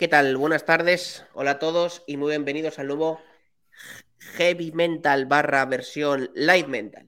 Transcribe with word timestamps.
¿Qué 0.00 0.08
tal? 0.08 0.34
Buenas 0.38 0.64
tardes. 0.64 1.26
Hola 1.34 1.50
a 1.50 1.58
todos 1.58 2.04
y 2.06 2.16
muy 2.16 2.30
bienvenidos 2.30 2.78
al 2.78 2.86
nuevo 2.86 3.20
Heavy 4.38 4.72
Mental 4.72 5.26
barra 5.26 5.62
versión 5.66 6.30
Light 6.34 6.68
Mental. 6.68 7.06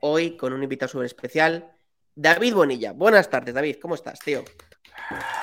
Hoy 0.00 0.36
con 0.36 0.52
un 0.52 0.62
invitado 0.62 0.90
súper 0.90 1.06
especial, 1.06 1.72
David 2.14 2.52
Bonilla. 2.52 2.92
Buenas 2.92 3.30
tardes, 3.30 3.54
David. 3.54 3.76
¿Cómo 3.80 3.94
estás, 3.94 4.18
tío? 4.18 4.44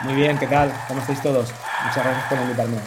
Muy 0.01 0.13
bien, 0.13 0.37
¿qué 0.37 0.45
tal? 0.45 0.71
¿Cómo 0.87 1.01
estáis 1.01 1.23
todos? 1.23 1.51
Muchas 1.85 2.03
gracias 2.03 2.29
por 2.29 2.37
invitarme. 2.37 2.77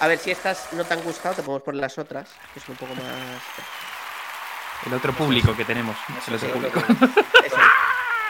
A 0.00 0.06
ver, 0.06 0.18
si 0.18 0.32
estas 0.32 0.70
no 0.74 0.84
te 0.84 0.92
han 0.92 1.02
gustado, 1.02 1.36
te 1.36 1.42
podemos 1.42 1.62
poner 1.62 1.80
las 1.80 1.96
otras, 1.96 2.28
que 2.52 2.60
es 2.60 2.68
un 2.68 2.76
poco 2.76 2.94
más... 2.94 3.04
El 4.86 4.92
otro 4.92 5.14
público 5.14 5.56
que 5.56 5.64
tenemos. 5.64 5.96
El 6.28 6.34
otro 6.34 6.50
público. 6.50 6.78
Eso. 6.78 7.56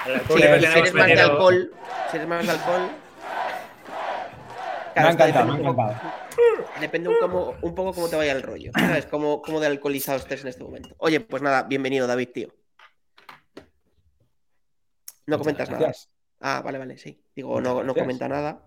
Eres, 0.37 0.95
más 0.95 1.07
de 1.09 1.21
alcohol, 1.21 1.73
si 2.13 2.17
eres 2.17 2.29
más 2.29 2.47
de 2.47 2.53
alcohol... 2.53 3.02
me 4.95 5.03
ha 5.03 5.11
encantado, 5.11 5.47
me 5.47 5.53
ha 5.53 5.57
depende 5.57 5.69
un 5.71 5.77
poco- 5.77 5.83
encantado. 5.91 6.13
Depende 6.81 7.09
un, 7.63 7.75
poco 7.75 7.93
cómo 7.93 8.09
te 8.09 8.17
vaya 8.17 8.33
el 8.33 8.43
rollo, 8.43 8.73
¿sabes? 8.79 9.07
Cómo, 9.07 9.43
cómo 9.43 9.61
de 9.61 9.67
alcoholizado 9.69 10.19
estés 10.19 10.43
en 10.43 10.49
este 10.49 10.63
momento. 10.65 10.95
Oye, 10.99 11.21
pues 11.21 11.43
nada, 11.43 11.63
bienvenido, 11.65 12.07
David, 12.07 12.29
tío. 12.33 12.49
No 15.27 15.39
Muchas 15.39 15.39
comentas 15.39 15.71
nada. 15.71 15.93
Ah, 16.41 16.61
vale, 16.65 16.79
vale, 16.79 16.99
sí. 16.99 17.23
Digo, 17.37 17.51
Muchas 17.51 17.65
no, 17.65 17.75
no 17.85 17.95
gracias. 17.95 18.03
comenta 18.05 18.29
nada. 18.29 18.67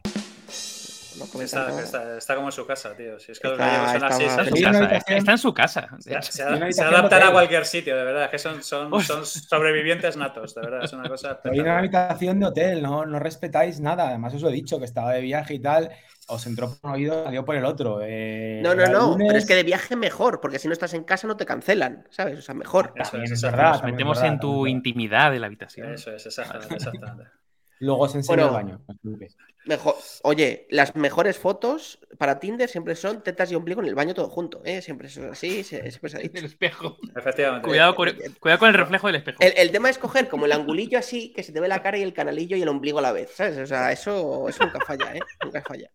No 1.17 1.41
Está, 1.41 1.67
nada. 1.69 1.81
está- 1.81 2.17
está 2.17 2.35
como 2.35 2.47
en 2.47 2.51
su 2.51 2.65
casa, 2.65 2.95
tío. 2.95 3.19
Si 3.19 3.31
es 3.31 3.39
que 3.39 3.47
los 3.47 3.59
Está- 3.59 3.65
gallegos 3.67 3.87
son 3.87 3.95
está 3.95 4.07
así, 4.07 4.23
Está 4.25 4.41
en 4.41 4.47
su 4.47 4.53
casa, 4.63 4.77
habitación. 4.79 5.17
está 5.17 5.31
en 5.31 5.37
su 5.37 5.53
casa. 5.53 5.87
de 5.91 6.01
se, 6.01 6.13
hecho. 6.17 6.31
se- 6.73 6.81
adaptan 6.83 7.23
a 7.23 7.31
cualquier 7.31 7.65
sitio, 7.65 7.95
de 7.95 8.03
verdad. 8.03 8.29
Que 8.29 8.37
son, 8.39 8.63
son, 8.63 8.93
Hostia. 8.93 9.15
son 9.15 9.25
sobrevivientes 9.25 10.17
natos, 10.17 10.53
de 10.55 10.61
verdad. 10.61 10.83
Es 10.83 10.93
una 10.93 11.07
cosa 11.07 11.39
en 11.43 11.61
una 11.61 11.77
habitación 11.79 12.39
de 12.39 12.45
hotel, 12.47 12.81
no, 12.81 13.05
no 13.05 13.19
respetáis 13.19 13.79
nada. 13.79 14.09
Además, 14.09 14.33
os 14.33 14.41
lo 14.41 14.49
he 14.49 14.53
dicho, 14.53 14.79
que 14.79 14.85
estaba 14.85 15.13
de 15.13 15.21
viaje 15.21 15.53
y 15.55 15.59
tal. 15.59 15.89
Os 16.27 16.47
entró 16.47 16.75
por 16.81 16.89
un 16.89 16.95
oído, 16.95 17.23
salió 17.23 17.45
por 17.45 17.55
el 17.55 17.65
otro. 17.65 17.99
Eh, 18.01 18.59
No, 18.63 18.73
no, 18.73 18.85
no. 18.87 19.11
lunes, 19.11 19.27
Pero 19.27 19.37
es 19.37 19.45
que 19.45 19.55
de 19.55 19.63
viaje 19.63 19.95
mejor, 19.95 20.41
porque 20.41 20.57
si 20.57 20.67
no 20.67 20.73
estás 20.73 20.93
en 20.95 21.03
casa 21.03 21.27
no 21.27 21.37
te 21.37 21.45
cancelan, 21.45 22.07
¿sabes? 22.09 22.39
O 22.39 22.41
sea, 22.41 22.55
mejor. 22.55 22.93
Eso 22.95 23.11
También 23.11 23.31
es, 23.31 23.41
verdad. 23.43 23.73
Nos 23.73 23.83
metemos 23.83 24.17
verdad, 24.17 24.33
en 24.33 24.39
tu 24.39 24.61
verdad. 24.63 24.71
intimidad 24.75 25.31
de 25.31 25.39
la 25.39 25.45
habitación. 25.47 25.93
Eso 25.93 26.11
es, 26.11 26.25
exactamente. 26.25 26.73
exactamente. 26.73 27.31
Luego 27.79 28.01
os 28.03 28.15
enseño 28.15 28.49
Bueno. 28.51 28.79
el 28.79 28.87
baño. 28.97 29.29
Mejor. 29.65 29.95
Oye, 30.23 30.67
las 30.69 30.95
mejores 30.95 31.37
fotos 31.39 31.99
para 32.17 32.39
Tinder 32.39 32.69
siempre 32.69 32.95
son 32.95 33.23
tetas 33.23 33.51
y 33.51 33.55
ombligo 33.55 33.81
en 33.81 33.87
el 33.87 33.95
baño 33.95 34.13
todo 34.13 34.29
junto, 34.29 34.61
¿eh? 34.63 34.81
Siempre 34.81 35.07
eso 35.07 35.25
es 35.25 35.31
así, 35.31 35.63
siempre 35.63 36.09
se 36.09 36.17
ha 36.17 36.19
dicho. 36.21 36.37
El 36.37 36.45
espejo. 36.45 36.97
Efectivamente. 37.15 37.67
Cuidado 37.67 37.95
con, 37.95 38.09
cuidado 38.39 38.59
con 38.59 38.69
el 38.69 38.75
reflejo 38.75 39.07
del 39.07 39.15
espejo. 39.17 39.37
El, 39.41 39.53
el 39.57 39.71
tema 39.71 39.89
es 39.89 39.97
coger 39.97 40.27
como 40.29 40.45
el 40.45 40.51
angulillo 40.51 40.99
así, 40.99 41.33
que 41.33 41.41
se 41.43 41.51
te 41.51 41.59
ve 41.59 41.67
la 41.67 41.81
cara 41.81 41.97
y 41.97 42.03
el 42.03 42.13
canalillo 42.13 42.55
y 42.57 42.61
el 42.61 42.69
ombligo 42.69 42.99
a 42.99 43.01
la 43.01 43.11
vez, 43.11 43.31
¿sabes? 43.35 43.57
O 43.57 43.65
sea, 43.65 43.91
eso, 43.91 44.47
eso 44.47 44.63
nunca 44.63 44.79
falla, 44.85 45.15
¿eh? 45.15 45.19
Nunca 45.43 45.61
falla. 45.63 45.89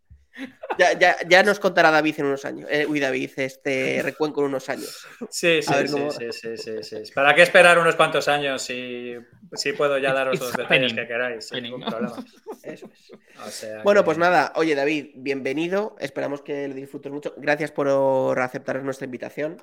Ya, 0.79 0.99
ya, 0.99 1.17
ya 1.29 1.43
nos 1.43 1.59
contará 1.61 1.91
David 1.91 2.15
en 2.19 2.27
unos 2.27 2.45
años. 2.45 2.69
Eh, 2.71 2.87
uy, 2.87 3.01
David, 3.01 3.31
este 3.37 4.01
recuenco 4.03 4.41
en 4.41 4.47
unos 4.47 4.69
años. 4.69 5.07
Sí, 5.31 5.61
sí, 5.63 5.73
sí, 5.87 5.93
cómo- 5.93 6.11
sí, 6.11 6.27
sí, 6.33 6.57
sí, 6.57 6.83
sí. 6.83 7.13
¿Para 7.15 7.35
qué 7.35 7.43
esperar 7.43 7.79
unos 7.79 7.97
cuantos 7.97 8.29
años 8.29 8.63
si, 8.63 9.15
si 9.55 9.73
puedo 9.73 9.99
ya 9.99 10.13
daros 10.15 10.35
It's 10.37 10.45
los 10.47 10.57
detalles 10.57 10.95
que 10.95 11.07
queráis? 11.07 11.49
sin 11.49 11.63
ningún 11.65 11.83
problema. 11.83 12.25
Eso 12.63 12.87
es. 12.93 13.13
O 13.47 13.51
sea 13.51 13.83
Bueno, 13.83 14.01
que- 14.03 14.05
pues 14.07 14.19
nada. 14.19 14.53
Oye, 14.57 14.75
David, 14.75 15.09
bienvenido. 15.17 15.97
Esperamos 15.99 16.41
que 16.43 16.69
lo 16.69 16.75
disfrutes 16.75 17.13
mucho. 17.13 17.35
Gracias 17.37 17.73
por 17.73 18.39
aceptar 18.39 18.83
nuestra 18.83 19.05
invitación. 19.05 19.61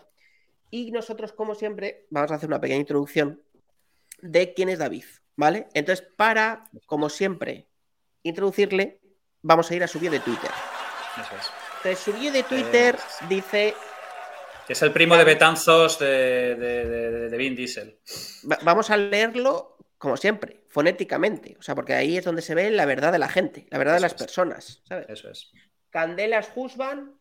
Y 0.69 0.91
nosotros, 0.91 1.31
como 1.33 1.55
siempre, 1.55 2.05
vamos 2.09 2.31
a 2.31 2.35
hacer 2.35 2.49
una 2.49 2.59
pequeña 2.61 2.81
introducción 2.81 3.41
de 4.21 4.53
quién 4.53 4.67
es 4.69 4.79
David, 4.79 5.05
¿vale? 5.35 5.67
Entonces, 5.73 6.05
para, 6.17 6.65
como 6.85 7.09
siempre, 7.09 7.67
introducirle, 8.23 8.99
vamos 9.47 9.71
a 9.71 9.75
ir 9.75 9.83
a 9.83 9.87
su 9.87 9.99
bio 9.99 10.11
de 10.11 10.19
Twitter. 10.19 10.51
Eso 11.19 11.35
es. 11.35 11.51
Entonces, 11.77 11.99
su 11.99 12.13
bio 12.13 12.31
de 12.31 12.43
Twitter 12.43 12.97
dice 13.29 13.73
es 14.67 14.81
el 14.81 14.91
primo 14.91 15.15
de 15.15 15.23
Betanzos 15.23 15.97
de, 15.97 16.55
de, 16.55 16.85
de, 16.85 17.29
de 17.29 17.37
Vin 17.37 17.55
Diesel. 17.55 17.99
Va- 18.51 18.59
Vamos 18.63 18.89
a 18.91 18.97
leerlo, 18.97 19.77
como 19.97 20.17
siempre, 20.17 20.65
fonéticamente. 20.67 21.55
O 21.57 21.61
sea, 21.61 21.73
porque 21.73 21.93
ahí 21.93 22.17
es 22.17 22.25
donde 22.25 22.41
se 22.41 22.53
ve 22.53 22.69
la 22.71 22.85
verdad 22.85 23.13
de 23.13 23.19
la 23.19 23.29
gente, 23.29 23.65
la 23.69 23.77
verdad 23.77 23.93
de 23.93 24.01
las 24.01 24.11
es. 24.11 24.17
personas. 24.19 24.81
¿sabes? 24.85 25.05
Eso 25.07 25.29
es. 25.29 25.51
Candelas 25.89 26.51
Husband, 26.53 27.13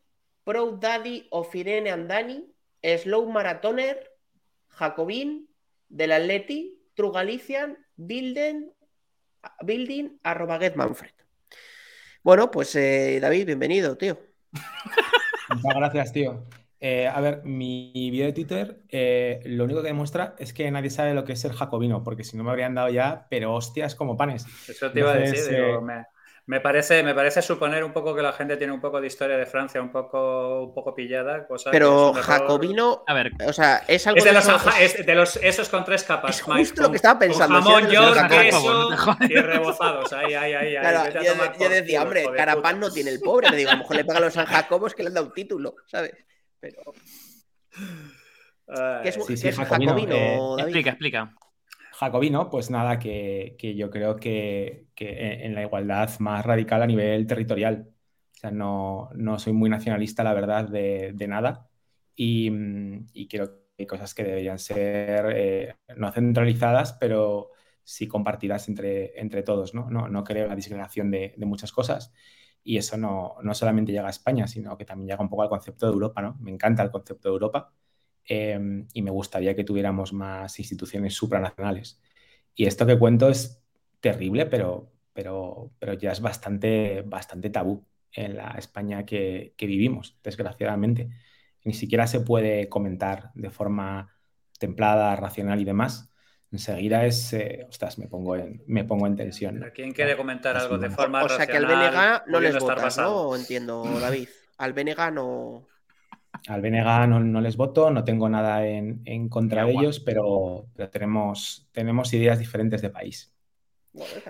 Proud 0.42 0.80
Daddy 0.80 1.28
of 1.30 1.54
Irene 1.54 1.92
Andani, 1.92 2.52
Slow 2.82 3.28
Marathoner, 3.30 4.10
Jacobin, 4.70 5.48
Del 5.88 6.10
Atleti, 6.12 6.82
True 6.96 7.12
Galician, 7.14 7.78
Building, 7.94 8.72
Building, 9.62 10.18
arroba 10.24 10.58
Get 10.58 10.74
Manfred. 10.74 11.12
Bueno, 12.26 12.50
pues 12.50 12.74
eh, 12.74 13.20
David, 13.20 13.46
bienvenido, 13.46 13.96
tío. 13.96 14.18
Muchas 15.48 15.76
gracias, 15.76 16.12
tío. 16.12 16.44
Eh, 16.80 17.06
a 17.06 17.20
ver, 17.20 17.44
mi 17.44 17.92
vídeo 18.10 18.26
de 18.26 18.32
Twitter 18.32 18.82
eh, 18.88 19.40
lo 19.44 19.62
único 19.62 19.80
que 19.80 19.86
demuestra 19.86 20.34
es 20.40 20.52
que 20.52 20.68
nadie 20.72 20.90
sabe 20.90 21.14
lo 21.14 21.24
que 21.24 21.34
es 21.34 21.40
ser 21.40 21.52
jacobino, 21.52 22.02
porque 22.02 22.24
si 22.24 22.36
no 22.36 22.42
me 22.42 22.50
habrían 22.50 22.74
dado 22.74 22.88
ya, 22.88 23.28
pero 23.30 23.54
hostias 23.54 23.94
como 23.94 24.16
panes. 24.16 24.44
Eso 24.68 24.90
te 24.90 24.98
iba 24.98 25.12
a 25.12 25.18
decir. 25.18 25.54
digo, 25.54 25.80
me, 25.80 26.04
me 26.48 26.60
parece, 26.60 27.02
me 27.02 27.12
parece 27.12 27.42
suponer 27.42 27.82
un 27.82 27.92
poco 27.92 28.14
que 28.14 28.22
la 28.22 28.32
gente 28.32 28.56
tiene 28.56 28.72
un 28.72 28.80
poco 28.80 29.00
de 29.00 29.08
historia 29.08 29.36
de 29.36 29.46
Francia 29.46 29.82
un 29.82 29.90
poco, 29.90 30.62
un 30.64 30.72
poco 30.74 30.94
pillada. 30.94 31.44
Cosa 31.46 31.70
que 31.70 31.74
Pero 31.76 32.10
un 32.10 32.18
error. 32.18 32.22
jacobino, 32.24 33.02
A 33.06 33.14
ver, 33.14 33.32
o 33.48 33.52
sea, 33.52 33.82
es 33.88 34.06
algo 34.06 34.18
Es 34.18 34.24
de, 34.24 34.30
de 34.30 34.34
los, 34.34 34.44
eso- 34.44 34.56
anja- 34.56 34.80
es 34.80 35.06
de 35.06 35.14
los 35.16 35.36
esos 35.42 35.68
con 35.68 35.84
tres 35.84 36.04
capas. 36.04 36.38
Es 36.38 36.46
Mike, 36.46 36.60
justo 36.60 36.82
lo 36.82 36.86
con- 36.86 36.92
que 36.92 36.96
estaba 36.96 37.18
con 37.18 37.28
pensando, 37.28 37.54
jamón, 37.62 37.86
de 37.88 37.92
los 37.94 38.14
york, 38.16 38.28
queso 38.30 39.16
y 39.28 39.34
rebozados. 39.34 40.12
Ahí, 40.12 40.34
ahí, 40.34 40.52
ahí. 40.54 40.76
ahí. 40.76 40.80
Claro, 40.80 41.20
yo, 41.58 41.68
decía, 41.68 42.02
hombre, 42.02 42.20
de 42.22 42.36
Carapán 42.36 42.76
puta. 42.76 42.86
no 42.88 42.92
tiene 42.92 43.10
el 43.10 43.20
pobre. 43.20 43.50
Le 43.50 43.56
digo, 43.56 43.70
a 43.70 43.72
lo 43.74 43.78
mejor 43.80 43.96
le 43.96 44.04
pagan 44.04 44.22
a 44.22 44.26
los 44.26 44.34
San 44.34 44.46
Jacobos 44.46 44.94
que 44.94 45.02
le 45.02 45.08
han 45.08 45.14
dado 45.14 45.32
título, 45.32 45.74
¿sabes? 45.86 46.12
Pero, 46.60 46.80
¿qué 49.02 49.08
es, 49.08 49.14
Sí, 49.14 49.20
qué 49.26 49.36
sí, 49.36 49.48
es 49.48 49.56
jacobino, 49.56 49.92
jacobino, 49.92 50.14
eh, 50.16 50.38
David? 50.58 50.62
explica, 50.62 50.90
explica. 50.90 51.34
Jacobino, 51.98 52.50
pues 52.50 52.70
nada, 52.70 52.98
que, 52.98 53.56
que 53.58 53.74
yo 53.74 53.90
creo 53.90 54.16
que, 54.16 54.88
que 54.94 55.34
en 55.34 55.40
en 55.46 55.54
la 55.54 55.62
igualdad 55.62 56.10
más 56.20 56.44
radical 56.44 56.82
a 56.82 56.86
nivel 56.86 57.26
territorial. 57.26 57.88
O 58.34 58.38
sea, 58.38 58.50
no, 58.50 59.08
no 59.14 59.38
soy 59.38 59.52
muy 59.54 59.70
nacionalista, 59.70 60.22
la 60.22 60.34
verdad, 60.34 60.68
de, 60.68 61.12
de 61.14 61.28
nada. 61.28 61.68
Y, 62.14 62.50
y 63.14 63.28
creo 63.28 63.46
que 63.76 63.82
hay 63.82 63.86
cosas 63.86 64.14
que 64.14 64.24
deberían 64.24 64.58
ser 64.58 65.26
eh, 65.34 65.76
no 65.96 66.12
centralizadas, 66.12 66.92
pero 66.94 67.50
sí 67.82 68.06
compartidas 68.08 68.68
entre, 68.68 69.18
entre 69.20 69.42
todos, 69.42 69.74
¿no? 69.74 69.88
No, 69.90 70.08
no 70.08 70.24
creo 70.24 70.44
en 70.44 70.50
la 70.50 70.56
disgregación 70.56 71.10
de, 71.10 71.34
de 71.36 71.46
muchas 71.46 71.72
cosas. 71.72 72.12
Y 72.62 72.76
eso 72.78 72.96
no, 72.98 73.36
no 73.42 73.54
solamente 73.54 73.92
llega 73.92 74.06
a 74.08 74.10
España, 74.10 74.46
sino 74.48 74.76
que 74.76 74.84
también 74.84 75.08
llega 75.08 75.22
un 75.22 75.28
poco 75.30 75.42
al 75.42 75.48
concepto 75.48 75.86
de 75.86 75.92
Europa, 75.92 76.20
¿no? 76.22 76.36
Me 76.40 76.50
encanta 76.50 76.82
el 76.82 76.90
concepto 76.90 77.28
de 77.28 77.32
Europa 77.34 77.72
eh, 78.28 78.84
y 78.92 79.02
me 79.02 79.10
gustaría 79.10 79.54
que 79.54 79.64
tuviéramos 79.64 80.12
más 80.12 80.58
instituciones 80.58 81.14
supranacionales. 81.14 82.00
Y 82.54 82.66
esto 82.66 82.86
que 82.86 82.98
cuento 82.98 83.28
es 83.28 83.62
terrible, 84.00 84.46
pero, 84.46 84.90
pero, 85.12 85.72
pero 85.78 85.94
ya 85.94 86.12
es 86.12 86.20
bastante, 86.20 87.02
bastante 87.02 87.50
tabú 87.50 87.84
en 88.12 88.36
la 88.36 88.54
España 88.58 89.04
que, 89.04 89.54
que 89.56 89.66
vivimos, 89.66 90.18
desgraciadamente. 90.22 91.10
Ni 91.64 91.74
siquiera 91.74 92.06
se 92.06 92.20
puede 92.20 92.68
comentar 92.68 93.30
de 93.34 93.50
forma 93.50 94.16
templada, 94.58 95.16
racional 95.16 95.60
y 95.60 95.64
demás. 95.64 96.10
Enseguida 96.52 97.04
es, 97.04 97.32
eh, 97.32 97.66
ostras, 97.68 97.98
me 97.98 98.06
pongo 98.06 98.36
en, 98.36 98.62
me 98.66 98.84
pongo 98.84 99.06
en 99.06 99.16
tensión. 99.16 99.60
¿no? 99.60 99.66
¿Quién 99.74 99.92
quiere 99.92 100.16
comentar 100.16 100.56
algo 100.56 100.78
de 100.78 100.90
forma 100.90 101.24
O 101.24 101.28
sea 101.28 101.46
que 101.46 101.56
al 101.56 101.64
racional, 101.64 102.22
BNG 102.22 102.30
no 102.30 102.40
les 102.40 102.58
votas, 102.58 102.82
basado? 102.82 103.30
¿no? 103.30 103.36
Entiendo, 103.36 103.82
David. 104.00 104.28
Al 104.58 104.72
BNG 104.72 105.12
no. 105.12 105.66
Al 106.46 106.60
BNG 106.62 107.06
no, 107.08 107.20
no 107.20 107.40
les 107.40 107.56
voto, 107.56 107.90
no 107.90 108.04
tengo 108.04 108.28
nada 108.28 108.66
en, 108.66 109.02
en 109.04 109.28
contra 109.28 109.64
de 109.64 109.72
ellos, 109.72 110.00
pero, 110.00 110.68
pero 110.74 110.90
tenemos, 110.90 111.68
tenemos 111.72 112.12
ideas 112.14 112.38
diferentes 112.38 112.82
de 112.82 112.90
país. 112.90 113.32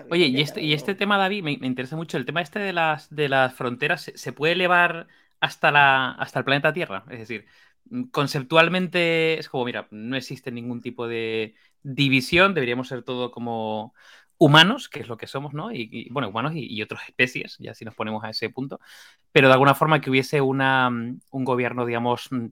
Oye, 0.09 0.27
y 0.27 0.41
este, 0.41 0.73
este 0.73 0.95
tema, 0.95 1.17
David, 1.17 1.43
me, 1.43 1.57
me 1.57 1.67
interesa 1.67 1.95
mucho. 1.95 2.17
El 2.17 2.25
tema 2.25 2.41
este 2.41 2.59
de 2.59 2.73
las, 2.73 3.09
de 3.13 3.29
las 3.29 3.53
fronteras, 3.53 4.01
¿se, 4.01 4.17
se 4.17 4.31
puede 4.33 4.53
elevar 4.53 5.07
hasta, 5.39 5.71
la, 5.71 6.11
hasta 6.11 6.39
el 6.39 6.45
planeta 6.45 6.73
Tierra? 6.73 7.05
Es 7.09 7.19
decir, 7.19 7.45
conceptualmente 8.11 9.37
es 9.39 9.49
como, 9.49 9.65
mira, 9.65 9.87
no 9.91 10.15
existe 10.15 10.51
ningún 10.51 10.81
tipo 10.81 11.07
de 11.07 11.55
división, 11.83 12.53
deberíamos 12.53 12.87
ser 12.87 13.03
todo 13.03 13.31
como 13.31 13.93
humanos, 14.37 14.89
que 14.89 14.99
es 15.01 15.07
lo 15.07 15.17
que 15.17 15.27
somos, 15.27 15.53
¿no? 15.53 15.71
Y, 15.71 15.89
y, 15.91 16.09
bueno, 16.11 16.29
humanos 16.29 16.53
y, 16.55 16.65
y 16.73 16.81
otras 16.81 17.03
especies, 17.09 17.57
ya 17.59 17.73
si 17.73 17.85
nos 17.85 17.95
ponemos 17.95 18.23
a 18.23 18.29
ese 18.29 18.49
punto, 18.49 18.79
pero 19.31 19.47
de 19.47 19.53
alguna 19.53 19.75
forma 19.75 20.01
que 20.01 20.09
hubiese 20.09 20.41
una, 20.41 20.89
mm, 20.89 21.19
un 21.31 21.45
gobierno, 21.45 21.85
digamos, 21.85 22.27
mm, 22.31 22.47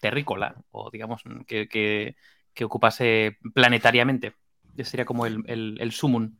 terrícola, 0.00 0.56
o 0.72 0.90
digamos, 0.90 1.22
mm, 1.26 1.42
que, 1.42 1.68
que, 1.68 2.16
que 2.54 2.64
ocupase 2.64 3.38
planetariamente. 3.54 4.34
Ese 4.76 4.90
sería 4.92 5.06
como 5.06 5.26
el, 5.26 5.44
el, 5.46 5.78
el 5.80 5.92
sumum 5.92 6.36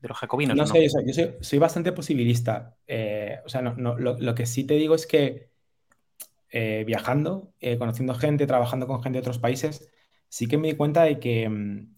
de 0.00 0.08
los 0.08 0.18
jacobinos. 0.18 0.60
No 0.60 0.64
¿o 0.64 0.66
sé, 0.66 0.82
yo 0.84 0.88
soy, 0.90 1.06
yo 1.06 1.12
soy- 1.12 1.34
soy 1.40 1.58
bastante 1.58 1.92
posibilista. 1.92 2.78
Eh, 2.86 3.38
o 3.44 3.48
sea, 3.48 3.62
no, 3.62 3.74
no, 3.74 3.96
lo, 3.98 4.16
lo 4.18 4.34
que 4.34 4.46
sí 4.46 4.64
te 4.64 4.74
digo 4.74 4.94
es 4.94 5.06
que 5.06 5.50
eh, 6.50 6.84
viajando, 6.86 7.54
eh, 7.60 7.78
conociendo 7.78 8.14
gente, 8.14 8.46
trabajando 8.46 8.86
con 8.86 9.02
gente 9.02 9.16
de 9.18 9.20
otros 9.20 9.38
países, 9.38 9.90
sí 10.28 10.48
que 10.48 10.58
me 10.58 10.68
di 10.68 10.76
cuenta 10.76 11.02
de 11.04 11.18
que 11.20 11.88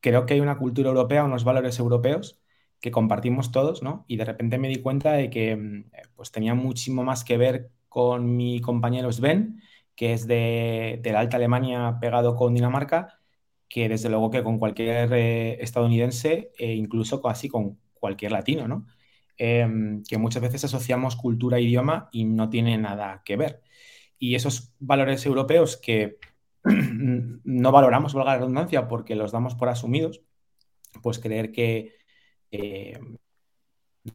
creo 0.00 0.26
que 0.26 0.34
hay 0.34 0.40
una 0.40 0.58
cultura 0.58 0.88
europea, 0.88 1.24
unos 1.24 1.44
valores 1.44 1.78
europeos 1.78 2.40
que 2.80 2.90
compartimos 2.90 3.52
todos, 3.52 3.82
¿no? 3.82 4.04
Y 4.08 4.16
de 4.16 4.24
repente 4.24 4.58
me 4.58 4.68
di 4.68 4.76
cuenta 4.76 5.12
de 5.12 5.30
que 5.30 5.56
mm, 5.56 5.90
pues 6.16 6.32
tenía 6.32 6.54
muchísimo 6.54 7.04
más 7.04 7.24
que 7.24 7.36
ver 7.36 7.70
con 7.88 8.36
mi 8.36 8.60
compañero 8.60 9.12
Sven, 9.12 9.62
que 9.94 10.12
es 10.14 10.26
de, 10.26 11.00
la 11.04 11.20
Alta 11.20 11.36
Alemania 11.36 11.98
pegado 12.00 12.36
con 12.36 12.54
Dinamarca, 12.54 13.20
que 13.68 13.88
desde 13.88 14.08
luego 14.08 14.30
que 14.30 14.42
con 14.42 14.58
cualquier 14.58 15.12
eh, 15.12 15.62
estadounidense 15.62 16.52
e 16.58 16.74
incluso 16.74 17.20
casi 17.22 17.48
con 17.48 17.78
cualquier 17.94 18.32
latino, 18.32 18.66
¿no? 18.68 18.86
Em, 19.36 20.02
que 20.04 20.18
muchas 20.18 20.42
veces 20.42 20.64
asociamos 20.64 21.16
cultura 21.16 21.58
e 21.58 21.62
idioma 21.62 22.08
y 22.12 22.24
no 22.24 22.50
tiene 22.50 22.76
nada 22.78 23.22
que 23.24 23.36
ver. 23.36 23.62
Y 24.18 24.34
esos 24.34 24.74
valores 24.80 25.24
europeos 25.26 25.76
que 25.78 26.18
no 26.64 27.72
valoramos, 27.72 28.14
valga 28.14 28.32
la 28.32 28.38
redundancia, 28.38 28.88
porque 28.88 29.14
los 29.14 29.32
damos 29.32 29.54
por 29.54 29.68
asumidos, 29.68 30.22
pues 31.02 31.18
creer 31.18 31.52
que 31.52 31.94
eh, 32.50 32.98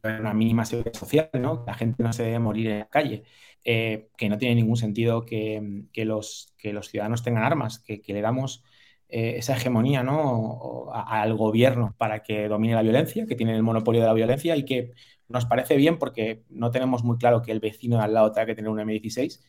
una 0.03 0.33
mínima 0.33 0.65
seguridad 0.65 0.93
social, 0.93 1.29
¿no? 1.33 1.63
La 1.67 1.73
gente 1.73 2.03
no 2.03 2.13
se 2.13 2.23
debe 2.23 2.39
morir 2.39 2.69
en 2.69 2.79
la 2.79 2.89
calle, 2.89 3.23
eh, 3.63 4.09
que 4.17 4.29
no 4.29 4.37
tiene 4.37 4.55
ningún 4.55 4.77
sentido 4.77 5.25
que, 5.25 5.85
los, 5.95 6.53
que 6.57 6.73
los 6.73 6.89
ciudadanos 6.89 7.23
tengan 7.23 7.43
armas, 7.43 7.79
que, 7.79 8.01
le 8.07 8.21
damos 8.21 8.63
eh, 9.09 9.35
esa 9.37 9.55
hegemonía 9.55 10.03
¿no? 10.03 10.89
al 10.93 11.35
gobierno 11.35 11.95
para 11.97 12.23
que 12.23 12.47
domine 12.47 12.75
la 12.75 12.81
violencia, 12.81 13.25
que 13.25 13.35
tiene 13.35 13.55
el 13.55 13.63
monopolio 13.63 14.01
de 14.01 14.07
la 14.07 14.13
violencia 14.13 14.55
y 14.55 14.65
que 14.65 14.93
nos 15.27 15.45
parece 15.45 15.77
bien 15.77 15.97
porque 15.97 16.43
no 16.49 16.71
tenemos 16.71 17.03
muy 17.03 17.17
claro 17.17 17.41
que 17.41 17.51
el 17.51 17.59
vecino 17.59 17.97
de 17.97 18.03
al 18.03 18.13
lado 18.13 18.31
tenga 18.31 18.47
que 18.47 18.55
tener 18.55 18.69
un 18.69 18.79
M16, 18.79 19.41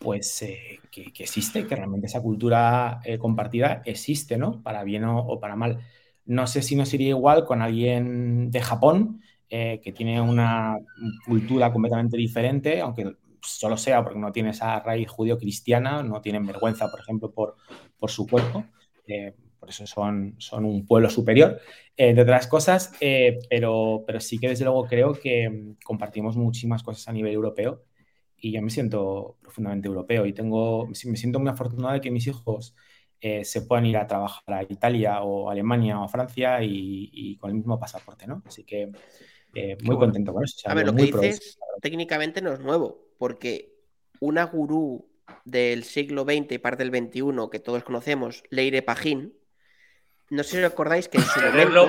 pues 0.00 0.42
eh, 0.42 0.80
que, 0.90 1.12
existe, 1.18 1.66
que 1.66 1.76
realmente 1.76 2.08
esa 2.08 2.22
cultura 2.22 3.00
compartida 3.20 3.82
existe, 3.84 4.36
¿no? 4.36 4.62
Para 4.62 4.82
bien 4.82 5.04
o 5.04 5.38
para 5.38 5.54
mal. 5.54 5.78
No 6.24 6.46
sé 6.46 6.62
si 6.62 6.74
nos 6.74 6.92
iría 6.94 7.10
igual 7.10 7.44
con 7.44 7.62
alguien 7.62 8.50
de 8.50 8.60
Japón, 8.60 9.20
eh, 9.52 9.80
que 9.82 9.90
tiene 9.90 10.20
una 10.20 10.78
cultura 11.26 11.72
completamente 11.72 12.16
diferente, 12.16 12.80
aunque 12.80 13.16
solo 13.42 13.76
sea 13.76 14.04
porque 14.04 14.20
no 14.20 14.30
tiene 14.30 14.50
esa 14.50 14.78
raíz 14.78 15.08
judío-cristiana, 15.08 16.04
no 16.04 16.20
tienen 16.20 16.46
vergüenza, 16.46 16.88
por 16.88 17.00
ejemplo, 17.00 17.32
por, 17.32 17.56
por 17.98 18.10
su 18.12 18.28
cuerpo. 18.28 18.64
Eh, 19.08 19.34
por 19.58 19.68
eso 19.68 19.88
son, 19.88 20.36
son 20.38 20.64
un 20.66 20.86
pueblo 20.86 21.10
superior, 21.10 21.58
eh, 21.96 22.14
de 22.14 22.22
otras 22.22 22.46
cosas, 22.46 22.92
pero, 23.50 24.04
pero 24.06 24.20
sí 24.20 24.38
que 24.38 24.48
desde 24.48 24.64
luego 24.64 24.84
creo 24.86 25.14
que 25.14 25.74
compartimos 25.84 26.36
muchísimas 26.36 26.84
cosas 26.84 27.08
a 27.08 27.12
nivel 27.12 27.34
europeo 27.34 27.82
y 28.40 28.52
yo 28.52 28.62
me 28.62 28.70
siento 28.70 29.36
profundamente 29.42 29.88
europeo 29.88 30.26
y 30.26 30.32
tengo, 30.32 30.86
me 30.86 30.94
siento 30.94 31.38
muy 31.38 31.50
afortunado 31.50 31.94
de 31.94 32.00
que 32.00 32.10
mis 32.10 32.26
hijos 32.26 32.74
eh, 33.20 33.44
se 33.44 33.62
puedan 33.62 33.86
ir 33.86 33.96
a 33.98 34.06
trabajar 34.06 34.54
a 34.54 34.62
Italia 34.62 35.22
o 35.22 35.50
Alemania 35.50 36.00
o 36.00 36.08
Francia 36.08 36.58
y, 36.62 37.36
con 37.38 37.50
el 37.50 37.56
mismo 37.56 37.78
pasaporte, 37.78 38.26
¿no? 38.26 38.42
Así 38.46 38.64
que 38.64 38.90
eh, 39.54 39.76
muy 39.82 39.96
contento 39.96 40.32
con 40.32 40.44
eso. 40.44 40.68
a 40.68 40.74
ver, 40.74 40.86
lo 40.86 40.94
que 40.94 41.04
dices 41.04 41.58
técnicamente 41.82 42.40
no 42.40 42.52
es 42.52 42.60
nuevo, 42.60 43.08
porque 43.18 43.74
una 44.20 44.44
gurú 44.44 45.10
del 45.44 45.84
siglo 45.84 46.24
XX 46.24 46.52
y 46.52 46.58
parte 46.58 46.84
del 46.84 46.94
XXI 46.94 47.22
que 47.50 47.60
todos 47.60 47.84
conocemos, 47.84 48.42
Leire 48.50 48.82
Pajín, 48.82 49.34
no 50.30 50.42
sé 50.42 50.50
si 50.52 50.58
os 50.58 50.72
acordáis 50.72 51.08
que 51.08 51.18
en 51.18 51.24
su 51.24 51.40
momento... 51.40 51.88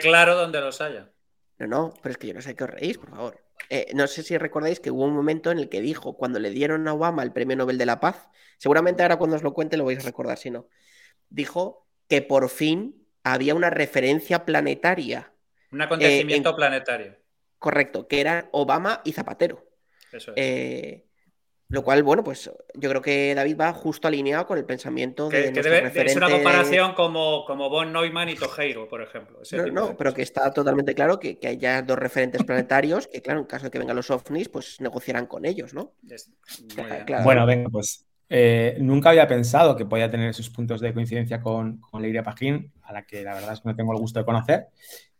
claro 0.00 0.36
donde 0.36 0.60
los 0.60 0.80
haya. 0.80 1.10
No, 1.58 1.66
no, 1.66 1.94
pero 2.02 2.12
es 2.12 2.18
que 2.18 2.28
yo 2.28 2.34
no 2.34 2.40
sé 2.40 2.56
qué 2.56 2.64
os 2.64 2.70
reís, 2.70 2.98
por 2.98 3.10
favor. 3.10 3.42
Eh, 3.70 3.90
no 3.94 4.06
sé 4.06 4.22
si 4.22 4.36
recordáis 4.38 4.80
que 4.80 4.90
hubo 4.90 5.04
un 5.04 5.14
momento 5.14 5.50
en 5.50 5.58
el 5.58 5.68
que 5.68 5.80
dijo, 5.80 6.16
cuando 6.16 6.38
le 6.38 6.50
dieron 6.50 6.86
a 6.88 6.94
Obama 6.94 7.22
el 7.22 7.32
Premio 7.32 7.56
Nobel 7.56 7.78
de 7.78 7.86
la 7.86 8.00
Paz, 8.00 8.28
seguramente 8.58 9.02
ahora 9.02 9.16
cuando 9.16 9.36
os 9.36 9.42
lo 9.42 9.54
cuente 9.54 9.76
lo 9.76 9.84
vais 9.84 9.98
a 9.98 10.02
recordar, 10.02 10.38
si 10.38 10.50
no, 10.50 10.68
dijo 11.28 11.86
que 12.08 12.22
por 12.22 12.48
fin 12.48 13.06
había 13.24 13.54
una 13.54 13.70
referencia 13.70 14.44
planetaria. 14.44 15.32
Un 15.70 15.82
acontecimiento 15.82 16.50
eh, 16.50 16.54
planetario. 16.54 17.16
Correcto, 17.58 18.08
que 18.08 18.20
eran 18.20 18.48
Obama 18.52 19.00
y 19.04 19.12
Zapatero. 19.12 19.64
Eso 20.12 20.32
es. 20.32 20.36
Eh, 20.36 21.06
lo 21.72 21.82
cual, 21.82 22.02
bueno, 22.02 22.22
pues 22.22 22.50
yo 22.74 22.88
creo 22.90 23.00
que 23.00 23.34
David 23.34 23.56
va 23.58 23.72
justo 23.72 24.06
alineado 24.06 24.46
con 24.46 24.58
el 24.58 24.64
pensamiento 24.66 25.30
de. 25.30 25.52
Que 25.52 25.62
debe, 25.62 25.90
Es 26.06 26.16
una 26.16 26.28
comparación 26.28 26.92
como, 26.92 27.46
como 27.46 27.70
Von 27.70 27.94
Neumann 27.94 28.28
y 28.28 28.34
Tojeiro, 28.34 28.88
por 28.88 29.00
ejemplo. 29.00 29.40
no, 29.52 29.66
no 29.68 29.96
pero 29.96 30.12
que 30.12 30.20
está 30.20 30.52
totalmente 30.52 30.94
claro 30.94 31.18
que, 31.18 31.38
que 31.38 31.48
haya 31.48 31.80
dos 31.80 31.98
referentes 31.98 32.44
planetarios 32.44 33.08
que, 33.08 33.22
claro, 33.22 33.40
en 33.40 33.46
caso 33.46 33.64
de 33.64 33.70
que 33.70 33.78
vengan 33.78 33.96
los 33.96 34.10
ovnis, 34.10 34.50
pues 34.50 34.82
negociarán 34.82 35.26
con 35.26 35.46
ellos, 35.46 35.72
¿no? 35.72 35.94
Bueno, 37.24 37.46
venga, 37.46 37.70
pues 37.70 38.06
eh, 38.28 38.76
nunca 38.78 39.08
había 39.08 39.26
pensado 39.26 39.74
que 39.74 39.86
podía 39.86 40.10
tener 40.10 40.28
esos 40.28 40.50
puntos 40.50 40.82
de 40.82 40.92
coincidencia 40.92 41.40
con, 41.40 41.78
con 41.78 42.02
Leiria 42.02 42.22
Pajín, 42.22 42.70
a 42.82 42.92
la 42.92 43.06
que 43.06 43.22
la 43.22 43.34
verdad 43.34 43.54
es 43.54 43.60
que 43.60 43.68
no 43.70 43.76
tengo 43.76 43.92
el 43.92 43.98
gusto 43.98 44.18
de 44.18 44.26
conocer. 44.26 44.68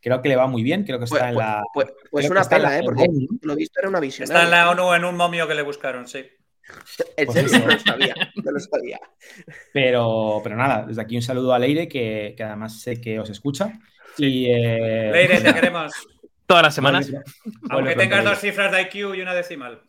Creo 0.01 0.21
que 0.21 0.29
le 0.29 0.37
va 0.37 0.49
muy 0.49 0.63
bien, 0.63 0.85
creo 0.85 0.99
que 0.99 1.05
está 1.05 1.19
pues, 1.19 1.31
en 1.31 1.39
la. 1.39 1.63
Pues, 1.73 1.93
pues 2.11 2.29
una 2.29 2.45
pena, 2.45 2.79
¿eh? 2.79 2.83
Porque 2.85 3.07
lo 3.43 3.55
visto 3.55 3.81
era 3.81 3.89
una 3.89 4.01
visión. 4.01 4.25
Está 4.25 4.43
en 4.43 4.51
la 4.51 4.69
ONU 4.71 4.95
en 4.95 5.05
un 5.05 5.17
momio 5.17 5.47
que 5.47 5.55
le 5.55 5.63
buscaron, 5.63 6.09
sí. 6.09 6.27
En 7.17 7.27
pues 7.27 7.51
serio, 7.51 7.67
no 7.67 7.73
lo 7.73 7.79
sabía, 7.79 8.15
no 8.43 8.53
lo 8.53 8.61
sabía. 8.61 9.01
Pero, 9.73 10.41
pero 10.43 10.57
nada, 10.57 10.85
desde 10.87 11.03
aquí 11.03 11.17
un 11.17 11.23
saludo 11.23 11.53
a 11.53 11.59
Leire, 11.59 11.89
que, 11.89 12.35
que 12.37 12.43
además 12.43 12.81
sé 12.81 13.01
que 13.01 13.19
os 13.19 13.31
escucha. 13.31 13.79
Y, 14.19 14.47
eh, 14.47 15.11
Leire, 15.13 15.41
te 15.41 15.55
queremos. 15.55 15.93
Todas 16.47 16.65
las 16.65 16.75
semanas. 16.75 17.11
Aunque 17.71 17.95
tengas 17.95 18.25
dos 18.25 18.39
cifras 18.39 18.73
de 18.73 18.83
IQ 18.83 19.15
y 19.15 19.21
una 19.21 19.35
decimal. 19.35 19.83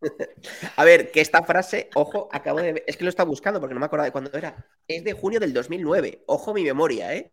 A 0.76 0.84
ver, 0.84 1.10
que 1.10 1.20
esta 1.20 1.42
frase, 1.42 1.88
ojo, 1.94 2.28
acabo 2.30 2.60
de. 2.60 2.84
Es 2.86 2.96
que 2.96 3.04
lo 3.04 3.10
está 3.10 3.24
buscando 3.24 3.60
porque 3.60 3.74
no 3.74 3.80
me 3.80 3.86
acuerdo 3.86 4.04
de 4.04 4.12
cuándo 4.12 4.30
era. 4.32 4.66
Es 4.86 5.02
de 5.04 5.12
junio 5.12 5.40
del 5.40 5.52
2009. 5.52 6.24
Ojo 6.26 6.54
mi 6.54 6.62
memoria, 6.62 7.14
¿eh? 7.14 7.30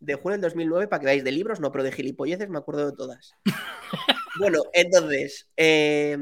De 0.00 0.14
junio 0.14 0.32
del 0.32 0.42
2009, 0.42 0.88
para 0.88 1.00
que 1.00 1.06
veáis 1.06 1.24
de 1.24 1.32
libros, 1.32 1.60
no, 1.60 1.70
pero 1.70 1.84
de 1.84 1.92
gilipolleces 1.92 2.48
me 2.48 2.58
acuerdo 2.58 2.90
de 2.90 2.96
todas. 2.96 3.34
bueno, 4.38 4.62
entonces. 4.72 5.48
Eh... 5.56 6.16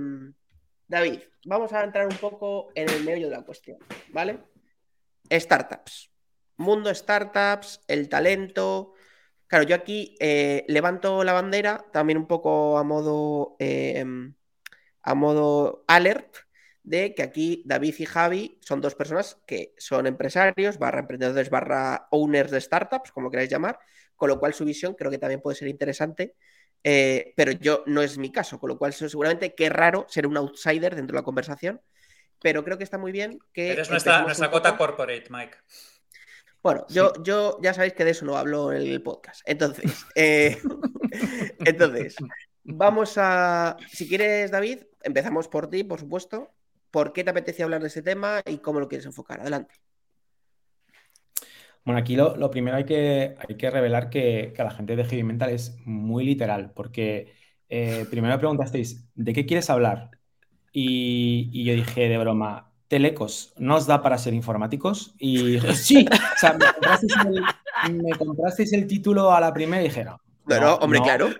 David, 0.92 1.20
vamos 1.46 1.72
a 1.72 1.82
entrar 1.82 2.06
un 2.06 2.18
poco 2.18 2.70
en 2.74 2.86
el 2.90 3.02
medio 3.02 3.30
de 3.30 3.34
la 3.34 3.46
cuestión, 3.46 3.78
¿vale? 4.10 4.40
Startups. 5.30 6.10
Mundo 6.58 6.94
startups, 6.94 7.80
el 7.88 8.10
talento. 8.10 8.92
Claro, 9.46 9.64
yo 9.64 9.74
aquí 9.74 10.14
eh, 10.20 10.66
levanto 10.68 11.24
la 11.24 11.32
bandera 11.32 11.86
también 11.94 12.18
un 12.18 12.26
poco 12.26 12.76
a 12.76 12.84
modo, 12.84 13.56
em, 13.58 14.34
a 15.00 15.14
modo 15.14 15.82
alert 15.88 16.36
de 16.82 17.14
que 17.14 17.22
aquí 17.22 17.62
David 17.64 17.94
y 17.98 18.04
Javi 18.04 18.58
son 18.60 18.82
dos 18.82 18.94
personas 18.94 19.40
que 19.46 19.72
son 19.78 20.06
empresarios, 20.06 20.76
barra 20.76 21.00
emprendedores, 21.00 21.48
barra 21.48 22.06
owners 22.10 22.50
de 22.50 22.60
startups, 22.60 23.12
como 23.12 23.30
queráis 23.30 23.48
llamar, 23.48 23.78
con 24.14 24.28
lo 24.28 24.38
cual 24.38 24.52
su 24.52 24.66
visión 24.66 24.92
creo 24.92 25.10
que 25.10 25.16
también 25.16 25.40
puede 25.40 25.56
ser 25.56 25.68
interesante 25.68 26.36
eh, 26.84 27.32
pero 27.36 27.52
yo 27.52 27.84
no 27.86 28.02
es 28.02 28.18
mi 28.18 28.30
caso, 28.32 28.58
con 28.58 28.68
lo 28.68 28.78
cual 28.78 28.92
seguramente 28.92 29.54
qué 29.54 29.68
raro 29.68 30.06
ser 30.08 30.26
un 30.26 30.36
outsider 30.36 30.94
dentro 30.94 31.14
de 31.14 31.20
la 31.20 31.24
conversación, 31.24 31.80
pero 32.40 32.64
creo 32.64 32.78
que 32.78 32.84
está 32.84 32.98
muy 32.98 33.12
bien 33.12 33.38
que... 33.52 33.72
Eres 33.72 33.90
nuestra, 33.90 34.22
nuestra 34.22 34.50
cota 34.50 34.76
corporate, 34.76 35.26
Mike. 35.30 35.56
Bueno, 36.62 36.86
yo, 36.88 37.12
yo 37.24 37.58
ya 37.60 37.74
sabéis 37.74 37.92
que 37.94 38.04
de 38.04 38.12
eso 38.12 38.24
no 38.24 38.36
hablo 38.36 38.72
en 38.72 38.82
el 38.82 39.02
podcast. 39.02 39.40
Entonces, 39.46 40.06
eh, 40.14 40.58
entonces, 41.64 42.14
vamos 42.62 43.14
a. 43.16 43.76
Si 43.90 44.08
quieres, 44.08 44.52
David, 44.52 44.84
empezamos 45.02 45.48
por 45.48 45.68
ti, 45.68 45.82
por 45.82 45.98
supuesto. 45.98 46.54
¿Por 46.92 47.12
qué 47.12 47.24
te 47.24 47.30
apetece 47.30 47.64
hablar 47.64 47.80
de 47.80 47.88
ese 47.88 48.02
tema 48.02 48.42
y 48.46 48.58
cómo 48.58 48.78
lo 48.78 48.88
quieres 48.88 49.06
enfocar? 49.06 49.40
Adelante. 49.40 49.74
Bueno, 51.84 52.00
aquí 52.00 52.14
lo, 52.14 52.50
primero 52.50 52.76
hay 52.76 52.84
que, 52.84 53.34
hay 53.36 53.56
que 53.56 53.70
revelar 53.70 54.08
que, 54.08 54.54
a 54.56 54.64
la 54.64 54.70
gente 54.70 54.94
de 54.94 55.04
Heavy 55.04 55.24
Mental 55.24 55.50
es 55.50 55.76
muy 55.84 56.24
literal, 56.24 56.70
porque 56.74 57.32
eh, 57.68 58.06
primero 58.08 58.34
me 58.34 58.38
preguntasteis, 58.38 59.08
¿de 59.14 59.32
qué 59.32 59.46
quieres 59.46 59.68
hablar? 59.68 60.10
Y, 60.72 61.64
yo 61.64 61.74
dije 61.74 62.08
de 62.08 62.18
broma, 62.18 62.72
Telecos, 62.86 63.52
¿no 63.56 63.76
os 63.76 63.86
da 63.86 64.02
para 64.02 64.18
ser 64.18 64.32
informáticos? 64.32 65.14
Y 65.18 65.52
dije, 65.52 65.74
sí, 65.74 66.06
o 66.08 66.38
sea, 66.38 66.56
me 67.90 68.10
comprasteis, 68.16 68.72
el, 68.72 68.86
título 68.86 69.32
a 69.32 69.40
la 69.40 69.52
primera 69.52 69.82
y 69.82 69.86
dije, 69.86 70.04
no. 70.04 70.20
No, 70.46 70.74
hombre, 70.76 71.00
claro. 71.00 71.30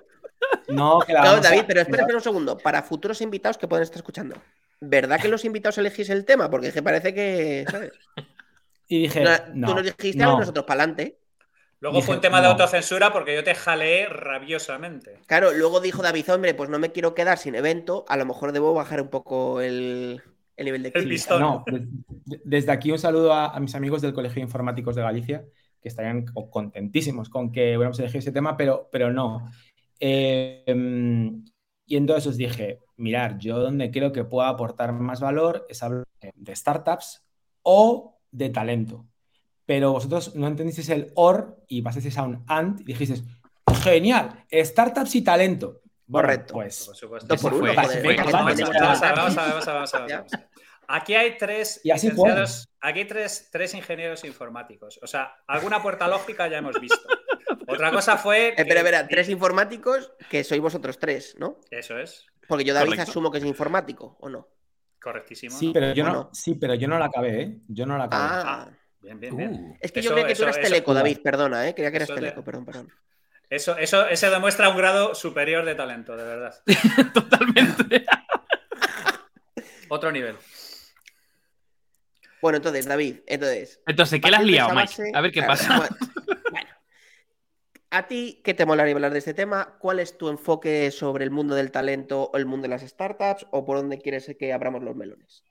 No, 0.69 1.01
que 1.01 1.13
la 1.13 1.25
no 1.25 1.41
David, 1.41 1.65
pero 1.67 1.81
espera, 1.81 2.07
un 2.13 2.21
segundo. 2.21 2.59
Para 2.59 2.83
futuros 2.83 3.21
invitados 3.21 3.59
que 3.59 3.69
pueden 3.69 3.85
estar 3.85 3.99
escuchando, 3.99 4.37
¿verdad 4.81 5.21
que 5.21 5.29
los 5.29 5.45
invitados 5.45 5.79
elegís 5.79 6.11
el 6.11 6.25
tema? 6.25 6.51
Porque 6.51 6.69
es 6.69 6.75
que 6.75 6.83
parece 6.83 7.15
que, 7.15 7.65
¿sabes? 7.71 7.93
Y 8.93 8.99
dije, 8.99 9.25
no, 9.55 9.69
tú 9.69 9.75
nos 9.75 9.85
dijiste 9.85 10.23
a 10.23 10.27
nosotros 10.27 10.67
para 10.67 10.83
adelante. 10.83 11.17
Luego 11.81 12.03
fue 12.03 12.17
un 12.17 12.21
tema 12.21 12.43
de 12.43 12.49
autocensura 12.49 13.11
porque 13.11 13.35
yo 13.35 13.43
te 13.43 13.55
jaleé 13.55 14.07
rabiosamente. 14.07 15.21
Claro, 15.27 15.51
luego 15.55 15.81
dijo 15.81 16.03
David, 16.03 16.31
hombre, 16.31 16.53
pues 16.53 16.69
no 16.69 16.79
me 16.79 16.93
quiero 16.93 17.15
quedar 17.15 17.39
sin 17.39 17.55
evento, 17.55 18.05
a 18.07 18.19
lo 18.19 18.27
mejor 18.27 18.53
debo 18.53 18.75
bajar 18.75 19.01
un 19.01 19.09
poco 19.09 19.63
el, 19.63 20.21
nivel 20.59 20.83
de 20.83 20.93
el 20.95 21.09
pistón. 21.09 21.41
No, 21.41 21.65
desde 22.45 22.71
aquí 22.71 22.93
un 22.93 22.99
saludo 22.99 23.33
a, 23.33 23.59
mis 23.61 23.75
amigos 23.75 24.03
del 24.03 24.13
Colegio 24.13 24.35
de 24.35 24.43
Informáticos 24.43 24.95
de 24.95 25.01
Galicia, 25.01 25.43
que 25.81 25.89
estarían 25.89 26.27
contentísimos 26.51 27.31
con 27.31 27.51
que 27.51 27.79
hubiéramos 27.79 27.99
elegido 27.99 28.19
ese 28.19 28.33
tema, 28.33 28.59
pero, 28.59 28.91
pero 28.93 29.11
no. 29.11 29.51
Em, 29.99 31.43
y 31.87 31.97
entonces 31.97 32.27
os 32.27 32.37
dije, 32.37 32.81
mirar, 32.99 33.39
yo 33.39 33.59
donde 33.59 33.91
creo 33.91 34.13
que 34.13 34.25
pueda 34.25 34.51
aportar 34.51 34.93
más 34.93 35.23
valor 35.23 35.65
es 35.71 35.83
hablar 35.83 36.05
de 36.21 36.55
startups 36.55 37.25
o 37.63 38.13
de 38.33 38.51
talento. 38.51 39.07
Pero 39.65 39.93
vosotros 39.93 40.35
no 40.35 40.49
entendisteis 40.49 40.89
el 40.89 41.13
or 41.15 41.57
y 41.69 41.83
pasasteis 41.83 42.19
a 42.19 42.25
un 42.25 42.45
and 42.49 42.81
y 42.81 42.85
dijisteis, 42.85 43.23
Genial. 43.83 44.45
Startups 44.53 45.15
y 45.15 45.23
talento. 45.23 45.81
Correcto. 46.11 46.55
Pues. 46.55 46.85
Por 46.87 46.97
supuesto. 46.97 47.37
por 47.37 47.55
uno. 47.55 47.73
Aquí 50.89 51.15
hay 51.15 51.39
tres 51.39 51.81
Y 51.85 51.91
así 51.91 52.09
licenciados- 52.11 52.69
aquí 52.81 52.99
hay 53.01 53.05
tres, 53.07 53.49
tres 53.51 53.73
ingenieros 53.75 54.25
informáticos. 54.25 54.99
O 55.03 55.07
sea, 55.07 55.35
alguna 55.47 55.81
puerta 55.83 56.07
lógica 56.09 56.49
ya 56.49 56.59
hemos 56.59 56.79
visto. 56.81 57.01
Otra 57.69 57.91
cosa 57.93 58.17
fue. 58.19 58.49
Eh, 58.49 58.55
que- 58.57 58.63
Espera, 58.63 58.81
espera, 58.81 59.09
tres 59.09 59.29
informáticos 59.29 60.13
que 60.29 60.45
sois 60.45 60.61
vosotros 60.61 60.99
tres, 60.99 61.37
¿no? 61.39 61.59
Eso 61.71 61.99
es, 61.99 62.27
Porque 62.49 62.65
yo, 62.65 62.75
David, 62.75 62.91
Correcto. 62.91 63.11
asumo 63.11 63.31
que 63.31 63.39
es 63.39 63.45
informático, 63.45 64.17
¿o 64.21 64.29
no? 64.29 64.49
Correctísimo. 65.03 65.59
Sí, 65.59 65.67
¿no? 65.69 65.73
pero 65.73 65.93
yo 65.93 66.05
¿O 66.05 66.09
no, 66.09 66.31
sí, 66.33 66.55
pero 66.55 66.75
yo 66.75 66.89
no 66.89 66.99
la 66.99 67.07
acabé, 67.07 67.43
¿eh? 67.43 67.59
Yo 67.69 67.85
no 67.87 67.99
la 67.99 68.05
acabé. 68.05 68.23
Ah, 68.25 68.71
Bien, 69.01 69.19
bien, 69.19 69.37
bien. 69.37 69.53
Uh, 69.55 69.77
es 69.81 69.91
que 69.91 70.01
yo 70.01 70.13
creía 70.13 70.29
que 70.29 70.35
tú 70.37 70.43
eras 70.45 70.57
eso- 70.59 70.69
teleco, 70.69 70.95
David, 70.95 71.19
perdona, 71.25 71.69
¿eh? 71.69 71.75
Creía 71.75 71.91
que 71.91 71.97
eras 71.97 72.09
teleco, 72.09 72.45
perdón, 72.45 72.65
perdón. 72.65 72.89
Eso, 73.51 73.77
eso, 73.77 74.07
eso 74.07 74.31
demuestra 74.31 74.69
un 74.69 74.77
grado 74.77 75.15
superior 75.17 75.65
de 75.65 75.75
talento, 75.75 76.17
de 76.17 76.25
verdad. 76.25 76.55
totalmente. 77.13 78.05
Otro 79.89 80.11
nivel. 80.13 80.37
Bueno, 82.41 82.57
entonces, 82.57 82.87
David, 82.87 83.17
entonces. 83.27 83.81
Entonces, 83.87 84.21
¿qué 84.21 84.31
le 84.31 84.37
has 84.37 84.45
liado, 84.45 84.71
Mike? 84.71 84.81
base- 84.87 85.13
A 85.15 85.21
ver 85.21 85.33
qué 85.33 85.43
pasa. 85.43 85.89
A 87.95 88.09
ti, 88.09 88.41
¿qué 88.43 88.55
te 88.55 88.65
molaría 88.65 88.95
hablar 88.95 89.13
de 89.13 89.19
este 89.19 89.35
tema? 89.35 89.77
¿Cuál 89.79 90.01
es 90.01 90.17
tu 90.17 90.31
enfoque 90.31 90.91
sobre 90.91 91.25
el 91.25 91.31
mundo 91.31 91.55
del 91.55 91.71
talento 91.71 92.31
o 92.33 92.39
el 92.39 92.47
mundo 92.47 92.63
de 92.63 92.69
las 92.71 92.81
startups? 92.81 93.47
¿O 93.51 93.67
por 93.67 93.77
dónde 93.77 93.99
quieres 93.99 94.35
que 94.39 94.51
abramos 94.55 94.83
los 94.83 94.97
melones? 94.97 95.45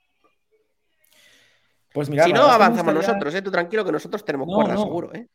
Pues 1.93 2.09
mira, 2.09 2.23
si 2.23 2.33
no, 2.33 2.41
avanzamos 2.41 2.95
gustaría- 2.95 3.07
nosotros, 3.13 3.35
¿eh? 3.35 3.43
Tú 3.43 3.51
tranquilo 3.51 3.85
que 3.85 3.91
nosotros 3.91 4.25
tenemos 4.25 4.47
No, 4.47 4.55
cuerda, 4.55 4.73
no. 4.73 4.81
seguro, 4.81 5.13
¿eh? 5.13 5.27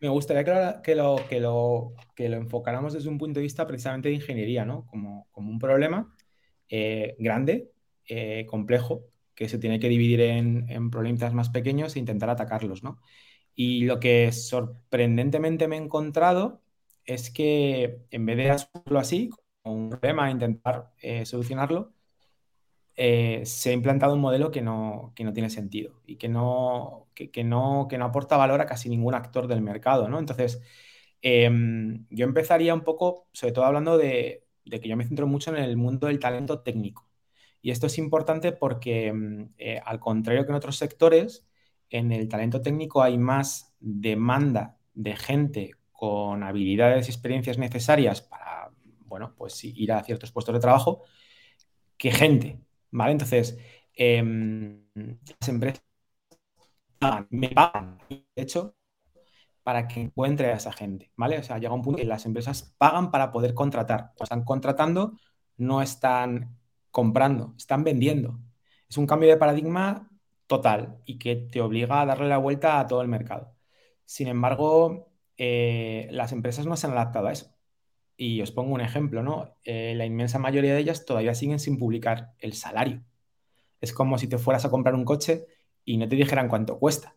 Me 0.00 0.10
gustaría 0.10 0.44
que 0.44 0.52
lo, 0.52 0.82
que 0.82 0.94
lo, 0.94 1.16
que 1.30 1.40
lo, 1.40 1.92
que 2.14 2.28
lo 2.28 2.36
enfocáramos 2.36 2.92
desde 2.92 3.08
un 3.08 3.16
punto 3.16 3.40
de 3.40 3.44
vista 3.44 3.66
precisamente 3.66 4.10
de 4.10 4.16
ingeniería, 4.16 4.66
¿no? 4.66 4.84
Como, 4.88 5.28
como 5.30 5.50
un 5.50 5.58
problema 5.58 6.14
eh, 6.68 7.16
grande, 7.18 7.70
eh, 8.06 8.44
complejo, 8.44 9.04
que 9.34 9.48
se 9.48 9.56
tiene 9.58 9.80
que 9.80 9.88
dividir 9.88 10.20
en, 10.20 10.68
en 10.68 10.90
problemitas 10.90 11.32
más 11.32 11.48
pequeños 11.48 11.96
e 11.96 11.98
intentar 11.98 12.28
atacarlos, 12.28 12.82
¿no? 12.82 12.98
Y 13.54 13.84
lo 13.84 14.00
que 14.00 14.32
sorprendentemente 14.32 15.68
me 15.68 15.76
he 15.76 15.80
encontrado 15.80 16.62
es 17.04 17.30
que 17.30 18.02
en 18.10 18.26
vez 18.26 18.36
de 18.38 18.50
asumirlo 18.50 18.98
así, 18.98 19.30
como 19.62 19.76
un 19.76 19.90
problema, 19.90 20.30
intentar 20.30 20.92
eh, 21.02 21.26
solucionarlo, 21.26 21.92
eh, 22.96 23.42
se 23.46 23.70
ha 23.70 23.72
implantado 23.72 24.14
un 24.14 24.20
modelo 24.20 24.50
que 24.50 24.60
no, 24.62 25.12
que 25.16 25.24
no 25.24 25.32
tiene 25.32 25.50
sentido 25.50 26.02
y 26.06 26.16
que 26.16 26.28
no, 26.28 27.08
que 27.14 27.44
no, 27.44 27.86
que 27.88 27.98
no 27.98 28.04
aporta 28.06 28.36
valor 28.36 28.60
a 28.60 28.66
casi 28.66 28.88
ningún 28.88 29.14
actor 29.14 29.46
del 29.48 29.62
mercado, 29.62 30.08
¿no? 30.08 30.18
Entonces, 30.18 30.60
em, 31.22 32.06
yo 32.10 32.26
empezaría 32.26 32.74
un 32.74 32.82
poco, 32.82 33.28
sobre 33.32 33.52
todo 33.52 33.64
hablando 33.64 33.96
de, 33.98 34.46
de 34.64 34.80
que 34.80 34.88
yo 34.88 34.96
me 34.96 35.04
centro 35.06 35.26
mucho 35.26 35.50
en 35.54 35.62
el 35.62 35.76
mundo 35.76 36.06
del 36.08 36.18
talento 36.20 36.60
técnico. 36.60 37.08
Y 37.62 37.70
esto 37.70 37.86
es 37.86 37.98
importante 37.98 38.52
porque, 38.52 39.08
em, 39.08 39.52
eh, 39.58 39.80
al 39.84 40.00
contrario 40.00 40.44
que 40.44 40.50
en 40.50 40.56
otros 40.56 40.76
sectores, 40.76 41.46
en 41.92 42.10
el 42.10 42.28
talento 42.28 42.62
técnico 42.62 43.02
hay 43.02 43.18
más 43.18 43.74
demanda 43.78 44.78
de 44.94 45.14
gente 45.16 45.72
con 45.92 46.42
habilidades 46.42 47.06
y 47.06 47.10
experiencias 47.12 47.58
necesarias 47.58 48.22
para, 48.22 48.70
bueno, 49.06 49.34
pues 49.36 49.62
ir 49.64 49.92
a 49.92 50.02
ciertos 50.02 50.32
puestos 50.32 50.54
de 50.54 50.60
trabajo 50.60 51.04
que 51.96 52.10
gente, 52.10 52.60
¿vale? 52.90 53.12
Entonces, 53.12 53.58
em, 53.94 54.84
las 54.94 55.48
empresas 55.48 55.82
me 57.30 57.48
pagan, 57.50 57.98
de 58.08 58.24
hecho, 58.36 58.74
para 59.62 59.86
que 59.86 60.00
encuentre 60.00 60.48
a 60.52 60.56
esa 60.56 60.72
gente, 60.72 61.12
¿vale? 61.16 61.38
O 61.38 61.42
sea, 61.42 61.58
llega 61.58 61.74
un 61.74 61.82
punto 61.82 61.98
que 61.98 62.04
las 62.04 62.26
empresas 62.26 62.74
pagan 62.78 63.10
para 63.10 63.30
poder 63.32 63.54
contratar. 63.54 64.12
Están 64.18 64.44
contratando, 64.44 65.18
no 65.56 65.82
están 65.82 66.58
comprando, 66.90 67.54
están 67.56 67.84
vendiendo. 67.84 68.40
Es 68.88 68.96
un 68.98 69.06
cambio 69.06 69.28
de 69.28 69.36
paradigma 69.36 70.11
total 70.52 70.98
y 71.06 71.18
que 71.18 71.34
te 71.36 71.62
obliga 71.62 72.02
a 72.02 72.06
darle 72.06 72.28
la 72.28 72.36
vuelta 72.36 72.78
a 72.78 72.86
todo 72.86 73.00
el 73.00 73.08
mercado. 73.08 73.54
Sin 74.04 74.28
embargo, 74.28 75.10
eh, 75.38 76.08
las 76.10 76.32
empresas 76.32 76.66
no 76.66 76.76
se 76.76 76.86
han 76.86 76.92
adaptado 76.92 77.28
a 77.28 77.32
eso. 77.32 77.56
Y 78.18 78.42
os 78.42 78.52
pongo 78.52 78.74
un 78.74 78.82
ejemplo, 78.82 79.22
¿no? 79.22 79.56
Eh, 79.64 79.94
la 79.96 80.04
inmensa 80.04 80.38
mayoría 80.38 80.74
de 80.74 80.80
ellas 80.80 81.06
todavía 81.06 81.34
siguen 81.34 81.58
sin 81.58 81.78
publicar 81.78 82.34
el 82.38 82.52
salario. 82.52 83.02
Es 83.80 83.94
como 83.94 84.18
si 84.18 84.28
te 84.28 84.36
fueras 84.36 84.66
a 84.66 84.70
comprar 84.70 84.94
un 84.94 85.06
coche 85.06 85.46
y 85.86 85.96
no 85.96 86.06
te 86.06 86.16
dijeran 86.16 86.48
cuánto 86.48 86.78
cuesta. 86.78 87.16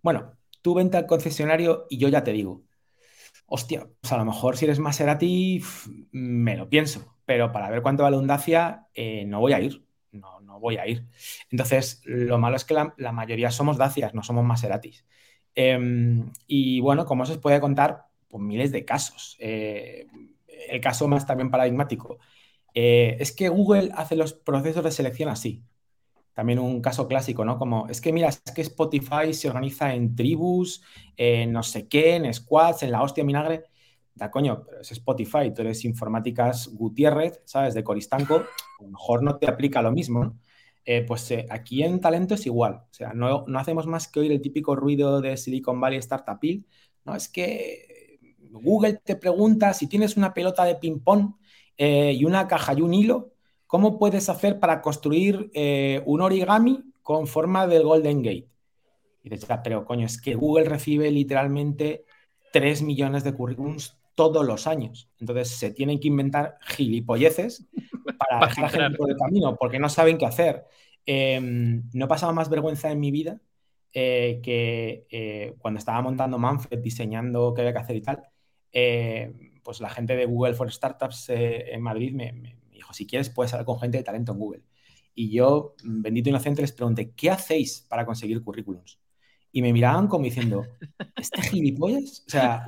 Bueno, 0.00 0.34
tú 0.62 0.74
vente 0.74 0.96
al 0.96 1.06
concesionario 1.06 1.86
y 1.90 1.98
yo 1.98 2.08
ya 2.08 2.22
te 2.22 2.32
digo, 2.32 2.62
hostia, 3.46 3.88
pues 4.00 4.12
a 4.12 4.16
lo 4.18 4.24
mejor 4.24 4.56
si 4.56 4.66
eres 4.66 4.78
Maserati, 4.78 5.58
pf, 5.58 5.90
me 6.12 6.56
lo 6.56 6.68
pienso, 6.68 7.16
pero 7.24 7.50
para 7.52 7.68
ver 7.68 7.82
cuánto 7.82 8.04
vale 8.04 8.16
un 8.16 8.28
Dacia, 8.28 8.86
eh, 8.94 9.24
no 9.26 9.40
voy 9.40 9.54
a 9.54 9.60
ir. 9.60 9.85
No, 10.16 10.40
no 10.40 10.60
voy 10.60 10.76
a 10.76 10.86
ir. 10.86 11.06
Entonces, 11.50 12.02
lo 12.04 12.38
malo 12.38 12.56
es 12.56 12.64
que 12.64 12.74
la, 12.74 13.12
mayoría 13.12 13.50
somos 13.50 13.76
Dacias, 13.78 14.14
no 14.14 14.22
somos 14.22 14.44
Maseratis. 14.44 15.06
Em, 15.54 16.30
y 16.46 16.80
bueno, 16.80 17.06
como 17.06 17.22
os 17.24 17.38
puede 17.38 17.60
contar, 17.60 18.06
pues 18.28 18.42
miles 18.42 18.72
de 18.72 18.84
casos. 18.84 19.36
Eh, 19.40 20.06
el 20.68 20.80
caso 20.80 21.08
más 21.08 21.26
también 21.26 21.50
paradigmático. 21.50 22.18
eh, 22.74 23.16
es 23.20 23.32
que 23.32 23.48
Google 23.48 23.90
hace 23.94 24.16
los 24.16 24.34
procesos 24.34 24.84
de 24.84 24.90
selección 24.92 25.28
así. 25.30 25.64
También 26.34 26.58
un 26.58 26.82
caso 26.82 27.08
clásico, 27.08 27.44
¿no? 27.46 27.58
Como, 27.58 27.88
es 27.88 28.00
que 28.02 28.12
mira, 28.12 28.28
es 28.28 28.42
que 28.54 28.60
Spotify 28.62 29.32
se 29.32 29.48
organiza 29.48 29.94
en 29.94 30.14
tribus, 30.14 30.82
en 31.16 31.52
no 31.52 31.62
sé 31.62 31.88
qué, 31.88 32.16
en 32.16 32.32
squads, 32.32 32.82
en 32.82 32.92
la 32.92 33.02
hostia 33.02 33.24
vinagre. 33.24 33.64
Da 34.16 34.30
coño, 34.30 34.64
pero 34.64 34.80
es 34.80 34.90
Spotify, 34.92 35.52
tú 35.54 35.60
eres 35.60 35.84
informáticas 35.84 36.70
Gutiérrez, 36.72 37.42
¿sabes? 37.44 37.74
De 37.74 37.84
Coristanco, 37.84 38.36
a 38.36 38.82
lo 38.82 38.88
mejor 38.88 39.22
no 39.22 39.36
te 39.36 39.46
aplica 39.46 39.82
lo 39.82 39.92
mismo. 39.92 40.38
Eh, 40.86 41.02
pues 41.02 41.30
eh, 41.32 41.46
aquí 41.50 41.82
en 41.82 42.00
talento 42.00 42.34
es 42.34 42.46
igual. 42.46 42.76
O 42.76 42.94
sea, 42.94 43.12
no, 43.12 43.44
no, 43.46 43.58
hacemos 43.58 43.86
más 43.86 44.08
que 44.08 44.20
oír 44.20 44.32
el 44.32 44.40
típico 44.40 44.74
ruido 44.74 45.20
de 45.20 45.36
Silicon 45.36 45.78
Valley 45.80 46.00
Startupil. 46.00 46.64
No, 47.04 47.14
es 47.14 47.28
que 47.28 48.18
Google 48.52 49.00
te 49.04 49.16
pregunta 49.16 49.74
si 49.74 49.86
tienes 49.86 50.16
una 50.16 50.32
pelota 50.32 50.64
de 50.64 50.76
ping-pong 50.76 51.34
eh, 51.76 52.12
y 52.12 52.24
una 52.24 52.48
caja 52.48 52.72
y 52.72 52.80
un 52.80 52.94
hilo, 52.94 53.32
¿cómo 53.66 53.98
puedes 53.98 54.30
hacer 54.30 54.58
para 54.58 54.80
construir 54.80 55.50
un 56.06 56.20
origami 56.22 56.84
con 57.02 57.26
forma 57.26 57.66
del 57.66 57.82
Golden 57.82 58.22
Gate? 58.22 58.48
Y 59.24 59.28
dices, 59.28 59.46
"Ya, 59.46 59.62
pero 59.62 59.84
coño, 59.84 60.06
es 60.06 60.20
que 60.20 60.34
Google 60.34 60.64
recibe 60.64 61.10
literalmente 61.10 62.06
3 62.52 62.80
millones 62.82 63.24
de 63.24 63.34
currículums 63.34 63.98
todos 64.16 64.44
los 64.44 64.66
años. 64.66 65.08
Entonces 65.20 65.50
se 65.50 65.70
tienen 65.70 66.00
que 66.00 66.08
inventar 66.08 66.58
gilipolleces 66.62 67.68
para 68.18 68.40
Para 68.40 68.46
dejar 68.48 68.64
a 68.64 68.68
gente 68.68 68.98
por 68.98 69.10
el 69.10 69.16
camino, 69.16 69.56
porque 69.56 69.78
no 69.78 69.88
saben 69.88 70.18
qué 70.18 70.26
hacer. 70.26 70.64
Eh, 71.06 71.38
no 71.40 72.04
he 72.04 72.08
pasado 72.08 72.32
más 72.32 72.50
vergüenza 72.50 72.90
en 72.90 72.98
mi 72.98 73.12
vida 73.12 73.40
eh, 73.98 74.40
que 74.42 75.06
eh, 75.08 75.54
cuando 75.58 75.78
estaba 75.78 76.02
montando 76.02 76.38
Manfred, 76.38 76.80
diseñando 76.80 77.54
qué 77.54 77.62
había 77.62 77.72
que 77.72 77.78
hacer 77.78 77.96
y 77.96 78.02
tal, 78.02 78.22
eh, 78.70 79.32
pues 79.62 79.80
la 79.80 79.88
gente 79.88 80.14
de 80.14 80.26
Google 80.26 80.52
for 80.52 80.70
Startups 80.70 81.30
en 81.30 81.80
Madrid 81.80 82.12
me, 82.12 82.30
me 82.32 82.58
dijo, 82.70 82.92
si 82.92 83.06
quieres 83.06 83.30
puedes 83.30 83.54
hablar 83.54 83.64
con 83.64 83.80
gente 83.80 83.96
de 83.96 84.04
talento 84.04 84.32
en 84.32 84.38
Google. 84.38 84.62
Y 85.14 85.30
yo, 85.30 85.76
bendito 85.82 86.28
inocente, 86.28 86.60
les 86.60 86.72
pregunté, 86.72 87.12
¿qué 87.12 87.30
hacéis 87.30 87.86
para 87.88 88.04
conseguir 88.04 88.42
currículums? 88.42 89.00
Y 89.50 89.62
me 89.62 89.72
miraban 89.72 90.08
como 90.08 90.24
diciendo, 90.26 90.66
¿este 91.16 91.40
gilipollas? 91.40 92.22
O 92.26 92.30
sea, 92.30 92.66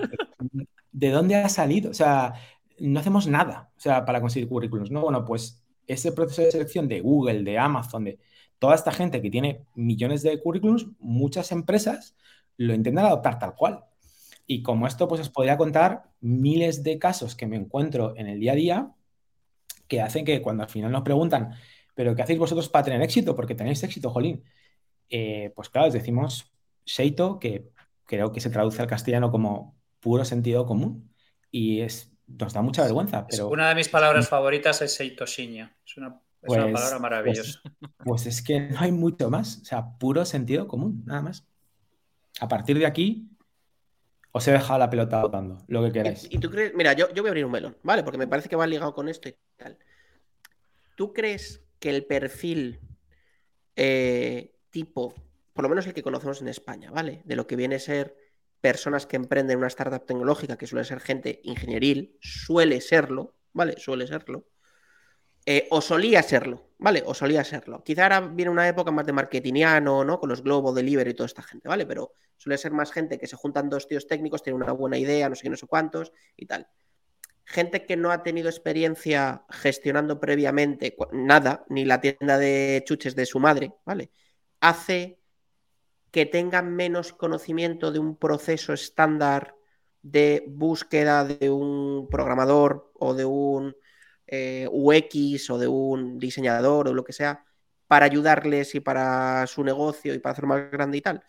¿de 0.92 1.10
dónde 1.10 1.36
ha 1.36 1.48
salido? 1.48 1.90
O 1.90 1.94
sea, 1.94 2.34
no 2.78 3.00
hacemos 3.00 3.26
nada 3.26 3.70
o 3.76 3.80
sea, 3.80 4.04
para 4.04 4.20
conseguir 4.20 4.48
currículums. 4.48 4.90
No, 4.90 5.02
bueno, 5.02 5.24
pues 5.24 5.64
ese 5.86 6.12
proceso 6.12 6.42
de 6.42 6.50
selección 6.50 6.88
de 6.88 7.00
Google, 7.00 7.42
de 7.42 7.58
Amazon, 7.58 8.04
de 8.04 8.18
toda 8.58 8.74
esta 8.74 8.92
gente 8.92 9.22
que 9.22 9.30
tiene 9.30 9.64
millones 9.74 10.22
de 10.22 10.40
currículums, 10.40 10.86
muchas 10.98 11.52
empresas 11.52 12.16
lo 12.56 12.74
intentan 12.74 13.06
adoptar 13.06 13.38
tal 13.38 13.54
cual. 13.54 13.84
Y 14.46 14.62
como 14.62 14.86
esto, 14.86 15.08
pues 15.08 15.20
os 15.20 15.30
podría 15.30 15.56
contar 15.56 16.10
miles 16.20 16.82
de 16.82 16.98
casos 16.98 17.36
que 17.36 17.46
me 17.46 17.56
encuentro 17.56 18.14
en 18.16 18.26
el 18.26 18.40
día 18.40 18.52
a 18.52 18.56
día 18.56 18.92
que 19.86 20.02
hacen 20.02 20.24
que 20.24 20.42
cuando 20.42 20.64
al 20.64 20.68
final 20.68 20.90
nos 20.92 21.02
preguntan, 21.02 21.54
¿pero 21.94 22.14
qué 22.14 22.22
hacéis 22.22 22.38
vosotros 22.38 22.68
para 22.68 22.84
tener 22.84 23.02
éxito? 23.02 23.34
Porque 23.34 23.54
tenéis 23.54 23.82
éxito, 23.82 24.10
Jolín. 24.10 24.44
Eh, 25.08 25.52
pues 25.54 25.70
claro, 25.70 25.86
les 25.86 25.94
decimos 25.94 26.52
Sheito, 26.84 27.38
que 27.38 27.70
creo 28.04 28.32
que 28.32 28.40
se 28.40 28.50
traduce 28.50 28.82
al 28.82 28.88
castellano 28.88 29.30
como 29.30 29.77
puro 30.00 30.24
sentido 30.24 30.66
común. 30.66 31.12
Y 31.50 31.80
es, 31.80 32.12
nos 32.26 32.52
da 32.52 32.62
mucha 32.62 32.82
vergüenza. 32.82 33.26
Pero, 33.28 33.48
Una 33.48 33.68
de 33.70 33.74
mis 33.74 33.88
palabras 33.88 34.28
favoritas 34.28 34.82
es 34.82 34.94
Seitoshiña. 34.94 35.76
Es 35.86 35.96
una, 35.96 36.08
es 36.08 36.46
pues, 36.46 36.58
una 36.62 36.72
palabra 36.72 36.98
maravillosa. 36.98 37.60
Pues, 37.62 37.92
pues 38.04 38.26
es 38.26 38.42
que 38.42 38.60
no 38.60 38.80
hay 38.80 38.92
mucho 38.92 39.30
más. 39.30 39.58
O 39.62 39.64
sea, 39.64 39.98
puro 39.98 40.24
sentido 40.24 40.68
común, 40.68 41.02
nada 41.06 41.22
más. 41.22 41.46
A 42.40 42.48
partir 42.48 42.78
de 42.78 42.86
aquí, 42.86 43.28
os 44.32 44.46
he 44.46 44.52
dejado 44.52 44.78
la 44.78 44.90
pelota 44.90 45.22
botando, 45.22 45.58
lo 45.66 45.82
que 45.82 45.92
queráis. 45.92 46.24
¿Y, 46.30 46.36
y 46.36 46.38
tú 46.38 46.50
crees? 46.50 46.74
Mira, 46.74 46.92
yo, 46.92 47.12
yo 47.12 47.22
voy 47.22 47.28
a 47.28 47.30
abrir 47.30 47.44
un 47.44 47.52
melón, 47.52 47.76
¿vale? 47.82 48.02
Porque 48.04 48.18
me 48.18 48.28
parece 48.28 48.48
que 48.48 48.56
va 48.56 48.66
ligado 48.66 48.94
con 48.94 49.08
esto 49.08 49.28
y 49.28 49.36
tal. 49.56 49.78
¿Tú 50.96 51.12
crees 51.12 51.64
que 51.78 51.90
el 51.90 52.04
perfil 52.04 52.80
eh, 53.80 54.56
tipo, 54.70 55.14
por 55.52 55.62
lo 55.62 55.68
menos 55.68 55.86
el 55.86 55.94
que 55.94 56.02
conocemos 56.02 56.42
en 56.42 56.48
España, 56.48 56.90
¿vale? 56.90 57.22
De 57.24 57.36
lo 57.36 57.46
que 57.46 57.54
viene 57.54 57.76
a 57.76 57.78
ser 57.78 58.16
personas 58.60 59.06
que 59.06 59.16
emprenden 59.16 59.58
una 59.58 59.68
startup 59.68 60.04
tecnológica, 60.04 60.56
que 60.56 60.66
suele 60.66 60.84
ser 60.84 61.00
gente 61.00 61.40
ingenieril, 61.44 62.16
suele 62.20 62.80
serlo, 62.80 63.34
¿vale? 63.52 63.78
Suele 63.78 64.06
serlo. 64.06 64.46
Eh, 65.46 65.66
o 65.70 65.80
solía 65.80 66.22
serlo, 66.22 66.72
¿vale? 66.78 67.02
O 67.06 67.14
solía 67.14 67.42
serlo. 67.42 67.82
Quizá 67.82 68.02
ahora 68.02 68.20
viene 68.20 68.50
una 68.50 68.68
época 68.68 68.90
más 68.90 69.06
de 69.06 69.12
marketingiano, 69.12 70.04
¿no? 70.04 70.20
Con 70.20 70.28
los 70.28 70.42
Globo, 70.42 70.74
Delivery 70.74 71.12
y 71.12 71.14
toda 71.14 71.26
esta 71.26 71.42
gente, 71.42 71.68
¿vale? 71.68 71.86
Pero 71.86 72.12
suele 72.36 72.58
ser 72.58 72.72
más 72.72 72.92
gente 72.92 73.18
que 73.18 73.26
se 73.26 73.36
juntan 73.36 73.70
dos 73.70 73.88
tíos 73.88 74.06
técnicos, 74.06 74.42
tienen 74.42 74.62
una 74.62 74.72
buena 74.72 74.98
idea, 74.98 75.28
no 75.28 75.34
sé 75.34 75.44
qué, 75.44 75.50
no 75.50 75.56
sé 75.56 75.66
cuántos 75.66 76.12
y 76.36 76.44
tal. 76.44 76.68
Gente 77.44 77.86
que 77.86 77.96
no 77.96 78.10
ha 78.10 78.22
tenido 78.22 78.50
experiencia 78.50 79.46
gestionando 79.48 80.20
previamente 80.20 80.94
nada, 81.12 81.64
ni 81.70 81.86
la 81.86 82.02
tienda 82.02 82.36
de 82.36 82.82
chuches 82.84 83.16
de 83.16 83.24
su 83.24 83.40
madre, 83.40 83.72
¿vale? 83.86 84.10
Hace 84.60 85.17
que 86.10 86.26
tengan 86.26 86.74
menos 86.74 87.12
conocimiento 87.12 87.92
de 87.92 87.98
un 87.98 88.16
proceso 88.16 88.72
estándar 88.72 89.54
de 90.02 90.44
búsqueda 90.48 91.24
de 91.24 91.50
un 91.50 92.08
programador 92.10 92.90
o 92.94 93.14
de 93.14 93.24
un 93.24 93.76
eh, 94.26 94.68
UX 94.70 95.50
o 95.50 95.58
de 95.58 95.68
un 95.68 96.18
diseñador 96.18 96.88
o 96.88 96.94
lo 96.94 97.04
que 97.04 97.12
sea 97.12 97.44
para 97.86 98.06
ayudarles 98.06 98.74
y 98.74 98.80
para 98.80 99.46
su 99.46 99.64
negocio 99.64 100.14
y 100.14 100.18
para 100.18 100.32
hacer 100.32 100.46
más 100.46 100.70
grande 100.70 100.98
y 100.98 101.00
tal? 101.00 101.24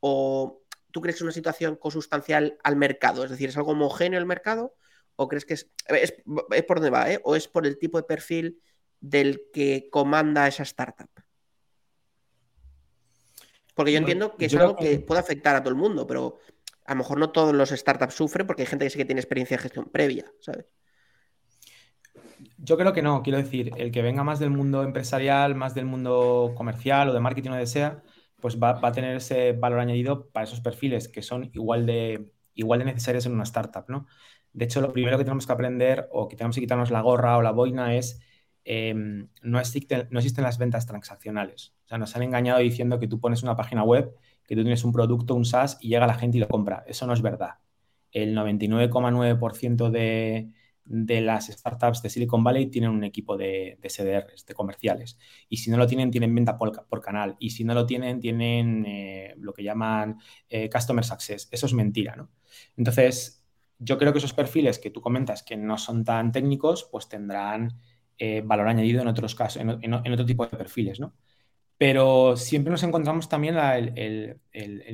¿O 0.00 0.62
tú 0.90 1.00
crees 1.00 1.16
que 1.16 1.18
es 1.18 1.22
una 1.22 1.32
situación 1.32 1.76
consustancial 1.76 2.58
al 2.62 2.76
mercado? 2.76 3.24
Es 3.24 3.30
decir, 3.30 3.48
¿es 3.48 3.56
algo 3.56 3.72
homogéneo 3.72 4.18
el 4.18 4.26
mercado? 4.26 4.74
¿O 5.16 5.28
crees 5.28 5.44
que 5.44 5.54
es, 5.54 5.66
por 6.66 6.78
donde 6.78 6.90
va? 6.90 7.10
¿eh? 7.10 7.20
¿O 7.24 7.36
es 7.36 7.48
por 7.48 7.66
el 7.66 7.78
tipo 7.78 7.98
de 7.98 8.04
perfil 8.04 8.60
del 9.00 9.48
que 9.52 9.88
comanda 9.90 10.48
esa 10.48 10.64
startup? 10.64 11.10
Porque 13.80 13.92
yo 13.92 13.98
entiendo 13.98 14.36
que 14.36 14.44
es 14.44 14.54
algo 14.54 14.76
que 14.76 14.98
puede 14.98 15.20
afectar 15.20 15.56
a 15.56 15.60
todo 15.62 15.70
el 15.70 15.74
mundo, 15.74 16.06
pero 16.06 16.36
a 16.84 16.92
lo 16.92 16.98
mejor 16.98 17.18
no 17.18 17.30
todos 17.30 17.54
los 17.54 17.70
startups 17.70 18.12
sufren 18.12 18.46
porque 18.46 18.60
hay 18.60 18.66
gente 18.66 18.84
que 18.84 18.90
sí 18.90 18.98
que 18.98 19.06
tiene 19.06 19.22
experiencia 19.22 19.56
de 19.56 19.62
gestión 19.62 19.88
previa, 19.90 20.30
¿sabes? 20.38 20.66
Yo 22.58 22.76
creo 22.76 22.92
que 22.92 23.00
no, 23.00 23.22
quiero 23.22 23.38
decir, 23.38 23.70
el 23.78 23.90
que 23.90 24.02
venga 24.02 24.22
más 24.22 24.38
del 24.38 24.50
mundo 24.50 24.82
empresarial, 24.82 25.54
más 25.54 25.74
del 25.74 25.86
mundo 25.86 26.52
comercial 26.54 27.08
o 27.08 27.14
de 27.14 27.20
marketing 27.20 27.52
o 27.52 27.56
de 27.56 27.66
sea, 27.66 28.02
pues 28.38 28.58
va, 28.62 28.78
a 28.82 28.92
tener 28.92 29.16
ese 29.16 29.52
valor 29.52 29.78
añadido 29.78 30.28
para 30.28 30.44
esos 30.44 30.60
perfiles 30.60 31.08
que 31.08 31.22
son 31.22 31.48
igual 31.54 31.86
de, 31.86 32.34
igual 32.52 32.80
de 32.80 32.84
necesarios 32.84 33.24
en 33.24 33.32
una 33.32 33.44
startup, 33.44 33.86
¿no? 33.88 34.08
De 34.52 34.66
hecho, 34.66 34.82
lo 34.82 34.92
primero 34.92 35.16
que 35.16 35.24
tenemos 35.24 35.46
que 35.46 35.52
aprender 35.54 36.06
o 36.12 36.28
que 36.28 36.36
tenemos 36.36 36.54
que 36.54 36.60
quitarnos 36.60 36.90
la 36.90 37.00
gorra 37.00 37.38
o 37.38 37.40
la 37.40 37.52
boina 37.52 37.94
es 37.94 38.20
em, 38.64 39.28
no, 39.42 39.58
existen, 39.60 40.08
no 40.10 40.18
existen 40.18 40.44
las 40.44 40.58
ventas 40.58 40.86
transaccionales. 40.86 41.74
O 41.84 41.88
sea, 41.88 41.98
nos 41.98 42.14
han 42.16 42.22
engañado 42.22 42.60
diciendo 42.60 42.98
que 42.98 43.08
tú 43.08 43.20
pones 43.20 43.42
una 43.42 43.56
página 43.56 43.82
web, 43.82 44.14
que 44.46 44.56
tú 44.56 44.62
tienes 44.62 44.84
un 44.84 44.92
producto, 44.92 45.34
un 45.34 45.44
SaaS 45.44 45.78
y 45.80 45.88
llega 45.88 46.06
la 46.06 46.14
gente 46.14 46.38
y 46.38 46.40
lo 46.40 46.48
compra. 46.48 46.84
Eso 46.86 47.06
no 47.06 47.12
es 47.12 47.22
verdad. 47.22 47.58
El 48.12 48.36
99,9% 48.36 49.90
de, 49.90 50.50
de 50.90 51.20
las 51.20 51.46
startups 51.46 52.02
de 52.02 52.10
Silicon 52.10 52.42
Valley 52.42 52.66
tienen 52.66 52.90
un 52.90 53.04
equipo 53.04 53.36
de, 53.36 53.78
de 53.80 53.88
CDRs, 53.88 54.44
de 54.44 54.54
comerciales. 54.54 55.18
Y 55.48 55.58
si 55.58 55.70
no 55.70 55.76
lo 55.76 55.86
tienen, 55.86 56.10
tienen 56.10 56.34
venta 56.34 56.58
por, 56.58 57.00
canal. 57.00 57.36
Y 57.38 57.50
si 57.50 57.62
no 57.62 57.74
lo 57.74 57.86
tienen, 57.86 58.18
tienen 58.18 58.84
eh, 58.86 59.34
lo 59.38 59.52
que 59.52 59.62
llaman 59.62 60.18
eh, 60.48 60.68
Customer 60.68 61.04
Success. 61.04 61.48
Eso 61.52 61.66
es 61.66 61.74
mentira, 61.74 62.16
¿no? 62.16 62.30
Entonces, 62.76 63.44
yo 63.78 63.98
creo 63.98 64.12
que 64.12 64.18
esos 64.18 64.34
perfiles 64.34 64.80
que 64.80 64.90
tú 64.90 65.00
comentas 65.00 65.44
que 65.44 65.56
no 65.56 65.78
son 65.78 66.04
tan 66.04 66.32
técnicos, 66.32 66.88
pues 66.90 67.08
tendrán 67.08 67.78
eh, 68.22 68.42
valor 68.44 68.68
añadido 68.68 69.00
en 69.00 69.08
otros 69.08 69.34
casos, 69.34 69.62
en, 69.62 69.94
otro 69.94 70.26
tipo 70.26 70.44
de 70.46 70.54
perfiles, 70.54 71.00
¿no? 71.00 71.14
Pero 71.78 72.36
siempre 72.36 72.70
nos 72.70 72.82
encontramos 72.82 73.30
también 73.30 73.56
el, 73.56 74.38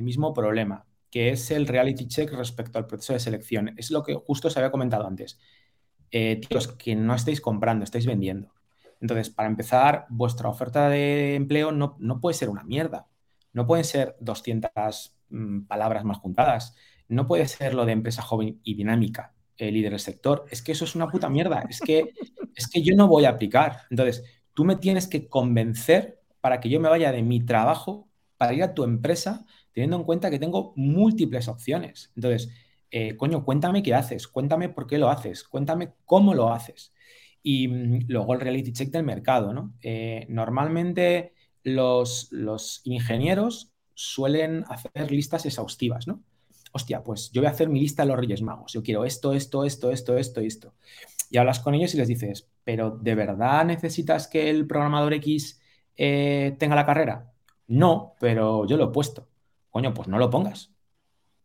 mismo 0.01 0.33
problema, 0.33 0.85
que 1.11 1.31
es 1.31 1.51
el 1.51 1.67
reality 1.67 2.07
check 2.07 2.31
respecto 2.31 2.79
al 2.79 2.87
proceso 2.87 3.11
de 3.11 3.19
selección. 3.19 3.73
Es 3.75 3.91
lo 3.91 4.01
que 4.01 4.15
justo 4.15 4.49
se 4.49 4.59
había 4.59 4.71
comentado 4.71 5.05
antes 5.05 5.37
eh, 6.09 6.39
tíos, 6.47 6.69
que 6.69 6.95
no 6.95 7.13
estáis 7.15 7.41
comprando, 7.41 7.83
estáis 7.83 8.05
vendiendo. 8.05 8.53
Entonces, 9.01 9.29
para 9.29 9.49
empezar, 9.49 10.05
vuestra 10.07 10.47
oferta 10.47 10.87
de 10.87 11.35
empleo 11.35 11.73
no, 11.73 11.97
puede 12.21 12.33
ser 12.33 12.47
una 12.47 12.63
mierda. 12.63 13.07
No 13.51 13.67
pueden 13.67 13.83
ser 13.83 14.15
200 14.21 14.71
mm, 15.29 15.63
palabras 15.63 16.05
más 16.05 16.19
juntadas. 16.19 16.77
No 17.09 17.27
puede 17.27 17.45
ser 17.49 17.73
lo 17.73 17.85
de 17.85 17.91
empresa 17.91 18.21
joven 18.21 18.61
y 18.63 18.75
dinámica, 18.75 19.33
el 19.57 19.73
líder 19.73 19.91
del 19.91 19.99
sector. 19.99 20.45
Es 20.49 20.61
que 20.61 20.71
eso 20.71 20.85
es 20.85 20.95
una 20.95 21.07
puta 21.07 21.29
mierda. 21.29 21.63
Es 21.69 21.79
que, 21.79 22.13
es 22.55 22.67
que 22.67 22.81
yo 22.81 22.95
no 22.95 23.07
voy 23.07 23.25
a 23.25 23.29
aplicar. 23.29 23.81
Entonces, 23.89 24.23
tú 24.53 24.65
me 24.65 24.75
tienes 24.75 25.07
que 25.07 25.27
convencer 25.27 26.21
para 26.41 26.59
que 26.59 26.69
yo 26.69 26.79
me 26.79 26.89
vaya 26.89 27.11
de 27.11 27.23
mi 27.23 27.45
trabajo 27.45 28.07
para 28.37 28.53
ir 28.53 28.63
a 28.63 28.73
tu 28.73 28.83
empresa, 28.83 29.45
teniendo 29.73 29.97
en 29.97 30.03
cuenta 30.03 30.29
que 30.29 30.39
tengo 30.39 30.73
múltiples 30.75 31.47
opciones. 31.47 32.11
Entonces, 32.15 32.49
eh, 32.91 33.17
coño, 33.17 33.43
cuéntame 33.43 33.83
qué 33.83 33.93
haces, 33.93 34.27
cuéntame 34.27 34.69
por 34.69 34.87
qué 34.87 34.97
lo 34.97 35.09
haces, 35.09 35.43
cuéntame 35.43 35.93
cómo 36.05 36.33
lo 36.33 36.53
haces. 36.53 36.93
Y 37.43 37.67
mm, 37.67 38.05
luego 38.07 38.33
el 38.33 38.39
reality 38.41 38.71
check 38.73 38.89
del 38.91 39.03
mercado, 39.03 39.53
¿no? 39.53 39.73
Eh, 39.81 40.25
normalmente 40.29 41.33
los, 41.63 42.81
ingenieros 42.85 43.73
suelen 43.93 44.63
hacer 44.69 45.11
listas 45.11 45.45
exhaustivas, 45.45 46.07
¿no? 46.07 46.23
Hostia, 46.71 47.03
pues 47.03 47.31
yo 47.31 47.41
voy 47.41 47.47
a 47.47 47.51
hacer 47.51 47.69
mi 47.69 47.79
lista 47.79 48.03
de 48.03 48.09
los 48.09 48.17
Reyes 48.17 48.41
Magos. 48.41 48.73
Yo 48.73 48.83
quiero 48.83 49.05
esto, 49.05 49.33
esto, 49.33 49.63
esto, 49.63 49.91
esto, 49.91 50.17
esto 50.17 50.41
esto. 50.41 50.73
Y 51.29 51.37
hablas 51.37 51.59
con 51.59 51.73
ellos 51.75 51.93
y 51.93 51.97
les 51.97 52.07
dices, 52.07 52.49
pero 52.63 52.91
¿de 52.91 53.15
verdad 53.15 53.65
necesitas 53.65 54.27
que 54.27 54.49
el 54.49 54.67
programador 54.67 55.13
X 55.13 55.59
eh, 55.95 56.55
tenga 56.59 56.75
la 56.75 56.85
carrera? 56.85 57.31
No, 57.67 58.15
pero 58.19 58.65
yo 58.65 58.77
lo 58.77 58.85
he 58.85 58.93
puesto. 58.93 59.27
Coño, 59.69 59.93
pues 59.93 60.07
no 60.07 60.17
lo 60.17 60.29
pongas. 60.29 60.71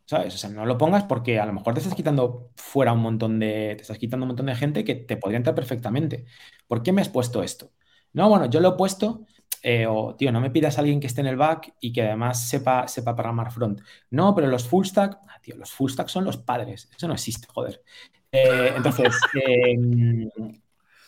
¿Sabes? 0.05 0.35
O 0.35 0.39
sea, 0.39 0.51
no 0.51 0.67
lo 0.67 0.77
pongas 0.79 1.05
porque 1.05 1.39
a 1.41 1.47
lo 1.47 1.53
mejor 1.53 1.75
te 1.75 1.81
estás 1.81 1.95
quitando 1.95 2.51
fuera 2.57 2.93
un 2.93 3.01
montón 3.01 3.39
de. 3.39 3.75
Te 3.77 3.83
estás 3.83 3.99
quitando 3.99 4.25
un 4.25 4.29
montón 4.29 4.47
de 4.47 4.55
gente 4.57 4.85
que 4.85 4.95
te 4.95 5.17
podría 5.17 5.39
entrar 5.39 5.55
perfectamente. 5.55 6.27
¿Por 6.67 6.83
qué 6.83 6.93
me 6.93 7.01
has 7.01 7.09
puesto 7.09 7.43
esto? 7.43 7.73
No, 8.13 8.29
bueno, 8.29 8.47
yo 8.47 8.61
lo 8.61 8.71
he 8.71 8.77
puesto. 8.77 9.27
Eh, 9.63 9.87
o, 9.87 10.17
tío, 10.17 10.33
no 10.33 10.41
me 10.41 10.51
pidas 10.51 10.77
a 10.77 10.81
alguien 10.81 10.99
que 10.99 11.07
esté 11.07 11.21
en 11.21 11.29
el 11.29 11.37
back 11.37 11.75
y 11.81 11.93
que 11.93 12.03
además 12.03 12.49
sepa, 12.49 12.89
sepa 12.89 13.15
programar 13.15 13.53
front. 13.53 13.81
No, 14.11 14.35
pero 14.35 14.49
los 14.49 14.67
full 14.67 14.85
stack, 14.85 15.21
ah, 15.29 15.39
tío, 15.41 15.57
los 15.57 15.71
full 15.73 15.91
stack 15.91 16.09
son 16.09 16.25
los 16.25 16.37
padres. 16.37 16.91
Eso 16.97 17.07
no 17.07 17.15
existe, 17.15 17.47
joder. 17.53 17.83
Eh, 18.33 18.73
entonces, 18.77 19.15
em, 19.47 20.29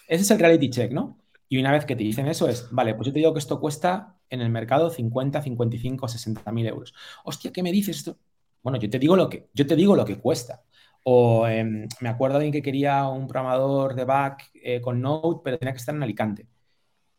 ese 0.06 0.22
es 0.22 0.30
el 0.30 0.38
reality 0.38 0.70
check, 0.70 0.92
¿no? 0.92 1.18
Y 1.48 1.58
una 1.58 1.72
vez 1.72 1.84
que 1.84 1.96
te 1.96 2.04
dicen 2.04 2.26
eso 2.28 2.48
es, 2.48 2.68
vale, 2.70 2.94
pues 2.94 3.06
yo 3.06 3.12
te 3.12 3.18
digo 3.18 3.32
que 3.32 3.38
esto 3.38 3.60
cuesta 3.60 4.16
en 4.30 4.40
el 4.40 4.50
mercado 4.50 4.90
50, 4.90 5.42
55, 5.42 6.08
60 6.08 6.52
mil 6.52 6.66
euros. 6.66 6.94
Hostia, 7.24 7.52
¿qué 7.52 7.62
me 7.62 7.72
dices 7.72 7.98
esto? 7.98 8.18
Bueno, 8.62 8.78
yo 8.78 8.88
te 8.90 8.98
digo 8.98 9.16
lo 9.16 9.28
que, 9.28 9.48
yo 9.52 9.66
te 9.66 9.76
digo 9.76 9.94
lo 9.96 10.04
que 10.04 10.18
cuesta. 10.18 10.62
O 11.04 11.46
em, 11.46 11.86
me 12.00 12.08
acuerdo 12.08 12.38
de 12.38 12.46
alguien 12.46 12.52
que 12.52 12.62
quería 12.62 13.06
un 13.08 13.26
programador 13.28 13.94
de 13.94 14.04
back 14.04 14.50
eh, 14.54 14.80
con 14.80 15.00
Node, 15.00 15.40
pero 15.44 15.58
tenía 15.58 15.72
que 15.72 15.78
estar 15.78 15.94
en 15.94 16.02
Alicante. 16.02 16.48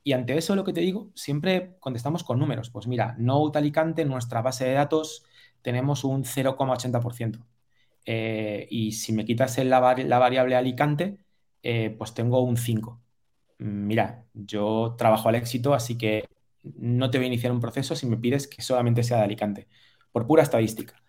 Y 0.06 0.14
ante 0.14 0.38
eso 0.38 0.56
lo 0.56 0.64
que 0.64 0.72
te 0.72 0.82
digo, 0.82 1.12
siempre 1.16 1.78
contestamos 1.80 2.24
con 2.24 2.38
números. 2.38 2.70
Pues 2.70 2.86
mira, 2.86 3.16
Node 3.18 3.58
Alicante, 3.58 4.04
en 4.04 4.10
nuestra 4.10 4.44
base 4.44 4.66
de 4.66 4.74
datos 4.74 5.26
tenemos 5.64 6.04
un 6.04 6.26
0,80%. 6.26 7.44
Eh, 8.06 8.68
y 8.70 8.92
si 8.92 9.14
me 9.14 9.26
quitas 9.26 9.58
la, 9.66 9.80
variable 9.80 10.56
Alicante, 10.56 11.18
eh, 11.64 11.96
pues 11.98 12.14
tengo 12.14 12.42
un 12.42 12.56
5. 12.58 13.02
Mira, 13.58 14.26
yo 14.34 14.96
trabajo 14.98 15.30
al 15.30 15.36
éxito, 15.36 15.74
así 15.74 15.98
que 15.98 16.26
no 16.64 17.10
te 17.10 17.18
voy 17.18 17.26
a 17.26 17.28
iniciar 17.30 17.52
un 17.52 17.60
proceso 17.62 17.96
si 17.96 18.06
me 18.06 18.18
pides 18.18 18.48
que 18.48 18.62
solamente 18.62 19.02
sea 19.04 19.18
de 19.18 19.24
Alicante, 19.24 19.68
por 20.12 20.28
pura 20.28 20.44
estadística. 20.44 21.02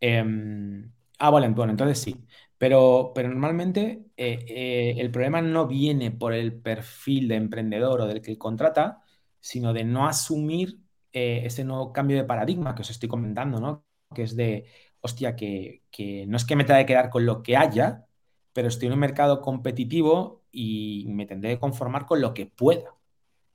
Em, 0.00 0.92
ah, 1.26 1.30
bueno, 1.30 1.46
entonces 1.46 1.98
sí. 1.98 2.26
Pero, 2.58 3.12
pero 3.14 3.28
normalmente 3.28 4.04
eh, 4.16 4.44
eh, 4.48 4.94
el 4.98 5.10
problema 5.10 5.42
no 5.42 5.66
viene 5.66 6.10
por 6.10 6.32
el 6.32 6.54
perfil 6.60 7.28
de 7.28 7.36
emprendedor 7.36 8.00
o 8.00 8.06
del 8.06 8.22
que 8.22 8.38
contrata, 8.38 9.02
sino 9.40 9.72
de 9.72 9.84
no 9.84 10.06
asumir 10.06 10.78
eh, 11.12 11.42
ese 11.44 11.64
nuevo 11.64 11.92
cambio 11.92 12.16
de 12.16 12.24
paradigma 12.24 12.74
que 12.74 12.82
os 12.82 12.90
estoy 12.90 13.08
comentando, 13.08 13.60
¿no? 13.60 13.84
Que 14.14 14.22
es 14.22 14.36
de, 14.36 14.66
hostia, 15.00 15.36
que, 15.36 15.82
no 16.28 16.36
es 16.36 16.44
que 16.44 16.56
me 16.56 16.64
tenga 16.64 16.80
que 16.80 16.86
quedar 16.86 17.10
con 17.10 17.26
lo 17.26 17.42
que 17.42 17.56
haya, 17.56 18.06
pero 18.52 18.68
estoy 18.68 18.86
en 18.88 18.94
un 18.94 19.00
mercado 19.00 19.40
competitivo 19.40 20.44
y 20.52 21.06
me 21.08 21.26
tendré 21.26 21.54
que 21.54 21.60
conformar 21.60 22.06
con 22.06 22.20
lo 22.20 22.34
que 22.34 22.46
pueda. 22.46 22.94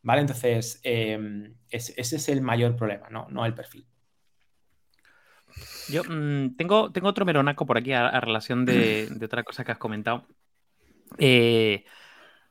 ¿Vale? 0.03 0.21
Entonces, 0.21 0.79
em, 0.83 1.55
ese 1.69 1.93
es 1.99 2.29
el 2.29 2.41
mayor 2.41 2.75
problema, 2.75 3.09
¿no? 3.09 3.27
No 3.29 3.45
el 3.45 3.53
perfil. 3.53 3.87
Yo 5.91 6.03
mm, 6.03 6.55
tengo, 6.55 6.91
tengo 6.91 7.09
otro 7.09 7.25
meronaco 7.25 7.65
por 7.65 7.77
aquí 7.77 7.93
a, 7.93 8.19
relación 8.19 8.65
de, 8.65 9.09
otra 9.23 9.43
cosa 9.43 9.63
que 9.63 9.71
has 9.71 9.77
comentado. 9.77 10.25
Eh, 11.17 11.83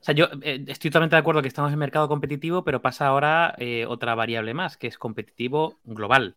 o 0.00 0.04
sea, 0.04 0.14
yo 0.14 0.26
eh, 0.42 0.64
estoy 0.68 0.90
totalmente 0.90 1.16
de 1.16 1.20
acuerdo 1.20 1.42
que 1.42 1.48
estamos 1.48 1.72
en 1.72 1.78
mercado 1.78 2.08
competitivo, 2.08 2.64
pero 2.64 2.82
pasa 2.82 3.06
ahora 3.06 3.54
eh, 3.58 3.86
otra 3.86 4.14
variable 4.14 4.54
más, 4.54 4.76
que 4.76 4.86
es 4.86 4.98
competitivo 4.98 5.80
global. 5.84 6.36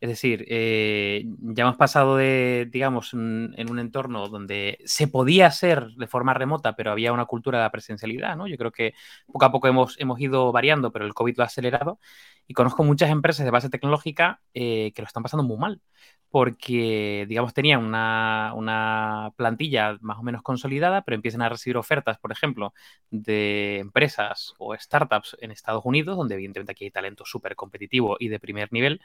Es 0.00 0.08
decir, 0.08 0.44
eh, 0.48 1.24
ya 1.40 1.64
hemos 1.64 1.76
pasado 1.76 2.16
de, 2.16 2.68
digamos, 2.70 3.14
en 3.14 3.70
un 3.70 3.78
entorno 3.80 4.28
donde 4.28 4.78
se 4.84 5.08
podía 5.08 5.46
hacer 5.48 5.88
de 5.96 6.06
forma 6.06 6.34
remota, 6.34 6.76
pero 6.76 6.92
había 6.92 7.12
una 7.12 7.24
cultura 7.24 7.58
de 7.58 7.64
la 7.64 7.72
presencialidad, 7.72 8.36
¿no? 8.36 8.46
Yo 8.46 8.56
creo 8.56 8.70
que 8.70 8.94
poco 9.26 9.44
a 9.44 9.50
poco 9.52 9.66
hemos, 9.66 9.98
hemos 9.98 10.20
ido 10.20 10.52
variando, 10.52 10.92
pero 10.92 11.04
el 11.04 11.14
COVID 11.14 11.36
lo 11.36 11.42
ha 11.42 11.46
acelerado. 11.46 11.98
Y 12.46 12.54
conozco 12.54 12.84
muchas 12.84 13.10
empresas 13.10 13.44
de 13.44 13.50
base 13.50 13.70
tecnológica 13.70 14.40
eh, 14.54 14.92
que 14.94 15.02
lo 15.02 15.06
están 15.06 15.22
pasando 15.22 15.44
muy 15.44 15.58
mal 15.58 15.82
porque, 16.30 17.24
digamos, 17.28 17.54
tenían 17.54 17.84
una, 17.84 19.32
plantilla 19.36 19.96
más 20.00 20.18
o 20.18 20.22
menos 20.22 20.42
consolidada, 20.42 21.02
pero 21.02 21.14
empiezan 21.14 21.42
a 21.42 21.48
recibir 21.48 21.76
ofertas, 21.76 22.18
por 22.18 22.32
ejemplo, 22.32 22.74
de 23.10 23.78
empresas 23.78 24.54
o 24.58 24.76
startups 24.76 25.36
en 25.40 25.50
Estados 25.50 25.84
Unidos, 25.84 26.16
donde 26.16 26.34
evidentemente 26.34 26.72
aquí 26.72 26.84
hay 26.84 26.90
talento 26.90 27.24
súper 27.24 27.56
competitivo 27.56 28.16
y 28.18 28.28
de 28.28 28.40
primer 28.40 28.72
nivel, 28.72 29.00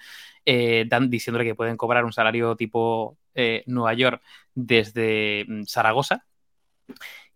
eh, 0.46 0.83
dan, 0.86 1.10
diciéndole 1.10 1.46
que 1.46 1.56
pueden 1.56 1.78
cobrar 1.78 2.06
un 2.06 2.14
salario 2.14 2.56
tipo 2.56 3.18
eh, 3.36 3.64
Nueva 3.68 3.94
York 3.94 4.22
desde 4.54 5.46
mm, 5.48 5.64
Zaragoza. 5.66 6.26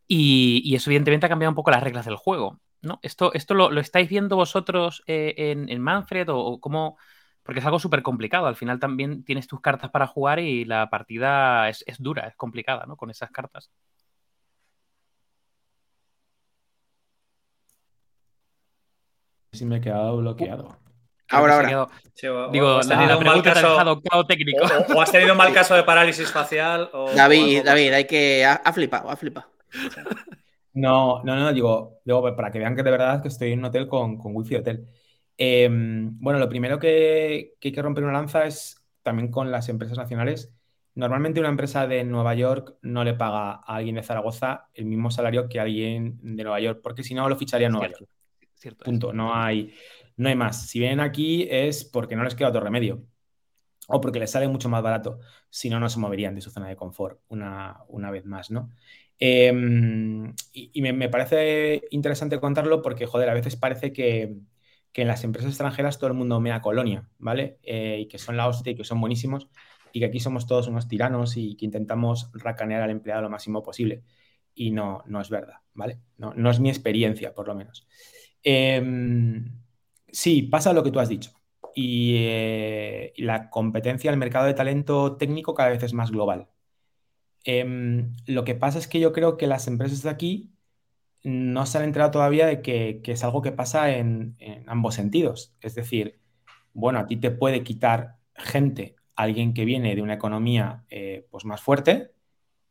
Y, 0.08 0.74
eso 0.76 0.90
evidentemente 0.90 1.26
ha 1.26 1.30
cambiado 1.30 1.52
un 1.52 1.56
poco 1.56 1.72
las 1.72 1.84
reglas 1.84 2.06
del 2.06 2.16
juego. 2.16 2.60
¿no? 2.82 3.00
¿Esto, 3.02 3.34
esto 3.34 3.54
lo, 3.54 3.80
estáis 3.80 4.10
viendo 4.10 4.36
vosotros 4.36 5.04
eh, 5.08 5.34
en, 5.38 5.82
Manfred 5.82 6.30
o, 6.30 6.38
o 6.38 6.60
cómo 6.60 6.98
porque 7.48 7.62
es 7.62 7.66
algo 7.66 7.80
súper 7.80 8.02
complicado. 8.04 8.46
Al 8.48 8.58
final 8.58 8.78
también 8.78 9.24
tienes 9.24 9.48
tus 9.48 9.62
cartas 9.62 9.90
para 9.90 10.06
jugar 10.06 10.40
y 10.40 10.66
la 10.66 10.90
partida 10.90 11.70
es, 11.70 11.86
dura, 11.98 12.28
es 12.28 12.36
complicada, 12.36 12.86
¿no? 12.86 12.98
Con 12.98 13.10
esas 13.10 13.32
cartas. 13.32 13.72
Sí, 19.54 19.66
me 19.66 19.78
he 19.78 19.82
quedado 19.82 20.18
bloqueado. 20.18 20.78
Ahora, 21.30 21.56
ahora. 21.56 21.90
digo, 22.52 22.78
has 22.78 22.88
tenido 22.88 23.18
un 23.18 23.24
mal 23.26 23.44
caso, 23.44 24.26
técnico. 24.28 24.66
O, 24.96 25.02
has 25.02 25.12
tenido 25.12 25.34
un 25.34 25.38
mal 25.38 25.54
caso 25.54 25.76
de 25.76 25.84
parálisis 25.84 26.32
facial. 26.32 26.90
David, 27.16 27.64
David, 27.64 27.94
hay 27.94 28.06
que. 28.06 28.46
Ha, 28.46 28.74
flipado, 28.74 29.10
ha 29.10 29.16
flipado. 29.16 29.48
No, 30.74 31.24
no, 31.24 31.36
no, 31.36 31.52
digo, 31.52 32.00
digo, 32.06 32.36
para 32.36 32.52
que 32.52 32.60
vean 32.60 32.76
que 32.76 32.84
de 32.84 32.92
verdad 32.92 33.22
que 33.22 33.30
estoy 33.30 33.52
en 33.52 33.60
un 33.60 33.66
hotel 33.66 33.88
con, 33.88 34.18
con 34.18 34.36
wifi 34.36 34.56
hotel. 34.56 34.88
Em, 35.38 36.18
bueno, 36.20 36.40
lo 36.40 36.50
primero 36.50 36.80
que, 36.80 37.54
hay 37.62 37.72
que 37.72 37.82
romper 37.82 38.04
una 38.04 38.14
lanza 38.14 38.46
es 38.46 38.84
también 39.04 39.30
con 39.30 39.52
las 39.52 39.70
empresas 39.70 39.98
nacionales. 39.98 40.52
Normalmente 40.96 41.40
una 41.40 41.50
empresa 41.50 41.86
de 41.86 42.04
Nueva 42.04 42.34
York 42.34 42.76
no 42.82 43.04
le 43.04 43.14
paga 43.14 43.52
a 43.52 43.76
alguien 43.76 43.96
de 43.96 44.04
Zaragoza 44.04 44.68
el 44.74 44.86
mismo 44.86 45.12
salario 45.12 45.48
que 45.48 45.60
a 45.60 45.64
alguien 45.64 46.18
de 46.22 46.44
Nueva 46.44 46.60
York, 46.60 46.80
porque 46.82 47.04
si 47.04 47.14
no 47.14 47.30
lo 47.30 47.36
ficharía 47.36 47.68
en 47.68 47.74
Nueva 47.74 47.90
York. 47.90 48.10
Punto. 48.84 49.14
No 49.14 49.36
hay, 49.36 49.74
no 50.18 50.30
hay 50.30 50.36
más. 50.36 50.68
Si 50.68 50.80
vienen 50.80 51.00
aquí 51.00 51.48
es 51.50 51.86
porque 51.86 52.16
no 52.16 52.24
les 52.24 52.36
queda 52.36 52.50
otro 52.50 52.62
remedio 52.62 53.04
o 53.88 54.02
porque 54.02 54.20
les 54.20 54.32
sale 54.32 54.48
mucho 54.48 54.70
más 54.70 54.84
barato. 54.84 55.20
Si 55.50 55.70
no, 55.70 55.80
no 55.80 55.90
se 55.90 56.00
moverían 56.00 56.36
de 56.36 56.42
su 56.42 56.52
zona 56.52 56.68
de 56.68 56.76
confort 56.76 57.22
una, 57.30 58.12
vez 58.12 58.26
más, 58.26 58.52
¿no? 58.52 58.72
Em, 59.20 60.34
y, 60.52 60.82
me, 60.82 60.94
me, 60.94 61.10
parece 61.10 61.84
interesante 61.92 62.40
contarlo 62.40 62.82
porque, 62.82 63.06
joder, 63.06 63.30
a 63.30 63.34
veces 63.34 63.56
parece 63.56 63.94
que, 63.94 64.38
que 64.92 65.04
en 65.04 65.08
las 65.08 65.24
empresas 65.24 65.52
extranjeras 65.52 65.98
todo 65.98 66.08
el 66.10 66.16
mundo 66.16 66.40
mea 66.40 66.62
colonia, 66.62 67.08
¿vale? 67.20 67.60
Eh, 67.64 68.00
y 68.02 68.08
que 68.08 68.18
son 68.18 68.38
la 68.38 68.48
hostia 68.48 68.72
y 68.72 68.76
que 68.76 68.84
son 68.84 69.00
buenísimos 69.00 69.48
y 69.94 70.00
que 70.00 70.06
aquí 70.06 70.20
somos 70.20 70.48
todos 70.48 70.68
unos 70.68 70.88
tiranos 70.88 71.38
y 71.38 71.56
que 71.56 71.66
intentamos 71.66 72.30
racanear 72.34 72.82
al 72.82 72.92
empleado 72.92 73.22
lo 73.22 73.30
máximo 73.30 73.64
posible. 73.64 74.04
Y 74.56 74.72
no, 74.72 75.04
no 75.06 75.22
es 75.22 75.30
verdad, 75.30 75.58
¿vale? 75.74 76.00
No, 76.18 76.34
no 76.34 76.50
es 76.50 76.60
mi 76.60 76.70
experiencia, 76.70 77.34
por 77.34 77.48
lo 77.48 77.56
menos. 77.56 77.88
Em, 78.44 79.46
sí, 80.18 80.42
pasa 80.44 80.74
lo 80.74 80.84
que 80.84 80.92
tú 80.92 81.00
has 81.00 81.10
dicho. 81.10 81.32
Y, 81.76 82.16
eh, 82.18 83.14
la 83.18 83.50
competencia 83.52 84.10
el 84.12 84.18
mercado 84.18 84.48
de 84.48 84.56
talento 84.56 85.16
técnico 85.18 85.54
cada 85.56 85.70
vez 85.70 85.84
es 85.84 85.94
más 85.94 86.12
global. 86.12 86.50
Em, 87.46 88.16
lo 88.26 88.44
que 88.44 88.56
pasa 88.56 88.80
es 88.80 88.88
que 88.88 89.00
yo 89.00 89.14
creo 89.14 89.38
que 89.38 89.48
las 89.48 89.68
empresas 89.68 90.04
de 90.04 90.10
aquí 90.10 90.52
no 91.24 91.66
se 91.66 91.78
han 91.78 91.86
enterado 91.86 92.12
todavía 92.12 92.48
de 92.48 92.62
que, 92.62 93.02
es 93.06 93.24
algo 93.24 93.42
que 93.42 93.52
pasa 93.52 93.92
en, 93.98 94.36
ambos 94.68 94.96
sentidos. 94.96 95.56
Es 95.62 95.76
decir, 95.76 96.20
bueno, 96.74 97.00
a 97.00 97.08
ti 97.08 97.18
te 97.18 97.32
puede 97.32 97.64
quitar 97.64 98.18
gente, 98.36 98.96
alguien 99.16 99.54
que 99.54 99.66
viene 99.66 99.96
de 99.96 100.02
una 100.02 100.16
economía 100.16 100.86
eh, 100.90 101.28
pues 101.32 101.46
más 101.46 101.62
fuerte, 101.62 102.14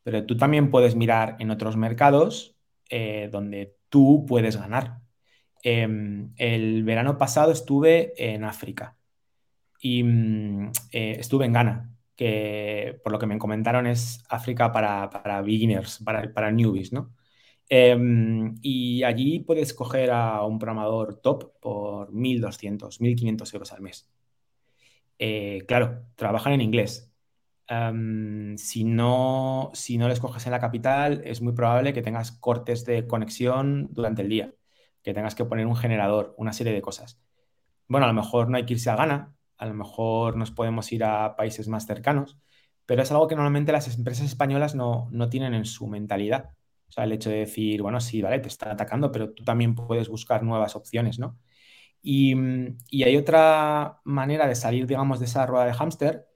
pero 0.02 0.26
tú 0.26 0.36
también 0.36 0.70
puedes 0.70 0.96
mirar 0.96 1.36
en 1.40 1.50
otros 1.50 1.76
mercados 1.76 2.56
eh, 2.90 3.28
donde 3.32 3.76
tú 3.88 4.26
puedes 4.28 4.56
ganar. 4.56 5.05
Em, 5.68 6.32
el 6.36 6.84
verano 6.84 7.18
pasado 7.18 7.50
estuve 7.50 8.14
en 8.16 8.44
África 8.44 8.96
y 9.80 10.04
mm, 10.04 10.72
eh, 10.92 11.16
estuve 11.18 11.46
en 11.46 11.52
Ghana, 11.54 11.96
que 12.16 13.00
por 13.02 13.12
lo 13.12 13.18
que 13.18 13.26
me 13.26 13.38
comentaron 13.38 13.88
es 13.88 14.22
África 14.28 14.70
para, 14.72 15.42
beginners, 15.42 16.00
para, 16.04 16.32
para 16.32 16.52
newbies, 16.52 16.92
¿no? 16.92 17.12
Em, 17.68 18.54
y 18.62 19.02
allí 19.02 19.40
puedes 19.40 19.74
coger 19.74 20.12
a 20.12 20.44
un 20.44 20.60
programador 20.60 21.16
top 21.20 21.58
por 21.60 22.12
1.200, 22.12 23.00
1.500 23.00 23.52
euros 23.54 23.72
al 23.72 23.80
mes. 23.82 24.08
Eh, 25.18 25.64
claro, 25.66 26.04
trabajan 26.16 26.52
en 26.52 26.60
inglés. 26.60 27.12
Em, 27.68 28.56
si, 28.58 28.84
no, 28.84 29.70
si 29.74 29.98
no 29.98 30.08
les 30.08 30.20
coges 30.20 30.46
en 30.46 30.52
la 30.52 30.60
capital, 30.60 31.22
es 31.24 31.42
muy 31.42 31.54
probable 31.54 31.92
que 31.92 32.02
tengas 32.02 32.32
cortes 32.32 32.84
de 32.84 33.06
conexión 33.08 33.88
durante 33.92 34.22
el 34.22 34.28
día, 34.28 34.54
que 35.06 35.14
tengas 35.14 35.36
que 35.36 35.44
poner 35.44 35.68
un 35.68 35.76
generador, 35.76 36.34
una 36.36 36.52
serie 36.52 36.72
de 36.72 36.82
cosas. 36.82 37.20
Bueno, 37.86 38.06
a 38.06 38.08
lo 38.08 38.14
mejor 38.14 38.50
no 38.50 38.56
hay 38.56 38.66
que 38.66 38.74
irse 38.74 38.90
a 38.90 38.96
Ghana, 38.96 39.36
a 39.56 39.66
lo 39.66 39.72
mejor 39.72 40.36
nos 40.36 40.50
podemos 40.50 40.90
ir 40.90 41.04
a 41.04 41.36
países 41.36 41.68
más 41.68 41.86
cercanos, 41.86 42.38
pero 42.86 43.02
es 43.02 43.12
algo 43.12 43.28
que 43.28 43.36
normalmente 43.36 43.70
las 43.70 43.86
empresas 43.96 44.26
españolas 44.26 44.74
no, 44.74 45.08
no 45.12 45.28
tienen 45.28 45.54
en 45.54 45.64
su 45.64 45.86
mentalidad. 45.86 46.50
O 46.88 46.92
sea, 46.92 47.04
el 47.04 47.12
hecho 47.12 47.30
de 47.30 47.36
decir, 47.36 47.82
bueno, 47.82 48.00
sí, 48.00 48.20
vale, 48.20 48.40
te 48.40 48.48
están 48.48 48.70
atacando, 48.70 49.12
pero 49.12 49.32
tú 49.32 49.44
también 49.44 49.76
puedes 49.76 50.08
buscar 50.08 50.42
nuevas 50.42 50.74
opciones, 50.74 51.20
¿no? 51.20 51.38
Y, 52.02 52.34
hay 53.04 53.16
otra 53.16 54.00
manera 54.04 54.48
de 54.48 54.56
salir, 54.56 54.88
digamos, 54.88 55.20
de 55.20 55.26
esa 55.26 55.46
rueda 55.46 55.66
de 55.66 55.72
hámster, 55.74 56.26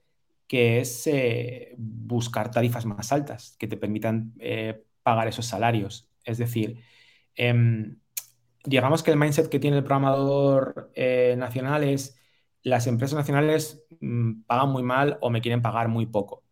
que 0.46 0.80
es 0.80 1.09
eh, 1.09 1.74
buscar 1.76 2.52
tarifas 2.52 2.87
más 2.87 3.11
altas 3.12 3.56
que 3.59 3.66
te 3.66 3.76
permitan 3.76 4.33
eh, 4.38 4.85
pagar 5.02 5.26
esos 5.26 5.46
salarios. 5.46 6.09
Es 6.24 6.38
decir, 6.38 6.80
em, 7.35 7.98
digamos 8.64 9.03
que 9.03 9.11
el 9.11 9.18
mindset 9.18 9.49
que 9.49 9.59
tiene 9.59 9.79
el 9.79 9.85
programador 9.85 10.90
eh, 10.94 11.35
nacional 11.38 11.85
es 11.85 12.18
las 12.62 12.87
empresas 12.87 13.16
nacionales 13.16 13.85
mm, 14.01 14.42
pagan 14.42 14.70
muy 14.70 14.83
mal 14.83 15.18
o 15.20 15.31
me 15.31 15.40
quieren 15.40 15.62
pagar 15.62 15.88
muy 15.88 16.07
poco. 16.07 16.44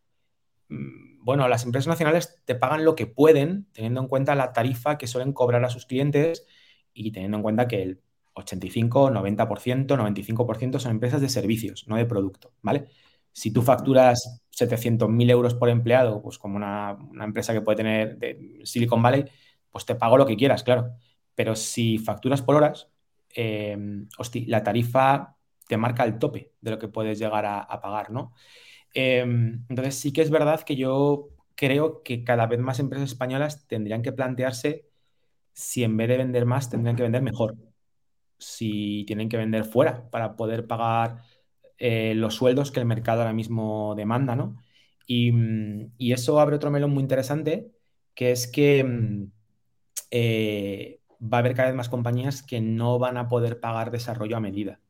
Mm, 0.69 1.25
bueno, 1.25 1.49
las 1.49 1.65
empresas 1.65 1.89
nacionales 1.89 2.41
te 2.45 2.55
pagan 2.55 2.85
lo 2.85 2.95
que 2.95 3.07
pueden, 3.07 3.67
teniendo 3.73 4.01
en 4.01 4.09
cuenta 4.09 4.35
la 4.35 4.53
tarifa 4.53 4.99
que 4.99 5.07
suelen 5.07 5.33
cobrar 5.33 5.65
a 5.65 5.71
sus 5.71 5.87
clientes 5.87 6.47
y 6.95 7.13
teniendo 7.13 7.37
en 7.39 7.43
cuenta 7.43 7.69
que 7.69 7.83
el 7.83 8.03
85, 8.35 9.11
90%, 9.11 9.97
95% 9.97 10.79
son 10.79 10.93
empresas 10.93 11.21
de 11.21 11.29
servicios, 11.29 11.87
no 11.89 11.97
de 11.97 12.07
producto, 12.07 12.53
¿vale? 12.63 12.87
Si 13.33 13.53
tú 13.53 13.63
facturas 13.63 14.43
700.000 14.51 15.31
euros 15.31 15.55
por 15.55 15.69
empleado, 15.69 16.23
pues 16.23 16.39
como 16.39 16.57
una, 16.57 16.97
empresa 17.21 17.53
que 17.53 17.61
puede 17.61 17.77
tener 17.77 18.19
de 18.19 18.61
Silicon 18.65 19.03
Valley, 19.03 19.25
pues 19.71 19.85
te 19.85 19.95
pago 19.95 20.17
lo 20.17 20.27
que 20.27 20.37
quieras, 20.37 20.63
claro. 20.65 20.93
Pero 21.39 21.55
si 21.55 21.99
facturas 21.99 22.43
por 22.43 22.57
horas, 22.57 22.89
eh, 23.33 23.79
la 24.49 24.65
tarifa 24.65 25.37
te 25.69 25.77
marca 25.77 26.03
el 26.03 26.19
tope 26.19 26.51
de 26.61 26.73
lo 26.73 26.81
que 26.81 26.89
puedes 26.89 27.17
llegar 27.21 27.47
a, 27.47 27.81
pagar, 27.81 28.11
¿no? 28.11 28.33
Em, 28.93 29.65
entonces 29.69 29.95
sí 29.95 30.13
que 30.13 30.23
es 30.23 30.31
verdad 30.31 30.63
que 30.63 30.75
yo 30.75 31.29
creo 31.55 32.03
que 32.03 32.25
cada 32.25 32.49
vez 32.49 32.59
más 32.59 32.81
empresas 32.81 33.11
españolas 33.11 33.69
tendrían 33.69 34.03
que 34.03 34.11
plantearse 34.11 34.89
si 35.53 35.85
en 35.85 35.97
vez 35.97 36.09
de 36.09 36.17
vender 36.19 36.45
más 36.45 36.71
tendrían 36.71 36.97
que 36.97 37.05
vender 37.05 37.23
mejor. 37.23 37.57
Si 38.39 39.05
tienen 39.07 39.29
que 39.29 39.37
vender 39.37 39.65
fuera 39.65 40.11
para 40.11 40.35
poder 40.35 40.67
pagar 40.67 41.23
eh, 41.79 42.15
los 42.17 42.35
sueldos 42.35 42.73
que 42.73 42.81
el 42.81 42.87
mercado 42.87 43.21
ahora 43.21 43.33
mismo 43.33 43.95
demanda, 43.97 44.35
¿no? 44.35 44.57
Y, 45.07 45.33
eso 46.13 46.41
abre 46.41 46.57
otro 46.57 46.73
melón 46.73 46.91
muy 46.91 47.03
interesante, 47.03 47.71
que 48.15 48.33
es 48.33 48.49
que 48.49 48.83
mm, 48.83 49.33
eh, 50.11 50.99
va 51.23 51.39
a 51.39 51.41
haber 51.41 51.55
cada 51.55 51.69
vez 51.69 51.77
más 51.77 51.89
compañías 51.89 52.43
que 52.43 52.61
no 52.61 52.99
van 52.99 53.17
a 53.17 53.29
poder 53.29 53.61
pagar 53.61 53.91
desarrollo 53.91 54.37
a 54.37 54.41
medida 54.41 54.81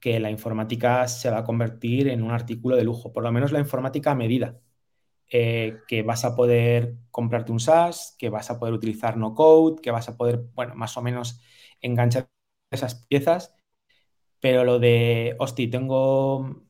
que 0.00 0.20
la 0.20 0.30
informática 0.30 1.08
se 1.08 1.30
va 1.30 1.38
a 1.38 1.44
convertir 1.44 2.08
en 2.08 2.22
un 2.22 2.30
artículo 2.32 2.76
de 2.76 2.84
lujo, 2.84 3.12
por 3.12 3.22
lo 3.24 3.32
menos 3.32 3.52
la 3.52 3.60
informática 3.60 4.10
a 4.12 4.14
medida, 4.14 4.60
eh, 5.30 5.78
que 5.88 6.02
vas 6.02 6.24
a 6.24 6.36
poder 6.36 6.96
comprarte 7.10 7.52
un 7.52 7.60
SaaS, 7.60 8.16
que 8.18 8.30
vas 8.30 8.50
a 8.50 8.58
poder 8.58 8.74
utilizar 8.74 9.16
no 9.16 9.34
code, 9.34 9.80
que 9.82 9.90
vas 9.90 10.08
a 10.08 10.16
poder, 10.16 10.44
bueno, 10.54 10.74
más 10.76 10.96
o 10.96 11.02
menos 11.02 11.40
enganchar 11.80 12.28
esas 12.70 13.06
piezas, 13.06 13.54
pero 14.40 14.64
lo 14.64 14.78
de, 14.78 15.36
hostia, 15.38 15.70
tengo 15.70 16.62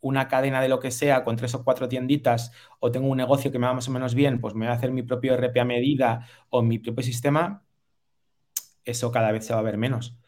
una 0.00 0.28
cadena 0.28 0.62
de 0.62 0.68
lo 0.68 0.80
que 0.80 0.90
sea 0.90 1.24
con 1.24 1.36
tres 1.36 1.54
o 1.54 1.64
cuatro 1.64 1.88
tienditas 1.88 2.52
o 2.80 2.90
tengo 2.90 3.08
un 3.08 3.18
negocio 3.18 3.52
que 3.52 3.58
me 3.58 3.66
va 3.66 3.74
más 3.74 3.88
o 3.88 3.92
menos 3.92 4.14
bien, 4.14 4.40
pues 4.40 4.54
me 4.54 4.66
voy 4.66 4.72
a 4.72 4.76
hacer 4.76 4.92
mi 4.92 5.02
propio 5.02 5.34
RP 5.34 5.60
a 5.60 5.64
medida 5.64 6.26
o 6.50 6.62
mi 6.62 6.78
propio 6.78 7.04
sistema, 7.04 7.64
eso 8.84 9.10
cada 9.12 9.32
vez 9.32 9.44
se 9.46 9.52
va 9.52 9.60
a 9.60 9.62
ver 9.62 9.78
menos, 9.78 10.18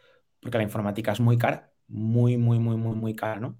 porque 0.41 0.59
la 0.59 0.65
informática 0.65 1.13
es 1.13 1.21
muy 1.21 1.39
cara 1.39 1.73
muy, 1.93 2.39
muy, 2.39 2.59
muy, 2.59 2.77
muy, 2.77 2.97
muy 2.97 3.15
cara, 3.15 3.39
¿no? 3.39 3.59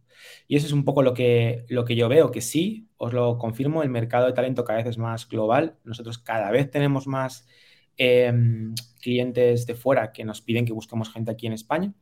Y 0.49 0.57
eso 0.57 0.67
es 0.67 0.73
un 0.73 0.85
poco 0.85 1.03
lo 1.03 1.15
que, 1.15 1.65
lo 1.69 1.85
que 1.85 1.97
yo 1.97 2.09
veo, 2.09 2.31
que 2.31 2.41
sí, 2.41 2.89
os 2.97 3.13
lo 3.13 3.39
confirmo, 3.39 3.83
el 3.83 3.91
mercado 3.91 4.27
de 4.27 4.33
talento 4.33 4.65
cada 4.65 4.79
vez 4.79 4.87
es 4.87 4.99
más 4.99 5.29
global. 5.29 5.79
Nosotros 5.85 6.19
cada 6.19 6.51
vez 6.51 6.71
tenemos 6.71 7.07
más 7.07 7.47
em, 7.97 8.75
clientes 9.01 9.67
de 9.67 9.75
fuera 9.75 10.13
que 10.13 10.25
nos 10.25 10.41
piden 10.41 10.65
que 10.65 10.73
busquemos 10.73 11.13
gente 11.13 11.31
aquí 11.31 11.47
en 11.47 11.53
España 11.53 11.93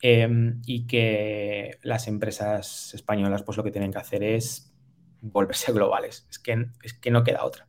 em, 0.00 0.62
y 0.64 0.86
que 0.86 1.78
las 1.82 2.06
empresas 2.06 2.94
españolas 2.94 3.42
pues 3.42 3.56
lo 3.56 3.64
que 3.64 3.72
tienen 3.72 3.92
que 3.92 3.98
hacer 3.98 4.22
es 4.22 4.72
volverse 5.20 5.72
globales. 5.72 6.26
Es 6.30 6.38
que, 6.38 6.66
es 6.82 6.94
que 6.94 7.10
no 7.10 7.24
queda 7.24 7.44
otra. 7.44 7.68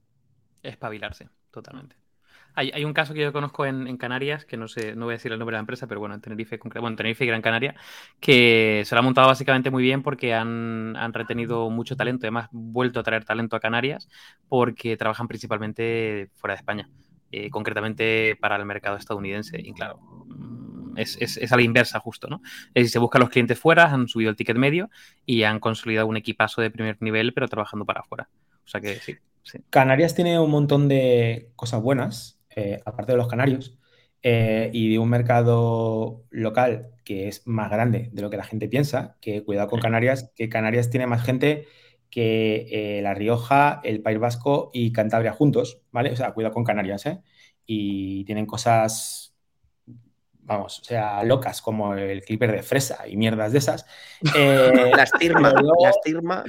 Espabilarse, 0.62 1.30
totalmente. 1.51 2.05
Hay, 2.58 2.86
un 2.86 2.94
caso 2.94 3.13
que 3.13 3.22
yo 3.22 3.34
conozco 3.34 3.65
en, 3.65 3.98
Canarias, 3.98 4.46
que 4.46 4.56
no 4.56 4.70
sé, 4.70 4.96
no 4.96 5.06
voy 5.06 5.13
a 5.13 5.18
decir 5.18 5.32
el 5.32 5.39
nombre 5.39 5.56
de 5.56 5.58
la 5.58 5.62
empresa, 5.62 5.88
pero 5.88 6.00
bueno, 6.00 6.15
en 6.15 6.22
Tenerife, 6.22 6.58
bueno, 6.80 6.96
Tenerife 6.96 7.26
y 7.26 7.28
Gran 7.28 7.41
Canaria, 7.41 7.76
que 8.22 8.84
se 8.86 8.96
lo 8.96 9.00
ha 9.00 9.02
montado 9.02 9.28
básicamente 9.28 9.70
muy 9.70 9.84
bien 9.84 10.02
porque 10.02 10.34
han, 10.34 10.96
retenido 11.12 11.70
mucho 11.70 11.98
talento, 11.98 12.26
además 12.26 12.48
vuelto 12.52 13.02
a 13.02 13.04
traer 13.04 13.26
talento 13.26 13.58
a 13.58 13.60
Canarias 13.60 14.08
porque 14.48 14.96
trabajan 14.96 15.28
principalmente 15.28 16.30
fuera 16.36 16.54
de 16.54 16.60
España, 16.60 16.89
eh, 17.32 17.50
concretamente 17.50 18.38
para 18.39 18.56
el 18.56 18.65
mercado 18.65 18.96
estadounidense. 18.96 19.60
Y 19.60 19.74
claro, 19.74 20.00
mm, 20.00 20.98
es, 20.98 21.52
a 21.52 21.56
la 21.58 21.62
inversa 21.62 22.00
justo, 22.00 22.30
¿no? 22.30 22.41
Es 22.68 22.74
decir, 22.76 22.89
se 22.91 23.00
buscan 23.00 23.20
los 23.20 23.30
clientes 23.30 23.60
fuera, 23.60 23.91
han 23.91 24.08
subido 24.08 24.30
el 24.30 24.38
ticket 24.38 24.56
medio 24.56 24.89
y 25.26 25.44
han 25.44 25.60
consolidado 25.60 26.08
un 26.08 26.15
equipazo 26.15 26.62
de 26.62 26.72
primer 26.72 26.96
nivel, 27.02 27.34
pero 27.34 27.50
trabajando 27.50 27.86
para 27.86 28.00
afuera. 28.00 28.30
O 28.63 28.68
sea 28.68 28.80
que 28.80 28.96
sí. 28.96 29.18
Canarias 29.70 30.15
tiene 30.15 30.39
un 30.39 30.50
montón 30.50 30.88
de 30.88 31.50
cosas 31.56 31.82
buenas 31.82 32.35
eh, 32.56 32.80
aparte 32.86 33.12
de 33.12 33.18
los 33.18 33.28
canarios, 33.28 33.78
eh, 34.28 34.72
y 34.74 34.91
de 34.91 34.98
un 34.98 35.10
mercado 35.10 36.24
local 36.32 36.89
que 37.04 37.28
es 37.28 37.46
más 37.46 37.70
grande 37.70 38.10
de 38.12 38.22
lo 38.24 38.32
que 38.32 38.38
la 38.38 38.44
gente 38.44 38.68
piensa, 38.68 39.18
que 39.22 39.44
cuidado 39.44 39.70
con 39.70 39.80
Canarias, 39.80 40.32
que 40.36 40.50
Canarias 40.50 40.89
tiene 40.89 41.06
más 41.06 41.24
gente 41.24 41.68
que 42.10 42.68
eh, 42.72 43.02
La 43.04 43.13
Rioja, 43.13 43.82
el 43.84 44.02
País 44.02 44.18
Vasco 44.18 44.72
y 44.74 44.91
Cantabria 44.91 45.34
juntos, 45.34 45.82
¿vale? 45.91 46.12
O 46.12 46.15
sea, 46.15 46.34
cuidado 46.34 46.56
con 46.56 46.63
Canarias, 46.63 47.06
¿eh? 47.06 47.22
Y 47.68 48.26
tienen 48.26 48.46
cosas, 48.48 49.36
vamos, 50.39 50.80
o 50.80 50.84
sea, 50.84 51.24
locas, 51.24 51.62
como 51.62 51.94
el 51.94 52.24
clipper 52.24 52.52
de 52.52 52.63
fresa 52.63 53.08
y 53.08 53.18
mierdas 53.18 53.52
de 53.52 53.60
esas. 53.60 53.86
las 54.96 55.12
tirma, 55.12 55.54
las 55.84 56.02
tirma. 56.02 56.44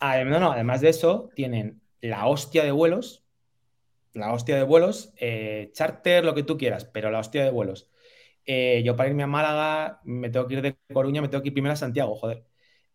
No, 0.00 0.40
no, 0.40 0.52
además 0.52 0.82
de 0.82 0.90
eso, 0.90 1.30
tienen 1.34 1.80
la 2.02 2.26
hostia 2.26 2.64
de 2.64 2.72
vuelos, 2.72 3.25
la 4.16 4.32
hostia 4.32 4.56
de 4.56 4.62
vuelos, 4.62 5.12
eh, 5.16 5.70
charter, 5.72 6.24
lo 6.24 6.34
que 6.34 6.42
tú 6.42 6.56
quieras, 6.56 6.84
pero 6.86 7.10
la 7.10 7.20
hostia 7.20 7.44
de 7.44 7.50
vuelos. 7.50 7.90
Eh, 8.44 8.82
yo 8.84 8.96
para 8.96 9.08
irme 9.08 9.24
a 9.24 9.26
Málaga 9.26 10.00
me 10.04 10.30
tengo 10.30 10.46
que 10.46 10.54
ir 10.54 10.62
de 10.62 10.76
Coruña, 10.92 11.20
me 11.20 11.28
tengo 11.28 11.42
que 11.42 11.48
ir 11.48 11.52
primero 11.52 11.74
a 11.74 11.76
Santiago, 11.76 12.14
joder. 12.16 12.44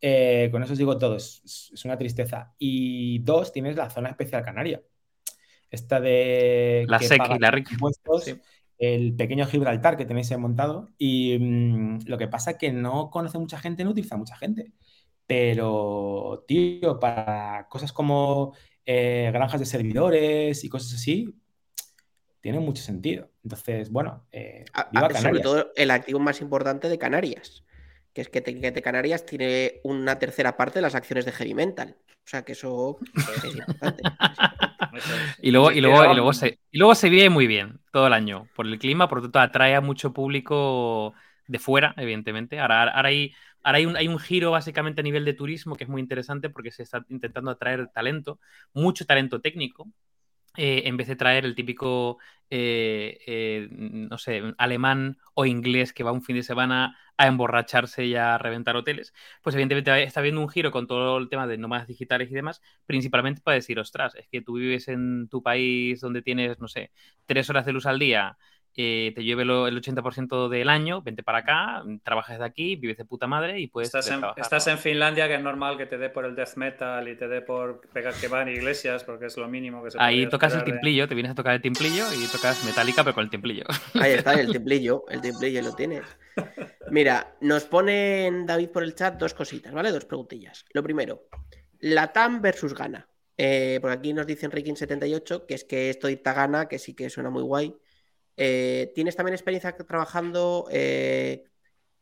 Eh, 0.01 0.49
con 0.51 0.63
eso 0.63 0.73
os 0.73 0.79
digo 0.79 0.97
todo, 0.97 1.15
es, 1.15 1.71
una 1.85 1.97
tristeza. 1.97 2.55
Y 2.57 3.19
dos, 3.19 3.51
tienes 3.51 3.75
la 3.75 3.89
zona 3.89 4.09
especial 4.09 4.43
canaria. 4.43 4.81
Esta 5.69 6.01
de... 6.01 6.85
La 6.87 6.99
SEC 6.99 7.21
y 7.35 7.39
la 7.39 7.51
RIC. 7.51 7.69
El 8.77 9.15
pequeño 9.15 9.45
Gibraltar 9.45 9.95
que 9.95 10.05
tenéis 10.05 10.35
montado. 10.37 10.89
Y 10.97 11.37
mm, 11.39 11.99
lo 12.07 12.17
que 12.17 12.27
pasa 12.27 12.51
es 12.51 12.57
que 12.57 12.71
no 12.71 13.11
conoce 13.11 13.37
mucha 13.37 13.59
gente, 13.59 13.83
no 13.83 13.91
utiliza 13.91 14.17
mucha 14.17 14.35
gente. 14.35 14.71
Pero, 15.27 16.43
tío, 16.47 16.99
para 16.99 17.67
cosas 17.69 17.93
como 17.93 18.53
eh, 18.85 19.29
granjas 19.33 19.59
de 19.59 19.65
servidores 19.65 20.63
y 20.63 20.69
cosas 20.69 20.93
así, 20.93 21.35
tiene 22.41 22.59
mucho 22.59 22.83
sentido. 22.83 23.29
Entonces, 23.43 23.91
bueno, 23.91 24.25
eh, 24.31 24.65
sobre 25.21 25.39
todo 25.39 25.71
el 25.75 25.91
activo 25.91 26.19
más 26.19 26.41
importante 26.41 26.89
de 26.89 26.97
Canarias, 26.97 27.63
que 28.13 28.21
es 28.21 28.29
que, 28.29 28.41
te, 28.41 28.81
Canarias 28.81 29.25
tiene 29.25 29.79
una 29.83 30.19
tercera 30.19 30.57
parte 30.57 30.79
de 30.79 30.81
las 30.81 30.95
acciones 30.95 31.25
de 31.25 31.31
Heavy 31.31 31.53
Mental. 31.53 31.95
O 32.07 32.27
sea 32.27 32.43
que 32.43 32.51
eso 32.51 32.99
es 33.15 33.55
importante. 33.55 34.03
y 35.41 35.51
luego, 35.51 35.71
y 35.71 35.81
luego, 35.81 36.11
y 36.11 36.15
luego 36.15 36.33
se, 36.33 36.59
y 36.71 36.77
luego 36.77 36.95
se 36.95 37.09
vive 37.09 37.29
muy 37.29 37.47
bien 37.47 37.79
todo 37.91 38.07
el 38.07 38.13
año 38.13 38.47
por 38.55 38.67
el 38.67 38.77
clima, 38.79 39.07
por 39.07 39.19
lo 39.19 39.23
tanto 39.23 39.39
atrae 39.39 39.75
a 39.75 39.81
mucho 39.81 40.13
público 40.13 41.13
de 41.47 41.59
fuera, 41.59 41.93
evidentemente. 41.97 42.59
Ahora, 42.59 42.83
ahora 42.83 43.09
hay 43.09 43.33
Ahora 43.63 43.77
hay 43.79 43.85
un, 43.85 43.95
hay 43.95 44.07
un 44.07 44.19
giro 44.19 44.51
básicamente 44.51 45.01
a 45.01 45.03
nivel 45.03 45.25
de 45.25 45.33
turismo 45.33 45.75
que 45.75 45.83
es 45.85 45.89
muy 45.89 46.01
interesante 46.01 46.49
porque 46.49 46.71
se 46.71 46.83
está 46.83 47.05
intentando 47.09 47.51
atraer 47.51 47.87
talento, 47.89 48.39
mucho 48.73 49.05
talento 49.05 49.41
técnico, 49.41 49.87
eh, 50.57 50.83
en 50.85 50.97
vez 50.97 51.07
de 51.07 51.15
traer 51.15 51.45
el 51.45 51.55
típico, 51.55 52.17
eh, 52.49 53.19
eh, 53.25 53.69
no 53.71 54.17
sé, 54.17 54.41
alemán 54.57 55.17
o 55.33 55.45
inglés 55.45 55.93
que 55.93 56.03
va 56.03 56.11
un 56.11 56.21
fin 56.21 56.35
de 56.35 56.43
semana 56.43 56.97
a 57.17 57.27
emborracharse 57.27 58.05
y 58.05 58.15
a 58.15 58.37
reventar 58.37 58.75
hoteles, 58.75 59.13
pues 59.41 59.55
evidentemente 59.55 60.03
está 60.03 60.19
habiendo 60.19 60.41
un 60.41 60.49
giro 60.49 60.71
con 60.71 60.87
todo 60.87 61.17
el 61.19 61.29
tema 61.29 61.47
de 61.47 61.57
nómadas 61.57 61.87
digitales 61.87 62.29
y 62.31 62.33
demás, 62.33 62.61
principalmente 62.85 63.41
para 63.41 63.55
decir, 63.55 63.79
ostras, 63.79 64.13
es 64.15 64.27
que 64.27 64.41
tú 64.41 64.55
vives 64.55 64.89
en 64.89 65.29
tu 65.29 65.41
país 65.41 66.01
donde 66.01 66.21
tienes, 66.21 66.59
no 66.59 66.67
sé, 66.67 66.91
tres 67.25 67.49
horas 67.49 67.65
de 67.65 67.71
luz 67.73 67.85
al 67.85 67.99
día, 67.99 68.37
eh, 68.75 69.11
te 69.15 69.23
lleve 69.23 69.43
el 69.43 69.49
80% 69.49 70.47
del 70.49 70.69
año, 70.69 71.01
vente 71.01 71.23
para 71.23 71.39
acá, 71.39 71.83
trabajas 72.03 72.39
de 72.39 72.45
aquí, 72.45 72.75
vives 72.75 72.97
de 72.97 73.05
puta 73.05 73.27
madre 73.27 73.59
y 73.59 73.67
puedes. 73.67 73.87
Estás, 73.87 74.09
en, 74.09 74.21
estás 74.37 74.67
en, 74.67 74.77
Finlandia, 74.77 75.27
que 75.27 75.35
es 75.35 75.41
normal 75.41 75.77
que 75.77 75.85
te 75.85 75.97
dé 75.97 76.09
por 76.09 76.25
el 76.25 76.35
death 76.35 76.55
metal 76.55 77.07
y 77.07 77.15
te 77.15 77.27
dé 77.27 77.41
por 77.41 77.81
pegar 77.93 78.13
que 78.13 78.27
van 78.27 78.47
iglesias, 78.47 79.03
porque 79.03 79.25
es 79.25 79.37
lo 79.37 79.47
mínimo 79.47 79.83
que 79.83 79.91
se 79.91 79.97
Ahí 79.99 80.27
tocas 80.27 80.55
el 80.55 80.63
timplillo, 80.63 81.07
te 81.07 81.15
vienes 81.15 81.31
a 81.31 81.35
tocar 81.35 81.53
el 81.53 81.61
timplillo 81.61 82.05
y 82.13 82.25
tocas 82.27 82.63
metálica, 82.65 83.03
pero 83.03 83.13
con 83.13 83.23
el 83.25 83.29
timplillo. 83.29 83.65
Ahí 83.95 84.13
está, 84.13 84.33
el 84.33 84.47
timplillo, 84.51 85.05
el 85.09 85.21
timplillo 85.21 85.61
lo 85.61 85.73
tienes. 85.73 86.03
Mira, 86.89 87.35
nos 87.41 87.65
ponen 87.65 88.45
David 88.45 88.69
por 88.69 88.83
el 88.83 88.95
chat 88.95 89.17
dos 89.17 89.33
cositas, 89.33 89.73
¿vale? 89.73 89.91
Dos 89.91 90.05
preguntillas. 90.05 90.65
Lo 90.73 90.83
primero, 90.83 91.23
Latam 91.79 92.41
versus 92.41 92.73
Gana. 92.73 93.07
Eh, 93.37 93.79
por 93.81 93.91
aquí 93.91 94.13
nos 94.13 94.27
dice 94.27 94.47
Enrique78 94.49 95.45
que 95.47 95.55
es 95.55 95.63
que 95.63 95.89
esto 95.89 96.07
dicta 96.07 96.33
Gana, 96.33 96.67
que 96.67 96.79
sí 96.79 96.93
que 96.93 97.09
suena 97.09 97.29
muy 97.29 97.43
guay. 97.43 97.75
Eh, 98.43 98.91
¿Tienes 98.95 99.15
también 99.15 99.35
experiencia 99.35 99.77
trabajando? 99.77 100.65
Eh, 100.71 101.43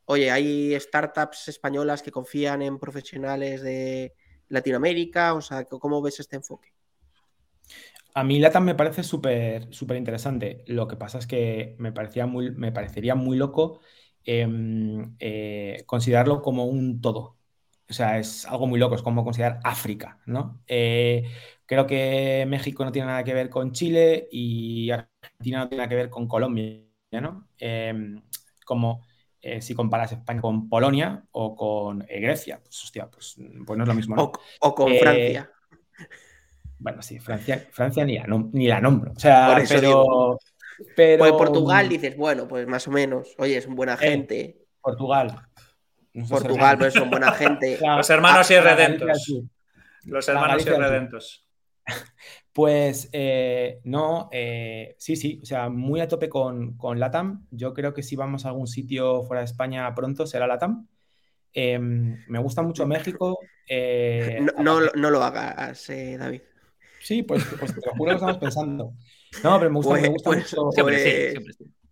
oye, 0.06 0.32
hay 0.32 0.80
startups 0.80 1.50
españolas 1.50 2.02
que 2.02 2.12
confían 2.12 2.62
en 2.62 2.80
profesionales 2.80 3.62
de 3.62 4.14
Latinoamérica. 4.48 5.34
O 5.34 5.42
sea, 5.42 5.66
¿cómo 5.66 6.02
ves 6.02 6.22
este 6.22 6.38
enfoque? 6.38 6.72
A 8.14 8.24
mí 8.24 8.40
LATAM 8.40 8.64
me 8.64 8.76
parece 8.76 9.04
súper 9.04 9.68
súper 9.74 9.98
interesante. 9.98 10.64
Lo 10.66 10.88
que 10.88 10.96
pasa 10.96 11.18
es 11.18 11.28
que 11.28 11.76
me, 11.78 11.92
parecía 11.92 12.26
muy, 12.26 12.52
me 12.52 12.72
parecería 12.72 13.16
muy 13.16 13.36
loco 13.36 13.82
em, 14.24 15.18
eh, 15.20 15.84
considerarlo 15.88 16.42
como 16.42 16.68
un 16.68 17.02
todo. 17.02 17.39
O 17.90 17.94
sea, 17.94 18.20
es 18.20 18.46
algo 18.46 18.68
muy 18.68 18.80
loco, 18.80 18.96
es 18.96 19.02
como 19.02 19.24
considerar 19.24 19.60
África, 19.64 20.20
¿no? 20.26 20.62
creo 21.70 21.86
que 21.86 22.46
México 22.48 22.84
no 22.84 22.92
tiene 22.92 23.10
nada 23.10 23.24
que 23.24 23.34
ver 23.36 23.48
con 23.48 23.72
Chile 23.74 24.28
y 24.32 24.90
Argentina 24.90 25.60
no 25.60 25.70
tiene 25.70 25.78
nada 25.78 25.90
que 25.90 25.96
ver 25.96 26.10
con 26.10 26.28
Colombia, 26.28 26.82
¿no? 27.12 27.48
Em, 27.60 28.20
como 28.66 29.04
eh, 29.42 29.62
si 29.62 29.76
comparas 29.76 30.12
España 30.12 30.42
con 30.42 30.68
Polonia 30.68 31.24
o 31.32 31.56
con 31.56 32.02
eh, 32.10 32.20
Grecia, 32.20 32.60
pues 32.62 32.84
hostia, 32.84 33.08
pues, 33.08 33.36
pues, 33.66 33.78
no 33.78 33.84
es 33.84 33.88
lo 33.88 33.94
mismo. 33.94 34.16
¿no? 34.16 34.32
O, 34.62 34.76
con 34.76 34.94
Francia. 34.96 35.50
Bueno, 36.80 37.02
sí, 37.02 37.20
Francia, 37.20 37.68
Francia 37.72 38.04
ni, 38.04 38.18
la, 38.18 38.26
ni 38.52 38.68
la 38.68 38.82
nombro. 38.82 39.12
O 39.12 39.20
sea, 39.20 39.62
pero, 39.70 40.40
pero... 40.96 41.20
Pues 41.20 41.32
Portugal 41.34 41.88
dices, 41.88 42.18
bueno, 42.18 42.48
pues 42.48 42.68
más 42.68 42.88
o 42.88 42.92
menos. 42.92 43.36
Oye, 43.38 43.58
es 43.58 43.68
un 43.68 43.76
buena 43.76 43.94
eh, 43.94 43.98
gente. 43.98 44.66
Portugal. 44.82 45.49
Portugal, 46.28 46.78
pues 46.78 46.94
son 46.94 47.10
buena 47.10 47.32
gente. 47.32 47.78
Los 47.98 48.10
hermanos 48.10 48.50
y 48.52 48.60
redentos. 48.60 49.34
Los 50.06 50.28
hermanos 50.28 50.66
y 50.66 50.70
redentos. 50.70 51.46
Pues 52.52 53.08
eh, 53.14 53.80
no, 53.86 54.28
eh, 54.34 54.96
sí, 54.98 55.16
sí, 55.16 55.40
o 55.42 55.46
sea, 55.46 55.70
muy 55.70 56.02
a 56.02 56.10
tope 56.10 56.28
con, 56.28 56.76
LATAM. 56.82 57.46
Yo 57.52 57.74
creo 57.74 57.94
que 57.94 58.04
si 58.04 58.18
vamos 58.18 58.46
a 58.46 58.50
algún 58.50 58.68
sitio 58.68 59.24
fuera 59.24 59.42
de 59.42 59.46
España 59.46 59.94
pronto 59.96 60.28
será 60.28 60.46
LATAM. 60.46 60.86
Em, 61.54 62.18
me 62.28 62.40
gusta 62.40 62.62
mucho 62.62 62.86
México. 62.86 63.40
Eh, 63.66 64.40
no, 64.60 64.82
lo 64.82 65.24
hagas, 65.24 65.88
David. 65.88 66.42
Sí, 67.00 67.24
pues, 67.24 67.46
pues, 67.58 67.74
te 67.74 67.86
lo 67.86 67.94
juro 67.94 68.12
que 68.12 68.16
estamos 68.16 68.38
pensando. 68.40 68.94
No, 69.44 69.58
pero 69.58 69.70
me 69.70 69.78
gusta, 69.78 69.92
pues, 69.92 70.22
pues, 70.24 70.54
mucho. 70.54 70.70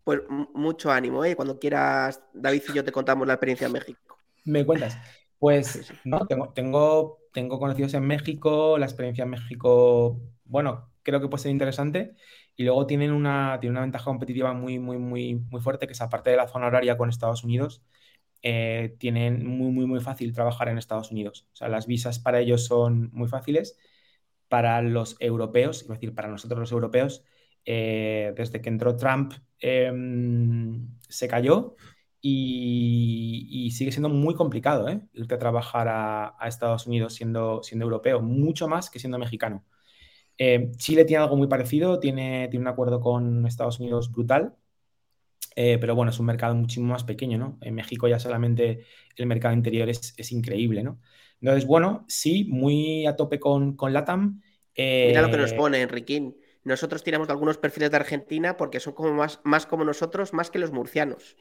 Pues, 0.04 0.22
mucho 0.54 0.92
ánimo, 0.92 1.24
¿eh? 1.24 1.36
Cuando 1.36 1.60
quieras, 1.60 2.22
David 2.34 2.64
y 2.70 2.74
yo 2.74 2.84
te 2.84 2.92
contamos 2.92 3.28
la 3.28 3.34
experiencia 3.34 3.68
en 3.68 3.74
México. 3.74 4.17
Me 4.48 4.66
cuentas. 4.66 4.98
Pues 5.40 5.94
no, 6.06 6.26
tengo, 6.26 6.54
tengo, 6.54 7.20
tengo 7.34 7.60
conocidos 7.60 7.94
en 7.94 8.08
México, 8.08 8.78
la 8.78 8.86
experiencia 8.86 9.24
en 9.24 9.30
México, 9.32 10.22
bueno, 10.46 10.92
creo 11.04 11.22
que 11.22 11.28
puede 11.28 11.44
ser 11.44 11.52
interesante. 11.52 12.16
Y 12.56 12.64
luego 12.64 12.88
tienen 12.88 13.12
una, 13.12 13.60
una 13.64 13.82
ventaja 13.82 14.06
competitiva 14.06 14.54
muy, 14.54 14.80
muy, 14.80 14.98
muy, 14.98 15.36
muy 15.36 15.62
fuerte, 15.62 15.86
que 15.86 15.94
es 15.94 16.02
aparte 16.02 16.32
de 16.32 16.38
la 16.38 16.48
zona 16.48 16.68
horaria 16.68 16.98
con 16.98 17.10
Estados 17.10 17.44
Unidos, 17.44 17.84
eh, 18.42 18.96
tienen 19.00 19.46
muy, 19.46 19.72
muy, 19.72 19.86
muy 19.86 20.00
fácil 20.00 20.34
trabajar 20.34 20.70
en 20.70 20.78
Estados 20.78 21.12
Unidos. 21.12 21.48
O 21.54 21.56
sea, 21.58 21.68
las 21.70 21.88
visas 21.88 22.20
para 22.20 22.40
ellos 22.40 22.66
son 22.66 23.10
muy 23.14 23.28
fáciles. 23.28 23.78
Para 24.48 24.82
los 24.82 25.18
europeos, 25.20 25.82
es 25.82 25.88
decir, 25.90 26.16
para 26.16 26.30
nosotros 26.30 26.60
los 26.60 26.72
europeos, 26.72 27.24
eh, 27.66 28.34
desde 28.38 28.62
que 28.62 28.70
entró 28.70 28.96
Trump 28.96 29.34
em, 29.60 30.88
se 31.10 31.28
cayó 31.28 31.76
y, 32.22 33.72
sigue 33.72 33.92
siendo 33.92 34.10
muy 34.10 34.34
complicado 34.34 34.90
¿eh? 34.90 35.02
irte 35.14 35.36
a 35.36 35.40
trabajar 35.40 35.88
a, 35.90 36.36
Estados 36.48 36.88
Unidos 36.88 37.14
siendo, 37.14 37.62
siendo 37.64 37.86
europeo, 37.86 38.22
mucho 38.22 38.68
más 38.68 38.90
que 38.90 39.00
siendo 39.00 39.20
mexicano. 39.20 39.66
Eh, 40.38 40.72
Chile 40.78 41.06
tiene 41.06 41.24
algo 41.24 41.36
muy 41.36 41.48
parecido, 41.48 42.00
tiene, 42.00 42.48
tiene 42.50 42.64
un 42.64 42.68
acuerdo 42.68 43.02
con 43.02 43.46
Estados 43.46 43.80
Unidos 43.80 44.12
brutal, 44.12 44.56
eh, 45.56 45.78
pero 45.80 45.96
bueno, 45.96 46.12
es 46.12 46.20
un 46.20 46.28
mercado 46.28 46.54
muchísimo 46.56 46.94
más 46.94 47.04
pequeño, 47.04 47.38
¿no? 47.38 47.58
En 47.62 47.74
México 47.74 48.08
ya 48.08 48.20
solamente 48.20 48.86
el 49.16 49.26
mercado 49.26 49.56
interior 49.56 49.90
es, 49.90 50.14
es 50.18 50.32
increíble, 50.32 50.84
¿no? 50.84 51.00
Entonces, 51.42 51.66
bueno, 51.66 52.06
sí, 52.08 52.46
muy 52.46 53.06
a 53.06 53.16
tope 53.16 53.40
con, 53.40 53.76
con 53.76 53.94
LATAM. 53.94 54.42
Mira 54.76 55.22
lo 55.22 55.32
que 55.32 55.38
nos 55.38 55.54
pone, 55.54 55.82
Enriquín. 55.82 56.38
Nosotros 56.64 57.04
tiramos 57.04 57.30
algunos 57.30 57.58
perfiles 57.58 57.90
de 57.90 57.98
Argentina 57.98 58.58
porque 58.58 58.80
son 58.80 58.94
como 58.94 59.14
más, 59.14 59.40
más 59.44 59.66
como 59.66 59.84
nosotros, 59.84 60.34
más 60.34 60.52
que 60.52 60.60
los 60.60 60.72
murcianos. 60.72 61.38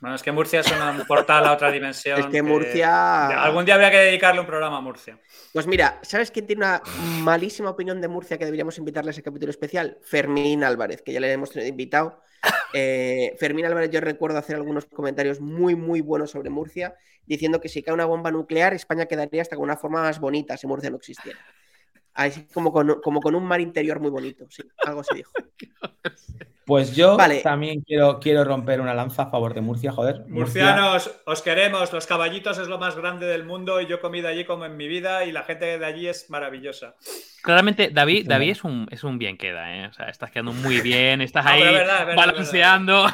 Bueno, 0.00 0.14
es 0.14 0.22
que 0.22 0.30
Murcia 0.30 0.60
es 0.60 0.70
un 0.70 1.06
portal 1.06 1.44
a 1.44 1.52
otra 1.52 1.72
dimensión. 1.72 2.20
Es 2.20 2.26
que 2.26 2.42
Murcia. 2.42 3.42
Algún 3.42 3.64
día 3.64 3.74
habría 3.74 3.90
que 3.90 3.96
dedicarle 3.96 4.40
un 4.40 4.46
programa 4.46 4.78
a 4.78 4.80
Murcia. 4.80 5.18
Pues 5.52 5.66
mira, 5.66 5.98
¿sabes 6.02 6.30
quién 6.30 6.46
tiene 6.46 6.64
una 6.64 6.82
malísima 7.22 7.70
opinión 7.70 8.00
de 8.00 8.06
Murcia 8.06 8.38
que 8.38 8.44
deberíamos 8.44 8.78
invitarle 8.78 9.10
a 9.10 9.12
ese 9.12 9.22
capítulo 9.22 9.50
especial? 9.50 9.98
Fermín 10.02 10.62
Álvarez, 10.62 11.02
que 11.02 11.12
ya 11.12 11.20
le 11.20 11.32
hemos 11.32 11.54
invitado. 11.56 12.22
Eh, 12.74 13.34
Fermín 13.40 13.64
Álvarez, 13.64 13.90
yo 13.90 14.00
recuerdo 14.00 14.38
hacer 14.38 14.54
algunos 14.54 14.84
comentarios 14.84 15.40
muy, 15.40 15.74
muy 15.74 16.02
buenos 16.02 16.30
sobre 16.30 16.50
Murcia, 16.50 16.94
diciendo 17.24 17.60
que 17.60 17.68
si 17.68 17.82
cae 17.82 17.94
una 17.94 18.04
bomba 18.04 18.30
nuclear, 18.30 18.74
España 18.74 19.06
quedaría 19.06 19.42
hasta 19.42 19.56
con 19.56 19.64
una 19.64 19.76
forma 19.76 20.02
más 20.02 20.20
bonita 20.20 20.56
si 20.56 20.66
Murcia 20.66 20.90
no 20.90 20.98
existiera. 20.98 21.38
Así 22.18 22.48
como 22.52 22.72
con, 22.72 23.00
como 23.00 23.20
con 23.20 23.36
un 23.36 23.44
mar 23.44 23.60
interior 23.60 24.00
muy 24.00 24.10
bonito, 24.10 24.44
sí, 24.50 24.64
algo 24.84 25.04
se 25.04 25.14
dijo. 25.14 25.30
Pues 26.68 26.94
yo 26.94 27.16
también 27.42 27.80
quiero, 27.80 28.20
quiero 28.20 28.44
romper 28.44 28.82
una 28.82 28.92
lanza 28.92 29.22
a 29.22 29.30
favor 29.30 29.54
de 29.54 29.62
Murcia, 29.62 29.90
joder. 29.90 30.26
Murcianos, 30.28 31.10
os 31.24 31.40
queremos, 31.40 31.90
los 31.94 32.06
caballitos 32.06 32.58
es 32.58 32.68
lo 32.68 32.76
más 32.76 32.94
grande 32.94 33.24
del 33.24 33.46
mundo 33.46 33.80
y 33.80 33.86
yo 33.86 33.96
he 33.96 34.00
comido 34.00 34.28
allí 34.28 34.44
como 34.44 34.66
en 34.66 34.76
mi 34.76 34.86
vida 34.86 35.24
y 35.24 35.32
la 35.32 35.44
gente 35.44 35.78
de 35.78 35.86
allí 35.86 36.08
es 36.08 36.28
maravillosa. 36.28 36.94
Claramente, 37.42 37.88
David, 37.90 38.26
David 38.28 38.50
es 38.50 38.64
un, 38.64 38.86
es 38.90 39.02
un 39.02 39.18
bien 39.18 39.38
queda, 39.38 39.78
¿eh? 39.78 39.86
O 39.86 39.94
sea, 39.94 40.10
estás 40.10 40.30
quedando 40.30 40.52
muy 40.52 40.82
bien, 40.82 41.22
estás 41.22 41.46
ahí 41.46 41.62
balanceando. 42.14 43.06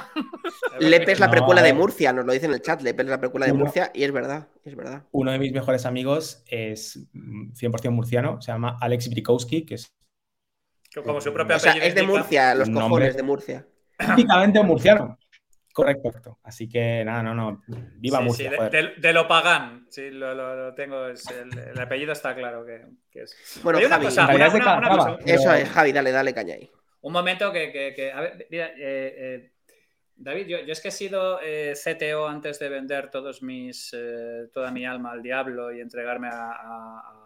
Lepe 0.80 1.12
es 1.12 1.20
la 1.20 1.30
precuela 1.30 1.62
de 1.62 1.74
Murcia, 1.74 2.12
nos 2.12 2.26
lo 2.26 2.32
dice 2.32 2.46
en 2.46 2.54
el 2.54 2.60
chat, 2.60 2.82
Lepe 2.82 3.02
es 3.04 3.08
la 3.08 3.20
precuela 3.20 3.46
de 3.46 3.52
Murcia 3.52 3.92
y 3.94 4.02
es 4.02 4.10
verdad, 4.10 4.48
es 4.64 4.74
verdad. 4.74 5.04
Uno 5.12 5.30
de 5.30 5.38
mis 5.38 5.52
mejores 5.52 5.86
amigos 5.86 6.42
es 6.48 7.06
100% 7.14 7.90
murciano, 7.90 8.42
se 8.42 8.50
llama 8.50 8.78
Alex 8.80 8.93
Brikowski, 9.10 9.64
que 9.64 9.74
es 9.74 9.92
como 11.02 11.20
su 11.20 11.32
propia 11.32 11.56
o 11.56 11.58
sea, 11.58 11.72
es 11.72 11.94
de 11.94 12.02
Murcia, 12.02 12.54
los 12.54 12.70
cojones 12.70 13.16
de 13.16 13.22
Murcia. 13.22 13.66
Típicamente 13.98 14.62
murciano. 14.62 15.18
Correcto. 15.72 16.38
Así 16.44 16.68
que 16.68 17.04
nada, 17.04 17.22
no, 17.22 17.34
no. 17.34 17.62
Viva 17.96 18.20
Murcia. 18.20 18.50
de, 18.70 19.12
lo 19.12 19.26
pagan. 19.26 19.86
Sí, 19.90 20.10
lo, 20.10 20.72
tengo. 20.74 21.06
el, 21.06 21.80
apellido 21.80 22.12
está 22.12 22.34
claro 22.34 22.64
que, 22.64 23.20
es. 23.20 23.60
Bueno, 23.62 23.80
Javi, 23.88 24.06
Eso 24.06 25.52
es, 25.52 25.68
Javi, 25.68 25.92
dale, 25.92 26.12
dale 26.12 26.32
caña 26.32 26.54
ahí. 26.54 26.70
Un 27.00 27.12
momento 27.12 27.52
que. 27.52 28.12
a 28.14 28.20
ver, 28.20 28.46
mira, 28.50 28.68
eh, 28.68 28.74
eh, 28.78 29.52
David, 30.16 30.46
yo, 30.46 30.58
es 30.58 30.80
que 30.80 30.88
he 30.88 30.92
sido 30.92 31.40
eh, 31.42 31.74
CTO 31.74 32.28
antes 32.28 32.60
de 32.60 32.68
vender 32.68 33.10
todos 33.10 33.42
mis, 33.42 33.96
toda 34.52 34.70
mi 34.70 34.86
alma 34.86 35.10
al 35.10 35.22
diablo 35.22 35.72
y 35.72 35.80
entregarme 35.80 36.28
a 36.28 36.52
a 36.52 37.23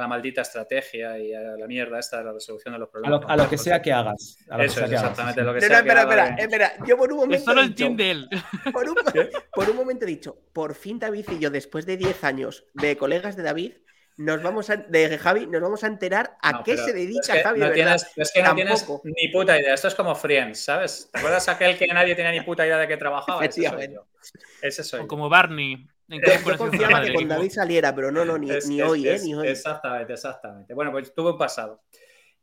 la 0.00 0.08
maldita 0.08 0.40
estrategia 0.40 1.18
y 1.18 1.34
a 1.34 1.56
la 1.56 1.66
mierda 1.66 1.98
esta 1.98 2.18
de 2.18 2.24
la 2.24 2.32
resolución 2.32 2.72
de 2.74 2.80
los 2.80 2.88
problemas. 2.88 3.20
A 3.28 3.36
lo, 3.36 3.48
que 3.48 3.58
sea 3.58 3.82
que 3.82 3.92
hagas. 3.92 4.38
Eso 4.58 4.84
es 4.84 4.92
exactamente 4.92 5.42
lo 5.42 5.52
que 5.54 5.60
sea. 5.60 5.78
espera, 5.78 6.02
espera, 6.02 6.36
espera. 6.38 6.72
Yo 6.86 6.96
por 6.96 7.12
un 7.12 7.18
momento. 7.18 7.44
Solo 7.44 7.60
el 7.60 7.74
team 7.74 7.96
de 7.96 8.10
él. 8.10 8.28
Por 8.72 8.88
un, 8.88 8.96
por 9.54 9.68
un, 9.68 9.76
momento 9.76 10.04
he 10.04 10.08
dicho, 10.08 10.38
por 10.52 10.74
fin 10.74 10.98
David 10.98 11.26
y 11.32 11.38
yo, 11.38 11.50
después 11.50 11.84
de 11.84 11.96
10 11.96 12.24
años 12.24 12.64
de 12.74 12.96
colegas 12.96 13.36
de 13.36 13.42
David, 13.42 13.72
nos 14.16 14.42
vamos 14.42 14.70
a, 14.70 14.76
de 14.76 15.18
Javi, 15.18 15.46
nos 15.46 15.60
vamos 15.60 15.84
a 15.84 15.86
enterar 15.86 16.36
a 16.42 16.62
qué 16.62 16.76
se 16.76 16.92
dedica 16.92 17.42
Javi. 17.42 17.60
No 17.60 17.70
tienes, 17.72 18.06
es 18.16 18.32
que 18.32 18.42
no 18.42 18.54
tienes 18.54 18.86
ni 19.04 19.28
puta 19.28 19.58
idea. 19.60 19.74
Esto 19.74 19.88
es 19.88 19.94
como 19.94 20.14
Friends, 20.14 20.64
¿sabes? 20.64 21.10
¿Te 21.12 21.18
acuerdas 21.18 21.48
aquel 21.48 21.76
que 21.76 21.86
nadie 21.88 22.14
tenía 22.14 22.30
ni 22.30 22.40
puta 22.40 22.64
idea 22.64 22.78
de 22.78 22.88
qué 22.88 22.96
trabajaba? 22.96 23.44
Ese 23.44 23.68
soy 23.68 23.92
yo. 23.92 24.06
Ese 24.62 24.84
soy 24.84 25.00
o 25.00 25.06
como 25.06 25.28
Barney. 25.28 25.86
Yo 26.12 26.56
confiaba 26.58 27.02
que 27.02 27.14
con 27.14 27.28
David 27.28 27.50
saliera, 27.50 27.94
pero 27.94 28.10
no, 28.10 28.24
no, 28.24 28.38
ni, 28.38 28.50
hoy, 28.82 29.08
¿eh? 29.08 29.18
Ni 29.22 29.34
hoy. 29.34 29.48
Exactamente, 29.48 30.12
exactamente. 30.12 30.74
Bueno, 30.74 30.92
pues 30.92 31.14
tuve 31.14 31.30
un 31.30 31.38
pasado. 31.38 31.82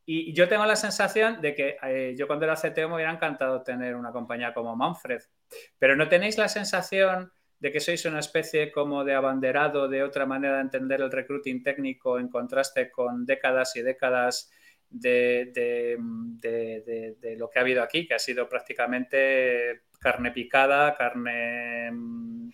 Y 0.05 0.33
yo 0.33 0.47
tengo 0.47 0.65
la 0.65 0.75
sensación 0.75 1.39
de 1.39 1.53
que 1.53 1.77
eh, 1.83 2.15
yo 2.17 2.25
cuando 2.25 2.45
era 2.45 2.55
CTO 2.55 2.89
me 2.89 2.95
hubiera 2.95 3.11
encantado 3.11 3.61
tener 3.61 3.95
una 3.95 4.11
compañía 4.11 4.55
como 4.55 4.75
Manfred, 4.75 5.21
pero 5.77 5.95
¿no 5.95 6.09
tenéis 6.09 6.37
la 6.37 6.47
sensación 6.47 7.31
de 7.59 7.71
que 7.71 7.79
sois 7.79 8.03
una 8.05 8.19
especie 8.19 8.71
como 8.71 9.03
de 9.03 9.13
abanderado 9.13 9.87
de 9.87 10.01
otra 10.01 10.25
manera 10.25 10.55
de 10.55 10.61
entender 10.61 11.01
el 11.01 11.11
recruiting 11.11 11.61
técnico 11.61 12.17
en 12.17 12.29
contraste 12.29 12.89
con 12.89 13.25
décadas 13.25 13.75
y 13.75 13.81
décadas 13.81 14.49
de, 14.89 15.51
de, 16.41 17.35
lo 17.37 17.49
que 17.49 17.59
ha 17.59 17.61
habido 17.61 17.83
aquí, 17.83 18.07
que 18.07 18.15
ha 18.15 18.19
sido 18.19 18.47
prácticamente 18.49 19.81
carne 19.99 20.31
picada, 20.31 20.95
carne 20.95 21.91
mm, 21.91 22.49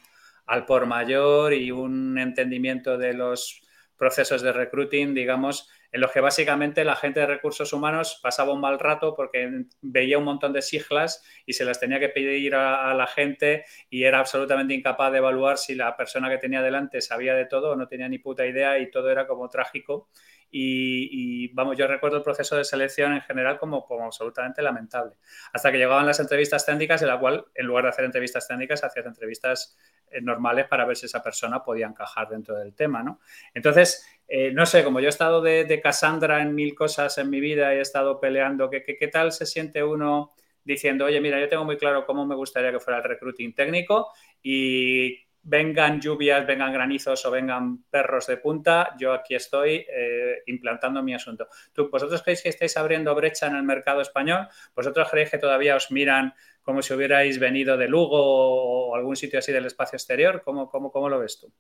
al 0.46 0.66
por 0.66 0.86
mayor 0.86 1.54
y 1.54 1.72
un 1.72 2.18
entendimiento 2.18 2.98
de 2.98 3.14
los 3.14 3.62
procesos 3.98 4.42
de 4.42 4.52
recruiting, 4.52 5.14
digamos, 5.14 5.70
en 5.92 6.02
los 6.02 6.12
que 6.12 6.20
básicamente 6.20 6.84
la 6.84 6.98
gente 6.98 7.22
de 7.22 7.26
recursos 7.26 7.72
humanos 7.72 8.20
pasaba 8.22 8.52
un 8.52 8.60
mal 8.60 8.80
rato 8.80 9.16
porque 9.16 9.66
veía 9.82 10.18
un 10.18 10.26
montón 10.26 10.52
de 10.52 10.62
siglas 10.62 11.24
y 11.46 11.54
se 11.54 11.64
las 11.64 11.80
tenía 11.80 12.02
que 12.02 12.10
pedir 12.10 12.54
a, 12.56 12.94
la 12.94 13.08
gente 13.08 13.64
y 13.90 14.04
era 14.04 14.20
absolutamente 14.20 14.74
incapaz 14.74 15.14
de 15.14 15.20
evaluar 15.20 15.58
si 15.58 15.74
la 15.74 15.96
persona 15.96 16.30
que 16.30 16.38
tenía 16.38 16.62
delante 16.62 17.00
sabía 17.00 17.34
de 17.34 17.46
todo 17.46 17.72
o 17.72 17.76
no 17.78 17.88
tenía 17.88 18.10
ni 18.10 18.20
puta 18.20 18.46
idea 18.46 18.78
y 18.78 18.92
todo 18.92 19.10
era 19.10 19.26
como 19.26 19.48
trágico. 19.48 20.10
Y, 20.58 21.54
vamos, 21.54 21.78
yo 21.78 21.86
recuerdo 21.86 22.18
el 22.18 22.24
proceso 22.24 22.56
de 22.56 22.64
selección 22.64 23.14
en 23.14 23.22
general 23.22 23.58
como, 23.58 23.86
como 23.86 24.06
absolutamente 24.06 24.62
lamentable. 24.62 25.16
Hasta 25.52 25.70
que 25.70 25.78
llegaban 25.78 26.06
las 26.06 26.20
entrevistas 26.22 26.66
técnicas, 26.66 27.02
en 27.02 27.10
la 27.10 27.20
cual, 27.20 27.46
en 27.56 27.66
lugar 27.66 27.84
de 27.84 27.90
hacer 27.90 28.06
entrevistas 28.06 28.48
técnicas, 28.48 28.82
hacías 28.84 29.06
entrevistas 29.06 29.78
normales 30.22 30.68
para 30.68 30.86
ver 30.86 30.96
si 30.96 31.06
esa 31.06 31.22
persona 31.22 31.64
podía 31.64 31.88
encajar 31.88 32.30
dentro 32.30 32.56
del 32.56 32.74
tema, 32.74 33.04
¿no? 33.04 33.20
Entonces, 33.54 34.06
eh, 34.28 34.52
no 34.52 34.66
sé, 34.66 34.84
como 34.84 35.00
yo 35.00 35.08
he 35.08 35.10
estado 35.10 35.42
de, 35.42 35.66
de, 35.66 35.82
Cassandra 35.82 36.42
en 36.42 36.56
mil 36.56 36.74
cosas 36.74 37.18
en 37.18 37.30
mi 37.30 37.40
vida 37.40 37.74
y 37.74 37.78
he 37.78 37.82
estado 37.82 38.20
peleando, 38.20 38.70
¿qué, 38.70 38.84
qué, 38.84 39.08
tal 39.08 39.32
se 39.32 39.46
siente 39.46 39.84
uno 39.84 40.34
diciendo, 40.64 41.06
oye, 41.06 41.22
mira, 41.22 41.40
yo 41.40 41.48
tengo 41.48 41.64
muy 41.64 41.78
claro 41.78 42.06
cómo 42.06 42.26
me 42.26 42.36
gustaría 42.36 42.72
que 42.72 42.80
fuera 42.80 42.98
el 43.00 43.04
recruiting 43.04 43.54
técnico 43.54 44.12
y 44.42 45.20
vengan 45.48 46.02
lluvias, 46.02 46.46
vengan 46.48 46.74
granizos 46.74 47.24
o 47.24 47.30
vengan 47.30 47.84
perros 47.84 48.26
de 48.26 48.38
punta, 48.38 48.96
yo 48.98 49.14
aquí 49.14 49.36
estoy 49.36 49.86
eh, 49.88 50.42
implantando 50.48 51.04
mi 51.04 51.14
asunto. 51.14 51.48
¿Tú, 51.72 51.90
¿Vosotros 51.92 52.24
creéis 52.24 52.42
que 52.42 52.50
estáis 52.50 52.76
abriendo 52.78 53.14
brecha 53.14 53.46
en 53.46 53.56
el 53.56 53.62
mercado 53.62 54.02
español? 54.02 54.48
¿Vosotros 54.76 55.08
creéis 55.12 55.30
que 55.30 55.38
todavía 55.38 55.76
os 55.76 55.92
miran 55.92 56.34
como 56.66 56.82
si 56.82 56.94
hubierais 56.94 57.40
venido 57.40 57.78
de 57.78 57.88
Lugo 57.88 58.18
o 58.20 58.96
algún 58.96 59.16
sitio 59.16 59.40
así 59.40 59.52
del 59.52 59.68
espacio 59.68 59.96
exterior? 59.96 60.42
¿Cómo, 60.44 60.68
cómo, 60.68 60.92
cómo 60.92 61.08
lo 61.08 61.20
ves 61.20 61.40
tú? 61.40 61.54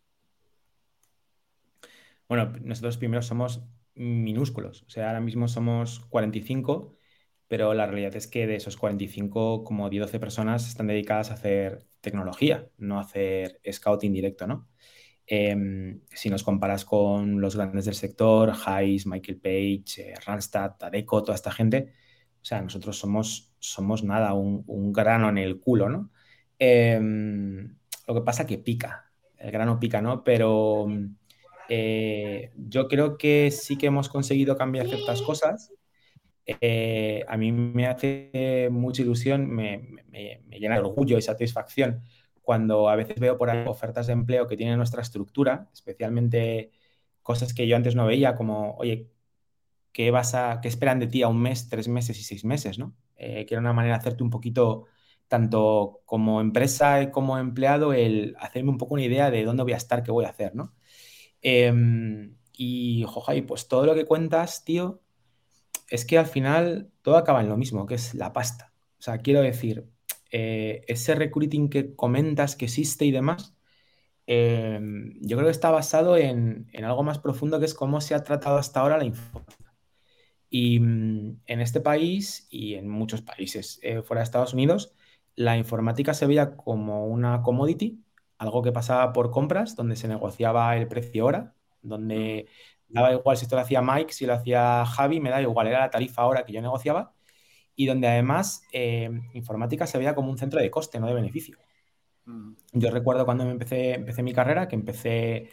Bueno, 2.28 2.52
nosotros 2.64 2.98
primero 2.98 3.22
somos 3.22 3.64
minúsculos, 3.94 4.82
o 4.84 4.90
sea, 4.90 5.08
ahora 5.08 5.22
mismo 5.22 5.48
somos 5.48 6.00
45, 6.10 6.98
pero 7.48 7.76
la 7.76 7.86
realidad 7.86 8.16
es 8.16 8.28
que 8.28 8.48
de 8.48 8.56
esos 8.56 8.78
45, 8.78 9.64
como 9.64 9.90
10 9.92 10.02
12 10.02 10.20
personas 10.20 10.68
están 10.68 10.88
dedicadas 10.88 11.30
a 11.30 11.36
hacer 11.36 11.86
tecnología, 12.02 12.68
no 12.78 12.98
a 12.98 13.02
hacer 13.02 13.62
scouting 13.72 14.12
directo, 14.12 14.48
¿no? 14.48 14.68
Em, 15.28 16.02
si 16.12 16.30
nos 16.30 16.44
comparas 16.44 16.84
con 16.84 17.40
los 17.42 17.56
grandes 17.56 17.86
del 17.86 17.96
sector, 17.96 18.54
Hayes, 18.66 19.06
Michael 19.06 19.40
Page, 19.40 19.84
eh, 19.98 20.14
Randstad, 20.26 20.76
Adeco, 20.82 21.22
toda 21.24 21.36
esta 21.36 21.52
gente, 21.52 21.94
o 22.46 22.48
sea, 22.48 22.62
nosotros 22.62 22.96
somos, 22.96 23.56
somos 23.58 24.04
nada, 24.04 24.36
un, 24.36 24.94
grano 24.94 25.30
en 25.30 25.40
el 25.40 25.60
culo, 25.60 25.90
¿no? 25.90 26.12
Em, 26.60 27.76
lo 28.08 28.14
que 28.14 28.22
pasa 28.22 28.46
que 28.46 28.60
pica, 28.60 29.12
el 29.40 29.50
grano 29.50 29.80
pica, 29.80 30.00
¿no? 30.00 30.24
Pero 30.24 30.86
eh, 31.70 32.52
yo 32.56 32.88
creo 32.88 33.18
que 33.18 33.50
sí 33.50 33.80
que 33.80 33.88
hemos 33.88 34.10
conseguido 34.10 34.56
cambiar 34.58 34.88
ciertas 34.88 35.24
cosas. 35.24 35.74
Eh, 36.46 37.26
a 37.28 37.36
mí 37.36 37.52
me 37.52 37.88
hace 37.88 38.70
mucha 38.72 39.02
ilusión, 39.02 39.50
me, 39.50 39.90
llena 40.52 40.76
de 40.76 40.82
orgullo 40.82 41.18
y 41.18 41.24
satisfacción 41.24 42.04
cuando 42.44 42.90
a 42.90 42.96
veces 42.96 43.20
veo 43.20 43.40
por 43.40 43.50
ahí 43.50 43.66
ofertas 43.68 44.06
de 44.06 44.14
empleo 44.14 44.48
que 44.48 44.56
tienen 44.56 44.78
nuestra 44.78 45.02
estructura, 45.02 45.68
especialmente 45.74 46.70
cosas 47.24 47.56
que 47.56 47.66
yo 47.68 47.76
antes 47.76 47.96
no 47.96 48.06
veía, 48.06 48.36
como, 48.36 48.76
oye, 48.78 49.10
¿qué, 49.96 50.12
vas 50.12 50.36
a, 50.36 50.60
qué 50.62 50.68
esperan 50.68 51.00
de 51.00 51.08
ti 51.08 51.24
a 51.24 51.30
un 51.30 51.42
mes, 51.42 51.70
tres 51.70 51.88
meses 51.88 52.20
y 52.20 52.24
seis 52.24 52.44
meses? 52.44 52.78
¿no? 52.78 52.94
Eh, 53.16 53.46
que 53.46 53.54
era 53.54 53.62
una 53.62 53.72
manera 53.72 53.96
de 53.96 54.00
hacerte 54.02 54.24
un 54.24 54.30
poquito, 54.30 54.88
tanto 55.30 56.02
como 56.06 56.42
empresa 56.42 57.02
y 57.02 57.12
como 57.12 57.38
empleado, 57.38 57.94
el 57.94 58.36
hacerme 58.40 58.72
un 58.72 58.78
poco 58.78 58.96
una 58.96 59.04
idea 59.06 59.32
de 59.32 59.46
dónde 59.46 59.64
voy 59.64 59.72
a 59.72 59.78
estar, 59.78 60.04
qué 60.04 60.12
voy 60.12 60.26
a 60.26 60.30
hacer, 60.30 60.54
¿no? 60.54 60.74
Em, 61.42 62.36
y, 62.52 63.06
y 63.06 63.42
pues 63.44 63.70
todo 63.70 63.86
lo 63.86 63.96
que 63.96 64.06
cuentas, 64.06 64.66
tío, 64.66 65.02
es 65.90 66.04
que 66.06 66.18
al 66.18 66.26
final 66.26 66.92
todo 67.02 67.16
acaba 67.16 67.40
en 67.42 67.48
lo 67.50 67.56
mismo, 67.56 67.86
que 67.86 67.96
es 67.96 68.16
la 68.16 68.34
pasta. 68.34 68.74
O 69.00 69.02
sea, 69.02 69.20
quiero 69.20 69.42
decir, 69.42 69.88
eh, 70.30 70.84
ese 70.88 71.16
recruiting 71.16 71.70
que 71.70 71.96
comentas 71.96 72.58
que 72.58 72.66
existe 72.66 73.06
y 73.06 73.12
demás, 73.12 73.56
eh, 74.28 74.80
yo 75.22 75.38
creo 75.38 75.48
que 75.48 75.52
está 75.52 75.72
basado 75.72 76.18
en, 76.18 76.68
algo 76.84 77.04
más 77.04 77.20
profundo 77.20 77.60
que 77.60 77.66
es 77.66 77.74
cómo 77.74 78.02
se 78.02 78.16
ha 78.16 78.24
tratado 78.24 78.58
hasta 78.58 78.82
ahora 78.82 78.98
la 78.98 79.06
informática. 79.06 79.65
Y 80.58 80.80
mm, 80.80 81.42
en 81.48 81.60
este 81.60 81.82
país 81.82 82.48
y 82.50 82.76
en 82.76 82.88
muchos 82.88 83.22
países 83.22 83.82
fuera 84.06 84.22
de 84.22 84.24
Estados 84.24 84.54
Unidos, 84.54 84.94
la 85.36 85.58
informática 85.58 86.14
se 86.14 86.28
veía 86.28 86.56
como 86.56 87.08
una 87.08 87.42
commodity, 87.42 88.02
algo 88.38 88.62
que 88.62 88.72
pasaba 88.72 89.12
por 89.12 89.32
compras, 89.32 89.76
donde 89.76 89.98
se 89.98 90.08
negociaba 90.08 90.78
el 90.78 90.88
precio 90.88 91.26
hora, 91.26 91.54
donde 91.82 92.48
daba 92.88 93.12
igual 93.12 93.36
si 93.36 93.44
esto 93.44 93.58
lo 93.58 93.64
hacía 93.64 93.82
Mike, 93.82 94.14
si 94.14 94.26
lo 94.26 94.34
hacía 94.34 94.86
Javi, 94.86 95.20
me 95.20 95.30
da 95.30 95.42
igual, 95.42 95.68
era 95.68 95.80
la 95.80 95.90
tarifa 95.90 96.26
hora 96.26 96.46
que 96.46 96.54
yo 96.54 96.62
negociaba, 96.62 97.14
y 97.76 97.86
donde 97.86 98.08
además 98.08 98.62
eh, 98.72 99.10
informática 99.34 99.86
se 99.88 99.98
veía 99.98 100.16
como 100.16 100.32
un 100.32 100.38
centro 100.38 100.62
de 100.62 100.72
coste, 100.72 101.02
no 101.02 101.08
de 101.08 101.16
beneficio. 101.16 101.58
Mm. 102.24 102.54
Yo 102.72 102.92
recuerdo 102.92 103.26
cuando 103.26 103.44
me 103.44 103.52
empecé, 103.52 103.96
empecé 103.96 104.24
mi 104.24 104.32
carrera, 104.32 104.70
que 104.70 104.76
empecé, 104.76 105.50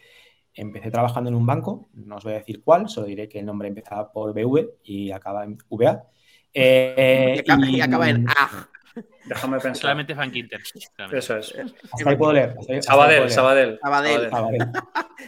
empecé 0.55 0.91
trabajando 0.91 1.31
en 1.31 1.37
un 1.37 1.47
banco, 1.47 1.89
no 1.95 2.17
os 2.17 2.25
voy 2.25 2.35
a 2.35 2.39
decir 2.39 2.63
cuál, 2.63 2.89
solo 2.89 3.07
diré 3.07 3.29
que 3.29 3.39
el 3.39 3.47
nombre 3.47 3.69
empezaba 3.69 4.13
por 4.13 4.33
BV 4.35 4.81
y 4.85 5.11
acaba 5.11 5.45
en 5.45 5.59
VA. 5.71 6.05
Eh, 6.55 7.43
y, 7.45 7.81
acaba, 7.81 8.09
en 8.11 8.29
A. 8.29 8.69
Déjame 9.25 9.59
pensar. 9.59 9.83
Solamente 9.83 10.15
Frank 10.15 10.35
Inter. 10.35 10.61
Eso 11.13 11.37
es. 11.39 11.55
Hasta 11.93 12.11
ahí 12.11 12.17
puedo 12.17 12.33
leer. 12.33 12.55
Sabadell, 12.81 13.31
Sabadell. 13.31 13.79
Sabadell. 13.81 14.31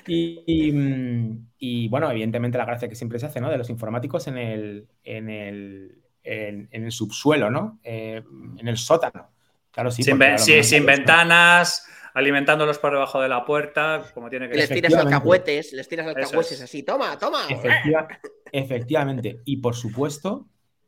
Y, 0.06 1.88
bueno, 1.88 2.10
evidentemente 2.10 2.58
la 2.58 2.66
gracia 2.66 2.88
que 2.88 2.94
siempre 2.94 3.18
se 3.18 3.26
hace, 3.26 3.40
¿no? 3.40 3.50
De 3.50 3.56
los 3.56 3.70
informáticos 3.70 4.26
en 4.26 4.36
el, 4.36 4.86
en 5.02 5.30
el, 5.30 6.02
en, 6.22 6.68
el 6.70 6.92
subsuelo, 6.92 7.50
¿no? 7.50 7.78
Eh, 7.82 8.22
en 8.58 8.68
el 8.68 8.76
sótano. 8.76 9.30
Claro, 9.70 9.90
sí. 9.90 10.02
Sin, 10.02 10.18
ventanas, 10.86 11.86
alimentándolos 12.14 12.78
por 12.78 12.92
debajo 12.92 13.20
de 13.20 13.28
la 13.28 13.44
puerta, 13.44 14.04
como 14.14 14.30
tiene 14.30 14.48
que 14.48 14.54
Les 14.56 14.70
tiras 14.70 14.94
alcahuetes, 14.94 15.72
les 15.72 15.88
tiras 15.88 16.06
alcahuetes 16.06 16.60
así, 16.60 16.82
toma, 16.84 17.18
toma. 17.18 17.40
efectivamente. 18.52 19.40
Y 19.44 19.56
por 19.58 19.74
supuesto, 19.74 20.46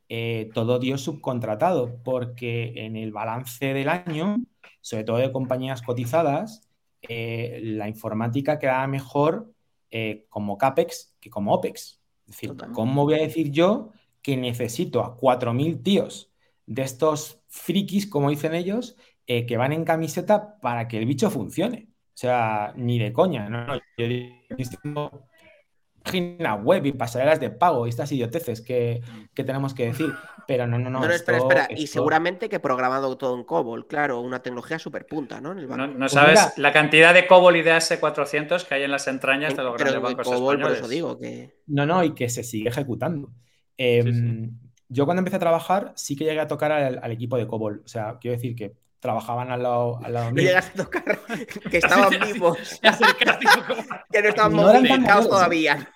eh, 0.09 0.51
todo 0.55 0.79
dio 0.79 0.97
subcontratado, 0.97 2.01
porque 2.05 2.73
en 2.77 2.97
el 2.97 3.11
balance 3.11 3.75
del 3.75 3.89
año, 3.89 4.37
sobre 4.81 5.03
todo 5.03 5.19
de 5.19 5.33
compañías 5.33 5.83
cotizadas, 5.83 6.63
eh, 7.03 7.61
la 7.63 7.89
informática 7.89 8.59
quedaba 8.61 8.87
mejor 8.87 9.53
eh, 9.91 10.27
como 10.29 10.57
CAPEX 10.57 11.17
que 11.21 11.29
como 11.29 11.55
OPEX. 11.55 12.01
Es 12.29 12.37
decir, 12.37 12.55
¿cómo 12.73 13.05
voy 13.05 13.15
a 13.15 13.23
decir 13.23 13.51
yo 13.51 13.91
que 14.23 14.37
necesito 14.37 15.03
a 15.03 15.17
4.000 15.17 15.83
tíos 15.83 16.33
de 16.67 16.83
estos 16.83 17.41
frikis, 17.49 18.09
como 18.09 18.31
dicen 18.31 18.55
ellos, 18.55 18.97
que 19.27 19.57
van 19.57 19.73
en 19.73 19.85
camiseta 19.85 20.59
para 20.61 20.89
que 20.89 20.99
el 20.99 21.07
bicho 21.07 21.31
funcione? 21.31 21.89
O 21.91 22.19
sea, 22.19 22.73
ni 22.77 22.99
de 22.99 23.13
coña, 23.13 23.49
¿no? 23.51 23.75
Yo 23.99 24.07
digo, 24.09 25.29
página 26.07 26.55
web 26.55 26.87
y 26.87 26.93
pasarelas 26.93 27.41
de 27.41 27.51
pago 27.51 27.87
y 27.87 27.91
estas 27.91 28.11
idioteces 28.13 28.61
que, 28.61 29.03
que 29.35 29.45
tenemos 29.45 29.75
que 29.75 29.87
decir. 29.87 30.13
Pero 30.47 30.67
no, 30.67 30.79
no, 30.79 30.89
no. 30.89 31.01
No, 31.01 31.11
espera, 31.11 31.39
espera. 31.39 31.69
Y 31.71 31.89
seguramente 31.89 32.49
que 32.49 32.61
programado 32.61 33.19
todo 33.19 33.37
en 33.37 33.45
COBOL, 33.45 33.87
claro, 33.87 34.21
una 34.21 34.41
tecnología 34.41 34.79
súper 34.79 35.05
punta, 35.07 35.41
¿no? 35.41 35.55
no, 35.55 35.99
pues 35.99 36.13
sabes 36.13 36.57
la 36.57 36.73
cantidad 36.73 37.13
de 37.13 37.27
COBOL 37.27 37.57
y 37.57 37.63
de 37.63 37.73
AS400 37.73 38.65
que 38.65 38.75
hay 38.77 38.85
en 38.85 38.93
las 38.93 39.09
entrañas 39.09 39.57
de 39.57 39.65
los 39.65 39.77
grandes 39.77 40.01
bancos 40.01 40.29
COBOL, 40.29 40.61
por 40.61 40.73
eso 40.73 40.89
digo 40.89 41.19
que... 41.19 41.57
No, 41.67 41.85
no, 41.85 42.05
y 42.05 42.15
que 42.15 42.29
se 42.29 42.45
sigue 42.45 42.69
ejecutando. 42.69 43.33
Em, 43.77 44.57
yo 44.89 45.05
cuando 45.05 45.21
empecé 45.21 45.37
a 45.37 45.41
trabajar 45.41 45.93
sí 45.97 46.17
que 46.17 46.25
llegué 46.25 46.41
a 46.41 46.47
tocar 46.47 46.71
al, 46.71 47.01
al 47.03 47.11
equipo 47.11 47.37
de 47.37 47.47
COBOL. 47.47 47.83
O 47.85 47.89
sea, 47.89 48.19
quiero 48.21 48.37
decir 48.37 48.55
que 48.55 48.77
trabajaban 49.01 49.51
al 49.51 49.63
lado, 49.63 50.01
al 50.03 50.13
lado 50.13 50.31
mío. 50.33 50.51
a 50.57 50.63
tocar 50.63 51.19
que 51.71 51.79
estaban 51.79 52.11
vivos. 52.21 52.59
que 54.11 54.23
no 54.23 54.29
estaban 54.29 54.57
no 54.57 55.29
todavía. 55.29 55.89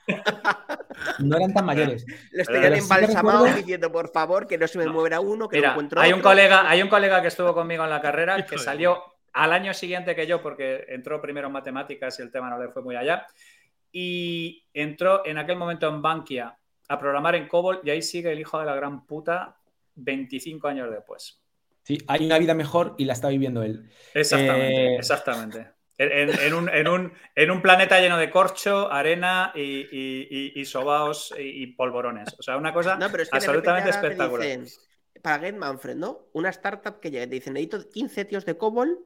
No 1.19 1.37
eran 1.37 1.55
tan 1.55 1.65
mayores. 1.65 2.05
Les 2.33 2.47
tenían 2.47 2.75
embalsamados 2.75 3.55
diciendo, 3.55 3.91
por 3.91 4.11
favor, 4.11 4.47
que 4.47 4.59
no 4.59 4.67
se 4.69 4.79
me 4.79 4.87
mueva 4.87 5.21
uno, 5.21 5.49
que 5.49 5.57
Mira, 5.57 5.69
no 5.69 5.75
encuentro 5.75 6.01
hay 6.01 6.13
un 6.13 6.21
colega 6.21 6.69
Hay 6.69 6.83
un 6.83 6.89
colega 6.89 7.23
que 7.23 7.29
estuvo 7.29 7.55
conmigo 7.55 7.85
en 7.85 7.91
la 7.91 8.01
carrera 8.01 8.45
que 8.45 8.59
salió 8.59 9.03
al 9.33 9.53
año 9.53 9.73
siguiente 9.73 10.15
que 10.15 10.27
yo, 10.27 10.43
porque 10.43 10.85
entró 10.89 11.21
primero 11.21 11.47
en 11.47 11.53
matemáticas 11.53 12.19
y 12.19 12.23
el 12.23 12.31
tema 12.31 12.51
no 12.51 12.59
le 12.59 12.69
fue 12.69 12.83
muy 12.83 12.97
allá. 12.97 13.27
Y 13.93 14.67
entró 14.73 15.25
en 15.25 15.39
aquel 15.39 15.57
momento 15.57 15.89
en 15.89 16.03
Bankia 16.03 16.57
a 16.89 16.99
programar 16.99 17.35
en 17.37 17.49
COBOL 17.49 17.81
y 17.85 17.91
ahí 17.91 18.03
sigue 18.03 18.33
el 18.33 18.41
hijo 18.41 18.59
de 18.59 18.67
la 18.67 18.75
gran 18.75 19.07
puta 19.07 19.57
25 19.95 20.69
años 20.69 20.91
después. 20.91 21.41
Sí, 21.83 21.99
hay 22.07 22.27
una 22.27 22.39
vida 22.39 22.55
mejor 22.55 22.95
y 22.99 23.05
la 23.05 23.15
está 23.15 23.29
viviendo 23.29 23.63
él. 23.63 23.91
Exactamente, 24.15 24.87
eh, 24.87 24.97
exactamente. 24.97 25.67
En, 26.03 27.51
un, 27.51 27.63
planeta 27.63 28.01
lleno 28.01 28.17
de 28.17 28.31
corcho, 28.31 28.91
arena 28.91 29.53
y, 29.55 30.59
y, 30.59 30.65
sobaos 30.65 31.35
y, 31.39 31.67
polvorones. 31.69 32.35
O 32.39 32.43
sea, 32.43 32.57
una 32.57 32.73
cosa 32.73 32.99
absolutamente 33.33 33.91
espectacular. 33.91 34.61
para 35.23 35.39
Get 35.41 35.57
Manfred, 35.57 35.97
¿no? 35.97 36.29
Una 36.33 36.49
startup 36.49 37.01
que 37.01 37.11
llega 37.11 37.27
te 37.27 37.35
dicen, 37.35 37.53
necesito 37.53 37.91
15 37.91 38.25
tíos 38.25 38.47
de 38.47 38.57
COBOL 38.57 38.99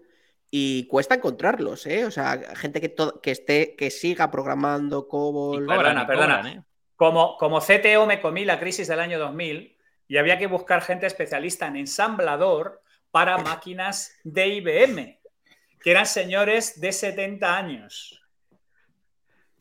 y 0.53 0.87
cuesta 0.87 1.17
encontrarlos, 1.17 1.85
¿eh? 1.87 2.05
O 2.05 2.13
sea, 2.13 2.39
gente 2.55 2.81
que, 2.81 2.95
que 3.21 3.31
esté, 3.33 3.75
que 3.75 3.91
siga 3.91 4.31
programando 4.31 5.09
COBOL. 5.09 5.67
perdona, 5.67 6.07
perdona. 6.07 6.49
¿eh? 6.49 6.63
Como, 6.95 7.37
como 7.39 7.61
CTO 7.61 8.07
me 8.07 8.21
comí 8.21 8.45
la 8.45 8.61
crisis 8.61 8.87
del 8.87 9.01
año 9.01 9.19
2000 9.19 9.74
y 10.09 10.17
había 10.17 10.39
que 10.39 10.47
buscar 10.47 10.83
gente 10.83 11.07
especialista 11.07 11.67
en 11.67 11.77
ensamblador 11.77 12.83
para 13.11 13.39
máquinas 13.39 14.19
de 14.25 14.49
IBM, 14.49 15.19
que 15.81 15.91
eran 15.91 16.07
señores 16.07 16.81
de 16.81 16.93
70 16.93 17.57
años. 17.57 18.21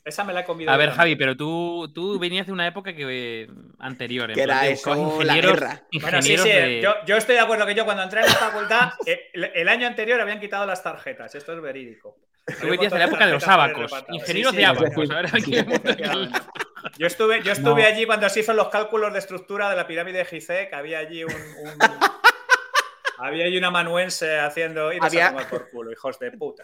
Esa 0.05 0.25
me 0.25 0.33
la 0.33 0.41
he 0.41 0.43
comido. 0.43 0.69
A 0.69 0.75
ver, 0.75 0.91
Javi, 0.91 1.15
pero 1.15 1.37
tú, 1.37 1.89
tú 1.93 2.19
venías 2.19 2.45
de 2.45 2.51
una 2.51 2.67
época 2.67 2.93
que, 2.93 3.49
anterior. 3.79 4.33
Que 4.33 4.41
era 4.41 4.67
eso, 4.67 5.23
la 5.23 5.35
guerra. 5.35 5.83
Bueno, 5.93 6.21
sí, 6.21 6.37
sí. 6.37 6.81
Yo, 6.81 7.15
estoy 7.15 7.35
de 7.35 7.41
acuerdo 7.41 7.65
que 7.65 7.73
yo 7.75 7.85
cuando 7.85 8.03
entré 8.03 8.19
en 8.19 8.27
la 8.27 8.33
facultad, 8.33 8.93
eh, 9.05 9.31
el, 9.33 9.69
año 9.69 9.87
anterior 9.87 10.19
habían 10.19 10.41
quitado 10.41 10.65
las 10.65 10.83
tarjetas. 10.83 11.33
Esto 11.35 11.53
es 11.53 11.61
verídico. 11.61 12.17
Tú 12.45 12.67
venías 12.67 12.91
de 12.91 12.99
la 12.99 13.05
época 13.05 13.25
de 13.25 13.33
los 13.33 13.47
abacos. 13.47 13.91
Ingenieros 14.09 14.55
de 14.55 14.65
abacos. 14.65 15.09
A 15.11 15.15
ver, 15.15 15.27
aquí 15.33 15.51
yo 16.97 17.07
estuve, 17.07 17.41
yo 17.41 17.53
estuve 17.53 17.85
allí 17.85 18.05
cuando 18.05 18.27
se 18.29 18.41
hizo 18.41 18.53
los 18.53 18.67
cálculos 18.69 19.13
de 19.13 19.19
estructura 19.19 19.69
de 19.69 19.75
la 19.77 19.87
pirámide 19.87 20.19
de 20.19 20.25
Gizeh, 20.25 20.67
que 20.69 20.75
había 20.75 20.99
allí 20.99 21.23
un, 21.23 21.31
había 23.17 23.45
allí 23.45 23.57
una 23.57 23.71
manuense 23.71 24.39
haciendo 24.39 24.91
y 24.91 24.97
había... 25.01 25.35
por 25.49 25.69
culo, 25.69 25.91
hijos 25.91 26.19
de 26.19 26.31
puta. 26.31 26.63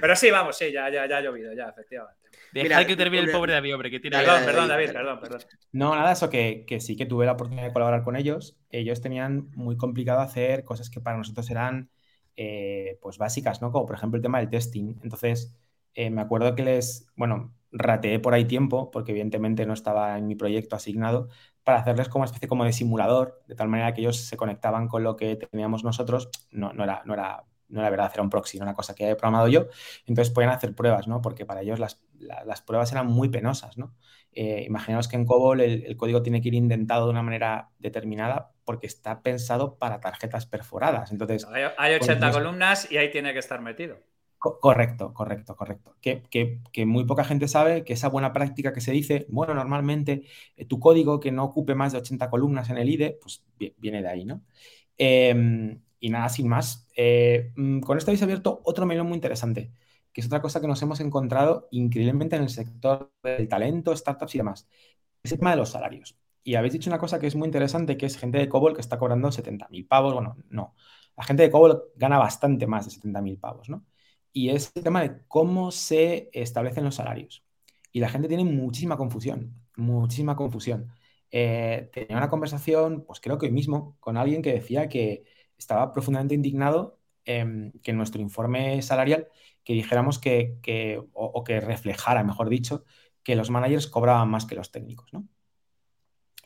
Pero 0.00 0.16
sí, 0.16 0.30
vamos, 0.30 0.58
sí, 0.58 0.70
ya, 0.70 0.90
ya, 0.90 1.08
ya 1.08 1.16
ha 1.16 1.20
llovido, 1.22 1.54
ya, 1.54 1.68
efectivamente. 1.70 2.20
Deja 2.52 2.84
que 2.84 2.96
termine 2.96 3.22
el 3.22 3.30
pobre 3.30 3.52
David, 3.52 3.74
hombre, 3.74 3.90
que 3.90 4.00
tiene. 4.00 4.18
Perdón, 4.18 4.44
perdón, 4.44 4.68
David, 4.68 4.92
perdón, 4.92 5.20
perdón. 5.20 5.40
No, 5.72 5.94
nada, 5.94 6.12
eso 6.12 6.28
que, 6.28 6.64
que, 6.66 6.80
sí 6.80 6.96
que 6.96 7.06
tuve 7.06 7.24
la 7.24 7.32
oportunidad 7.32 7.66
de 7.66 7.72
colaborar 7.72 8.02
con 8.02 8.16
ellos. 8.16 8.58
Ellos 8.70 9.00
tenían 9.00 9.50
muy 9.54 9.76
complicado 9.76 10.20
hacer 10.20 10.64
cosas 10.64 10.90
que 10.90 11.00
para 11.00 11.16
nosotros 11.16 11.48
eran 11.50 11.90
eh, 12.42 12.98
pues 13.02 13.18
básicas, 13.18 13.60
¿no? 13.60 13.70
Como 13.70 13.84
por 13.84 13.96
ejemplo 13.96 14.16
el 14.16 14.22
tema 14.22 14.38
del 14.38 14.48
testing. 14.48 14.94
Entonces, 15.02 15.54
eh, 15.94 16.08
me 16.08 16.22
acuerdo 16.22 16.54
que 16.54 16.62
les, 16.64 17.06
bueno, 17.14 17.54
rateé 17.70 18.18
por 18.18 18.32
ahí 18.32 18.46
tiempo, 18.46 18.90
porque 18.90 19.10
evidentemente 19.12 19.66
no 19.66 19.74
estaba 19.74 20.16
en 20.16 20.26
mi 20.26 20.36
proyecto 20.36 20.74
asignado, 20.74 21.28
para 21.64 21.80
hacerles 21.80 22.08
como 22.08 22.22
una 22.22 22.26
especie 22.26 22.48
como 22.48 22.64
de 22.64 22.72
simulador, 22.72 23.42
de 23.46 23.56
tal 23.56 23.68
manera 23.68 23.92
que 23.92 24.00
ellos 24.00 24.16
se 24.16 24.38
conectaban 24.38 24.88
con 24.88 25.02
lo 25.02 25.16
que 25.16 25.36
teníamos 25.36 25.84
nosotros. 25.84 26.30
No, 26.50 26.72
no, 26.72 26.84
era, 26.84 27.02
no, 27.04 27.12
era, 27.12 27.44
no 27.68 27.80
era 27.80 27.90
verdad, 27.90 28.10
era 28.14 28.22
un 28.22 28.30
proxy, 28.30 28.56
era 28.56 28.64
una 28.64 28.74
cosa 28.74 28.94
que 28.94 29.04
había 29.04 29.18
programado 29.18 29.48
yo. 29.48 29.66
Entonces 30.06 30.32
podían 30.32 30.50
hacer 30.52 30.74
pruebas, 30.74 31.08
¿no? 31.08 31.20
Porque 31.20 31.44
para 31.44 31.60
ellos 31.60 31.78
las, 31.78 32.02
las 32.18 32.62
pruebas 32.62 32.90
eran 32.92 33.06
muy 33.06 33.28
penosas, 33.28 33.76
¿no? 33.76 33.94
Eh, 34.32 34.64
imaginaos 34.66 35.08
que 35.08 35.16
en 35.16 35.26
COBOL 35.26 35.60
el, 35.60 35.96
código 35.96 36.22
tiene 36.22 36.40
que 36.40 36.48
ir 36.48 36.54
indentado 36.54 37.04
de 37.06 37.10
una 37.10 37.22
manera 37.22 37.70
determinada 37.78 38.52
porque 38.70 38.86
está 38.86 39.20
pensado 39.20 39.78
para 39.78 39.98
tarjetas 39.98 40.46
perforadas. 40.46 41.10
Entonces, 41.10 41.44
hay, 41.50 41.64
hay 41.76 41.94
80 41.94 42.30
columnas 42.30 42.86
y 42.88 42.98
ahí 42.98 43.10
tiene 43.10 43.32
que 43.32 43.40
estar 43.40 43.60
metido 43.60 43.98
correcto, 44.40 45.12
correcto, 45.12 45.54
correcto. 45.56 45.96
Que, 46.00 46.86
muy 46.86 47.04
poca 47.04 47.24
gente 47.24 47.46
sabe 47.48 47.84
que 47.84 47.92
esa 47.92 48.08
buena 48.08 48.32
práctica 48.32 48.72
que 48.72 48.80
se 48.80 48.92
dice, 48.92 49.26
bueno, 49.28 49.54
normalmente 49.54 50.24
eh, 50.56 50.64
tu 50.64 50.80
código 50.80 51.20
que 51.20 51.30
no 51.32 51.44
ocupe 51.44 51.74
más 51.74 51.92
de 51.92 51.98
80 51.98 52.30
columnas 52.30 52.70
en 52.70 52.78
el 52.78 52.88
IDE, 52.88 53.18
pues 53.20 53.44
viene 53.78 54.02
de 54.02 54.08
ahí, 54.08 54.24
¿no? 54.24 54.42
Em, 54.96 55.80
y 56.00 56.10
nada, 56.10 56.28
sin 56.30 56.48
más. 56.48 56.88
Eh, 56.96 57.52
mm, 57.56 57.80
con 57.80 57.98
esto 57.98 58.10
habéis 58.10 58.22
abierto 58.22 58.60
otro 58.64 58.86
melón 58.86 59.08
muy 59.08 59.16
interesante, 59.16 59.72
que 60.12 60.20
es 60.22 60.26
otra 60.26 60.42
cosa 60.42 60.60
que 60.60 60.66
nos 60.68 60.80
hemos 60.82 61.00
encontrado 61.00 61.68
increíblemente 61.70 62.36
en 62.36 62.42
el 62.42 62.50
sector 62.50 63.12
del 63.22 63.48
talento, 63.48 63.94
startups 63.96 64.34
y 64.34 64.38
demás. 64.38 64.68
Es 65.22 65.32
el 65.32 65.38
tema 65.38 65.50
de 65.52 65.56
los 65.58 65.70
salarios. 65.70 66.19
Y 66.42 66.54
habéis 66.54 66.72
dicho 66.74 66.90
una 66.90 66.98
cosa 66.98 67.18
que 67.18 67.26
es 67.26 67.36
muy 67.36 67.46
interesante, 67.46 67.96
que 67.96 68.06
es 68.06 68.16
gente 68.16 68.38
de 68.38 68.48
COBOL 68.48 68.74
que 68.74 68.80
está 68.80 68.98
cobrando 68.98 69.30
70.000 69.30 69.86
pavos. 69.86 70.14
Bueno, 70.14 70.36
no. 70.48 70.74
La 71.16 71.24
gente 71.24 71.42
de 71.42 71.50
COBOL 71.50 71.82
gana 71.96 72.18
bastante 72.18 72.66
más 72.66 72.86
de 72.86 72.92
70.000 72.92 73.38
pavos, 73.38 73.68
¿no? 73.68 73.84
y 74.32 74.50
es 74.50 74.72
el 74.74 74.84
tema 74.84 75.02
de 75.02 75.22
cómo 75.28 75.70
se 75.70 76.30
establecen 76.32 76.84
los 76.84 76.96
salarios. 76.96 77.44
Y 77.92 78.00
la 78.00 78.08
gente 78.08 78.28
tiene 78.28 78.44
muchísima 78.44 78.96
confusión, 78.96 79.54
muchísima 79.76 80.36
confusión. 80.36 80.92
Eh, 81.30 81.90
tenía 81.92 82.16
una 82.16 82.30
conversación, 82.30 83.04
pues 83.06 83.20
creo 83.20 83.38
que 83.38 83.46
hoy 83.46 83.52
mismo, 83.52 83.96
con 84.00 84.16
alguien 84.16 84.42
que 84.42 84.52
decía 84.52 84.88
que 84.88 85.24
estaba 85.58 85.92
profundamente 85.92 86.34
indignado 86.34 86.98
em, 87.24 87.72
que 87.82 87.90
en 87.92 87.96
nuestro 87.96 88.20
informe 88.20 88.80
salarial 88.82 89.28
que 89.64 89.74
dijéramos 89.74 90.18
que, 90.18 90.58
o, 91.12 91.44
que 91.44 91.60
reflejara, 91.60 92.24
mejor 92.24 92.48
dicho, 92.48 92.84
que 93.22 93.36
los 93.36 93.50
managers 93.50 93.86
cobraban 93.86 94.30
más 94.30 94.46
que 94.46 94.54
los 94.54 94.70
técnicos, 94.70 95.12
¿no? 95.12 95.28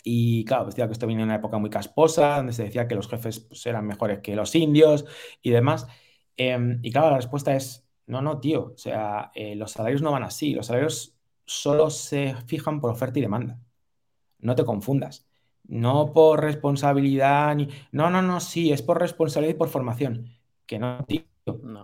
Y 0.07 0.44
claro, 0.44 0.66
decía 0.66 0.86
que 0.86 0.92
esto 0.92 1.07
viene 1.07 1.22
en 1.22 1.28
una 1.28 1.36
época 1.36 1.59
muy 1.59 1.70
casposa, 1.70 2.36
donde 2.36 2.52
se 2.52 2.64
decía 2.64 2.86
que 2.86 2.94
los 2.94 3.09
jefes 3.09 3.40
pues, 3.40 3.66
eran 3.66 3.86
mejores 3.86 4.20
que 4.20 4.36
los 4.36 4.55
indios 4.55 5.07
y 5.42 5.50
demás. 5.50 5.86
Em, 6.36 6.78
y 6.82 6.92
claro, 6.92 7.11
la 7.11 7.16
respuesta 7.16 7.57
es, 7.57 7.88
no, 8.07 8.20
no, 8.22 8.38
tío, 8.40 8.72
o 8.74 8.78
sea, 8.78 9.32
eh, 9.34 9.57
los 9.57 9.72
salarios 9.72 10.02
no 10.02 10.12
van 10.12 10.22
así, 10.24 10.55
los 10.55 10.66
salarios 10.66 11.16
solo 11.46 11.90
se 11.90 12.34
fijan 12.46 12.80
por 12.80 12.90
oferta 12.90 13.18
y 13.18 13.22
demanda. 13.22 13.59
No 14.38 14.55
te 14.55 14.64
confundas. 14.64 15.26
No 15.64 16.12
por 16.12 16.42
responsabilidad 16.42 17.55
ni... 17.57 17.68
No, 17.92 18.11
no, 18.11 18.22
no, 18.22 18.40
sí, 18.40 18.72
es 18.72 18.82
por 18.82 19.00
responsabilidad 19.00 19.55
y 19.55 19.59
por 19.59 19.68
formación. 19.70 20.30
Que 20.66 20.78
no, 20.78 21.05
tío. 21.07 21.24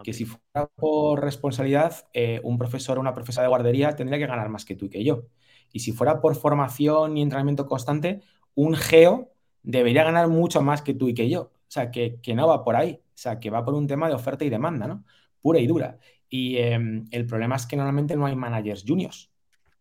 que 0.05 0.13
si 0.13 0.25
fuera 0.27 0.69
por 0.77 1.21
responsabilidad, 1.23 2.09
eh, 2.13 2.41
un 2.45 2.59
profesor 2.59 2.99
o 2.99 3.01
una 3.01 3.15
profesora 3.15 3.45
de 3.45 3.49
guardería 3.49 3.97
tendría 3.97 4.19
que 4.19 4.27
ganar 4.27 4.49
más 4.51 4.65
que 4.65 4.77
tú 4.77 4.87
y 4.87 4.91
que 4.91 5.05
yo. 5.05 5.25
Y 5.73 5.81
si 5.81 5.93
fuera 5.93 6.21
por 6.21 6.35
formación 6.37 7.17
y 7.17 7.23
entrenamiento 7.23 7.67
constante, 7.67 8.23
un 8.55 8.75
geo 8.75 9.33
debería 9.63 10.05
ganar 10.05 10.29
mucho 10.29 10.63
más 10.63 10.83
que 10.83 10.95
tú 10.95 11.09
y 11.09 11.15
que 11.15 11.29
yo. 11.29 11.43
O 11.43 11.73
sea, 11.73 11.91
que, 11.91 12.21
no 12.35 12.49
va 12.49 12.65
por 12.65 12.77
ahí. 12.77 13.01
O 13.03 13.19
sea, 13.21 13.39
que 13.39 13.51
va 13.51 13.65
por 13.65 13.75
un 13.75 13.87
tema 13.87 14.09
de 14.09 14.15
oferta 14.15 14.45
y 14.45 14.51
demanda, 14.51 14.87
¿no? 14.89 15.05
Pura 15.41 15.61
y 15.61 15.67
dura. 15.67 15.99
Y 16.29 16.57
em, 16.59 17.07
el 17.11 17.27
problema 17.27 17.57
es 17.57 17.67
que 17.67 17.77
normalmente 17.77 18.17
no 18.17 18.27
hay 18.27 18.37
managers 18.37 18.85
juniors. 18.87 19.31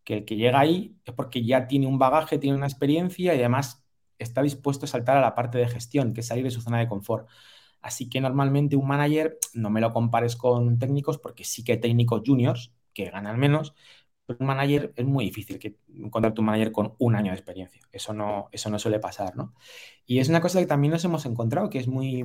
Que 0.04 0.18
el 0.18 0.24
que 0.24 0.36
llega 0.36 0.60
ahí 0.60 0.96
es 1.04 1.14
porque 1.14 1.44
ya 1.44 1.66
tiene 1.66 1.86
un 1.86 1.98
bagaje, 1.98 2.38
tiene 2.38 2.56
una 2.56 2.66
experiencia 2.66 3.34
y 3.34 3.38
además 3.38 3.84
está 4.18 4.42
dispuesto 4.42 4.84
a 4.84 4.88
saltar 4.88 5.16
a 5.16 5.20
la 5.20 5.34
parte 5.34 5.58
de 5.58 5.68
gestión, 5.68 6.12
que 6.14 6.20
es 6.20 6.26
salir 6.26 6.44
de 6.44 6.50
su 6.50 6.60
zona 6.60 6.78
de 6.78 6.88
confort. 6.88 7.28
Así 7.80 8.08
que 8.08 8.20
normalmente 8.20 8.76
un 8.76 8.86
manager, 8.86 9.38
no 9.54 9.70
me 9.70 9.80
lo 9.80 9.92
compares 9.92 10.36
con 10.36 10.78
técnicos, 10.78 11.18
porque 11.18 11.44
sí 11.44 11.64
que 11.64 11.72
hay 11.72 11.80
técnicos 11.80 12.22
juniors 12.24 12.72
que 12.92 13.10
ganan 13.10 13.38
menos, 13.38 13.74
un 14.38 14.46
manager 14.46 14.92
es 14.96 15.04
muy 15.04 15.24
difícil 15.26 15.58
que 15.58 15.76
encontrar 15.94 16.34
un 16.38 16.44
manager 16.44 16.72
con 16.72 16.94
un 16.98 17.16
año 17.16 17.32
de 17.32 17.38
experiencia. 17.38 17.82
Eso 17.92 18.12
no, 18.12 18.48
eso 18.52 18.70
no 18.70 18.78
suele 18.78 18.98
pasar, 19.00 19.36
¿no? 19.36 19.54
Y 20.06 20.18
es 20.20 20.28
una 20.28 20.40
cosa 20.40 20.60
que 20.60 20.66
también 20.66 20.92
nos 20.92 21.04
hemos 21.04 21.26
encontrado, 21.26 21.70
que 21.70 21.78
es 21.78 21.88
muy, 21.88 22.24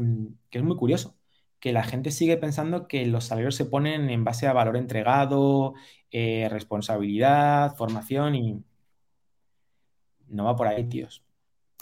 que 0.50 0.60
es 0.60 0.64
muy 0.64 0.76
curioso, 0.76 1.18
que 1.60 1.74
la 1.74 1.84
gente 1.84 2.12
sigue 2.12 2.38
pensando 2.38 2.88
que 2.88 3.06
los 3.08 3.26
salarios 3.26 3.56
se 3.56 3.66
ponen 3.66 4.10
en 4.10 4.24
base 4.24 4.48
a 4.48 4.54
valor 4.54 4.78
entregado, 4.78 5.74
eh, 6.12 6.48
responsabilidad, 6.50 7.76
formación 7.76 8.36
y 8.36 8.64
no 10.28 10.46
va 10.46 10.56
por 10.56 10.68
ahí, 10.68 10.84
tíos 10.88 11.26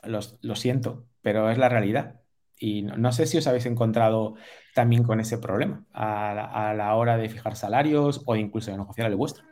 lo 0.06 0.56
siento, 0.56 1.06
pero 1.22 1.50
es 1.50 1.58
la 1.58 1.70
realidad. 1.70 2.22
Y 2.60 2.84
no, 2.84 3.12
sé 3.12 3.26
si 3.26 3.38
os 3.38 3.48
habéis 3.48 3.66
encontrado 3.66 4.36
también 4.74 5.04
con 5.04 5.20
ese 5.20 5.38
problema 5.38 5.86
a 5.92 6.74
la, 6.76 6.96
hora 6.96 7.18
de 7.18 7.30
fijar 7.30 7.56
salarios 7.56 8.22
o 8.26 8.36
incluso 8.36 8.72
de 8.72 8.78
negociar 8.78 9.10
el 9.10 9.16
vuestro. 9.16 9.46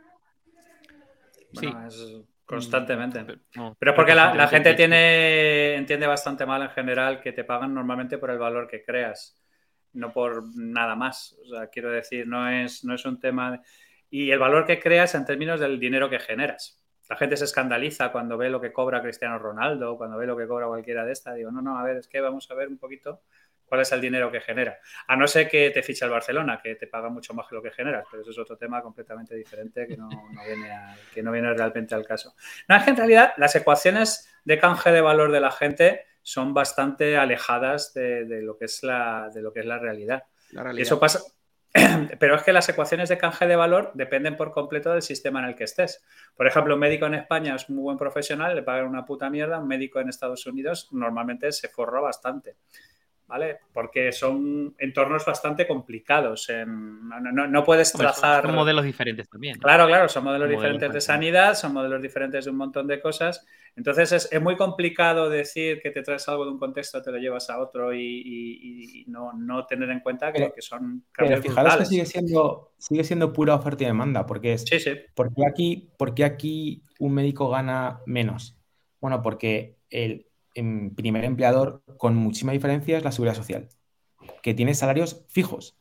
Sí. 1.52 1.74
Es 1.86 2.22
constantemente. 2.44 3.22
Mm, 3.54 3.70
pero 3.78 3.94
porque 3.94 4.14
la, 4.14 4.46
gente 4.48 4.74
tiene, 4.74 5.74
entiende 5.74 6.06
bastante 6.06 6.44
mal 6.44 6.62
en 6.62 6.70
general 6.70 7.20
que 7.20 7.32
te 7.32 7.44
pagan 7.44 7.72
normalmente 7.74 8.18
por 8.18 8.30
el 8.30 8.38
valor 8.38 8.68
que 8.68 8.82
creas, 8.82 9.40
no 9.94 10.12
por 10.12 10.44
nada 10.56 10.94
más. 10.94 11.36
O 11.44 11.48
sea, 11.48 11.68
quiero 11.68 11.90
decir, 11.90 12.26
no 12.26 12.48
es, 12.48 12.84
no 12.84 12.94
es 12.94 13.04
un 13.04 13.18
tema... 13.18 13.62
Y 14.10 14.30
el 14.30 14.38
valor 14.38 14.66
que 14.66 14.78
creas 14.78 15.14
en 15.14 15.24
términos 15.24 15.58
del 15.58 15.80
dinero 15.80 16.10
que 16.10 16.18
generas. 16.18 16.78
La 17.08 17.16
gente 17.16 17.36
se 17.36 17.44
escandaliza 17.44 18.12
cuando 18.12 18.36
ve 18.36 18.50
lo 18.50 18.60
que 18.60 18.72
cobra 18.72 19.00
Cristiano 19.00 19.38
Ronaldo, 19.38 19.96
cuando 19.96 20.18
ve 20.18 20.26
lo 20.26 20.36
que 20.36 20.46
cobra 20.46 20.66
cualquiera 20.66 21.04
de 21.06 21.12
estas. 21.12 21.34
Digo, 21.36 21.50
no, 21.50 21.62
no, 21.62 21.78
a 21.78 21.82
ver, 21.82 21.96
es 21.96 22.08
que 22.08 22.20
vamos 22.20 22.50
a 22.50 22.54
ver 22.54 22.68
un 22.68 22.76
poquito 22.76 23.22
cuál 23.72 23.80
es 23.80 23.92
el 23.92 24.02
dinero 24.02 24.30
que 24.30 24.42
genera. 24.42 24.78
A 25.06 25.16
no 25.16 25.26
ser 25.26 25.48
que 25.48 25.70
te 25.70 25.82
ficha 25.82 26.04
el 26.04 26.10
Barcelona, 26.10 26.60
que 26.62 26.74
te 26.74 26.86
paga 26.86 27.08
mucho 27.08 27.32
más 27.32 27.48
que 27.48 27.54
lo 27.54 27.62
que 27.62 27.70
generas, 27.70 28.04
pero 28.10 28.20
eso 28.20 28.30
es 28.30 28.38
otro 28.38 28.58
tema 28.58 28.82
completamente 28.82 29.34
diferente 29.34 29.86
que 29.86 29.96
no, 29.96 30.10
viene, 30.44 30.70
que 31.14 31.22
no 31.22 31.32
viene 31.32 31.54
realmente 31.54 31.94
al 31.94 32.04
caso. 32.04 32.34
No, 32.68 32.76
es 32.76 32.82
que 32.82 32.90
en 32.90 32.98
realidad 32.98 33.32
las 33.38 33.56
ecuaciones 33.56 34.30
de 34.44 34.58
canje 34.58 34.92
de 34.92 35.00
valor 35.00 35.32
de 35.32 35.40
la 35.40 35.50
gente 35.50 36.04
son 36.20 36.52
bastante 36.52 37.16
alejadas 37.16 37.94
de, 37.94 38.42
lo, 38.42 38.58
que 38.58 38.66
es 38.66 38.82
la, 38.82 39.30
de 39.32 39.40
lo 39.40 39.54
que 39.54 39.60
es 39.60 39.64
la 39.64 39.78
realidad. 39.78 40.24
La 40.50 40.64
realidad. 40.64 40.78
Y 40.78 40.82
eso 40.82 41.00
pasa, 41.00 41.20
Pero 42.18 42.34
es 42.34 42.42
que 42.42 42.52
las 42.52 42.68
ecuaciones 42.68 43.08
de 43.08 43.16
canje 43.16 43.46
de 43.46 43.56
valor 43.56 43.92
dependen 43.94 44.36
por 44.36 44.52
completo 44.52 44.92
del 44.92 45.00
sistema 45.00 45.40
en 45.40 45.46
el 45.46 45.54
que 45.54 45.64
estés. 45.64 46.04
Por 46.36 46.46
ejemplo, 46.46 46.74
un 46.74 46.80
médico 46.80 47.06
en 47.06 47.14
España 47.14 47.54
es 47.54 47.70
un 47.70 47.76
muy 47.76 47.84
buen 47.84 47.96
profesional, 47.96 48.54
le 48.54 48.62
pagan 48.62 48.86
una 48.86 49.06
puta 49.06 49.30
mierda. 49.30 49.58
Un 49.58 49.68
médico 49.68 49.98
en 49.98 50.10
Estados 50.10 50.44
Unidos 50.44 50.90
normalmente 50.92 51.50
se 51.52 51.68
forra 51.68 52.00
bastante. 52.00 52.56
¿Vale? 53.26 53.60
Porque 53.72 54.12
son 54.12 54.74
entornos 54.78 55.24
bastante 55.24 55.66
complicados. 55.66 56.48
no, 56.66 57.64
puedes 57.64 57.92
trazar. 57.92 58.44
Son 58.44 58.54
modelos 58.54 58.84
diferentes 58.84 59.28
también. 59.28 59.58
Claro, 59.58 59.86
claro, 59.86 60.08
son 60.08 60.24
modelos 60.24 60.50
diferentes 60.50 60.92
de 60.92 61.00
sanidad, 61.00 61.54
son 61.54 61.72
modelos 61.72 62.02
diferentes 62.02 62.44
de 62.44 62.50
un 62.50 62.58
montón 62.58 62.86
de 62.86 63.00
cosas. 63.00 63.46
Entonces 63.74 64.28
es, 64.30 64.42
muy 64.42 64.56
complicado 64.56 65.30
decir 65.30 65.80
que 65.80 65.90
te 65.90 66.02
traes 66.02 66.28
algo 66.28 66.44
de 66.44 66.50
un 66.50 66.58
contexto, 66.58 67.00
te 67.00 67.10
lo 67.10 67.16
llevas 67.16 67.48
a 67.48 67.58
otro 67.58 67.94
y, 67.94 69.04
no, 69.08 69.66
tener 69.66 69.88
en 69.90 70.00
cuenta 70.00 70.30
que, 70.30 70.52
son 70.58 71.04
cambios 71.10 71.40
Pero 71.40 71.54
fijaros 71.54 71.76
que 71.76 71.86
sigue 71.86 72.04
siendo, 72.04 72.72
sigue 72.76 73.04
siendo 73.04 73.32
pura 73.32 73.54
oferta 73.54 73.84
y 73.84 73.86
demanda, 73.86 74.26
porque 74.26 74.54
es... 74.54 74.62
Sí, 74.62 74.78
sí. 74.78 74.92
¿por 75.14 75.30
aquí, 75.48 75.90
porque 75.96 76.24
aquí 76.24 76.82
un 76.98 77.14
médico 77.14 77.48
gana 77.48 78.00
menos? 78.04 78.58
Bueno, 79.00 79.22
porque 79.22 79.78
el 79.88 80.26
primer 80.54 81.24
empleador 81.24 81.82
con 81.98 82.14
muchísima 82.16 82.52
diferencia 82.52 82.96
es 82.96 83.04
la 83.04 83.12
seguridad 83.12 83.34
social, 83.34 83.68
que 84.42 84.54
tiene 84.54 84.74
salarios 84.74 85.24
fijos, 85.28 85.76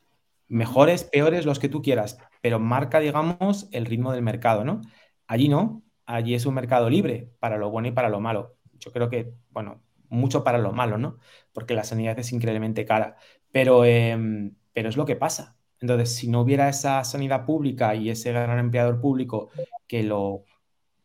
mejores, 0.47 1.03
peores, 1.03 1.45
los 1.45 1.59
que 1.59 1.69
tú 1.69 1.81
quieras, 1.81 2.17
pero 2.41 2.59
marca, 2.59 2.99
digamos, 2.99 3.67
el 3.71 3.85
ritmo 3.85 4.11
del 4.11 4.21
mercado, 4.21 4.63
¿no? 4.63 4.81
Allí 5.27 5.49
no, 5.49 5.83
allí 6.05 6.35
es 6.35 6.45
un 6.45 6.55
mercado 6.55 6.89
libre 6.89 7.31
para 7.39 7.57
lo 7.57 7.69
bueno 7.69 7.87
y 7.87 7.91
para 7.91 8.09
lo 8.09 8.19
malo. 8.19 8.57
Yo 8.79 8.91
creo 8.91 9.09
que, 9.09 9.33
bueno, 9.49 9.81
mucho 10.09 10.43
para 10.43 10.57
lo 10.57 10.73
malo, 10.73 10.97
¿no? 10.97 11.17
Porque 11.53 11.73
la 11.73 11.83
sanidad 11.83 12.19
es 12.19 12.31
increíblemente 12.33 12.85
cara, 12.85 13.15
pero, 13.51 13.85
em, 13.85 14.55
pero 14.73 14.89
es 14.89 14.97
lo 14.97 15.05
que 15.05 15.15
pasa. 15.15 15.57
Entonces, 15.79 16.15
si 16.15 16.27
no 16.27 16.41
hubiera 16.41 16.69
esa 16.69 17.03
sanidad 17.03 17.45
pública 17.45 17.95
y 17.95 18.09
ese 18.09 18.31
gran 18.31 18.59
empleador 18.59 19.01
público 19.01 19.49
que 19.87 20.03
lo, 20.03 20.45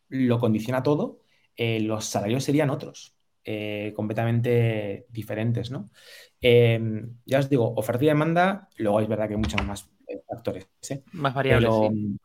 lo 0.08 0.38
condiciona 0.38 0.82
todo, 0.82 1.20
eh, 1.56 1.80
los 1.80 2.04
salarios 2.06 2.44
serían 2.44 2.70
otros, 2.70 3.15
eh, 3.46 3.92
completamente 3.94 5.06
diferentes, 5.08 5.70
¿no? 5.70 5.88
Em, 6.40 7.16
ya 7.24 7.38
os 7.38 7.48
digo, 7.48 7.72
oferta 7.76 8.04
y 8.04 8.08
demanda, 8.08 8.68
luego 8.76 9.00
es 9.00 9.08
verdad 9.08 9.28
que 9.28 9.34
hay 9.34 9.40
muchos 9.40 9.64
más 9.64 9.88
factores. 10.28 10.68
¿eh? 10.90 11.02
Más 11.12 11.34
variables. 11.34 11.72
sí. 11.72 12.18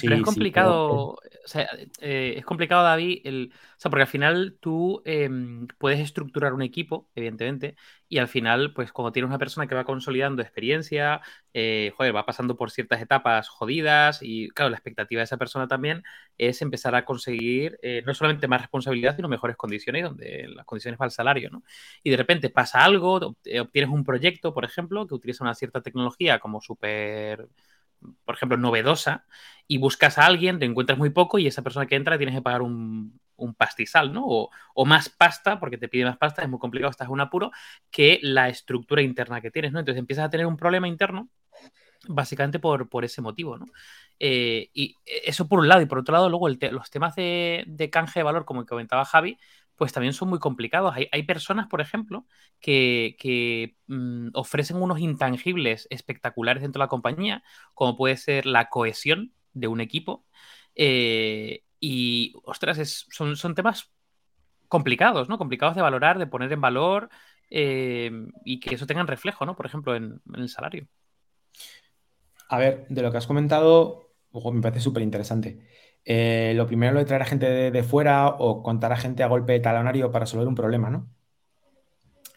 Pero, 0.00 0.16
es 0.16 0.22
complicado, 0.22 1.12
o 1.12 1.18
sea, 1.44 1.68
eh, 2.00 2.34
es 2.36 2.44
complicado, 2.44 2.82
David, 2.82 3.20
el, 3.24 3.52
o 3.54 3.80
sea, 3.80 3.90
porque 3.90 4.02
al 4.02 4.08
final 4.08 4.58
tú 4.60 5.02
em, 5.04 5.66
puedes 5.78 6.00
estructurar 6.00 6.52
un 6.52 6.62
equipo, 6.62 7.08
evidentemente, 7.14 7.76
y 8.08 8.18
al 8.18 8.28
final, 8.28 8.72
pues 8.74 8.92
cuando 8.92 9.12
tienes 9.12 9.28
una 9.28 9.38
persona 9.38 9.66
que 9.66 9.74
va 9.74 9.84
consolidando 9.84 10.42
experiencia, 10.42 11.20
eh, 11.54 11.92
joder, 11.96 12.14
va 12.14 12.26
pasando 12.26 12.56
por 12.56 12.70
ciertas 12.70 13.00
etapas 13.00 13.48
jodidas, 13.48 14.20
y 14.22 14.48
claro, 14.50 14.70
la 14.70 14.76
expectativa 14.76 15.20
de 15.20 15.24
esa 15.24 15.36
persona 15.36 15.68
también 15.68 16.02
es 16.36 16.60
empezar 16.60 16.94
a 16.94 17.04
conseguir 17.04 17.78
eh, 17.82 18.02
no 18.04 18.14
solamente 18.14 18.48
más 18.48 18.60
responsabilidad, 18.60 19.16
sino 19.16 19.28
mejores 19.28 19.56
condiciones, 19.56 20.04
donde 20.04 20.48
las 20.48 20.66
condiciones 20.66 20.98
para 20.98 21.08
el 21.08 21.12
salario, 21.12 21.50
¿no? 21.50 21.62
Y 22.02 22.10
de 22.10 22.16
repente 22.16 22.50
pasa 22.50 22.84
algo, 22.84 23.14
obtienes 23.14 23.90
un 23.90 24.04
proyecto, 24.04 24.52
por 24.52 24.64
ejemplo, 24.64 25.06
que 25.06 25.14
utiliza 25.14 25.44
una 25.44 25.54
cierta 25.54 25.80
tecnología 25.80 26.38
como 26.38 26.60
súper 26.60 27.48
por 28.24 28.34
ejemplo, 28.34 28.56
novedosa, 28.56 29.26
y 29.66 29.78
buscas 29.78 30.18
a 30.18 30.26
alguien, 30.26 30.58
te 30.58 30.64
encuentras 30.64 30.98
muy 30.98 31.10
poco 31.10 31.38
y 31.38 31.46
esa 31.46 31.62
persona 31.62 31.86
que 31.86 31.94
entra 31.94 32.16
tienes 32.16 32.34
que 32.34 32.42
pagar 32.42 32.62
un, 32.62 33.20
pastizal, 33.56 34.12
¿no? 34.12 34.24
O, 34.26 34.84
más 34.84 35.08
pasta, 35.10 35.60
porque 35.60 35.78
te 35.78 35.88
pide 35.88 36.04
más 36.04 36.16
pasta, 36.16 36.42
es 36.42 36.48
muy 36.48 36.58
complicado, 36.58 36.90
estás 36.90 37.06
en 37.06 37.12
un 37.12 37.20
apuro, 37.20 37.52
que 37.90 38.18
la 38.22 38.48
estructura 38.48 39.02
interna 39.02 39.40
que 39.40 39.50
tienes, 39.50 39.72
¿no? 39.72 39.78
Entonces 39.78 40.00
empiezas 40.00 40.24
a 40.24 40.30
tener 40.30 40.46
un 40.46 40.56
problema 40.56 40.88
interno 40.88 41.28
básicamente 42.08 42.58
por, 42.58 42.88
por 42.88 43.04
ese 43.04 43.20
motivo, 43.20 43.58
¿no? 43.58 43.66
Eh, 44.18 44.70
y 44.72 44.96
eso 45.04 45.46
por 45.48 45.60
un 45.60 45.68
lado, 45.68 45.82
y 45.82 45.86
por 45.86 45.98
otro 45.98 46.12
lado, 46.12 46.28
luego 46.28 46.48
los 46.48 46.90
temas 46.90 47.14
de, 47.14 47.64
de, 47.66 47.90
canje 47.90 48.20
de 48.20 48.24
valor, 48.24 48.44
como 48.44 48.64
comentaba 48.66 49.04
Javi, 49.04 49.38
pues 49.78 49.92
también 49.92 50.12
son 50.12 50.28
muy 50.28 50.40
complicados. 50.40 50.94
Hay, 51.12 51.22
personas, 51.22 51.68
por 51.68 51.80
ejemplo, 51.80 52.26
que, 52.60 53.76
mm, 53.86 54.30
ofrecen 54.34 54.76
unos 54.76 54.98
intangibles 54.98 55.86
espectaculares 55.90 56.62
dentro 56.62 56.80
de 56.80 56.84
la 56.84 56.88
compañía, 56.88 57.44
como 57.74 57.96
puede 57.96 58.16
ser 58.16 58.44
la 58.44 58.68
cohesión 58.68 59.32
de 59.54 59.68
un 59.68 59.80
equipo. 59.80 60.26
Eh, 60.74 61.62
y, 61.80 62.34
ostras, 62.44 63.06
son, 63.10 63.36
son, 63.36 63.54
temas 63.54 63.92
complicados, 64.66 65.28
¿no? 65.28 65.38
Complicados 65.38 65.76
de 65.76 65.82
valorar, 65.82 66.18
de 66.18 66.26
poner 66.26 66.52
en 66.52 66.60
valor 66.60 67.08
eh, 67.48 68.10
y 68.44 68.58
que 68.58 68.74
eso 68.74 68.86
tenga 68.86 69.04
reflejo, 69.04 69.46
¿no? 69.46 69.54
Por 69.54 69.66
ejemplo, 69.66 69.94
en, 69.94 70.20
el 70.34 70.48
salario. 70.48 70.88
A 72.48 72.58
ver, 72.58 72.86
de 72.88 73.02
lo 73.02 73.12
que 73.12 73.18
has 73.18 73.28
comentado, 73.28 74.12
me 74.32 74.60
parece 74.60 74.80
súper 74.80 75.04
interesante. 75.04 75.68
Eh, 76.04 76.52
lo 76.56 76.66
primero 76.66 76.92
lo 76.92 77.00
de 77.00 77.04
traer 77.04 77.22
a 77.22 77.26
gente 77.26 77.70
de, 77.70 77.82
fuera 77.82 78.28
o 78.28 78.62
contar 78.62 78.92
a 78.92 78.96
gente 78.96 79.22
a 79.22 79.28
golpe 79.28 79.52
de 79.52 79.60
talonario 79.60 80.10
para 80.10 80.24
resolver 80.24 80.48
un 80.48 80.54
problema, 80.54 80.90
¿no? 80.90 81.08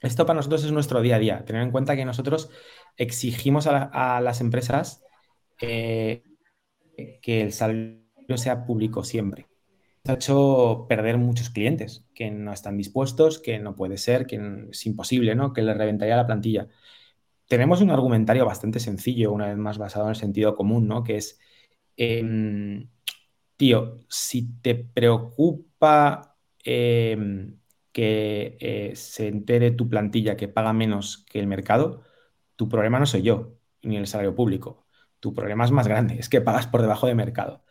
Esto 0.01 0.25
para 0.25 0.37
nosotros 0.37 0.63
es 0.63 0.71
nuestro 0.71 1.01
día 1.01 1.17
a 1.17 1.19
día. 1.19 1.45
Tener 1.45 1.61
en 1.61 1.71
cuenta 1.71 1.95
que 1.95 2.05
nosotros 2.05 2.49
exigimos 2.97 3.67
a, 3.67 4.19
las 4.21 4.41
empresas 4.41 5.03
eh, 5.61 6.23
que 7.21 7.41
el 7.41 7.53
salario 7.53 8.01
sea 8.35 8.65
público 8.65 9.03
siempre. 9.03 9.47
ha 10.07 10.13
hecho 10.13 10.85
perder 10.89 11.17
muchos 11.17 11.49
clientes 11.51 12.05
que 12.15 12.31
no 12.31 12.51
están 12.51 12.77
dispuestos, 12.77 13.39
que 13.39 13.59
no 13.59 13.75
puede 13.75 13.97
ser, 13.97 14.25
que 14.25 14.67
es 14.71 14.85
imposible, 14.85 15.35
¿no? 15.35 15.53
Que 15.53 15.61
les 15.61 15.77
reventaría 15.77 16.15
la 16.15 16.25
plantilla. 16.25 16.67
Tenemos 17.51 17.81
un 17.81 17.91
argumentario 17.91 18.45
bastante 18.45 18.79
sencillo, 18.79 19.31
una 19.33 19.47
vez 19.47 19.57
más 19.57 19.77
basado 19.77 20.05
en 20.05 20.11
el 20.11 20.15
sentido 20.15 20.55
común, 20.55 20.87
¿no? 20.87 21.03
Que 21.03 21.17
es, 21.17 21.37
em, 21.97 22.89
tío, 23.61 23.99
si 24.09 24.59
te 24.59 24.73
preocupa 24.73 26.35
em, 26.63 27.59
que 27.91 28.57
eh, 28.59 28.95
se 28.95 29.27
entere 29.27 29.69
tu 29.69 29.87
plantilla 29.87 30.35
que 30.35 30.47
paga 30.47 30.73
menos 30.73 31.23
que 31.29 31.39
el 31.39 31.45
mercado, 31.45 32.01
tu 32.55 32.67
problema 32.67 32.97
no 32.99 33.05
soy 33.05 33.21
yo, 33.21 33.59
ni 33.83 33.97
el 33.97 34.07
salario 34.07 34.33
público. 34.33 34.87
Tu 35.19 35.35
problema 35.35 35.63
es 35.63 35.69
más 35.69 35.87
grande, 35.87 36.15
es 36.17 36.27
que 36.27 36.41
pagas 36.41 36.65
por 36.65 36.81
debajo 36.81 37.05
de 37.05 37.13
mercado. 37.13 37.63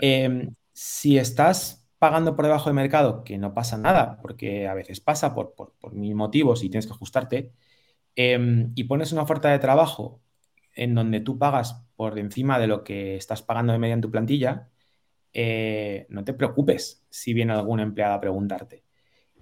Em, 0.00 0.54
si 0.72 1.18
estás 1.18 1.90
pagando 1.98 2.36
por 2.36 2.44
debajo 2.44 2.70
de 2.70 2.74
mercado, 2.74 3.24
que 3.24 3.36
no 3.36 3.54
pasa 3.54 3.76
nada, 3.76 4.18
porque 4.22 4.68
a 4.68 4.74
veces 4.74 5.00
pasa 5.00 5.34
por, 5.34 5.74
mil 5.94 6.14
motivos 6.14 6.62
y 6.62 6.70
tienes 6.70 6.86
que 6.86 6.92
ajustarte, 6.92 7.52
em, 8.14 8.72
y 8.76 8.84
pones 8.84 9.10
una 9.12 9.22
oferta 9.22 9.48
de 9.50 9.58
trabajo 9.58 10.22
en 10.76 10.94
donde 10.94 11.18
tú 11.20 11.38
pagas 11.38 11.84
por 11.96 12.20
encima 12.20 12.60
de 12.60 12.68
lo 12.68 12.84
que 12.84 13.16
estás 13.16 13.42
pagando 13.42 13.72
de 13.72 13.80
media 13.80 13.94
en 13.94 14.00
tu 14.00 14.12
plantilla, 14.12 14.70
eh, 15.34 16.06
no 16.08 16.24
te 16.24 16.32
preocupes 16.32 17.04
si 17.10 17.34
viene 17.34 17.52
algún 17.52 17.80
empleado 17.80 18.14
a 18.14 18.20
preguntarte. 18.20 18.84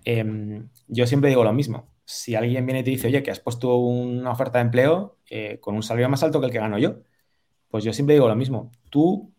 Em, 0.05 0.69
yo 0.89 1.07
siempre 1.07 1.31
digo 1.31 1.45
lo 1.45 1.53
mismo. 1.53 1.93
Si 2.05 2.35
alguien 2.35 2.67
viene 2.67 2.81
y 2.81 2.85
te 2.85 2.91
dice, 2.91 3.09
oye, 3.09 3.23
que 3.23 3.31
has 3.31 3.41
puesto 3.41 3.77
una 3.77 4.33
oferta 4.33 4.59
de 4.59 4.65
empleo 4.65 5.19
eh, 5.31 5.59
con 5.61 5.77
un 5.77 5.83
salario 5.83 6.09
más 6.09 6.23
alto 6.23 6.41
que 6.41 6.47
el 6.47 6.53
que 6.53 6.59
gano 6.59 6.79
yo, 6.79 7.03
pues 7.69 7.85
yo 7.85 7.93
siempre 7.93 8.15
digo 8.15 8.29
lo 8.29 8.37
mismo. 8.37 8.73
Tú, 8.91 9.33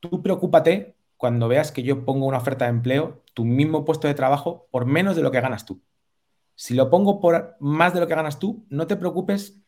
tú 0.00 0.22
preocúpate 0.22 0.96
cuando 1.16 1.48
veas 1.48 1.72
que 1.72 1.82
yo 1.82 2.04
pongo 2.04 2.26
una 2.26 2.38
oferta 2.38 2.64
de 2.64 2.70
empleo, 2.70 3.22
tu 3.34 3.44
mismo 3.44 3.84
puesto 3.84 4.08
de 4.08 4.14
trabajo, 4.14 4.68
por 4.70 4.86
menos 4.86 5.16
de 5.16 5.22
lo 5.22 5.30
que 5.30 5.40
ganas 5.40 5.66
tú. 5.66 5.82
Si 6.54 6.74
lo 6.74 6.90
pongo 6.90 7.20
por 7.20 7.56
más 7.60 7.94
de 7.94 8.00
lo 8.00 8.08
que 8.08 8.14
ganas 8.14 8.38
tú, 8.38 8.66
no 8.70 8.86
te 8.86 8.96
preocupes 8.96 9.60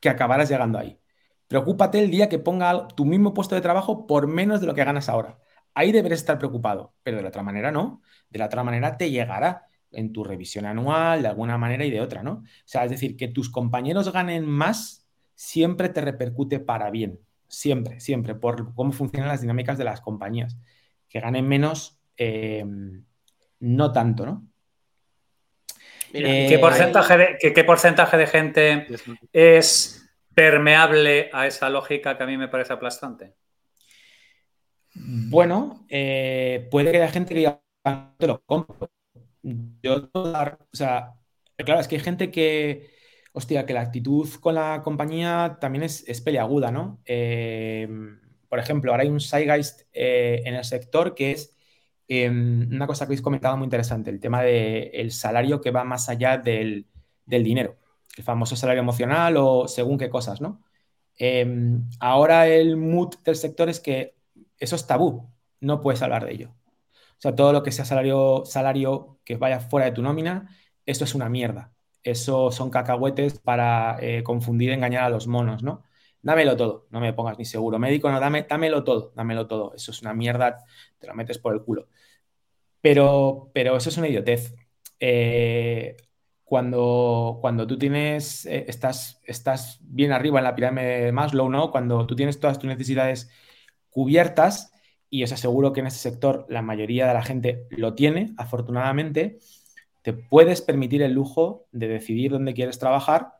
que 0.00 0.08
acabarás 0.08 0.50
llegando 0.50 0.78
ahí. 0.78 1.00
Preocúpate 1.48 1.98
el 2.00 2.10
día 2.10 2.28
que 2.28 2.38
ponga 2.38 2.88
tu 2.88 3.04
mismo 3.04 3.34
puesto 3.34 3.54
de 3.54 3.60
trabajo 3.60 4.06
por 4.06 4.26
menos 4.26 4.60
de 4.60 4.66
lo 4.66 4.74
que 4.74 4.84
ganas 4.84 5.08
ahora. 5.08 5.38
Ahí 5.78 5.92
deberes 5.92 6.20
estar 6.20 6.38
preocupado, 6.38 6.94
pero 7.02 7.18
de 7.18 7.22
la 7.22 7.28
otra 7.28 7.42
manera 7.42 7.70
no. 7.70 8.00
De 8.30 8.38
la 8.38 8.46
otra 8.46 8.64
manera 8.64 8.96
te 8.96 9.10
llegará 9.10 9.66
en 9.92 10.10
tu 10.10 10.24
revisión 10.24 10.64
anual, 10.64 11.20
de 11.20 11.28
alguna 11.28 11.58
manera 11.58 11.84
y 11.84 11.90
de 11.90 12.00
otra, 12.00 12.22
¿no? 12.22 12.32
O 12.32 12.44
sea, 12.64 12.84
es 12.84 12.90
decir, 12.90 13.14
que 13.14 13.28
tus 13.28 13.50
compañeros 13.50 14.10
ganen 14.10 14.46
más 14.46 15.06
siempre 15.34 15.90
te 15.90 16.00
repercute 16.00 16.60
para 16.60 16.88
bien, 16.90 17.20
siempre, 17.46 18.00
siempre, 18.00 18.34
por 18.34 18.74
cómo 18.74 18.90
funcionan 18.90 19.28
las 19.28 19.42
dinámicas 19.42 19.76
de 19.76 19.84
las 19.84 20.00
compañías. 20.00 20.56
Que 21.10 21.20
ganen 21.20 21.46
menos, 21.46 22.00
em, 22.16 23.04
no 23.60 23.92
tanto, 23.92 24.24
¿no? 24.24 24.48
Eh, 26.14 26.46
¿qué, 26.48 26.58
porcentaje 26.58 27.18
de, 27.18 27.52
¿qué, 27.52 27.64
porcentaje 27.64 28.16
de 28.16 28.26
gente 28.26 28.86
es 29.30 30.10
permeable 30.34 31.28
a 31.34 31.46
esa 31.46 31.68
lógica 31.68 32.16
que 32.16 32.22
a 32.22 32.26
mí 32.26 32.38
me 32.38 32.48
parece 32.48 32.72
aplastante? 32.72 33.34
Bueno, 34.98 35.84
eh, 35.88 36.68
puede 36.70 36.90
que 36.90 36.98
haya 36.98 37.08
gente 37.12 37.34
que 37.34 37.40
diga, 37.40 37.62
ah, 37.84 38.14
te 38.18 38.26
lo 38.26 38.42
compro, 38.44 38.90
yo, 39.82 40.08
o 40.12 40.56
sea, 40.72 41.14
claro, 41.56 41.80
es 41.80 41.88
que 41.88 41.96
hay 41.96 42.02
gente 42.02 42.30
que, 42.30 42.90
hostia, 43.32 43.66
que 43.66 43.74
la 43.74 43.82
actitud 43.82 44.28
con 44.40 44.54
la 44.54 44.82
compañía 44.82 45.58
también 45.60 45.84
es, 45.84 46.04
es 46.08 46.20
peliaguda, 46.20 46.70
¿no? 46.70 47.00
Eh, 47.04 47.88
por 48.48 48.58
ejemplo, 48.58 48.90
ahora 48.90 49.02
hay 49.02 49.10
un 49.10 49.20
Zeitgeist 49.20 49.82
eh, 49.92 50.42
en 50.44 50.54
el 50.54 50.64
sector 50.64 51.14
que 51.14 51.32
es 51.32 51.56
em, 52.08 52.68
una 52.72 52.86
cosa 52.86 53.04
que 53.04 53.10
habéis 53.10 53.22
comentado 53.22 53.56
muy 53.56 53.64
interesante, 53.64 54.10
el 54.10 54.20
tema 54.20 54.42
del 54.42 55.12
salario 55.12 55.60
que 55.60 55.70
va 55.70 55.84
más 55.84 56.08
allá 56.08 56.38
del, 56.38 56.86
dinero, 57.26 57.76
el 58.16 58.24
famoso 58.24 58.56
salario 58.56 58.82
emocional 58.82 59.36
o 59.36 59.68
según 59.68 59.98
qué 59.98 60.08
cosas, 60.10 60.40
¿no? 60.40 60.62
Em, 61.18 61.88
ahora 62.00 62.48
el 62.48 62.76
mood 62.76 63.14
del 63.24 63.36
sector 63.36 63.68
es 63.68 63.80
que 63.80 64.15
eso 64.58 64.76
es 64.76 64.86
tabú, 64.86 65.30
no 65.60 65.80
puedes 65.80 66.02
hablar 66.02 66.24
de 66.26 66.32
ello. 66.32 66.54
O 67.18 67.20
sea, 67.20 67.34
todo 67.34 67.52
lo 67.52 67.62
que 67.62 67.72
sea 67.72 67.84
salario, 67.84 68.44
salario 68.44 69.18
que 69.24 69.36
vaya 69.36 69.60
fuera 69.60 69.86
de 69.86 69.92
tu 69.92 70.02
nómina, 70.02 70.48
esto 70.84 71.04
es 71.04 71.14
una 71.14 71.28
mierda. 71.28 71.72
Eso 72.02 72.50
son 72.52 72.70
cacahuetes 72.70 73.38
para 73.40 73.98
eh, 74.00 74.22
confundir, 74.22 74.70
engañar 74.70 75.04
a 75.04 75.10
los 75.10 75.26
monos, 75.26 75.62
¿no? 75.62 75.82
Dámelo 76.22 76.56
todo, 76.56 76.86
no 76.90 77.00
me 77.00 77.12
pongas 77.12 77.38
ni 77.38 77.44
seguro 77.44 77.78
médico, 77.78 78.10
no, 78.10 78.20
dame, 78.20 78.46
dámelo 78.48 78.84
todo, 78.84 79.12
dámelo 79.16 79.46
todo. 79.46 79.74
Eso 79.74 79.90
es 79.92 80.02
una 80.02 80.14
mierda, 80.14 80.58
te 80.98 81.06
lo 81.06 81.14
metes 81.14 81.38
por 81.38 81.54
el 81.54 81.62
culo. 81.62 81.88
Pero, 82.80 83.50
pero 83.54 83.76
eso 83.76 83.88
es 83.88 83.96
una 83.98 84.08
idiotez. 84.08 84.54
Eh, 85.00 85.96
cuando, 86.44 87.38
cuando 87.40 87.66
tú 87.66 87.78
tienes, 87.78 88.46
eh, 88.46 88.66
estás, 88.68 89.20
estás 89.24 89.78
bien 89.82 90.12
arriba 90.12 90.38
en 90.38 90.44
la 90.44 90.54
pirámide 90.54 91.06
de 91.06 91.12
Maslow, 91.12 91.48
¿no? 91.48 91.70
Cuando 91.72 92.06
tú 92.06 92.14
tienes 92.16 92.38
todas 92.40 92.58
tus 92.58 92.68
necesidades 92.68 93.30
cubiertas, 93.96 94.72
y 95.08 95.24
os 95.24 95.32
aseguro 95.32 95.72
que 95.72 95.80
en 95.80 95.86
ese 95.86 96.00
sector 96.10 96.44
la 96.50 96.60
mayoría 96.60 97.06
de 97.08 97.14
la 97.14 97.22
gente 97.22 97.66
lo 97.70 97.94
tiene, 97.94 98.34
afortunadamente, 98.36 99.38
te 100.02 100.12
puedes 100.12 100.60
permitir 100.60 101.00
el 101.00 101.12
lujo 101.14 101.66
de 101.72 101.88
decidir 101.88 102.30
dónde 102.30 102.52
quieres 102.52 102.78
trabajar 102.78 103.32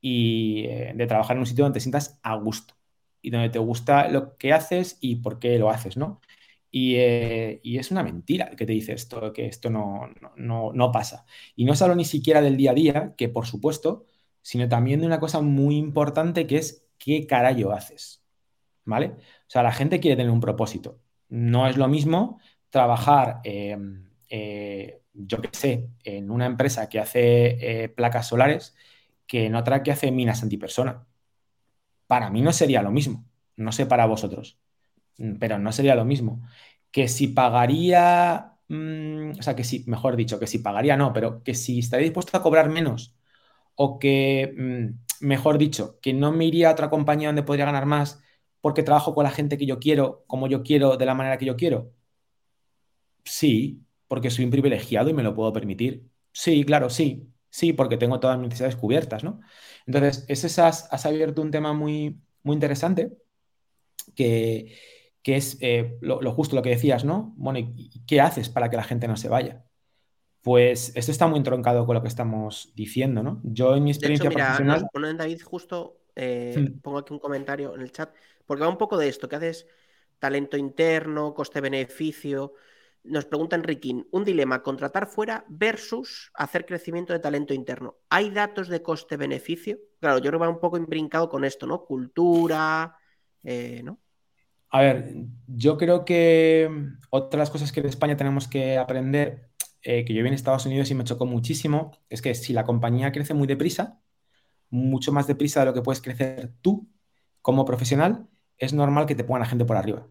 y 0.00 0.66
eh, 0.66 0.92
de 0.94 1.06
trabajar 1.08 1.34
en 1.34 1.40
un 1.40 1.46
sitio 1.46 1.64
donde 1.64 1.78
te 1.78 1.80
sientas 1.80 2.20
a 2.22 2.36
gusto 2.36 2.74
y 3.22 3.30
donde 3.30 3.48
te 3.50 3.58
gusta 3.58 4.06
lo 4.08 4.36
que 4.36 4.52
haces 4.52 4.98
y 5.00 5.16
por 5.16 5.40
qué 5.40 5.58
lo 5.58 5.68
haces, 5.68 5.96
¿no? 5.96 6.20
Y, 6.70 6.94
eh, 6.96 7.60
es 7.64 7.90
una 7.90 8.04
mentira 8.04 8.50
que 8.50 8.66
te 8.66 8.72
dice 8.72 8.92
esto, 8.92 9.32
que 9.32 9.46
esto 9.46 9.68
no, 9.68 10.08
no, 10.36 10.72
no 10.72 10.92
pasa. 10.92 11.26
Y 11.56 11.64
no 11.64 11.74
solo 11.74 11.96
ni 11.96 12.04
siquiera 12.04 12.40
del 12.40 12.56
día 12.56 12.70
a 12.70 12.74
día, 12.74 13.14
que 13.16 13.28
por 13.28 13.46
supuesto, 13.46 14.04
sino 14.42 14.68
también 14.68 15.00
de 15.00 15.06
una 15.06 15.18
cosa 15.20 15.40
muy 15.40 15.76
importante 15.76 16.46
que 16.46 16.58
es 16.58 16.86
qué 16.98 17.26
carajo 17.26 17.72
haces, 17.72 18.22
¿vale? 18.84 19.16
O 19.46 19.50
sea, 19.50 19.62
la 19.62 19.72
gente 19.72 20.00
quiere 20.00 20.16
tener 20.16 20.32
un 20.32 20.40
propósito 20.40 21.00
no 21.28 21.66
es 21.68 21.76
lo 21.76 21.88
mismo 21.88 22.38
trabajar, 22.70 23.40
em, 23.44 24.08
eh, 24.28 25.00
yo 25.12 25.40
qué 25.40 25.48
sé, 25.52 25.88
en 26.04 26.30
una 26.30 26.46
empresa 26.46 26.88
que 26.88 27.00
hace 27.00 27.84
eh, 27.84 27.88
placas 27.88 28.28
solares 28.28 28.74
que 29.26 29.46
en 29.46 29.54
otra 29.56 29.82
que 29.82 29.92
hace 29.92 30.10
minas 30.12 30.42
antipersona. 30.42 31.06
Para 32.06 32.30
mí 32.30 32.42
no 32.42 32.52
sería 32.52 32.82
lo 32.82 32.90
mismo, 32.90 33.24
no 33.56 33.72
sé 33.72 33.86
para 33.86 34.06
vosotros, 34.06 34.58
mm, 35.18 35.36
pero 35.38 35.58
no 35.58 35.72
sería 35.72 35.96
lo 35.96 36.04
mismo. 36.06 36.42
Que 36.92 37.08
si 37.08 37.28
pagaría, 37.28 38.54
mm, 38.68 39.32
o 39.40 39.42
sea, 39.42 39.56
que 39.56 39.64
si, 39.64 39.84
mejor 39.88 40.16
dicho, 40.16 40.40
que 40.40 40.46
si 40.48 40.60
pagaría 40.60 40.96
no, 40.98 41.12
pero 41.14 41.42
que 41.44 41.54
si 41.54 41.80
estaría 41.80 42.04
dispuesto 42.06 42.36
a 42.38 42.42
cobrar 42.42 42.70
menos 42.70 43.16
o 43.76 44.00
que, 44.00 44.54
mm, 44.58 45.26
mejor 45.26 45.58
dicho, 45.58 46.00
que 46.02 46.14
no 46.14 46.32
me 46.32 46.46
iría 46.46 46.70
a 46.70 46.72
otra 46.74 46.90
compañía 46.90 47.28
donde 47.30 47.44
podría 47.44 47.66
ganar 47.66 47.86
más 47.86 48.23
porque 48.64 48.82
trabajo 48.82 49.14
con 49.14 49.24
la 49.24 49.30
gente 49.30 49.58
que 49.58 49.66
yo 49.66 49.78
quiero, 49.78 50.24
como 50.26 50.46
yo 50.46 50.62
quiero, 50.62 50.96
de 50.96 51.04
la 51.04 51.14
manera 51.14 51.36
que 51.36 51.44
yo 51.44 51.54
quiero? 51.54 51.92
Sí, 53.22 53.84
porque 54.08 54.30
soy 54.30 54.46
un 54.46 54.50
privilegiado 54.50 55.10
y 55.10 55.12
me 55.12 55.22
lo 55.22 55.34
puedo 55.34 55.52
permitir. 55.52 56.08
Sí, 56.32 56.64
claro, 56.64 56.88
sí, 56.88 57.28
sí, 57.50 57.74
porque 57.74 57.98
tengo 57.98 58.20
todas 58.20 58.38
mis 58.38 58.48
necesidades 58.48 58.76
cubiertas, 58.76 59.22
¿no? 59.22 59.42
Entonces, 59.84 60.24
ese 60.28 60.62
has, 60.62 60.90
has 60.90 61.04
abierto 61.04 61.42
un 61.42 61.50
tema 61.50 61.74
muy, 61.74 62.18
muy 62.42 62.54
interesante 62.54 63.12
que, 64.14 64.78
es 65.22 65.58
eh, 65.60 65.98
lo, 66.00 66.32
justo 66.32 66.56
lo 66.56 66.62
que 66.62 66.70
decías, 66.70 67.04
¿no? 67.04 67.34
Bueno, 67.36 67.58
¿y 67.58 68.02
qué 68.06 68.22
haces 68.22 68.48
para 68.48 68.70
que 68.70 68.78
la 68.78 68.84
gente 68.84 69.06
no 69.08 69.18
se 69.18 69.28
vaya? 69.28 69.62
Pues 70.40 70.90
esto 70.96 71.12
está 71.12 71.26
muy 71.26 71.36
entroncado 71.36 71.84
con 71.84 71.96
lo 71.96 72.00
que 72.00 72.08
estamos 72.08 72.72
diciendo, 72.74 73.22
¿no? 73.22 73.42
Yo 73.44 73.76
en 73.76 73.84
mi 73.84 73.90
experiencia 73.90 74.30
profesional... 74.30 74.88
David 75.18 75.42
justo, 75.42 75.98
eh, 76.16 76.54
hmm. 76.56 76.80
pongo 76.80 76.98
aquí 76.98 77.12
un 77.12 77.18
comentario 77.18 77.74
en 77.74 77.82
el 77.82 77.92
chat. 77.92 78.14
Porque 78.46 78.62
va 78.62 78.68
un 78.68 78.78
poco 78.78 78.96
de 78.96 79.08
esto, 79.08 79.28
que 79.28 79.36
haces 79.36 79.66
talento 80.18 80.56
interno, 80.56 81.34
coste-beneficio. 81.34 82.54
Nos 83.04 83.26
pregunta 83.26 83.56
Enriquín, 83.56 84.06
un 84.12 84.24
dilema, 84.24 84.62
contratar 84.62 85.06
fuera 85.06 85.44
versus 85.48 86.30
hacer 86.34 86.64
crecimiento 86.64 87.12
de 87.12 87.18
talento 87.18 87.52
interno. 87.52 87.98
¿Hay 88.08 88.30
datos 88.30 88.68
de 88.68 88.82
coste-beneficio? 88.82 89.78
Claro, 90.00 90.18
yo 90.18 90.30
creo 90.30 90.40
que 90.40 90.46
va 90.46 90.48
un 90.48 90.60
poco 90.60 90.78
imbrincado 90.78 91.28
con 91.28 91.44
esto, 91.44 91.66
¿no? 91.66 91.84
Cultura, 91.84 92.96
eh, 93.42 93.82
¿no? 93.84 94.00
A 94.70 94.80
ver, 94.80 95.14
yo 95.46 95.76
creo 95.76 96.04
que 96.04 96.68
otra 97.10 97.36
de 97.36 97.42
las 97.42 97.50
cosas 97.50 97.70
que 97.70 97.80
en 97.80 97.86
España 97.86 98.16
tenemos 98.16 98.48
que 98.48 98.76
aprender, 98.76 99.50
eh, 99.82 100.04
que 100.04 100.14
yo 100.14 100.22
vi 100.22 100.28
en 100.28 100.34
Estados 100.34 100.66
Unidos 100.66 100.90
y 100.90 100.94
me 100.94 101.04
chocó 101.04 101.26
muchísimo, 101.26 101.92
es 102.08 102.22
que 102.22 102.34
si 102.34 102.52
la 102.52 102.64
compañía 102.64 103.12
crece 103.12 103.34
muy 103.34 103.46
deprisa, 103.46 104.00
mucho 104.74 105.12
más 105.12 105.26
deprisa 105.26 105.60
de 105.60 105.66
lo 105.66 105.74
que 105.74 105.82
puedes 105.82 106.02
crecer 106.02 106.52
tú 106.60 106.88
como 107.42 107.64
profesional, 107.64 108.28
es 108.58 108.72
normal 108.72 109.06
que 109.06 109.14
te 109.14 109.24
pongan 109.24 109.42
a 109.42 109.46
gente 109.46 109.64
por 109.64 109.76
arriba. 109.76 110.08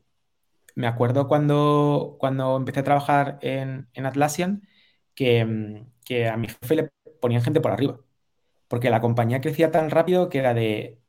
Me 0.75 0.87
acuerdo 0.87 1.27
cuando, 1.27 2.17
cuando 2.19 2.57
empecé 2.57 2.81
a 2.81 2.83
trabajar 2.83 3.39
en, 3.41 3.89
Atlassian 4.05 4.67
que, 5.15 5.41
a 5.41 6.37
mi 6.37 6.47
jefe 6.47 6.75
le 6.75 6.91
ponían 7.21 7.43
gente 7.43 7.61
por 7.61 7.71
arriba. 7.71 7.99
porque 8.67 8.89
la 8.89 9.01
compañía 9.01 9.41
crecía 9.41 9.71
tan 9.71 9.89
rápido 9.91 10.29
que 10.29 10.39
era 10.39 10.53
de, 10.53 11.01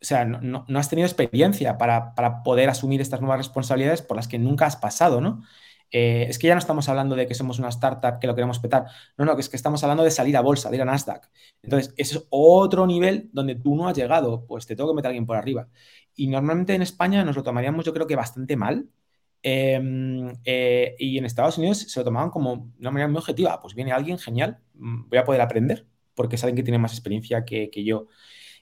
o 0.00 0.04
sea, 0.04 0.24
no, 0.24 0.64
has 0.78 0.88
tenido 0.90 1.06
experiencia 1.06 1.78
para, 1.78 2.14
poder 2.44 2.70
asumir 2.70 3.00
estas 3.00 3.20
nuevas 3.20 3.38
responsabilidades 3.38 4.02
por 4.02 4.16
las 4.16 4.28
que 4.28 4.38
nunca 4.38 4.66
has 4.66 4.76
pasado, 4.76 5.20
¿no? 5.20 5.42
Eh, 5.90 6.26
es 6.28 6.38
que 6.38 6.46
ya 6.46 6.54
no 6.54 6.58
estamos 6.58 6.88
hablando 6.88 7.16
de 7.16 7.26
que 7.26 7.34
somos 7.34 7.58
una 7.58 7.68
startup 7.68 8.18
que 8.20 8.26
lo 8.26 8.34
queremos 8.34 8.58
petar. 8.58 8.86
No, 9.16 9.24
no, 9.24 9.34
que 9.34 9.40
es 9.40 9.48
que 9.48 9.56
estamos 9.56 9.82
hablando 9.82 10.04
de 10.04 10.10
salir 10.10 10.36
a 10.36 10.40
bolsa, 10.40 10.70
de 10.70 10.76
ir 10.76 10.82
a 10.82 10.84
Nasdaq. 10.84 11.30
Entonces, 11.62 11.94
ese 11.96 12.18
es 12.18 12.26
otro 12.30 12.86
nivel 12.86 13.30
donde 13.32 13.54
tú 13.54 13.74
no 13.76 13.88
has 13.88 13.96
llegado, 13.96 14.44
pues 14.46 14.66
te 14.66 14.76
tengo 14.76 14.90
que 14.90 14.96
meter 14.96 15.08
a 15.08 15.10
alguien 15.10 15.26
por 15.26 15.36
arriba. 15.36 15.68
Y 16.14 16.28
normalmente 16.28 16.74
en 16.74 16.82
España 16.82 17.24
nos 17.24 17.36
lo 17.36 17.42
tomaríamos, 17.42 17.84
yo 17.84 17.92
creo 17.94 18.06
que 18.06 18.16
bastante 18.16 18.56
mal. 18.56 18.88
Em, 19.42 20.32
eh, 20.44 20.96
y 20.98 21.16
en 21.16 21.24
Estados 21.24 21.58
Unidos 21.58 21.78
se 21.78 22.00
lo 22.00 22.04
tomaban 22.04 22.30
como 22.30 22.72
una 22.78 22.90
manera 22.90 23.08
muy 23.08 23.18
objetiva. 23.18 23.60
Pues 23.60 23.74
viene 23.74 23.92
alguien 23.92 24.18
genial, 24.18 24.58
mm, 24.74 25.08
voy 25.08 25.18
a 25.18 25.24
poder 25.24 25.40
aprender 25.40 25.86
porque 26.18 26.36
saben 26.36 26.56
que 26.56 26.64
tiene 26.64 26.78
más 26.78 26.92
experiencia 26.92 27.44
que, 27.44 27.70
yo. 27.84 28.08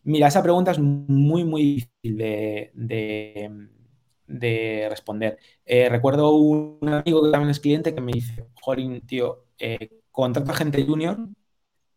Mira, 0.04 0.28
esa 0.28 0.42
pregunta 0.42 0.72
es 0.72 0.78
muy, 0.78 1.44
muy 1.44 1.62
difícil 1.62 2.18
de, 2.18 3.50
responder. 4.28 5.38
Eh, 5.64 5.88
recuerdo 5.88 6.34
un 6.34 6.88
amigo 6.88 7.22
que 7.24 7.30
también 7.30 7.50
es 7.50 7.60
cliente 7.60 7.94
que 7.94 8.00
me 8.00 8.12
dice, 8.12 8.46
Jorin, 8.60 9.06
tío, 9.06 9.46
eh, 9.58 9.90
gente 10.54 10.84
junior, 10.84 11.18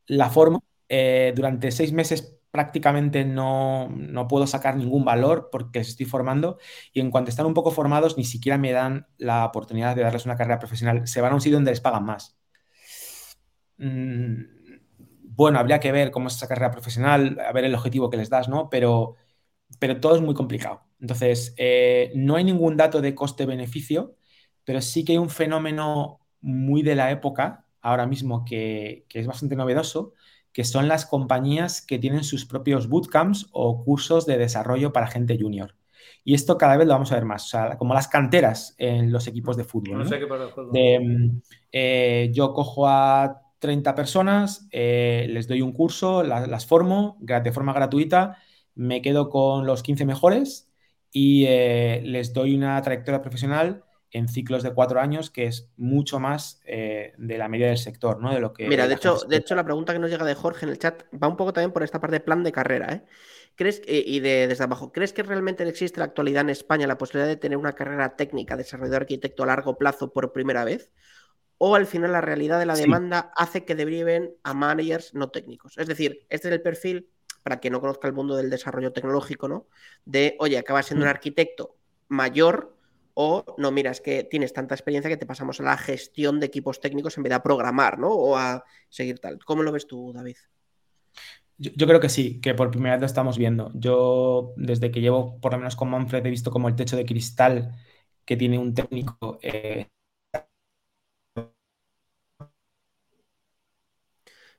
la 0.08 0.30
formo, 0.30 0.64
eh, 0.88 1.34
durante 1.36 1.72
seis 1.72 1.94
meses 1.94 2.36
prácticamente 2.52 3.26
no, 3.26 3.90
no, 3.90 4.28
puedo 4.28 4.48
sacar 4.48 4.76
ningún 4.76 5.06
valor 5.06 5.50
porque 5.52 5.80
les 5.80 5.90
estoy 5.90 6.06
formando 6.08 6.58
y 6.94 7.00
en 7.00 7.12
cuanto 7.12 7.30
están 7.30 7.46
un 7.46 7.54
poco 7.54 7.72
formados 7.72 8.18
ni 8.18 8.24
siquiera 8.24 8.58
me 8.58 8.72
dan 8.72 9.08
la 9.18 9.46
oportunidad 9.46 9.96
de 9.96 10.02
darles 10.02 10.26
una 10.26 10.36
carrera 10.36 10.60
profesional. 10.60 11.08
Se 11.08 11.22
van 11.22 11.32
a 11.32 11.36
un 11.36 11.42
sitio 11.42 11.58
donde 11.58 11.72
les 11.72 11.82
pagan 11.82 12.06
más. 12.06 12.38
Mm, 13.78 14.44
bueno, 15.24 15.60
habría 15.60 15.80
que 15.80 15.92
ver 15.92 16.12
cómo 16.12 16.28
es 16.28 16.36
esa 16.36 16.48
carrera 16.48 16.72
profesional, 16.72 17.40
a 17.40 17.52
ver 17.54 17.66
el 17.66 17.76
objetivo 17.76 18.10
que 18.10 18.18
les 18.18 18.30
das, 18.30 18.50
¿no? 18.50 18.70
Pero, 18.70 19.16
pero 19.80 20.00
todo 20.00 20.16
es 20.16 20.22
muy 20.22 20.34
complicado. 20.36 20.89
Entonces, 21.00 21.54
eh, 21.58 22.12
no 22.16 22.36
hay 22.36 22.44
ningún 22.44 22.78
dato 22.78 23.02
de 23.02 23.16
coste-beneficio, 23.16 24.16
pero 24.64 24.82
sí 24.82 25.06
que 25.06 25.14
hay 25.14 25.18
un 25.18 25.30
fenómeno 25.30 26.20
muy 26.42 26.84
de 26.84 26.96
la 26.96 27.12
época, 27.12 27.66
ahora 27.82 28.06
mismo, 28.06 28.44
que, 28.46 29.06
es 29.14 29.28
bastante 29.28 29.56
novedoso, 29.56 30.14
que 30.52 30.64
son 30.64 30.88
las 30.88 31.06
compañías 31.06 31.82
que 31.82 32.00
tienen 32.00 32.24
sus 32.24 32.46
propios 32.46 32.90
bootcamps 32.90 33.48
o 33.52 33.84
cursos 33.84 34.26
de 34.26 34.38
desarrollo 34.38 34.92
para 34.92 35.08
gente 35.08 35.38
junior. 35.40 35.76
Y 36.24 36.34
esto 36.34 36.58
cada 36.58 36.76
vez 36.76 36.86
lo 36.88 36.94
vamos 36.94 37.12
a 37.12 37.16
ver 37.16 37.26
más, 37.26 37.46
o 37.46 37.48
sea, 37.48 37.78
como 37.78 37.94
las 37.94 38.08
canteras 38.08 38.76
en 38.78 39.12
los 39.12 39.28
equipos 39.28 39.56
de 39.56 39.64
fútbol. 39.64 40.00
No, 40.00 40.06
sé 40.06 40.20
qué 40.20 40.28
para 40.28 40.50
fútbol. 40.50 40.72
Eh, 41.72 42.30
yo 42.34 42.54
cojo 42.54 42.88
a 42.88 43.42
30 43.60 43.96
personas, 43.96 44.68
eh, 44.72 45.28
les 45.30 45.48
doy 45.48 45.62
un 45.62 45.72
curso, 45.72 46.24
las 46.24 46.66
formo 46.66 47.18
de 47.20 47.52
forma 47.52 47.74
gratuita, 47.74 48.38
me 48.76 49.02
quedo 49.02 49.30
con 49.30 49.66
los 49.66 49.84
15 49.84 50.06
mejores 50.06 50.69
y 51.12 51.46
eh, 51.48 52.02
les 52.04 52.34
doy 52.34 52.56
una 52.56 52.82
trayectoria 52.82 53.22
profesional 53.22 53.84
en 54.12 54.28
ciclos 54.28 54.64
de 54.64 54.74
cuatro 54.74 55.00
años, 55.00 55.30
que 55.30 55.46
es 55.46 55.70
mucho 55.78 56.20
más 56.20 56.62
eh, 56.66 57.14
de 57.18 57.38
la 57.38 57.48
media 57.48 57.68
del 57.68 57.78
sector, 57.78 58.20
¿no? 58.20 58.34
De 58.34 58.40
lo 58.40 58.54
que. 58.54 58.68
Mira, 58.68 58.88
de 58.88 58.96
hecho, 58.96 59.20
de 59.28 59.38
hecho, 59.38 59.56
la 59.56 59.64
pregunta 59.64 59.94
que 59.94 60.00
nos 60.00 60.10
llega 60.10 60.26
de 60.26 60.36
Jorge 60.36 60.66
en 60.66 60.72
el 60.72 60.80
chat 60.80 61.04
va 61.14 61.28
un 61.28 61.38
poco 61.38 61.54
también 61.54 61.72
por 61.72 61.84
esta 61.84 62.00
parte 62.00 62.16
de 62.16 62.20
plan 62.22 62.44
de 62.44 62.52
carrera, 62.52 62.94
¿eh? 62.94 63.06
¿Crees, 63.56 63.82
y 63.86 64.22
de, 64.22 64.48
desde 64.48 64.64
abajo, 64.64 64.94
¿crees 64.94 65.12
que 65.12 65.22
realmente 65.22 65.68
existe 65.68 65.98
en 65.98 66.00
la 66.00 66.06
actualidad 66.06 66.42
en 66.42 66.50
España 66.50 66.88
la 66.88 66.98
posibilidad 66.98 67.28
de 67.28 67.36
tener 67.36 67.58
una 67.58 67.74
carrera 67.74 68.16
técnica, 68.16 68.56
desarrollador 68.56 69.02
arquitecto 69.02 69.44
a 69.44 69.48
largo 69.48 69.78
plazo 69.78 70.14
por 70.14 70.32
primera 70.32 70.64
vez? 70.64 70.92
o 71.60 71.76
al 71.76 71.86
final 71.86 72.14
la 72.14 72.22
realidad 72.22 72.58
de 72.58 72.66
la 72.66 72.74
demanda 72.74 73.32
hace 73.36 73.66
que 73.66 73.76
deriven 73.76 74.34
a 74.44 74.54
managers 74.54 75.14
no 75.14 75.30
técnicos. 75.30 75.78
Es 75.78 75.88
decir, 75.88 76.26
este 76.30 76.48
es 76.48 76.54
el 76.54 76.62
perfil, 76.62 77.10
para 77.44 77.60
quien 77.60 77.74
no 77.74 77.82
conozca 77.82 78.08
el 78.08 78.14
mundo 78.14 78.36
del 78.36 78.50
desarrollo 78.50 78.92
tecnológico, 78.92 79.48
¿no? 79.48 79.68
De, 80.06 80.36
oye, 80.40 80.58
acabas 80.58 80.88
siendo 80.88 81.04
un 81.04 81.10
mm. 81.10 81.16
arquitecto 81.16 81.76
mayor 82.08 82.76
o 83.22 83.44
no, 83.58 83.72
mira, 83.72 83.92
es 83.92 84.00
que 84.00 84.24
tienes 84.24 84.54
tanta 84.54 84.76
experiencia 84.76 85.10
que 85.10 85.18
te 85.18 85.26
pasamos 85.26 85.60
a 85.60 85.64
la 85.64 85.78
gestión 85.78 86.40
de 86.40 86.46
equipos 86.46 86.80
técnicos 86.80 87.18
en 87.18 87.24
vez 87.24 87.32
de 87.32 87.36
a 87.36 87.44
programar, 87.44 88.00
¿no? 88.00 88.10
O 88.10 88.38
a 88.38 88.64
seguir 88.88 89.20
tal. 89.20 89.40
¿Cómo 89.44 89.62
lo 89.62 89.74
ves 89.74 89.88
tú, 89.88 90.14
David? 90.14 90.38
Yo, 91.58 91.86
creo 91.86 92.00
que 92.00 92.08
sí, 92.08 92.40
que 92.40 92.54
por 92.54 92.72
primera 92.72 92.96
vez 92.96 93.02
lo 93.02 93.06
estamos 93.08 93.38
viendo. 93.38 93.72
Yo, 93.74 94.54
desde 94.56 94.90
que 94.92 95.02
llevo, 95.02 95.38
por 95.42 95.52
lo 95.52 95.58
menos 95.58 95.76
con 95.76 95.90
Manfred, 95.90 96.26
he 96.26 96.30
visto 96.30 96.50
como 96.50 96.70
el 96.70 96.76
techo 96.76 96.96
de 96.96 97.06
cristal 97.06 97.76
que 98.24 98.38
tiene 98.38 98.58
un 98.58 98.74
técnico 98.74 99.38
eh, 99.42 99.90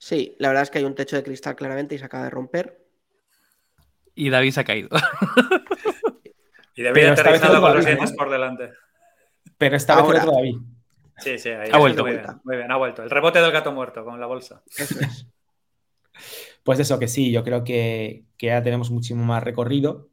Sí, 0.00 0.34
la 0.38 0.48
verdad 0.48 0.62
es 0.62 0.70
que 0.70 0.78
hay 0.78 0.84
un 0.84 0.94
techo 0.94 1.14
de 1.14 1.22
cristal 1.22 1.54
claramente 1.54 1.94
y 1.94 1.98
se 1.98 2.06
acaba 2.06 2.24
de 2.24 2.30
romper. 2.30 2.86
Y 4.14 4.30
David 4.30 4.52
se 4.52 4.60
ha 4.60 4.64
caído. 4.64 4.88
y 6.74 6.82
David 6.82 7.04
ha 7.04 7.12
aterrizado 7.12 7.60
con 7.60 7.74
los 7.74 7.84
dientes 7.84 8.12
por 8.12 8.30
delante. 8.30 8.72
Pero 9.58 9.76
está 9.76 9.98
Ahora. 9.98 10.24
David. 10.24 10.56
Sí, 11.18 11.38
sí, 11.38 11.50
ahí 11.50 11.68
ha 11.70 11.76
vuelto. 11.76 12.02
Muy 12.02 12.12
bien, 12.12 12.24
muy 12.44 12.56
bien, 12.56 12.72
ha 12.72 12.76
vuelto. 12.78 13.02
El 13.02 13.10
rebote 13.10 13.40
del 13.40 13.52
gato 13.52 13.72
muerto 13.72 14.02
con 14.02 14.18
la 14.18 14.26
bolsa. 14.26 14.62
Eso 14.76 14.98
es. 15.00 15.26
Pues 16.62 16.78
eso, 16.78 16.98
que 16.98 17.08
sí, 17.08 17.32
yo 17.32 17.42
creo 17.42 17.64
que, 17.64 18.26
ya 18.38 18.62
tenemos 18.62 18.90
muchísimo 18.90 19.24
más 19.24 19.42
recorrido. 19.42 20.10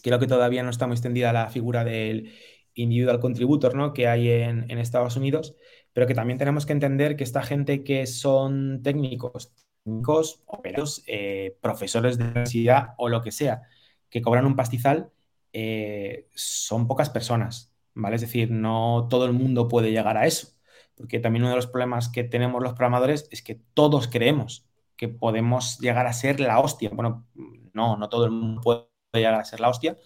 Creo 0.00 0.20
que 0.20 0.28
todavía 0.28 0.62
no 0.62 0.70
está 0.70 0.86
muy 0.86 0.94
extendida 0.94 1.32
la 1.32 1.50
figura 1.50 1.82
del 1.82 2.32
individual 2.74 3.18
contributor 3.18 3.74
¿no? 3.74 3.92
que 3.92 4.06
hay 4.06 4.30
en, 4.30 4.70
en 4.70 4.78
Estados 4.78 5.16
Unidos, 5.16 5.56
pero 5.96 6.06
que 6.06 6.14
también 6.14 6.38
tenemos 6.38 6.66
que 6.66 6.74
entender 6.74 7.16
que 7.16 7.24
esta 7.24 7.42
gente 7.42 7.82
que 7.82 8.06
son 8.06 8.82
técnicos, 8.82 9.54
técnicos, 9.82 10.42
operos, 10.44 11.02
eh, 11.06 11.56
profesores 11.62 12.18
de 12.18 12.24
universidad 12.24 12.88
o 12.98 13.08
lo 13.08 13.22
que 13.22 13.32
sea, 13.32 13.62
que 14.10 14.20
cobran 14.20 14.44
un 14.44 14.56
pastizal, 14.56 15.10
eh, 15.54 16.28
son 16.34 16.86
pocas 16.86 17.08
personas, 17.08 17.72
¿vale? 17.94 18.16
Es 18.16 18.20
decir, 18.20 18.50
no 18.50 19.06
todo 19.08 19.24
el 19.24 19.32
mundo 19.32 19.68
puede 19.68 19.90
llegar 19.90 20.18
a 20.18 20.26
eso, 20.26 20.48
porque 20.96 21.18
también 21.18 21.44
uno 21.44 21.52
de 21.52 21.56
los 21.56 21.66
problemas 21.66 22.10
que 22.10 22.24
tenemos 22.24 22.62
los 22.62 22.74
programadores 22.74 23.26
es 23.30 23.40
que 23.40 23.62
todos 23.72 24.06
creemos 24.06 24.68
que 24.96 25.08
podemos 25.08 25.78
llegar 25.78 26.06
a 26.06 26.12
ser 26.12 26.40
la 26.40 26.60
hostia. 26.60 26.90
Bueno, 26.92 27.26
no, 27.72 27.96
no 27.96 28.10
todo 28.10 28.26
el 28.26 28.32
mundo 28.32 28.60
puede 28.60 28.84
llegar 29.14 29.32
a 29.32 29.46
ser 29.46 29.60
la 29.60 29.70
hostia, 29.70 29.96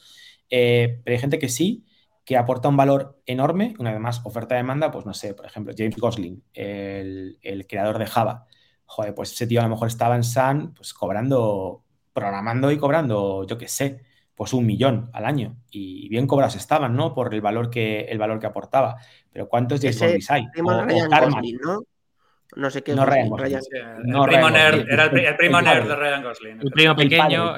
eh, 0.51 1.01
pero 1.03 1.17
hay 1.17 1.21
gente 1.21 1.41
que 1.41 1.49
sí, 1.49 1.85
que 2.31 2.37
aporta 2.37 2.69
un 2.69 2.77
valor 2.77 3.21
enorme, 3.27 3.75
una 3.81 3.91
vez 3.91 3.99
más, 3.99 4.21
oferta-demanda, 4.25 4.93
pues 4.93 5.05
no 5.05 5.13
sé, 5.15 5.35
por 5.35 5.47
ejemplo, 5.47 5.75
James 5.77 5.97
Gosling, 5.97 6.45
el, 6.55 7.67
creador 7.69 7.99
de 7.99 8.07
Java. 8.07 8.47
Joder, 8.85 9.17
pues 9.17 9.33
ese 9.33 9.49
tío 9.49 9.59
a 9.59 9.65
lo 9.65 9.71
mejor 9.71 9.89
estaba 9.89 10.15
en 10.15 10.23
Sun, 10.23 10.73
pues 10.73 10.95
cobrando, 10.95 11.83
programando 12.13 12.71
y 12.71 12.79
cobrando, 12.79 13.45
yo 13.49 13.59
qué 13.59 13.67
sé, 13.67 14.03
pues 14.37 14.53
un 14.53 14.65
millón 14.65 15.11
al 15.13 15.25
año. 15.25 15.57
Y 15.73 16.09
bien 16.09 16.29
cobrados 16.29 16.55
estaban, 16.55 16.95
¿no? 16.95 17.15
Por 17.15 17.35
el 17.35 17.41
valor 17.41 17.69
que, 17.69 18.03
el 18.03 18.19
valor 18.19 18.39
que 18.39 18.47
aportaba. 18.47 18.99
Pero 19.33 19.49
¿cuántos 19.49 19.81
James 19.81 19.99
Gosling 19.99 20.23
hay? 20.29 20.45
¿no? 21.61 21.83
No 22.57 22.71
sé 22.71 22.83
qué. 22.83 22.95
No 22.95 23.07
Ryan 23.07 23.29
Gosling. 23.29 23.53
el, 23.53 24.23
primo 24.25 24.51
nerd, 24.51 24.87
era 24.91 25.05
el, 25.05 25.37
primo 25.37 25.61
nerd 25.61 25.89
de 25.89 25.97
Ryan 25.97 26.23
Gosling. 26.23 26.61
El 26.61 26.71
primo 26.71 26.97
pequeño. 26.97 27.55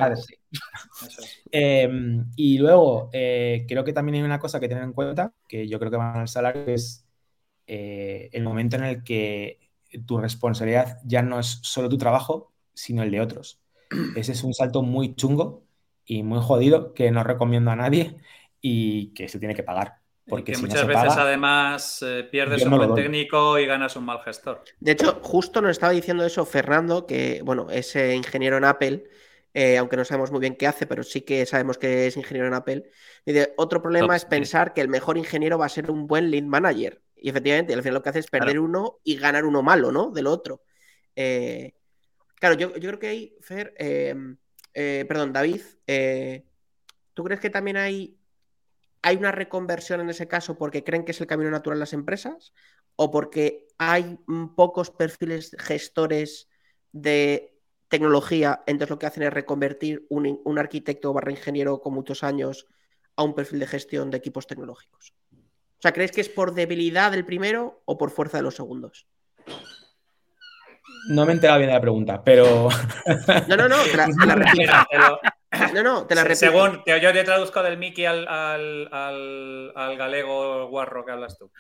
Em, 1.51 2.27
y 2.37 2.59
luego, 2.59 3.11
eh, 3.13 3.65
creo 3.69 3.85
que 3.85 3.93
también 3.93 4.17
hay 4.17 4.23
una 4.23 4.39
cosa 4.39 4.61
que 4.61 4.69
tener 4.69 4.85
en 4.85 4.93
cuenta, 4.93 5.33
que 5.49 5.69
yo 5.69 5.79
creo 5.79 5.91
que 5.91 5.97
va 5.97 6.21
al 6.21 6.29
salario, 6.29 6.65
es 6.67 7.07
eh, 7.67 8.31
el 8.33 8.43
momento 8.43 8.77
en 8.77 8.85
el 8.85 9.05
que 9.05 9.59
tu 10.07 10.19
responsabilidad 10.19 10.99
ya 11.05 11.23
no 11.23 11.39
es 11.39 11.59
solo 11.63 11.89
tu 11.89 11.99
trabajo, 11.99 12.53
sino 12.75 13.03
el 13.03 13.11
de 13.11 13.21
otros. 13.21 13.61
Ese 14.17 14.33
es 14.33 14.45
un 14.45 14.55
salto 14.55 14.83
muy 14.83 15.15
chungo 15.15 15.65
y 16.05 16.23
muy 16.23 16.41
jodido 16.41 16.95
que 16.95 17.11
no 17.11 17.23
recomiendo 17.25 17.71
a 17.71 17.77
nadie 17.77 18.17
y 18.61 19.13
que 19.15 19.29
se 19.29 19.39
tiene 19.39 19.55
que 19.55 19.63
pagar. 19.63 20.02
Porque 20.27 20.57
muchas 20.57 20.87
veces 20.87 21.17
además 21.17 21.99
eh, 22.03 22.29
pierdes 22.31 22.65
un 22.65 22.77
buen 22.77 22.95
técnico 22.95 23.59
y 23.59 23.67
ganas 23.67 23.97
un 23.97 24.05
mal 24.05 24.21
gestor. 24.21 24.63
De 24.79 24.93
hecho, 24.93 25.19
justo 25.21 25.61
nos 25.61 25.73
estaba 25.73 25.93
diciendo 25.93 26.25
eso 26.25 26.45
Fernando, 26.47 27.07
que 27.07 27.43
bueno, 27.45 27.69
es 27.71 27.97
ingeniero 27.97 28.57
en 28.57 28.65
Apple, 28.65 29.05
eh, 29.53 29.79
aunque 29.79 29.97
no 29.97 30.05
sabemos 30.05 30.31
muy 30.31 30.41
bien 30.41 30.57
qué 30.57 30.69
hace, 30.69 30.87
pero 30.87 31.03
sí 31.03 31.23
que 31.23 31.45
sabemos 31.45 31.77
que 31.77 32.07
es 32.07 32.17
ingeniero 32.17 32.47
en 32.47 32.55
Apple. 32.55 32.85
Y 33.27 33.35
otro 33.57 33.83
problema 33.83 34.15
es 34.15 34.25
pensar 34.25 34.73
que 34.75 34.81
el 34.81 34.89
mejor 34.89 35.19
ingeniero 35.19 35.59
va 35.59 35.67
a 35.67 35.71
ser 35.71 35.91
un 35.91 36.07
buen 36.07 36.31
lead 36.31 36.45
manager. 36.45 37.03
Y 37.17 37.29
efectivamente, 37.29 37.75
al 37.75 37.83
final 37.83 37.95
lo 37.95 38.03
que 38.03 38.11
hace 38.11 38.21
es 38.21 38.31
perder 38.31 38.61
uno 38.61 39.01
y 39.03 39.17
ganar 39.17 39.45
uno 39.45 39.63
malo, 39.63 39.91
¿no? 39.91 40.11
Del 40.11 40.29
otro. 40.29 40.63
Eh, 41.17 41.75
claro, 42.37 42.57
yo, 42.57 42.73
creo 42.73 42.99
que 42.99 43.09
hay, 43.09 43.37
Fer, 43.41 43.75
perdón, 44.73 45.33
David, 45.33 45.63
¿tú 47.13 47.25
crees 47.25 47.41
que 47.41 47.51
también 47.51 47.77
hay 47.77 48.17
¿Hay 49.03 49.17
una 49.17 49.33
reconversión 49.33 50.01
en 50.01 50.11
ese 50.11 50.29
caso 50.29 50.57
porque 50.57 50.85
creen 50.85 51.05
que 51.05 51.11
es 51.11 51.21
el 51.21 51.27
camino 51.27 51.51
natural 51.51 51.79
las 51.79 51.93
empresas? 51.93 52.53
¿O 52.95 53.11
porque 53.11 53.67
hay 53.79 54.19
pocos 54.55 54.91
perfiles 54.91 55.57
gestores 55.59 56.49
de 56.93 57.53
tecnología, 57.89 58.63
entonces 58.67 58.91
lo 58.91 58.99
que 58.99 59.07
hacen 59.07 59.23
es 59.25 59.33
reconvertir 59.33 60.07
un, 60.09 60.59
arquitecto 60.59 61.13
barra 61.13 61.31
ingeniero 61.31 61.81
con 61.81 61.93
muchos 61.93 62.23
años 62.23 62.67
a 63.17 63.23
un 63.23 63.35
perfil 63.35 63.59
de 63.59 63.67
gestión 63.67 64.11
de 64.11 64.17
equipos 64.17 64.47
tecnológicos? 64.47 65.13
O 65.33 65.83
sea, 65.83 65.93
¿crees 65.93 66.13
que 66.13 66.23
es 66.23 66.31
por 66.31 66.55
debilidad 66.55 67.11
del 67.11 67.27
primero 67.27 67.83
o 67.85 67.99
por 67.99 68.11
fuerza 68.11 68.39
de 68.39 68.45
los 68.45 68.55
segundos? 68.55 69.07
No 71.09 71.27
me 71.27 71.33
he 71.33 71.35
enterado 71.35 71.59
bien 71.59 71.69
de 71.69 71.75
la 71.75 71.81
pregunta, 71.81 72.23
pero. 72.25 72.69
No, 73.49 73.57
no, 73.57 73.69
no, 73.69 73.77
la, 73.95 74.07
la 74.27 75.35
No, 75.75 75.83
no, 75.83 76.07
te 76.07 76.15
la 76.15 76.23
repito. 76.25 76.39
según 76.41 76.83
te- 76.85 77.01
yo 77.01 77.13
te 77.13 77.25
traduzco 77.25 77.63
del 77.63 77.79
Mickey 77.79 78.05
al, 78.05 78.27
al, 78.29 78.89
al- 78.93 79.73
al 79.75 79.97
galego 79.97 80.69
guarro 80.69 81.05
que 81.05 81.13
hablas 81.13 81.39
tú. 81.39 81.51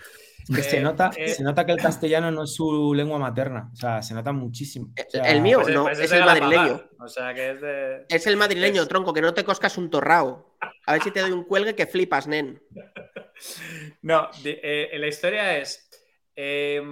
Es 0.48 0.56
que 0.56 0.62
se, 0.64 0.78
Eh, 0.78 0.80
nota, 0.80 1.10
eh, 1.16 1.28
se 1.28 1.44
nota 1.44 1.64
que 1.64 1.70
el 1.72 1.78
castellano 1.78 2.30
no 2.32 2.42
es 2.44 2.54
su 2.54 2.92
lengua 2.94 3.16
materna. 3.18 3.70
O 3.72 3.76
sea, 3.76 4.02
se 4.02 4.12
nota 4.12 4.32
muchísimo. 4.32 4.86
O 4.88 5.10
sea, 5.10 5.22
El 5.30 5.40
mío. 5.40 5.60
Pues 5.62 5.72
no, 5.74 5.84
pues 5.84 6.00
es 6.00 6.10
el 6.12 6.24
madrileño. 6.24 6.82
O 6.98 7.06
sea 7.08 7.32
que 7.32 7.50
es 7.52 7.60
de. 7.60 8.06
Es 8.08 8.26
el 8.26 8.36
madrileño, 8.36 8.82
Es- 8.82 8.88
tronco, 8.88 9.12
que 9.12 9.20
no 9.22 9.32
te 9.32 9.44
coscas 9.44 9.78
un 9.78 9.88
torrao. 9.88 10.56
A 10.86 10.92
ver 10.94 11.02
si 11.02 11.10
te 11.12 11.20
doy 11.20 11.30
un 11.30 11.44
cuelgue 11.44 11.74
que 11.76 11.86
flipas, 11.86 12.26
nen. 12.26 12.60
No, 14.02 14.28
de- 14.42 14.60
eh, 14.62 14.98
la 14.98 15.06
historia 15.08 15.58
es. 15.58 15.88
Eh, 16.36 16.82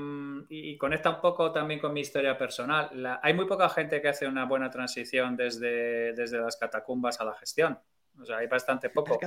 y, 0.49 0.70
y 0.70 0.76
conecta 0.78 1.11
un 1.11 1.20
poco 1.20 1.53
también 1.53 1.80
con 1.80 1.93
mi 1.93 2.01
historia 2.01 2.36
personal. 2.36 2.91
La- 2.95 3.20
hay 3.22 3.34
muy 3.34 3.47
poca 3.47 3.68
gente 3.68 4.01
que 4.03 4.09
hace 4.09 4.26
una 4.26 4.45
buena 4.45 4.70
transición 4.70 5.36
desde, 5.36 6.12
desde 6.12 6.38
las 6.38 6.57
catacumbas 6.57 7.20
a 7.20 7.24
la 7.24 7.34
gestión. 7.34 7.78
O 8.20 8.24
sea, 8.24 8.38
hay 8.38 8.47
bastante 8.49 8.91
poco. 8.91 9.18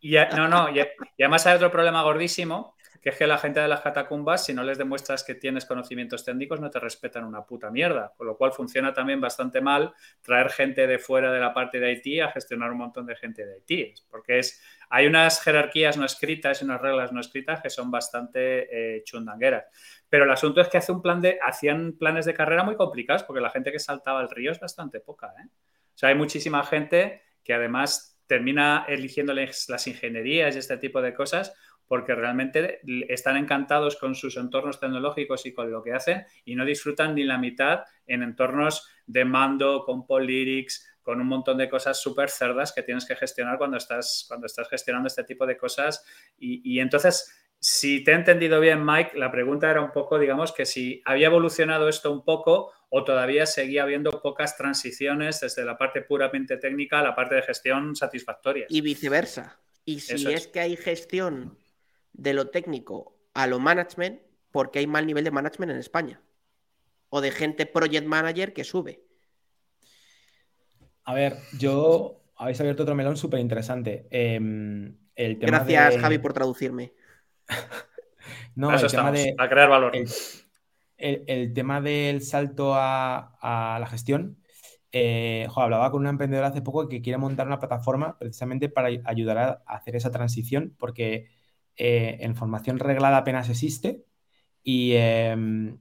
Y, 0.00 0.16
a- 0.16 0.28
no, 0.30 0.48
no, 0.48 0.68
y, 0.70 0.80
y 1.16 1.22
además 1.22 1.46
hay 1.46 1.56
otro 1.56 1.70
problema 1.70 2.02
gordísimo, 2.02 2.74
que 3.04 3.10
es 3.10 3.18
que 3.18 3.26
la 3.26 3.36
gente 3.36 3.60
de 3.60 3.68
las 3.68 3.82
catacumbas, 3.82 4.46
si 4.46 4.54
no 4.54 4.64
les 4.64 4.78
demuestras 4.78 5.22
que 5.24 5.34
tienes 5.34 5.66
conocimientos 5.66 6.24
técnicos, 6.24 6.58
no 6.58 6.70
te 6.70 6.80
respetan 6.80 7.24
una 7.24 7.44
puta 7.44 7.70
mierda. 7.70 8.14
Con 8.16 8.26
lo 8.26 8.34
cual 8.38 8.52
funciona 8.52 8.94
también 8.94 9.20
bastante 9.20 9.60
mal 9.60 9.92
traer 10.22 10.48
gente 10.48 10.86
de 10.86 10.98
fuera 10.98 11.30
de 11.30 11.38
la 11.38 11.52
parte 11.52 11.78
de 11.78 11.88
Haití 11.88 12.20
a 12.20 12.30
gestionar 12.30 12.70
un 12.72 12.78
montón 12.78 13.04
de 13.04 13.14
gente 13.14 13.44
de 13.44 13.56
Haití. 13.56 13.92
Porque 14.08 14.38
es, 14.38 14.62
hay 14.88 15.06
unas 15.06 15.42
jerarquías 15.42 15.98
no 15.98 16.06
escritas 16.06 16.62
y 16.62 16.64
unas 16.64 16.80
reglas 16.80 17.12
no 17.12 17.20
escritas 17.20 17.60
que 17.60 17.68
son 17.68 17.90
bastante 17.90 18.96
eh, 18.96 19.02
chundangueras. 19.04 19.66
Pero 20.08 20.24
el 20.24 20.30
asunto 20.30 20.62
es 20.62 20.68
que 20.68 20.78
hace 20.78 20.90
un 20.90 21.02
plan 21.02 21.20
de, 21.20 21.38
hacían 21.46 21.98
planes 21.98 22.24
de 22.24 22.32
carrera 22.32 22.64
muy 22.64 22.74
complicados, 22.74 23.22
porque 23.24 23.42
la 23.42 23.50
gente 23.50 23.70
que 23.70 23.80
saltaba 23.80 24.22
el 24.22 24.30
río 24.30 24.50
es 24.50 24.60
bastante 24.60 25.00
poca. 25.00 25.26
¿eh? 25.26 25.48
O 25.94 25.98
sea, 25.98 26.08
hay 26.08 26.14
muchísima 26.14 26.64
gente 26.64 27.20
que 27.44 27.52
además 27.52 28.18
termina 28.26 28.86
eligiendo 28.88 29.34
las 29.34 29.86
ingenierías 29.86 30.56
y 30.56 30.58
este 30.58 30.78
tipo 30.78 31.02
de 31.02 31.12
cosas 31.12 31.54
porque 31.86 32.14
realmente 32.14 32.80
están 33.08 33.36
encantados 33.36 33.96
con 33.96 34.14
sus 34.14 34.36
entornos 34.36 34.80
tecnológicos 34.80 35.46
y 35.46 35.52
con 35.52 35.70
lo 35.70 35.82
que 35.82 35.92
hacen 35.92 36.24
y 36.44 36.54
no 36.54 36.64
disfrutan 36.64 37.14
ni 37.14 37.24
la 37.24 37.38
mitad 37.38 37.80
en 38.06 38.22
entornos 38.22 38.88
de 39.06 39.24
mando, 39.24 39.84
con 39.84 40.06
Polyrics, 40.06 40.88
con 41.02 41.20
un 41.20 41.26
montón 41.26 41.58
de 41.58 41.68
cosas 41.68 42.00
súper 42.00 42.30
cerdas 42.30 42.72
que 42.72 42.82
tienes 42.82 43.04
que 43.04 43.14
gestionar 43.14 43.58
cuando 43.58 43.76
estás, 43.76 44.24
cuando 44.26 44.46
estás 44.46 44.68
gestionando 44.68 45.06
este 45.06 45.24
tipo 45.24 45.46
de 45.46 45.56
cosas. 45.56 46.04
Y, 46.38 46.62
y 46.64 46.80
entonces, 46.80 47.30
si 47.60 48.02
te 48.02 48.12
he 48.12 48.14
entendido 48.14 48.58
bien, 48.58 48.84
Mike, 48.84 49.18
la 49.18 49.30
pregunta 49.30 49.70
era 49.70 49.82
un 49.82 49.92
poco, 49.92 50.18
digamos, 50.18 50.52
que 50.52 50.64
si 50.64 51.02
había 51.04 51.26
evolucionado 51.26 51.88
esto 51.90 52.10
un 52.10 52.24
poco 52.24 52.72
o 52.88 53.04
todavía 53.04 53.44
seguía 53.44 53.82
habiendo 53.82 54.10
pocas 54.22 54.56
transiciones 54.56 55.40
desde 55.40 55.64
la 55.64 55.76
parte 55.76 56.00
puramente 56.00 56.56
técnica 56.56 57.00
a 57.00 57.02
la 57.02 57.14
parte 57.14 57.34
de 57.34 57.42
gestión 57.42 57.94
satisfactorias. 57.94 58.70
Y 58.70 58.80
viceversa. 58.80 59.60
Y 59.84 60.00
si 60.00 60.32
es. 60.32 60.46
que 60.46 60.60
hay 60.60 60.76
gestión 60.76 61.58
de 62.14 62.32
lo 62.32 62.48
técnico 62.48 63.16
a 63.34 63.46
lo 63.46 63.58
management, 63.60 64.20
porque 64.50 64.78
hay 64.78 64.86
mal 64.86 65.06
nivel 65.06 65.24
de 65.24 65.30
management 65.30 65.72
en 65.72 65.78
España. 65.78 66.22
O 67.10 67.20
de 67.20 67.30
gente 67.30 67.66
project 67.66 68.06
manager 68.06 68.52
que 68.54 68.64
sube. 68.64 69.02
A 71.04 71.14
ver, 71.14 71.36
yo 71.58 72.20
habéis 72.36 72.60
abierto 72.60 72.82
otro 72.84 72.94
melón 72.94 73.16
súper 73.16 73.40
interesante. 73.40 74.06
el 74.10 75.38
tema 75.38 75.58
Gracias, 75.58 75.94
de- 75.94 76.00
Javi, 76.00 76.18
por 76.18 76.32
traducirme. 76.32 76.92
No, 78.56 78.72
eso 78.72 78.86
el 78.86 78.92
tema 78.92 79.10
estamos, 79.10 79.22
de, 79.24 79.34
a 79.36 79.48
crear 79.48 79.68
valor. 79.68 79.94
el, 79.96 80.08
el- 80.96 81.24
el 81.26 81.52
tema 81.52 81.80
del 81.80 82.22
salto 82.22 82.74
a, 82.74 83.36
a 83.40 83.78
la 83.80 83.86
gestión. 83.86 84.38
eh, 84.92 85.46
jo, 85.50 85.60
hablaba 85.60 85.90
con 85.90 86.00
una 86.02 86.10
emprendedora 86.10 86.46
hace 86.48 86.62
poco 86.62 86.88
que 86.88 87.02
quiere 87.02 87.18
montar 87.18 87.48
una 87.48 87.58
plataforma 87.58 88.16
precisamente 88.16 88.68
para 88.68 88.88
ay- 88.88 89.02
ayudar 89.04 89.38
a 89.38 89.62
hacer 89.66 89.96
esa 89.96 90.12
transición, 90.12 90.74
porque 90.78 91.26
eh, 91.76 92.18
en 92.20 92.36
formación 92.36 92.78
reglada 92.78 93.18
apenas 93.18 93.48
existe 93.48 94.04
y, 94.66 94.92
eh, 94.94 95.36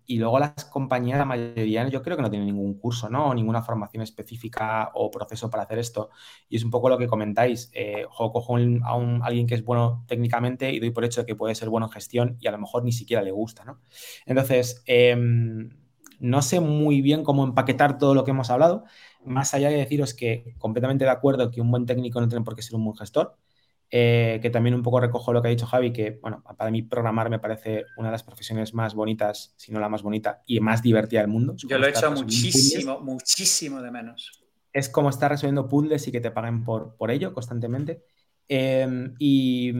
y 0.05 0.17
luego 0.17 0.39
las 0.39 0.65
compañías, 0.65 1.17
la 1.17 1.23
mayoría, 1.25 1.87
yo 1.87 2.01
creo 2.01 2.17
que 2.17 2.21
no 2.21 2.29
tienen 2.29 2.47
ningún 2.47 2.77
curso, 2.77 3.09
¿no? 3.09 3.27
O 3.29 3.33
ninguna 3.33 3.63
formación 3.63 4.03
específica 4.03 4.91
o 4.93 5.09
proceso 5.09 5.49
para 5.49 5.63
hacer 5.63 5.79
esto. 5.79 6.09
Y 6.49 6.57
es 6.57 6.65
un 6.65 6.71
poco 6.71 6.89
lo 6.89 6.97
que 6.97 7.07
comentáis. 7.07 7.71
Eh, 7.73 8.05
jo, 8.09 8.33
cojo 8.33 8.57
a 8.57 8.95
un, 8.97 9.21
alguien 9.23 9.47
que 9.47 9.55
es 9.55 9.63
bueno 9.63 10.03
técnicamente 10.07 10.71
y 10.73 10.79
doy 10.79 10.91
por 10.91 11.05
hecho 11.05 11.25
que 11.25 11.35
puede 11.35 11.55
ser 11.55 11.69
bueno 11.69 11.87
en 11.87 11.93
gestión 11.93 12.37
y 12.41 12.47
a 12.47 12.51
lo 12.51 12.57
mejor 12.59 12.83
ni 12.83 12.91
siquiera 12.91 13.23
le 13.23 13.31
gusta, 13.31 13.63
¿no? 13.63 13.79
Entonces, 14.25 14.83
em, 14.85 15.69
no 16.19 16.41
sé 16.41 16.59
muy 16.59 17.01
bien 17.01 17.23
cómo 17.23 17.45
empaquetar 17.45 17.97
todo 17.97 18.13
lo 18.15 18.23
que 18.25 18.31
hemos 18.31 18.49
hablado, 18.49 18.83
más 19.25 19.53
allá 19.53 19.69
de 19.69 19.77
deciros 19.77 20.13
que 20.13 20.55
completamente 20.57 21.05
de 21.05 21.11
acuerdo 21.11 21.51
que 21.51 21.61
un 21.61 21.71
buen 21.71 21.85
técnico 21.85 22.19
no 22.19 22.27
tiene 22.27 22.43
por 22.43 22.55
qué 22.55 22.61
ser 22.61 22.75
un 22.75 22.85
buen 22.85 22.97
gestor, 22.97 23.37
eh, 23.95 24.39
que 24.41 24.49
también 24.49 24.73
un 24.73 24.81
poco 24.81 24.99
recojo 24.99 25.31
lo 25.33 25.39
que 25.39 25.49
ha 25.49 25.51
dicho 25.51 25.67
Javi, 25.67 25.93
que 25.93 26.17
bueno, 26.19 26.43
para 26.57 26.71
mí 26.71 26.81
programar 26.81 27.29
me 27.29 27.37
parece 27.37 27.85
una 27.95 28.07
de 28.07 28.13
las 28.13 28.23
profesiones 28.23 28.73
más 28.73 28.95
bonitas, 28.95 29.53
si 29.55 29.71
no 29.71 29.79
la 29.79 29.87
más 29.87 30.01
bonita 30.01 30.41
y 30.47 30.59
más 30.61 30.81
divertida 30.81 31.19
del 31.21 31.29
mundo. 31.29 31.53
Yo 31.55 31.77
lo 31.77 31.85
he 31.85 31.91
hecho 31.91 32.09
muchísimo, 32.09 33.01
muchísimo 33.01 33.83
de 33.83 33.91
menos. 33.91 34.43
Es 34.71 34.89
como 34.89 35.09
estar 35.09 35.29
resolviendo 35.29 35.67
puzzles 35.67 36.07
y 36.07 36.11
que 36.11 36.21
te 36.21 36.31
paguen 36.31 36.63
por, 36.63 36.95
por 36.95 37.11
ello 37.11 37.35
constantemente. 37.35 38.03
Eh, 38.49 39.11
y, 39.19 39.71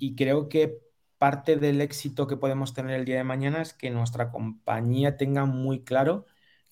y 0.00 0.16
creo 0.16 0.48
que 0.48 0.80
parte 1.18 1.54
del 1.54 1.80
éxito 1.80 2.26
que 2.26 2.36
podemos 2.36 2.74
tener 2.74 2.98
el 2.98 3.04
día 3.04 3.18
de 3.18 3.24
mañana 3.24 3.62
es 3.62 3.72
que 3.72 3.90
nuestra 3.90 4.32
compañía 4.32 5.16
tenga 5.16 5.44
muy 5.44 5.84
claro 5.84 6.26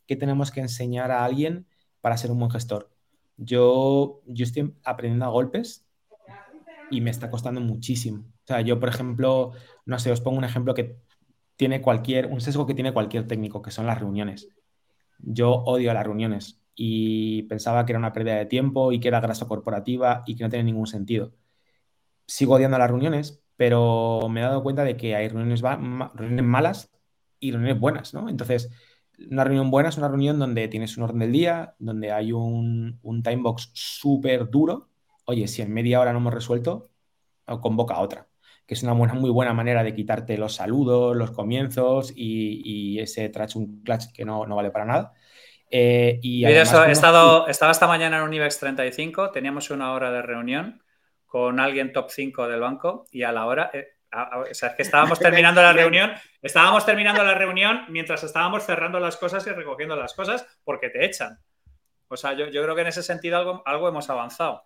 qué 0.08 0.16
tenemos 0.16 0.50
que 0.50 0.62
enseñar 0.62 1.12
a 1.12 1.24
alguien 1.24 1.68
para 2.00 2.16
ser 2.16 2.32
un 2.32 2.40
buen 2.40 2.50
gestor. 2.50 2.90
Yo, 3.36 4.20
yo 4.26 4.42
estoy 4.42 4.74
aprendiendo 4.82 5.26
a 5.26 5.28
golpes 5.28 5.87
y 6.90 7.00
me 7.00 7.10
está 7.10 7.30
costando 7.30 7.60
muchísimo. 7.60 8.20
O 8.20 8.46
sea, 8.46 8.60
yo, 8.60 8.80
por 8.80 8.88
ejemplo, 8.88 9.52
no 9.84 9.98
sé, 9.98 10.10
os 10.10 10.20
pongo 10.20 10.38
un 10.38 10.44
ejemplo 10.44 10.74
que 10.74 10.98
tiene 11.56 11.82
cualquier, 11.82 12.26
un 12.26 12.40
sesgo 12.40 12.66
que 12.66 12.74
tiene 12.74 12.92
cualquier 12.92 13.26
técnico, 13.26 13.62
que 13.62 13.70
son 13.70 13.86
las 13.86 13.98
reuniones. 13.98 14.48
Yo 15.18 15.52
odio 15.52 15.92
las 15.92 16.04
reuniones 16.04 16.62
y 16.74 17.42
pensaba 17.44 17.84
que 17.84 17.92
era 17.92 17.98
una 17.98 18.12
pérdida 18.12 18.36
de 18.36 18.46
tiempo 18.46 18.92
y 18.92 19.00
que 19.00 19.08
era 19.08 19.20
grasa 19.20 19.46
corporativa 19.48 20.22
y 20.26 20.36
que 20.36 20.44
no 20.44 20.50
tenía 20.50 20.64
ningún 20.64 20.86
sentido. 20.86 21.34
Sigo 22.26 22.54
odiando 22.54 22.78
las 22.78 22.88
reuniones, 22.88 23.42
pero 23.56 24.28
me 24.30 24.40
he 24.40 24.44
dado 24.44 24.62
cuenta 24.62 24.84
de 24.84 24.96
que 24.96 25.16
hay 25.16 25.28
reuniones, 25.28 25.62
reuniones 25.62 26.44
malas 26.44 26.90
y 27.40 27.50
reuniones 27.50 27.80
buenas, 27.80 28.14
¿no? 28.14 28.28
Entonces, 28.28 28.70
una 29.30 29.42
reunión 29.44 29.70
buena 29.70 29.88
es 29.88 29.98
una 29.98 30.08
reunión 30.08 30.38
donde 30.38 30.68
tienes 30.68 30.96
un 30.96 31.04
orden 31.04 31.18
del 31.18 31.32
día, 31.32 31.74
donde 31.80 32.12
hay 32.12 32.32
un, 32.32 33.00
un 33.02 33.22
time 33.22 33.42
box 33.42 33.70
súper 33.74 34.48
duro. 34.48 34.88
Oye, 35.28 35.46
si 35.46 35.60
en 35.60 35.72
media 35.74 36.00
hora 36.00 36.12
no 36.12 36.18
hemos 36.20 36.32
resuelto, 36.32 36.88
convoca 37.60 37.94
a 37.94 38.00
otra, 38.00 38.28
que 38.66 38.72
es 38.72 38.82
una 38.82 38.92
buena, 38.94 39.12
muy 39.12 39.28
buena 39.30 39.52
manera 39.52 39.84
de 39.84 39.94
quitarte 39.94 40.38
los 40.38 40.54
saludos, 40.54 41.14
los 41.16 41.32
comienzos 41.32 42.12
y, 42.16 42.62
y 42.64 42.98
ese 43.00 43.28
trash 43.28 43.56
un 43.56 43.82
clutch 43.82 44.12
que 44.14 44.24
no, 44.24 44.46
no 44.46 44.56
vale 44.56 44.70
para 44.70 44.86
nada. 44.86 45.12
Eh, 45.70 46.18
y 46.22 46.46
además, 46.46 46.68
eso, 46.70 46.84
he 46.86 46.92
estado, 46.92 47.46
estaba 47.46 47.72
esta 47.72 47.86
mañana 47.86 48.16
en 48.18 48.22
un 48.22 48.32
IBEX 48.32 48.58
35, 48.58 49.30
teníamos 49.30 49.68
una 49.70 49.92
hora 49.92 50.10
de 50.10 50.22
reunión 50.22 50.82
con 51.26 51.60
alguien 51.60 51.92
top 51.92 52.08
5 52.10 52.48
del 52.48 52.60
banco 52.60 53.04
y 53.10 53.22
a 53.22 53.32
la 53.32 53.44
hora, 53.44 53.70
eh, 53.74 53.86
a- 54.10 54.22
a- 54.22 54.38
o 54.40 54.54
sea, 54.54 54.70
es 54.70 54.76
que 54.76 54.82
estábamos 54.82 55.18
terminando 55.20 55.60
la 55.60 55.74
reunión, 55.74 56.12
estábamos 56.40 56.86
terminando 56.86 57.22
la 57.22 57.34
reunión 57.34 57.82
mientras 57.90 58.24
estábamos 58.24 58.64
cerrando 58.64 58.98
las 58.98 59.18
cosas 59.18 59.46
y 59.46 59.50
recogiendo 59.50 59.94
las 59.94 60.14
cosas 60.14 60.46
porque 60.64 60.88
te 60.88 61.04
echan. 61.04 61.38
O 62.08 62.16
sea, 62.16 62.32
yo, 62.34 62.46
yo 62.48 62.62
creo 62.62 62.74
que 62.74 62.80
en 62.82 62.86
ese 62.88 63.02
sentido 63.02 63.36
algo, 63.38 63.62
algo 63.66 63.88
hemos 63.88 64.08
avanzado. 64.10 64.62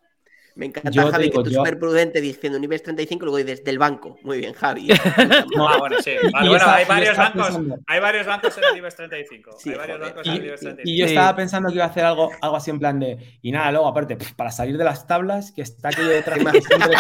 Me 0.55 0.66
encanta, 0.66 0.90
Yo 0.90 1.11
Javi, 1.11 1.24
digo, 1.24 1.42
que 1.42 1.48
tú 1.48 1.55
yo- 1.55 1.59
súper 1.61 1.78
prudente 1.78 2.20
diciendo 2.20 2.59
un 2.59 2.64
IBEX 2.64 2.82
35 2.82 3.24
y 3.24 3.26
luego 3.26 3.36
dices 3.38 3.64
del 3.64 3.78
banco. 3.78 4.18
Muy 4.22 4.38
bien, 4.38 4.53
Javi. 4.53 4.88
No, 5.57 5.68
Ah, 5.68 5.78
bueno, 5.78 5.96
sí. 6.03 6.11
y- 6.11 6.30
Vale, 6.30 6.46
y 6.46 6.48
bueno, 6.50 6.64
hay 6.66 6.84
y 6.84 6.88
varios 6.88 7.16
bancos. 7.16 7.46
pensando- 7.46 7.76
Hay 7.86 8.00
varios 8.00 8.26
bancos 8.26 8.59
en 8.59 8.64
el 8.64 8.76
IBEX 8.76 8.96
35. 8.96 9.50
Sí, 9.59 9.70
hay 9.70 9.76
varios 9.76 9.98
joder. 9.98 10.12
bancos 10.14 10.26
en 10.26 10.32
el 10.34 10.42
Y, 10.42 10.46
IBEX 10.46 10.61
35. 10.61 10.90
y 10.90 10.98
yo 10.98 11.07
Sí. 11.07 11.12
estaba 11.14 11.36
pensando 11.36 11.68
que 11.70 11.74
iba 11.76 11.84
a 11.84 11.88
hacer 11.88 12.05
algo, 12.05 12.30
algo 12.42 12.57
así 12.57 12.70
en 12.70 12.78
plan 12.78 13.00
de. 13.00 13.38
Y 13.40 13.50
nada, 13.53 13.72
luego, 13.72 13.88
aparte, 13.88 14.18
para 14.36 14.50
salir 14.50 14.76
de 14.76 14.84
las 14.84 15.07
tablas, 15.07 15.53
que 15.53 15.62
está 15.62 15.88
aquello 15.88 16.09
detrás. 16.11 16.38
que 16.53 16.61
siempre- 16.61 16.96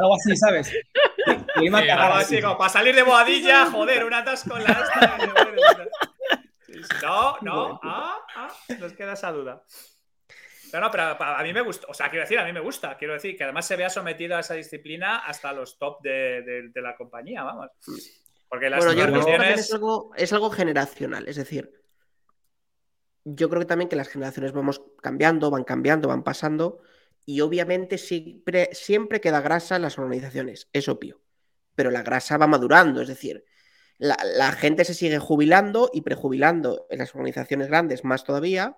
algo 0.00 0.14
así, 0.16 0.36
¿sabes? 0.36 0.72
Que 1.54 1.64
iba 1.64 1.78
a 1.78 1.82
Sí, 1.82 1.86
cagar 1.88 2.04
Algo 2.06 2.18
así. 2.18 2.34
así, 2.36 2.42
como 2.42 2.58
para 2.58 2.70
salir 2.70 2.94
de 2.94 3.02
boadilla, 3.02 3.66
joder, 3.70 4.04
un 4.04 4.14
atasco 4.14 4.56
en 4.56 4.64
la 4.64 4.72
esta. 4.72 5.18
No, 7.02 7.36
no, 7.42 7.80
ah, 7.82 8.16
ah, 8.36 8.48
nos 8.78 8.92
queda 8.92 9.14
esa 9.14 9.32
duda. 9.32 9.62
No, 10.72 10.80
no, 10.80 10.90
pero 10.90 11.02
a, 11.04 11.40
a 11.40 11.42
mí 11.42 11.52
me 11.52 11.60
gusta, 11.60 11.86
o 11.88 11.94
sea, 11.94 12.08
quiero 12.10 12.22
decir, 12.24 12.38
a 12.38 12.44
mí 12.44 12.52
me 12.52 12.60
gusta, 12.60 12.96
quiero 12.96 13.14
decir, 13.14 13.36
que 13.36 13.44
además 13.44 13.66
se 13.66 13.76
vea 13.76 13.90
sometido 13.90 14.36
a 14.36 14.40
esa 14.40 14.54
disciplina 14.54 15.18
hasta 15.18 15.52
los 15.52 15.78
top 15.78 16.02
de, 16.02 16.42
de- 16.42 16.68
de 16.68 16.82
la 16.82 16.96
compañía, 16.96 17.42
vamos. 17.42 17.68
Porque 18.48 18.70
las 18.70 18.84
Bueno, 18.84 18.92
yo 18.98 19.06
creo 19.06 19.38
que 19.38 19.52
es 19.54 19.72
algo, 19.72 20.10
es 20.16 20.32
algo 20.32 20.50
generacional, 20.50 21.28
es 21.28 21.36
decir, 21.36 21.72
yo 23.24 23.48
creo 23.48 23.60
que 23.60 23.66
también 23.66 23.88
que 23.88 23.96
las 23.96 24.08
generaciones 24.08 24.52
vamos 24.52 24.82
cambiando, 25.02 25.50
van 25.50 25.64
cambiando, 25.64 26.08
van 26.08 26.24
pasando, 26.24 26.80
y 27.26 27.40
obviamente 27.42 27.98
siempre, 27.98 28.70
siempre 28.72 29.20
queda 29.20 29.40
grasa 29.40 29.76
en 29.76 29.82
las 29.82 29.98
organizaciones, 29.98 30.68
es 30.72 30.88
obvio, 30.88 31.20
pero 31.74 31.90
la 31.90 32.02
grasa 32.02 32.38
va 32.38 32.46
madurando, 32.46 33.02
es 33.02 33.08
decir, 33.08 33.44
la, 33.98 34.52
gente 34.52 34.84
se 34.84 34.94
sigue 34.94 35.18
jubilando 35.18 35.90
y 35.92 36.02
prejubilando 36.02 36.86
en 36.88 36.98
las 37.00 37.14
organizaciones 37.14 37.68
grandes 37.68 38.04
más 38.04 38.24
todavía. 38.24 38.76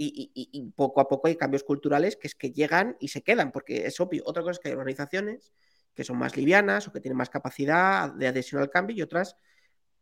Y, 0.00 0.72
poco 0.76 1.00
a 1.00 1.08
poco 1.08 1.26
hay 1.26 1.36
cambios 1.36 1.64
culturales 1.64 2.16
que 2.16 2.28
es 2.28 2.36
que 2.36 2.52
llegan 2.52 2.96
y 3.00 3.08
se 3.08 3.22
quedan, 3.22 3.50
porque 3.50 3.86
es 3.86 3.98
obvio. 3.98 4.22
Otra 4.26 4.42
cosa 4.42 4.52
es 4.52 4.58
que 4.60 4.68
hay 4.68 4.74
organizaciones 4.74 5.52
que 5.92 6.04
son 6.04 6.16
más 6.18 6.36
livianas 6.36 6.86
o 6.86 6.92
que 6.92 7.00
tienen 7.00 7.16
más 7.16 7.30
capacidad 7.30 8.12
de 8.12 8.28
adhesión 8.28 8.62
al 8.62 8.70
cambio 8.70 8.96
y 8.96 9.02
otras 9.02 9.36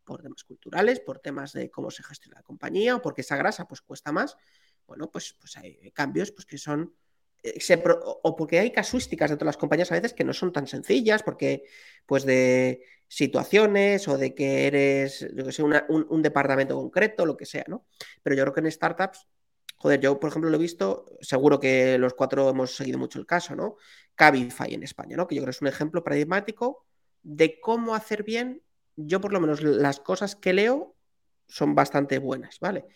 por 0.05 0.23
temas 0.23 0.45
culturales, 0.45 1.01
por 1.01 1.19
temas 1.21 1.53
de 1.55 1.71
cómo 1.71 1.91
se 1.91 2.03
gestiona 2.03 2.37
la 2.37 2.43
compañía 2.43 2.97
o 2.97 3.03
porque 3.03 3.23
esa 3.23 3.37
grasa 3.37 3.67
pues 3.67 3.81
cuesta 3.81 4.13
más. 4.13 4.37
Bueno, 4.87 5.11
pues, 5.11 5.35
pues 5.41 5.57
hay 5.57 5.91
cambios 5.93 6.31
pues, 6.31 6.45
que 6.45 6.59
son 6.59 6.95
eh, 7.43 7.83
o 8.23 8.37
porque 8.37 8.59
hay 8.59 8.73
casuísticas 8.73 9.31
de 9.31 9.37
todas 9.37 9.47
las 9.47 9.57
compañías 9.57 9.93
a 9.93 9.95
veces 9.95 10.13
que 10.13 10.25
no 10.25 10.33
son 10.33 10.53
tan 10.53 10.67
sencillas, 10.67 11.23
porque 11.23 11.65
pues 12.05 12.25
de 12.25 12.83
situaciones 13.09 14.09
o 14.09 14.19
de 14.19 14.35
que 14.35 14.67
eres, 14.67 15.27
yo 15.35 15.45
que 15.45 15.53
sé, 15.53 15.63
un, 15.63 16.23
departamento 16.23 16.75
concreto, 16.75 17.25
lo 17.25 17.37
que 17.37 17.47
sea, 17.47 17.65
¿no? 17.69 17.87
Pero 18.23 18.37
yo 18.37 18.43
creo 18.43 18.55
que 18.55 18.61
en 18.61 18.73
startups, 18.73 19.29
joder, 19.77 20.01
yo 20.01 20.19
por 20.21 20.31
ejemplo 20.31 20.51
lo 20.51 20.57
he 20.57 20.61
visto, 20.61 21.07
seguro 21.21 21.61
que 21.61 21.99
los 21.99 22.15
cuatro 22.15 22.49
hemos 22.49 22.77
seguido 22.77 22.99
mucho 22.99 23.19
el 23.19 23.27
caso, 23.27 23.55
¿no? 23.55 23.77
Cabify 24.15 24.75
en 24.75 24.83
España, 24.83 25.17
¿no? 25.17 25.27
Que 25.27 25.35
yo 25.35 25.43
creo 25.43 25.53
que 25.53 25.57
es 25.57 25.63
un 25.63 25.69
ejemplo 25.69 26.03
paradigmático 26.03 26.87
de 27.23 27.61
cómo 27.61 27.95
hacer 27.95 28.23
bien, 28.23 28.63
yo 28.97 29.21
por 29.21 29.33
lo 29.33 29.41
menos 29.41 29.63
las 29.63 30.01
cosas 30.01 30.37
que 30.37 30.53
leo 30.53 30.95
son 31.49 31.75
bastante 31.75 32.19
buenas, 32.19 32.59
¿vale? 32.61 32.87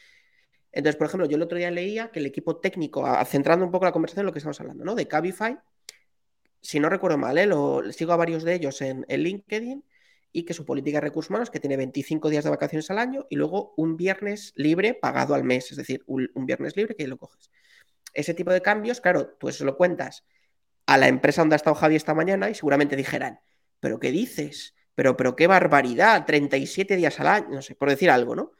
Entonces, 0.72 0.96
por 0.96 1.08
ejemplo, 1.08 1.26
yo 1.26 1.36
el 1.36 1.42
otro 1.42 1.58
día 1.58 1.70
leía 1.70 2.10
que 2.10 2.20
el 2.20 2.26
equipo 2.26 2.58
técnico, 2.58 3.04
centrando 3.24 3.64
un 3.64 3.72
poco 3.72 3.86
la 3.86 3.92
conversación 3.92 4.22
en 4.22 4.26
lo 4.26 4.32
que 4.32 4.38
estamos 4.38 4.60
hablando, 4.60 4.84
¿no? 4.84 4.94
De 4.94 5.08
Cabify, 5.08 5.58
si 6.60 6.78
no 6.78 6.88
recuerdo 6.88 7.18
mal, 7.18 7.38
¿eh? 7.38 7.46
lo, 7.46 7.90
sigo 7.92 8.12
a 8.12 8.16
varios 8.16 8.44
de 8.44 8.54
ellos 8.54 8.80
en, 8.82 9.04
LinkedIn 9.08 9.84
y 10.32 10.44
que 10.44 10.54
su 10.54 10.64
política 10.64 10.98
de 10.98 11.02
recursos 11.02 11.30
humanos 11.30 11.50
que 11.50 11.60
tiene 11.60 11.76
25 11.76 12.30
días 12.30 12.44
de 12.44 12.50
vacaciones 12.50 12.90
al 12.90 12.98
año 12.98 13.26
y 13.28 13.36
luego 13.36 13.74
un 13.76 13.96
viernes 13.96 14.52
libre 14.56 14.94
pagado 14.94 15.34
al 15.34 15.44
mes, 15.44 15.70
es 15.70 15.76
decir, 15.76 16.02
un, 16.06 16.30
viernes 16.46 16.76
libre 16.76 16.94
que 16.94 17.08
lo 17.08 17.18
coges. 17.18 17.50
Ese 18.14 18.34
tipo 18.34 18.52
de 18.52 18.62
cambios, 18.62 19.00
claro, 19.00 19.36
tú 19.38 19.48
eso 19.48 19.64
lo 19.64 19.76
cuentas 19.76 20.24
a 20.86 20.96
la 20.96 21.08
empresa 21.08 21.42
donde 21.42 21.54
ha 21.54 21.56
estado 21.56 21.76
Javi 21.76 21.96
esta 21.96 22.14
mañana 22.14 22.50
y 22.50 22.54
seguramente 22.54 22.96
dijeran, 22.96 23.40
pero 23.80 23.98
¿qué 23.98 24.10
dices? 24.10 24.74
Pero, 24.94 25.16
pero 25.16 25.36
qué 25.36 25.46
barbaridad, 25.46 26.24
37 26.26 26.96
días 26.96 27.18
al 27.20 27.26
año, 27.26 27.48
no 27.50 27.62
sé, 27.62 27.74
por 27.74 27.88
decir 27.88 28.10
algo, 28.10 28.34
¿no? 28.34 28.52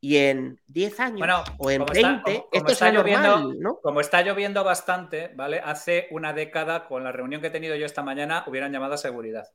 y 0.00 0.16
en 0.16 0.58
10 0.66 1.00
años 1.00 1.28
o 1.58 1.70
en 1.70 1.84
20, 1.84 2.46
esto 2.52 2.72
está 2.72 2.90
lloviendo, 2.90 3.52
¿no? 3.58 3.76
Como 3.82 4.00
está 4.00 4.22
lloviendo 4.22 4.64
bastante, 4.64 5.30
¿vale? 5.34 5.60
Hace 5.62 6.08
una 6.10 6.32
década, 6.32 6.86
con 6.86 7.04
la 7.04 7.12
reunión 7.12 7.40
que 7.40 7.48
he 7.48 7.50
tenido 7.50 7.76
yo 7.76 7.84
esta 7.84 8.02
mañana, 8.02 8.44
hubieran 8.46 8.72
llamado 8.72 8.94
a 8.94 8.98
seguridad. 8.98 9.48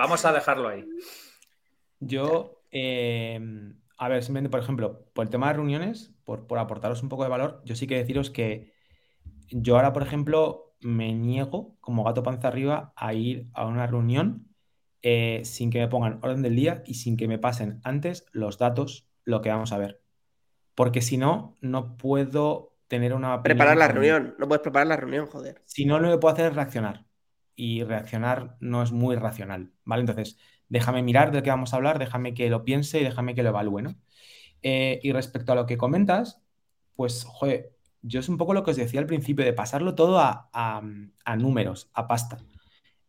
Vamos 0.00 0.24
a 0.24 0.32
dejarlo 0.32 0.68
ahí. 0.68 0.88
Yo, 1.98 2.62
em, 2.70 3.78
a 3.98 4.08
ver, 4.08 4.22
simplemente, 4.22 4.48
por 4.48 4.60
ejemplo, 4.60 5.04
por 5.12 5.26
el 5.26 5.30
tema 5.30 5.48
de 5.48 5.52
reuniones, 5.52 6.14
por, 6.24 6.46
por 6.46 6.58
aportaros 6.58 7.02
un 7.02 7.10
poco 7.10 7.24
de 7.24 7.28
valor, 7.28 7.60
yo 7.66 7.76
sí 7.76 7.86
que 7.86 7.98
deciros 7.98 8.30
que 8.30 8.72
yo 9.50 9.76
ahora, 9.76 9.92
por 9.92 10.02
ejemplo, 10.02 10.74
me 10.80 11.12
niego 11.12 11.76
como 11.80 12.02
gato 12.02 12.22
panza 12.22 12.48
arriba 12.48 12.94
a 12.96 13.12
ir 13.12 13.50
a 13.52 13.66
una 13.66 13.86
reunión 13.86 14.48
eh, 15.02 15.42
sin 15.44 15.68
que 15.68 15.80
me 15.80 15.88
pongan 15.88 16.18
orden 16.22 16.40
del 16.40 16.56
día 16.56 16.82
y 16.86 16.94
sin 16.94 17.18
que 17.18 17.28
me 17.28 17.38
pasen 17.38 17.82
antes 17.84 18.24
los 18.32 18.56
datos, 18.56 19.06
lo 19.24 19.42
que 19.42 19.50
vamos 19.50 19.70
a 19.70 19.76
ver. 19.76 20.00
Porque 20.74 21.02
si 21.02 21.18
no, 21.18 21.58
no 21.60 21.98
puedo 21.98 22.78
tener 22.88 23.12
una... 23.12 23.42
Preparar 23.42 23.76
la 23.76 23.88
reunión, 23.88 24.34
no 24.38 24.48
puedes 24.48 24.62
preparar 24.62 24.86
la 24.86 24.96
reunión, 24.96 25.26
joder. 25.26 25.60
Si 25.66 25.84
no, 25.84 26.00
lo 26.00 26.10
que 26.10 26.16
puedo 26.16 26.32
hacer 26.32 26.46
es 26.46 26.54
reaccionar. 26.54 27.04
Y 27.56 27.84
reaccionar 27.84 28.56
no 28.60 28.82
es 28.82 28.92
muy 28.92 29.16
racional, 29.16 29.72
¿vale? 29.84 30.02
Entonces, 30.02 30.38
déjame 30.68 31.02
mirar 31.02 31.32
de 31.32 31.42
qué 31.42 31.50
vamos 31.50 31.72
a 31.72 31.76
hablar, 31.76 31.98
déjame 31.98 32.34
que 32.34 32.50
lo 32.50 32.64
piense 32.64 33.00
y 33.00 33.04
déjame 33.04 33.34
que 33.34 33.42
lo 33.42 33.50
evalúe, 33.50 33.82
¿no? 33.82 33.96
Eh, 34.62 35.00
y 35.02 35.12
respecto 35.12 35.52
a 35.52 35.54
lo 35.56 35.66
que 35.66 35.78
comentas, 35.78 36.42
pues, 36.96 37.24
joder, 37.24 37.72
yo 38.02 38.20
es 38.20 38.28
un 38.28 38.38
poco 38.38 38.54
lo 38.54 38.64
que 38.64 38.72
os 38.72 38.76
decía 38.76 39.00
al 39.00 39.06
principio, 39.06 39.44
de 39.44 39.52
pasarlo 39.52 39.94
todo 39.94 40.18
a 40.20 41.36
números, 41.36 41.90
a 41.94 42.06
pasta. 42.08 42.38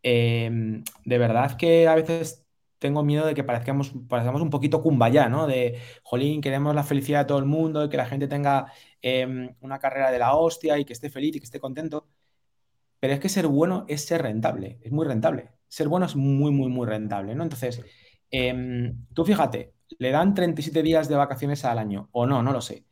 Em, 0.02 0.82
de 1.04 1.18
verdad 1.18 1.56
que 1.56 1.86
a 1.86 1.94
veces 1.94 2.44
tengo 2.78 3.04
miedo 3.04 3.26
de 3.26 3.34
que 3.34 3.44
parezcamos, 3.44 3.92
un 3.92 4.50
poquito 4.50 4.82
cumbaya, 4.82 5.28
¿no? 5.28 5.46
De, 5.46 5.78
jolín, 6.02 6.40
queremos 6.40 6.74
la 6.74 6.82
felicidad 6.82 7.20
de 7.20 7.26
todo 7.26 7.38
el 7.38 7.44
mundo, 7.44 7.84
y 7.84 7.88
que 7.88 7.96
la 7.96 8.06
gente 8.06 8.26
tenga 8.28 8.72
em, 9.00 9.54
una 9.60 9.78
carrera 9.78 10.10
de 10.10 10.18
la 10.18 10.34
hostia 10.34 10.78
y 10.78 10.84
que 10.84 10.92
esté 10.92 11.10
feliz 11.10 11.36
y 11.36 11.38
que 11.40 11.44
esté 11.44 11.60
contento. 11.60 12.08
Pero 13.02 13.14
es 13.14 13.18
que 13.18 13.28
ser 13.28 13.48
bueno 13.48 13.84
es 13.88 14.04
ser 14.04 14.22
rentable, 14.22 14.78
es 14.80 14.92
muy 14.92 15.04
rentable. 15.04 15.50
Ser 15.66 15.88
bueno 15.88 16.06
es 16.06 16.14
muy, 16.14 16.52
muy, 16.52 16.68
muy 16.68 16.86
rentable, 16.86 17.34
¿no? 17.34 17.42
Entonces, 17.42 17.82
em, 18.30 19.06
tú 19.12 19.24
fíjate, 19.24 19.74
le 19.98 20.12
dan 20.12 20.34
37 20.34 20.84
días 20.84 21.08
de 21.08 21.16
vacaciones 21.16 21.64
al 21.64 21.80
año, 21.80 22.08
o 22.12 22.26
no, 22.26 22.44
no 22.44 22.52
lo 22.52 22.60
sé. 22.60 22.86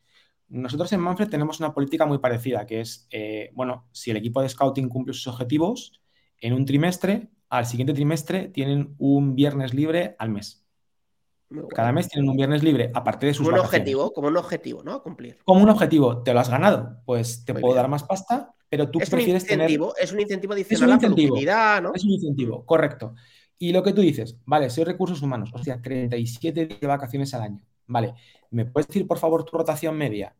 Nosotros 0.48 0.92
en 0.92 0.98
Manfred 0.98 1.28
tenemos 1.28 1.61
una 1.61 1.72
política 1.72 2.06
muy 2.06 2.18
parecida, 2.18 2.66
que 2.66 2.80
es, 2.80 3.06
eh, 3.12 3.52
bueno, 3.54 3.88
si 3.92 4.11
el 4.11 4.16
equipo 4.16 4.42
de 4.42 4.48
scouting 4.48 4.88
cumple 4.88 5.14
sus 5.14 5.28
objetivos, 5.28 6.02
en 6.40 6.54
un 6.54 6.64
trimestre, 6.64 7.28
al 7.48 7.66
siguiente 7.66 7.94
trimestre 7.94 8.48
tienen 8.48 8.96
un 8.98 9.36
viernes 9.36 9.74
libre 9.74 10.16
al 10.18 10.30
mes. 10.30 10.66
Cada 11.68 11.92
mes 11.92 12.08
tienen 12.08 12.28
un 12.28 12.36
viernes 12.36 12.64
libre, 12.64 12.90
aparte 12.94 13.26
de 13.26 13.34
sus 13.34 13.46
como 13.46 13.61
un 13.61 13.64
objetivo, 13.64 14.12
como 14.12 14.26
un 14.26 14.36
objetivo, 14.36 14.82
¿no? 14.82 15.04
Cumplir. 15.04 15.38
Como 15.44 15.62
un 15.62 15.68
objetivo, 15.68 16.24
te 16.24 16.34
lo 16.34 16.40
has 16.40 16.50
ganado, 16.50 17.00
pues 17.04 17.44
te 17.44 17.54
puedo 17.54 17.76
dar 17.76 17.86
más 17.86 18.02
pasta, 18.02 18.56
pero 18.70 18.88
tú 18.88 19.00
prefieres 19.00 19.44
tener. 19.44 19.68
Es 20.00 20.12
un 20.12 20.20
incentivo 20.20 20.54
adicional 20.54 20.90
es 20.90 20.96
un 20.96 21.10
incentivo, 21.10 21.36
¿no? 21.82 21.92
Es 21.94 22.04
un 22.04 22.10
incentivo, 22.10 22.64
correcto. 22.64 23.14
Y 23.58 23.72
lo 23.72 23.82
que 23.82 23.92
tú 23.92 24.00
dices, 24.00 24.38
vale, 24.46 24.70
soy 24.70 24.84
recursos 24.84 25.20
humanos, 25.20 25.50
o 25.52 25.62
sea, 25.62 25.82
37 25.82 26.66
días 26.66 26.80
de 26.80 26.86
vacaciones 26.86 27.34
al 27.34 27.42
año. 27.42 27.60
Vale, 27.86 28.14
¿me 28.50 28.64
puedes 28.64 28.86
decir, 28.86 29.06
por 29.06 29.18
favor, 29.18 29.44
tu 29.44 29.56
rotación 29.58 29.98
media? 29.98 30.34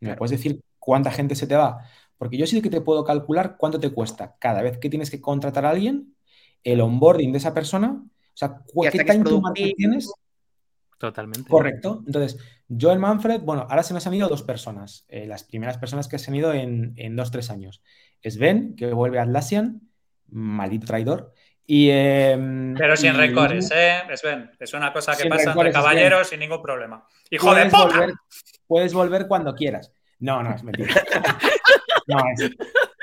¿Me 0.00 0.14
puedes 0.16 0.30
decir 0.30 0.62
cuánta 0.78 1.10
gente 1.10 1.34
se 1.34 1.46
te 1.46 1.56
va? 1.56 1.82
Porque 2.16 2.36
yo 2.36 2.46
sí 2.46 2.62
que 2.62 2.70
te 2.70 2.80
puedo 2.80 3.04
calcular 3.04 3.56
cuánto 3.58 3.80
te 3.80 3.90
cuesta 3.90 4.36
cada 4.38 4.62
vez 4.62 4.78
que 4.78 4.88
tienes 4.88 5.10
que 5.10 5.20
contratar 5.20 5.66
a 5.66 5.70
alguien, 5.70 6.14
el 6.62 6.80
onboarding 6.80 7.32
de 7.32 7.38
esa 7.38 7.52
persona, 7.52 8.02
o 8.02 8.36
sea, 8.36 8.62
qué 8.90 9.04
time 9.04 9.24
to 9.24 9.42
tienes. 9.76 10.10
Totalmente. 11.04 11.50
Correcto. 11.50 12.02
Entonces, 12.06 12.38
yo 12.66 12.90
en 12.90 12.98
Manfred, 12.98 13.42
bueno, 13.42 13.66
ahora 13.68 13.82
se 13.82 13.92
nos 13.92 14.06
han 14.06 14.14
ido 14.14 14.26
dos 14.26 14.42
personas, 14.42 15.04
eh, 15.10 15.26
las 15.26 15.44
primeras 15.44 15.76
personas 15.76 16.08
que 16.08 16.18
se 16.18 16.30
han 16.30 16.36
ido 16.36 16.54
en, 16.54 17.14
dos, 17.14 17.30
tres 17.30 17.50
años. 17.50 17.82
Sven, 18.22 18.74
que 18.74 18.90
vuelve 18.94 19.18
a 19.18 19.24
Atlassian, 19.24 19.82
maldito 20.30 20.86
traidor. 20.86 21.34
Y, 21.66 21.90
em, 21.90 22.74
Pero 22.74 22.96
sin 22.96 23.14
recores, 23.16 23.70
¿eh? 23.74 24.00
Sven, 24.14 24.50
es 24.58 24.72
una 24.72 24.94
cosa 24.94 25.14
que 25.14 25.28
pasa 25.28 25.52
entre 25.52 25.72
caballeros 25.72 26.26
sin 26.26 26.40
ningún 26.40 26.62
problema. 26.62 27.06
¡Hijo 27.28 27.54
de 27.54 27.66
puta! 27.66 28.06
puedes 28.66 28.94
volver 28.94 29.28
cuando 29.28 29.54
quieras. 29.54 29.92
No, 30.20 30.42
no, 30.42 30.54
es 30.54 30.62
mentira. 30.62 30.94
No, 32.06 32.18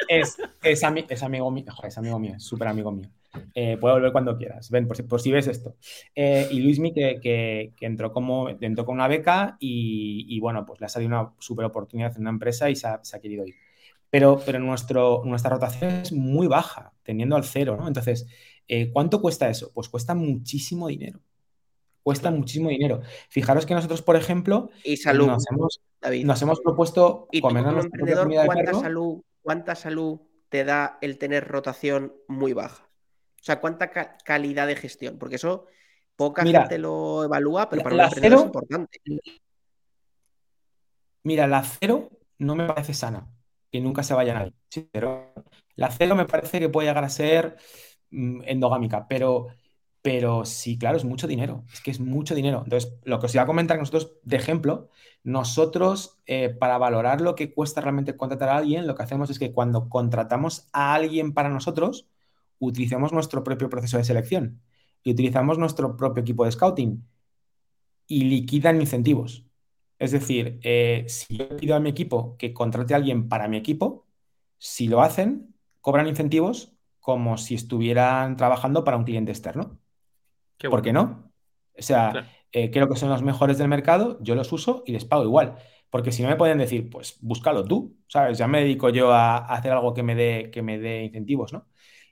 es, 0.08 0.38
es, 0.62 0.84
amigo 0.84 1.50
mío, 1.50 1.66
es 1.84 1.98
amigo 1.98 2.20
mío, 2.20 2.40
súper 2.40 2.68
amigo 2.68 2.92
mío. 2.92 3.10
Eh, 3.54 3.78
volver 3.80 4.12
cuando 4.12 4.38
quieras. 4.38 4.70
Ven, 4.70 4.88
por 4.88 5.22
si, 5.22 5.32
ves 5.32 5.48
esto. 5.48 5.76
Eh, 6.16 6.48
y 6.52 6.60
Luismi, 6.60 6.94
que, 6.94 7.20
que, 7.22 7.86
entró, 7.86 8.12
como, 8.12 8.50
entró 8.50 8.86
con 8.86 8.96
una 8.96 9.08
beca 9.08 9.58
y, 9.60 10.40
bueno, 10.40 10.66
pues 10.66 10.80
le 10.80 10.86
ha 10.86 10.90
salido 10.90 11.10
una 11.10 11.34
súper 11.40 11.66
oportunidad 11.66 12.14
en 12.16 12.22
una 12.22 12.30
empresa 12.32 12.70
y 12.70 12.76
se 12.76 12.88
ha, 12.88 13.02
querido 13.22 13.46
ir. 13.46 13.56
Pero, 14.10 14.42
pero 14.46 14.60
nuestro, 14.60 15.22
nuestra 15.26 15.52
rotación 15.52 15.92
es 15.92 16.12
muy 16.12 16.48
baja, 16.48 16.94
teniendo 17.04 17.36
al 17.36 17.46
cero, 17.46 17.78
¿no? 17.80 17.88
Entonces, 17.88 18.28
eh, 18.68 18.92
¿cuánto 18.92 19.22
cuesta 19.22 19.50
eso? 19.50 19.72
Pues 19.74 19.88
cuesta 19.88 20.14
muchísimo 20.14 20.88
dinero. 20.88 21.20
Cuesta 22.04 22.32
muchísimo 22.32 22.70
dinero. 22.70 23.02
Fijaros 23.30 23.66
que 23.66 23.76
nosotros, 23.76 24.02
por 24.02 24.16
ejemplo, 24.16 24.70
y 24.84 24.98
salud. 24.98 25.28
Nos 25.28 25.46
hemos, 25.50 25.82
nos 26.26 26.42
hemos 26.42 26.60
propuesto 26.60 27.28
¿Y 27.32 27.40
comer 27.40 27.64
como 27.64 27.80
emprendedor, 27.80 28.28
¿cuánta 28.46 28.74
salud, 28.74 29.22
¿cuánta 29.42 29.76
salud 29.76 30.20
te 30.50 30.66
da 30.66 30.98
el 31.02 31.18
tener 31.18 31.48
rotación 31.48 32.14
muy 32.28 32.54
baja? 32.54 32.91
O 33.42 33.44
sea, 33.44 33.60
¿cuánta 33.60 33.90
calidad 34.24 34.68
de 34.68 34.76
gestión? 34.76 35.18
Porque 35.18 35.36
eso 35.36 35.66
poca 36.16 36.44
gente 36.44 36.78
lo 36.78 37.24
evalúa, 37.24 37.68
pero 37.68 37.82
para 37.82 37.96
un 37.96 38.02
emprendedor 38.02 38.40
es 38.40 38.46
importante. 38.46 39.02
Mira, 41.24 41.48
la 41.48 41.64
cero 41.64 42.10
no 42.38 42.56
me 42.56 42.68
parece 42.68 42.94
sana, 42.94 43.28
que 43.72 43.82
nunca 43.82 44.04
se 44.04 44.14
vaya 44.14 44.36
nadie. 44.36 44.54
pero 44.92 45.34
la 45.76 45.90
cero 45.90 46.16
me 46.16 46.26
parece 46.26 46.60
que 46.60 46.70
puede 46.70 46.88
llegar 46.88 47.04
a 47.04 47.10
ser 47.10 47.58
mm, 48.12 48.42
endogámica, 48.46 49.08
pero 49.08 49.48
pero 50.04 50.46
sí, 50.46 50.80
claro, 50.80 50.98
es 50.98 51.06
mucho 51.06 51.28
dinero, 51.28 51.64
es 51.72 51.82
que 51.82 51.92
es 51.92 52.00
mucho 52.00 52.34
dinero. 52.34 52.62
Entonces, 52.64 52.94
lo 53.04 53.20
que 53.20 53.28
os 53.28 53.36
iba 53.36 53.44
a 53.44 53.48
comentar 53.48 53.78
nosotros, 53.78 54.14
de 54.24 54.36
ejemplo, 54.36 54.90
nosotros, 55.24 56.18
eh, 56.26 56.50
para 56.50 56.80
valorar 56.80 57.22
lo 57.22 57.36
que 57.36 57.54
cuesta 57.54 57.82
realmente 57.82 58.18
contratar 58.18 58.50
a 58.50 58.58
alguien, 58.58 58.88
lo 58.88 58.96
que 58.96 59.04
hacemos 59.04 59.30
es 59.30 59.38
que 59.38 59.54
cuando 59.54 59.90
contratamos 59.90 60.70
a 60.74 60.96
alguien 60.96 61.34
para 61.34 61.50
nosotros, 61.50 62.08
utilizamos 62.62 63.12
nuestro 63.12 63.44
propio 63.44 63.70
proceso 63.70 63.98
de 63.98 64.04
selección 64.04 64.62
y 65.04 65.12
utilizamos 65.12 65.58
nuestro 65.58 65.98
propio 65.98 66.22
equipo 66.22 66.46
de 66.46 66.52
scouting 66.52 67.06
y 68.08 68.24
liquidan 68.24 68.80
incentivos. 68.80 69.46
Es 69.98 70.12
decir, 70.12 70.60
eh, 70.64 71.06
si 71.08 71.38
yo 71.38 71.58
pido 71.58 71.76
a 71.76 71.80
mi 71.80 71.90
equipo 71.90 72.38
que 72.38 72.54
contrate 72.54 72.94
a 72.94 72.98
alguien 72.98 73.28
para 73.30 73.48
mi 73.48 73.58
equipo, 73.58 74.08
si 74.58 74.88
lo 74.88 75.02
hacen, 75.02 75.56
cobran 75.82 76.08
incentivos 76.08 76.74
como 77.00 77.38
si 77.38 77.56
estuvieran 77.56 78.38
trabajando 78.38 78.84
para 78.84 78.98
un 78.98 79.04
cliente 79.04 79.32
externo. 79.32 79.80
¿Por 80.70 80.84
qué 80.84 80.94
no? 80.94 81.32
O 81.78 81.82
sea, 81.82 82.30
eh, 82.52 82.70
creo 82.70 82.88
que 82.88 82.96
son 82.96 83.10
los 83.10 83.24
mejores 83.24 83.58
del 83.58 83.68
mercado, 83.68 84.20
yo 84.22 84.36
los 84.36 84.52
uso 84.52 84.84
y 84.86 84.92
les 84.92 85.06
pago 85.06 85.24
igual. 85.24 85.56
Porque 85.90 86.12
si 86.12 86.22
no 86.22 86.30
me 86.30 86.36
pueden 86.36 86.60
decir, 86.60 86.90
pues 86.90 87.18
búscalo 87.22 87.66
tú, 87.66 87.98
¿sabes? 88.08 88.38
Ya 88.38 88.48
me 88.48 88.62
dedico 88.62 88.90
yo 88.90 89.12
a, 89.12 89.38
hacer 89.38 89.72
algo 89.72 89.94
que 89.94 90.04
me 90.04 90.16
dé, 90.16 90.52
que 90.52 90.62
me 90.62 90.80
dé 90.80 91.04
incentivos, 91.04 91.54
¿no? 91.54 91.66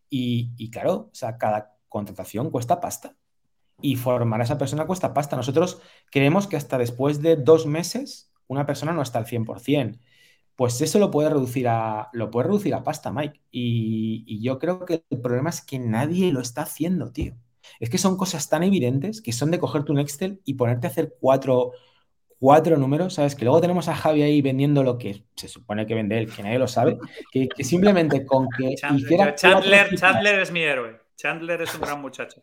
Y, 0.10 0.70
claro, 0.72 1.10
o 1.12 1.16
sea, 1.16 1.38
cada 1.38 1.78
contratación 1.88 2.50
cuesta 2.50 2.80
pasta. 2.80 3.16
Y 3.82 3.96
formar 3.96 4.42
a 4.42 4.44
esa 4.44 4.58
persona 4.58 4.86
cuesta 4.86 5.14
pasta. 5.14 5.36
Nosotros 5.36 5.82
creemos 6.12 6.48
que 6.48 6.58
hasta 6.58 6.78
después 6.78 7.22
de 7.22 7.36
dos 7.38 7.66
meses 7.66 8.32
una 8.48 8.66
persona 8.66 8.92
no 8.94 9.02
está 9.02 9.20
al 9.20 9.26
100%. 9.26 10.00
Pues 10.56 10.82
eso 10.82 11.00
lo 11.00 11.12
puede 11.12 11.30
reducir 11.30 11.68
a, 11.70 12.10
lo 12.12 12.30
puede 12.32 12.48
reducir 12.48 12.74
a 12.74 12.84
pasta, 12.84 13.12
Mike. 13.12 13.42
Y, 13.52 14.26
y 14.28 14.42
yo 14.42 14.60
creo 14.60 14.86
que 14.86 15.06
el 15.10 15.22
problema 15.22 15.50
es 15.50 15.62
que 15.62 15.80
nadie 15.80 16.34
lo 16.34 16.42
está 16.42 16.64
haciendo, 16.64 17.12
tío. 17.12 17.36
Es 17.80 17.90
que 17.90 17.98
son 17.98 18.18
cosas 18.18 18.50
tan 18.50 18.64
evidentes 18.64 19.22
que 19.22 19.32
son 19.32 19.52
de 19.52 19.60
cogerte 19.60 19.92
un 19.92 20.00
Excel 20.00 20.42
y 20.44 20.56
ponerte 20.56 20.88
a 20.88 20.90
hacer 20.90 21.16
cuatro, 21.20 21.72
cuatro 22.40 22.78
números, 22.78 23.16
¿sabes? 23.16 23.36
Que 23.36 23.46
luego 23.46 23.62
tenemos 23.62 23.88
a 23.90 23.96
Javi 23.96 24.24
ahí 24.24 24.42
vendiendo 24.42 24.84
lo 24.84 24.98
que 24.98 25.26
se 25.36 25.48
supone 25.48 25.86
que 25.86 25.94
vende 25.94 26.18
él, 26.18 26.34
que 26.34 26.42
nadie 26.42 26.58
lo 26.58 26.68
sabe, 26.68 26.98
que, 27.32 27.50
simplemente 27.64 28.26
con 28.26 28.48
que 28.58 28.76
Chandler, 28.76 29.36
Chandler, 29.36 29.96
Chandler 29.96 30.40
es 30.40 30.52
mi 30.52 30.62
héroe. 30.62 31.00
Chandler 31.16 31.62
es 31.62 31.76
un 31.76 31.82
gran 31.82 32.02
muchacho. 32.02 32.42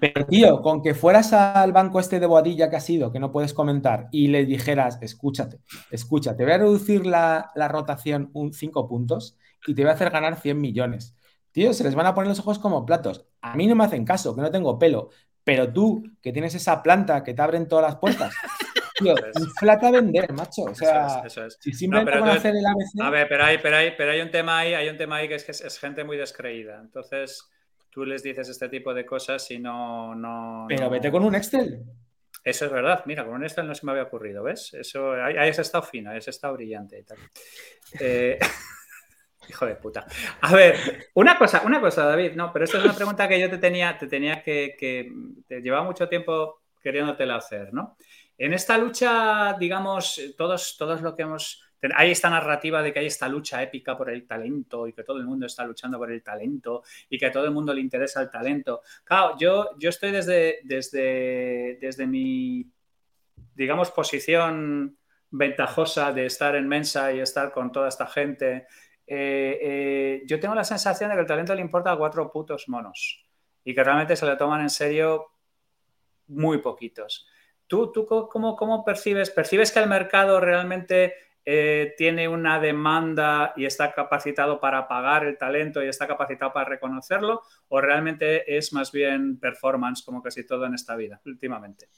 Pero, 0.00 0.26
tío, 0.26 0.62
con 0.62 0.82
que 0.82 0.94
fueras 0.94 1.32
al 1.32 1.72
banco 1.72 2.00
este 2.00 2.20
de 2.20 2.26
Boadilla 2.26 2.70
que 2.70 2.76
ha 2.76 2.80
sido, 2.80 3.12
que 3.12 3.20
no 3.20 3.32
puedes 3.32 3.52
comentar, 3.52 4.08
y 4.10 4.28
le 4.28 4.46
dijeras, 4.46 4.98
escúchate, 5.00 5.60
escúchate, 5.90 6.44
voy 6.44 6.52
a 6.52 6.58
reducir 6.58 7.06
la, 7.06 7.50
la 7.54 7.68
rotación 7.68 8.30
un 8.32 8.52
5 8.52 8.88
puntos 8.88 9.36
y 9.66 9.74
te 9.74 9.82
voy 9.82 9.90
a 9.90 9.94
hacer 9.94 10.10
ganar 10.10 10.40
100 10.40 10.60
millones. 10.60 11.16
Tío, 11.52 11.72
se 11.72 11.84
les 11.84 11.94
van 11.94 12.06
a 12.06 12.14
poner 12.14 12.28
los 12.28 12.40
ojos 12.40 12.58
como 12.58 12.84
platos. 12.84 13.26
A 13.40 13.54
mí 13.54 13.66
no 13.66 13.76
me 13.76 13.84
hacen 13.84 14.04
caso, 14.04 14.34
que 14.34 14.42
no 14.42 14.50
tengo 14.50 14.78
pelo. 14.78 15.10
Pero 15.44 15.72
tú, 15.72 16.02
que 16.20 16.32
tienes 16.32 16.54
esa 16.54 16.82
planta 16.82 17.22
que 17.22 17.34
te 17.34 17.42
abren 17.42 17.68
todas 17.68 17.84
las 17.84 17.96
puertas, 17.96 18.34
tío, 18.94 19.14
flata 19.58 19.90
vender, 19.90 20.32
macho. 20.32 20.62
O 20.62 20.74
sea, 20.74 21.22
eso 21.24 21.44
es, 21.44 21.58
si 21.60 21.72
simplemente 21.72 22.18
no, 22.18 22.26
hacer 22.26 22.54
el 22.54 22.64
ABC... 22.64 23.00
A 23.02 23.10
ver, 23.10 23.28
pero 23.28 23.44
hay, 23.44 23.58
pero 23.58 23.76
hay, 23.76 23.94
pero 23.96 24.12
hay 24.12 24.20
un 24.20 24.30
tema 24.30 24.58
ahí, 24.58 24.74
hay 24.74 24.88
un 24.88 24.96
tema 24.96 25.16
ahí 25.16 25.28
que 25.28 25.34
es 25.34 25.44
que 25.44 25.52
es, 25.52 25.78
gente 25.78 26.04
muy 26.04 26.16
descreída. 26.16 26.80
Entonces, 26.80 27.50
tú 27.90 28.04
les 28.04 28.22
dices 28.22 28.48
este 28.48 28.68
tipo 28.68 28.94
de 28.94 29.04
cosas 29.04 29.50
y 29.50 29.58
no. 29.58 30.14
no 30.14 30.66
pero 30.68 30.90
vete 30.90 31.10
con 31.10 31.24
un 31.24 31.34
Excel. 31.34 31.82
Eso 32.42 32.66
es 32.66 32.72
verdad. 32.72 33.02
Mira, 33.06 33.24
con 33.24 33.34
un 33.34 33.44
Excel 33.44 33.66
no 33.66 33.74
se 33.74 33.86
me 33.86 33.92
había 33.92 34.04
ocurrido, 34.04 34.42
¿ves? 34.42 34.74
Eso, 34.74 35.12
ahí, 35.12 35.36
has 35.36 35.58
estado 35.58 35.84
fino, 35.84 36.10
ahí 36.10 36.18
has 36.18 36.28
estado 36.28 36.54
brillante 36.54 36.98
y 36.98 37.02
tal. 37.02 37.18
Eh... 38.00 38.38
Hijo 39.48 39.66
de 39.66 39.76
puta. 39.76 40.06
A 40.40 40.54
ver, 40.54 41.08
una 41.14 41.36
cosa, 41.36 41.62
una 41.66 41.78
cosa, 41.78 42.06
David, 42.06 42.32
no, 42.34 42.50
pero 42.50 42.64
esta 42.64 42.78
es 42.78 42.84
una 42.84 42.94
pregunta 42.94 43.28
que 43.28 43.38
yo 43.38 43.50
te 43.50 43.58
tenía, 43.58 43.98
te 43.98 44.06
tenía 44.06 44.42
que, 44.42 44.74
que 44.78 45.12
te 45.46 45.60
llevaba 45.60 45.84
mucho 45.84 46.08
tiempo 46.08 46.62
queriéndotela 46.82 47.36
hacer, 47.36 47.72
¿no? 47.72 47.96
En 48.38 48.52
esta 48.52 48.78
lucha, 48.78 49.56
digamos, 49.58 50.20
todos, 50.36 50.76
todos 50.76 51.02
lo 51.02 51.14
que 51.14 51.22
hemos. 51.22 51.62
Hay 51.96 52.10
esta 52.10 52.30
narrativa 52.30 52.82
de 52.82 52.92
que 52.92 53.00
hay 53.00 53.06
esta 53.06 53.28
lucha 53.28 53.62
épica 53.62 53.96
por 53.96 54.08
el 54.08 54.26
talento 54.26 54.88
y 54.88 54.94
que 54.94 55.04
todo 55.04 55.18
el 55.18 55.26
mundo 55.26 55.44
está 55.44 55.66
luchando 55.66 55.98
por 55.98 56.10
el 56.10 56.22
talento 56.22 56.82
y 57.10 57.18
que 57.18 57.26
a 57.26 57.32
todo 57.32 57.44
el 57.44 57.50
mundo 57.50 57.74
le 57.74 57.82
interesa 57.82 58.22
el 58.22 58.30
talento. 58.30 58.80
Claro, 59.04 59.36
yo, 59.38 59.70
yo 59.78 59.90
estoy 59.90 60.10
desde, 60.10 60.60
desde, 60.64 61.76
desde 61.80 62.06
mi, 62.06 62.66
digamos, 63.54 63.90
posición 63.90 64.96
ventajosa 65.30 66.12
de 66.12 66.24
estar 66.24 66.56
en 66.56 66.66
Mensa 66.68 67.12
y 67.12 67.20
estar 67.20 67.52
con 67.52 67.70
toda 67.70 67.88
esta 67.88 68.06
gente 68.06 68.66
eh, 69.06 69.58
eh, 69.60 70.22
yo 70.26 70.40
tengo 70.40 70.54
la 70.54 70.64
sensación 70.64 71.10
de 71.10 71.16
que 71.16 71.22
el 71.22 71.26
talento 71.26 71.54
le 71.54 71.60
importa 71.60 71.92
a 71.92 71.96
cuatro 71.96 72.30
putos 72.30 72.68
monos 72.68 73.26
y 73.62 73.74
que 73.74 73.84
realmente 73.84 74.16
se 74.16 74.26
le 74.26 74.36
toman 74.36 74.62
en 74.62 74.70
serio 74.70 75.26
muy 76.28 76.58
poquitos. 76.58 77.26
¿Tú, 77.66 77.92
tú 77.92 78.06
cómo, 78.06 78.56
cómo 78.56 78.84
percibes? 78.84 79.30
¿Percibes 79.30 79.72
que 79.72 79.80
el 79.80 79.88
mercado 79.88 80.40
realmente 80.40 81.14
eh, 81.44 81.94
tiene 81.98 82.26
una 82.26 82.58
demanda 82.58 83.52
y 83.56 83.66
está 83.66 83.92
capacitado 83.92 84.60
para 84.60 84.88
pagar 84.88 85.24
el 85.26 85.36
talento 85.36 85.82
y 85.82 85.88
está 85.88 86.06
capacitado 86.06 86.52
para 86.52 86.68
reconocerlo? 86.68 87.42
¿O 87.68 87.80
realmente 87.80 88.56
es 88.56 88.72
más 88.72 88.92
bien 88.92 89.38
performance 89.38 90.02
como 90.02 90.22
casi 90.22 90.46
todo 90.46 90.66
en 90.66 90.74
esta 90.74 90.96
vida 90.96 91.20
últimamente? 91.24 91.88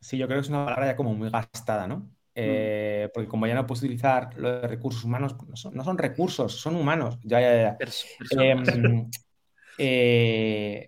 Sí, 0.00 0.16
yo 0.16 0.26
creo 0.26 0.38
que 0.38 0.42
es 0.42 0.48
una 0.48 0.64
palabra 0.64 0.86
ya 0.86 0.96
como 0.96 1.14
muy 1.14 1.30
gastada, 1.30 1.86
¿no? 1.86 2.10
Eh, 2.40 3.10
porque 3.12 3.28
como 3.28 3.48
ya 3.48 3.54
no 3.54 3.66
puedes 3.66 3.82
utilizar 3.82 4.30
los 4.38 4.62
recursos 4.62 5.02
humanos, 5.02 5.34
no 5.72 5.82
son, 5.84 5.98
recursos, 5.98 6.52
son 6.52 6.76
humanos. 6.76 7.18
Ya, 7.24 7.40
ya, 7.40 7.78
em, 8.30 9.10
eh, 9.78 10.86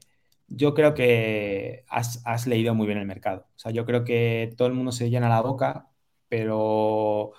yo 0.51 0.75
creo 0.75 0.95
que 0.95 1.85
has, 1.89 2.47
leído 2.47 2.75
muy 2.75 2.87
bien 2.87 2.99
el 2.99 3.07
mercado. 3.07 3.47
O 3.57 3.59
sea, 3.59 3.73
yo 3.73 3.87
creo 3.87 4.05
que 4.05 4.53
todo 4.57 4.69
el 4.69 4.75
mundo 4.75 4.93
se 4.93 5.11
llena 5.11 5.29
la 5.29 5.41
boca, 5.41 5.91
pero, 6.29 7.33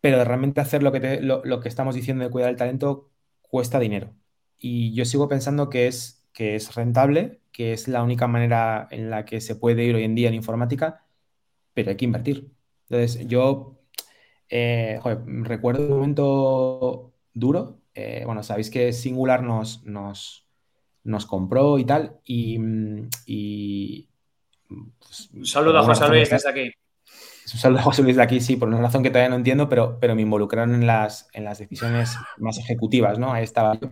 pero 0.00 0.24
realmente 0.24 0.60
hacer 0.60 0.82
lo 0.82 0.92
que, 0.92 1.20
lo, 1.20 1.60
que 1.60 1.68
estamos 1.68 1.94
diciendo 1.94 2.24
de 2.24 2.30
cuidar 2.30 2.50
el 2.50 2.56
talento 2.56 3.10
cuesta 3.42 3.78
dinero. 3.78 4.14
Y 4.58 4.94
yo 4.94 5.04
sigo 5.04 5.28
pensando 5.28 5.68
que 5.70 5.86
es, 5.86 6.26
que 6.32 6.56
es 6.56 6.74
rentable, 6.74 7.40
que 7.52 7.72
es 7.72 7.88
la 7.88 8.02
única 8.02 8.26
manera 8.26 8.88
en 8.90 9.10
la 9.10 9.24
que 9.24 9.40
se 9.40 9.56
puede 9.56 9.84
ir 9.84 9.94
hoy 9.94 10.04
en 10.04 10.14
día 10.14 10.28
en 10.28 10.34
informática, 10.34 11.06
pero 11.74 11.90
hay 11.90 11.96
que 11.96 12.04
invertir. 12.06 12.52
Entonces, 12.88 13.26
yo 13.28 13.78
eh, 14.48 15.00
recuerdo 15.42 15.84
un 15.86 15.90
momento 15.90 17.14
duro. 17.34 17.82
Eh, 17.94 18.22
bueno, 18.26 18.42
sabéis 18.42 18.70
que 18.70 18.92
Singular 18.92 19.42
nos, 19.42 19.84
nos, 19.84 20.45
nos 21.06 21.26
compró 21.26 21.78
y 21.78 21.84
tal. 21.84 22.18
Y. 22.24 22.58
y 23.26 24.08
pues, 24.68 25.30
un 25.32 25.46
saludo 25.46 25.78
a 25.78 25.82
José 25.82 26.08
Luis 26.08 26.30
desde 26.30 26.50
aquí. 26.50 26.72
Un 27.52 27.60
saludo 27.60 27.78
a 27.78 27.82
José 27.82 28.02
Luis 28.02 28.16
de 28.16 28.22
aquí, 28.22 28.40
sí, 28.40 28.56
por 28.56 28.68
una 28.68 28.80
razón 28.80 29.04
que 29.04 29.10
todavía 29.10 29.28
no 29.28 29.36
entiendo, 29.36 29.68
pero, 29.68 29.98
pero 30.00 30.16
me 30.16 30.22
involucraron 30.22 30.74
en 30.74 30.86
las, 30.86 31.28
en 31.32 31.44
las 31.44 31.58
decisiones 31.58 32.16
más 32.38 32.58
ejecutivas, 32.58 33.20
¿no? 33.20 33.32
Ahí 33.32 33.44
estaba 33.44 33.78
yo. 33.78 33.88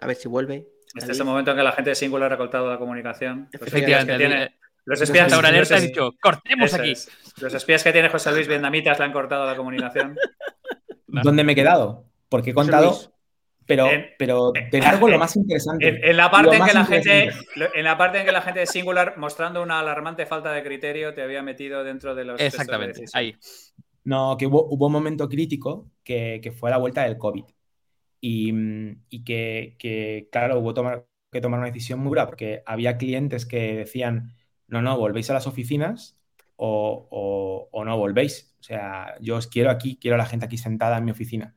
A 0.00 0.06
ver 0.06 0.16
si 0.16 0.28
vuelve. 0.28 0.66
Este 0.94 1.12
es 1.12 1.18
el 1.18 1.26
momento 1.26 1.50
en 1.50 1.58
que 1.58 1.62
la 1.62 1.72
gente 1.72 1.90
de 1.90 1.96
Singular 1.96 2.32
ha 2.32 2.38
cortado 2.38 2.70
la 2.70 2.78
comunicación. 2.78 3.48
Efectivamente. 3.52 4.54
Los 4.86 5.00
espías, 5.00 5.32
ha 5.32 5.80
dicho, 5.80 6.14
cortemos 6.22 6.72
aquí. 6.72 6.94
Los 7.40 7.52
espías 7.52 7.82
que 7.82 7.92
tiene 7.92 8.08
José 8.08 8.30
Luis 8.30 8.46
Vietnamitas 8.46 8.98
le 8.98 9.04
han 9.04 9.12
cortado 9.12 9.44
la 9.44 9.56
comunicación. 9.56 10.16
¿Dónde 11.08 11.42
me 11.42 11.52
he 11.52 11.54
quedado? 11.56 12.04
Porque 12.28 12.50
he 12.50 12.54
contado, 12.54 12.98
pero, 13.66 13.88
pero 14.18 14.52
de 14.52 14.80
largo 14.80 15.08
lo 15.08 15.18
más 15.18 15.36
interesante. 15.36 16.10
En, 16.10 16.16
la 16.16 16.30
parte 16.30 16.56
en 16.56 16.64
que 16.64 16.74
la 16.74 16.84
gente, 16.84 17.30
en 17.74 17.84
la 17.84 17.96
parte 17.96 18.18
en 18.18 18.26
que 18.26 18.32
la 18.32 18.42
gente 18.42 18.60
de 18.60 18.66
Singular, 18.66 19.14
mostrando 19.16 19.62
una 19.62 19.80
alarmante 19.80 20.26
falta 20.26 20.52
de 20.52 20.62
criterio, 20.62 21.14
te 21.14 21.22
había 21.22 21.42
metido 21.42 21.84
dentro 21.84 22.14
de 22.14 22.24
los. 22.24 22.40
Exactamente, 22.40 23.04
ahí. 23.12 23.36
No, 24.04 24.36
que 24.36 24.46
hubo, 24.46 24.66
hubo, 24.70 24.86
un 24.86 24.92
momento 24.92 25.28
crítico 25.28 25.90
que, 26.04 26.40
que 26.40 26.52
fue 26.52 26.70
la 26.70 26.78
vuelta 26.78 27.02
del 27.02 27.18
COVID 27.18 27.44
y, 28.20 29.24
que, 29.24 30.28
claro, 30.30 30.58
hubo 30.58 30.74
que 31.30 31.40
tomar 31.40 31.60
una 31.60 31.66
decisión 31.66 32.00
muy 32.00 32.10
dura 32.10 32.26
porque 32.26 32.62
había 32.66 32.96
clientes 32.96 33.46
que 33.46 33.76
decían, 33.76 34.34
no, 34.68 34.82
no, 34.82 34.98
volvéis 34.98 35.30
a 35.30 35.34
las 35.34 35.46
oficinas 35.46 36.18
o, 36.56 37.68
no 37.72 37.98
volvéis. 37.98 38.54
O 38.60 38.62
sea, 38.62 39.14
yo 39.20 39.36
os 39.36 39.46
quiero 39.46 39.70
aquí, 39.70 39.98
quiero 40.00 40.16
a 40.16 40.18
la 40.18 40.26
gente 40.26 40.46
aquí 40.46 40.58
sentada 40.58 40.98
en 40.98 41.04
mi 41.04 41.12
oficina. 41.12 41.54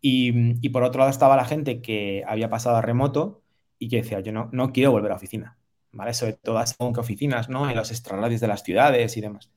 Y, 0.00 0.68
por 0.70 0.82
otro 0.84 1.00
lado 1.00 1.10
estaba 1.10 1.36
la 1.36 1.44
gente 1.44 1.82
que 1.82 2.24
había 2.26 2.50
pasado 2.50 2.76
a 2.76 2.82
remoto 2.82 3.42
y 3.78 3.88
que 3.88 3.96
decía, 3.96 4.20
yo 4.20 4.32
no, 4.32 4.48
no 4.52 4.72
quiero 4.72 4.92
volver 4.92 5.12
a 5.12 5.16
oficina, 5.16 5.58
¿vale? 5.92 6.14
Sobre 6.14 6.34
todo 6.34 6.64
según 6.66 6.92
qué 6.94 7.00
oficinas, 7.00 7.48
¿no? 7.48 7.68
En 7.68 7.76
los 7.76 7.90
extrarradios 7.90 8.40
de 8.40 8.48
las 8.48 8.62
ciudades 8.62 9.16
y 9.16 9.20
demás. 9.20 9.50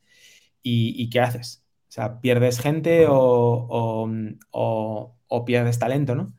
¿Y, 0.64 1.10
qué 1.10 1.20
haces? 1.22 1.64
O 1.90 1.92
sea, 1.92 2.22
pierdes 2.22 2.60
gente 2.60 3.06
o, 3.10 4.10
o 4.52 5.46
pierdes 5.46 5.80
talento, 5.80 6.16
¿no? 6.16 6.34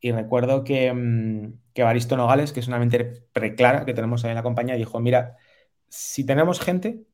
Y 0.00 0.12
recuerdo 0.12 0.64
que, 0.64 0.92
mm, 0.92 1.58
que 1.74 1.82
Baristo 1.82 2.16
Nogales, 2.16 2.52
que 2.52 2.60
es 2.60 2.68
una 2.68 2.78
mente 2.78 3.04
preclara 3.32 3.84
que 3.84 3.94
tenemos 3.94 4.24
ahí 4.24 4.30
en 4.30 4.36
la 4.36 4.42
compañía, 4.42 4.76
dijo, 4.76 5.00
mira, 5.00 5.36
si 5.88 6.24
tenemos 6.24 6.60
gente, 6.60 7.04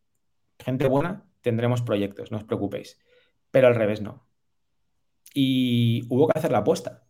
gente 0.59 0.89
buena, 0.89 1.25
tendremos 1.41 1.83
proyectos, 1.83 2.31
no 2.31 2.39
os 2.39 2.45
preocupéis. 2.45 2.99
Pero 3.51 3.69
al 3.69 3.75
revés 3.77 4.03
no. 4.03 4.27
Y 5.35 6.05
hubo 6.09 6.29
que 6.29 6.39
hacer 6.39 6.53
la 6.53 6.59
apuesta 6.59 7.05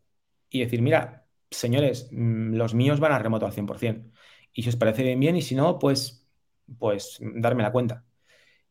y 0.48 0.60
decir, 0.60 0.82
mira, 0.82 1.26
señores, 1.50 2.08
mm, 2.12 2.54
los 2.54 2.74
míos 2.74 3.00
van 3.00 3.12
a 3.12 3.18
remoto 3.18 3.46
al 3.46 3.52
100%. 3.52 4.10
Y 4.52 4.62
si 4.62 4.68
os 4.68 4.76
parece 4.76 5.02
bien, 5.02 5.18
bien, 5.18 5.36
y 5.36 5.42
si 5.42 5.54
no, 5.54 5.78
pues, 5.78 6.28
pues 6.78 7.18
darme 7.20 7.62
la 7.62 7.72
cuenta. 7.72 8.04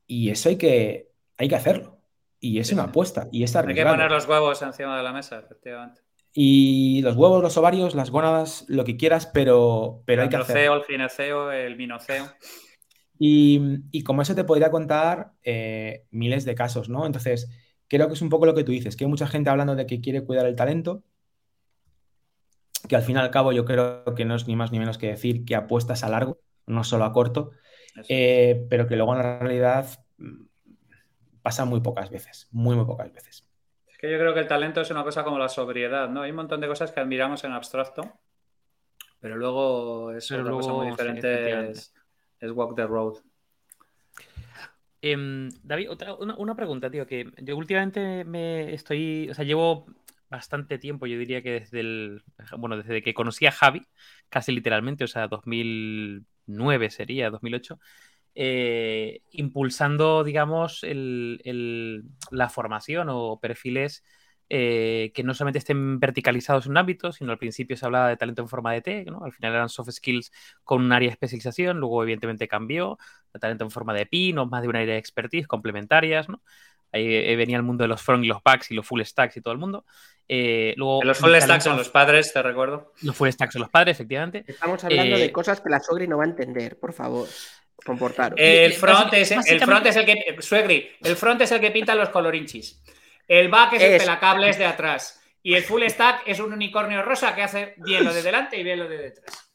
Y 0.05 0.29
eso 0.29 0.49
hay 0.49 0.57
que, 0.57 1.11
hay 1.37 1.47
que 1.47 1.55
hacerlo. 1.55 1.99
Y 2.39 2.59
es 2.59 2.71
una 2.71 2.83
apuesta. 2.83 3.27
Y 3.31 3.43
es 3.43 3.55
Hay 3.55 3.73
que 3.73 3.85
poner 3.85 4.11
los 4.11 4.27
huevos 4.27 4.61
encima 4.61 4.97
de 4.97 5.03
la 5.03 5.13
mesa, 5.13 5.39
efectivamente. 5.39 6.01
Y 6.33 7.01
los 7.01 7.15
huevos, 7.15 7.43
los 7.43 7.57
ovarios, 7.57 7.93
las 7.93 8.09
gónadas, 8.09 8.65
lo 8.67 8.83
que 8.83 8.95
quieras, 8.95 9.27
pero, 9.27 10.01
pero 10.05 10.21
hay 10.21 10.29
que 10.29 10.37
hacer. 10.37 10.71
El 10.71 10.83
gineceo, 10.83 11.51
el 11.51 11.75
minoceo. 11.75 12.25
Y, 13.19 13.61
y 13.91 14.03
como 14.03 14.21
eso 14.21 14.33
te 14.33 14.43
podría 14.43 14.71
contar 14.71 15.33
eh, 15.43 16.05
miles 16.09 16.45
de 16.45 16.55
casos, 16.55 16.89
¿no? 16.89 17.05
Entonces, 17.05 17.49
creo 17.97 18.07
que 18.07 18.13
es 18.13 18.21
un 18.21 18.29
poco 18.29 18.45
lo 18.45 18.55
que 18.55 18.63
tú 18.63 18.71
dices, 18.71 18.95
que 18.95 19.03
hay 19.03 19.09
mucha 19.09 19.27
gente 19.27 19.49
hablando 19.49 19.75
de 19.75 19.85
que 19.85 19.99
quiere 19.99 20.23
cuidar 20.23 20.45
el 20.45 20.55
talento, 20.55 21.03
que 22.87 22.95
al 22.95 23.01
fin 23.01 23.17
y 23.17 23.19
al 23.19 23.31
cabo 23.31 23.51
yo 23.51 23.65
creo 23.65 24.05
que 24.15 24.23
no 24.23 24.35
es 24.35 24.47
ni 24.47 24.55
más 24.55 24.71
ni 24.71 24.79
menos 24.79 24.97
que 24.97 25.07
decir 25.07 25.43
que 25.43 25.55
apuestas 25.55 26.05
a 26.05 26.09
largo, 26.09 26.39
no 26.65 26.85
solo 26.85 27.03
a 27.03 27.11
corto, 27.11 27.51
eh, 28.07 28.65
pero 28.69 28.87
que 28.87 28.95
luego 28.95 29.13
en 29.13 29.19
la 29.19 29.39
realidad 29.39 29.89
mm, 30.17 30.45
pasa 31.41 31.65
muy 31.65 31.81
pocas 31.81 32.09
veces, 32.09 32.47
muy, 32.51 32.77
muy 32.77 32.85
pocas 32.85 33.11
veces. 33.11 33.45
Es 33.89 33.97
que 33.97 34.09
yo 34.09 34.17
creo 34.17 34.33
que 34.33 34.39
el 34.39 34.47
talento 34.47 34.79
es 34.79 34.89
una 34.89 35.03
cosa 35.03 35.25
como 35.25 35.37
la 35.37 35.49
sobriedad, 35.49 36.07
¿no? 36.09 36.21
Hay 36.21 36.29
un 36.29 36.37
montón 36.37 36.61
de 36.61 36.69
cosas 36.69 36.93
que 36.93 37.01
admiramos 37.01 37.43
en 37.43 37.51
abstracto, 37.51 38.09
pero 39.19 39.35
luego 39.35 40.13
es 40.13 40.31
otra 40.31 40.49
cosa 40.49 40.71
muy 40.71 40.91
diferente, 40.91 41.71
es, 41.71 41.93
walk 42.41 42.73
the 42.73 42.87
road. 42.87 43.17
Em, 45.01 45.49
David, 45.63 45.89
otra, 45.89 46.13
una, 46.15 46.55
pregunta, 46.55 46.91
tío, 46.91 47.07
que 47.07 47.31
yo 47.41 47.57
últimamente 47.57 48.23
me 48.23 48.73
estoy, 48.73 49.29
o 49.29 49.33
sea, 49.33 49.43
llevo 49.45 49.87
bastante 50.29 50.77
tiempo, 50.77 51.07
yo 51.07 51.17
diría 51.17 51.41
que 51.41 51.51
desde 51.51 51.79
el, 51.79 52.23
bueno, 52.57 52.77
desde 52.77 53.01
que 53.01 53.13
conocí 53.13 53.45
a 53.47 53.51
Javi, 53.51 53.81
casi 54.29 54.51
literalmente, 54.51 55.03
o 55.03 55.07
sea, 55.07 55.27
2009 55.27 56.89
sería, 56.91 57.31
2008, 57.31 57.79
eh, 58.35 59.21
impulsando, 59.31 60.23
digamos, 60.23 60.83
la 60.83 62.49
formación 62.49 63.07
o 63.09 63.39
perfiles 63.41 64.03
eh, 64.53 65.13
que 65.13 65.23
no 65.23 65.33
solamente 65.33 65.59
estén 65.59 65.97
verticalizados 65.97 66.65
en 66.65 66.71
un 66.71 66.77
ámbito, 66.77 67.13
sino 67.13 67.31
al 67.31 67.37
principio 67.37 67.77
se 67.77 67.85
hablaba 67.85 68.09
de 68.09 68.17
talento 68.17 68.41
en 68.41 68.49
forma 68.49 68.73
de 68.73 68.81
T, 68.81 69.05
¿no? 69.05 69.23
Al 69.23 69.31
final 69.31 69.53
eran 69.53 69.69
soft 69.69 69.91
skills 69.91 70.33
con 70.65 70.83
un 70.83 70.91
área 70.91 71.07
de 71.07 71.13
especialización, 71.13 71.79
luego 71.79 72.03
evidentemente 72.03 72.49
cambió 72.49 72.99
a 73.33 73.39
talento 73.39 73.63
en 73.63 73.71
forma 73.71 73.93
de 73.93 74.05
PIN 74.05 74.39
o 74.39 74.47
más 74.47 74.61
de 74.61 74.67
un 74.67 74.75
área 74.75 74.93
de 74.93 74.99
expertise 74.99 75.47
complementarias, 75.47 76.27
¿no? 76.27 76.41
Ahí 76.91 77.15
eh, 77.15 77.33
venía 77.37 77.55
el 77.55 77.63
mundo 77.63 77.85
de 77.85 77.87
los 77.87 78.01
front 78.01 78.25
y 78.25 78.27
los 78.27 78.43
backs 78.43 78.71
y 78.71 78.73
los 78.73 78.85
full 78.85 79.01
stacks 79.03 79.37
y 79.37 79.41
todo 79.41 79.53
el 79.53 79.57
mundo. 79.57 79.85
Eh, 80.27 80.73
luego, 80.75 81.01
los 81.01 81.17
full 81.17 81.33
stacks 81.33 81.63
son 81.63 81.77
los 81.77 81.87
padres, 81.87 82.33
te 82.33 82.41
recuerdo. 82.41 82.91
Los 83.03 83.15
full 83.15 83.29
stacks 83.29 83.53
son 83.53 83.61
los 83.61 83.71
padres, 83.71 83.95
efectivamente. 83.95 84.43
Estamos 84.45 84.83
hablando 84.83 85.17
de 85.17 85.31
cosas 85.31 85.61
que 85.61 85.69
la 85.69 85.79
Sogri 85.79 86.09
no 86.09 86.17
va 86.17 86.25
a 86.25 86.27
entender, 86.27 86.77
por 86.77 86.91
favor. 86.91 87.29
Comportaros. 87.85 88.37
El 88.37 88.73
front, 88.73 89.13
es, 89.13 89.31
el 89.31 89.61
front 89.61 89.85
es 89.85 89.95
el 89.95 90.05
que. 90.05 90.35
Suegri, 90.39 90.89
el 91.03 91.15
front 91.15 91.41
es 91.41 91.53
el 91.53 91.61
que 91.61 91.71
pinta 91.71 91.95
los 91.95 92.09
colorinchis. 92.09 92.83
El 93.31 93.47
back 93.47 93.71
es, 93.73 93.81
el 93.81 93.97
pelacables 93.97 94.57
de 94.57 94.65
atrás. 94.65 95.21
Y 95.41 95.53
el 95.53 95.63
full 95.63 95.83
stack 95.87 96.23
es 96.25 96.41
un 96.41 96.51
unicornio 96.51 97.01
rosa 97.01 97.33
que 97.33 97.41
hace 97.41 97.75
bien 97.77 98.03
lo 98.03 98.13
de 98.13 98.23
delante 98.23 98.57
y 98.57 98.63
bien 98.63 98.77
lo 98.77 98.89
de 98.89 98.97
detrás. 98.97 99.53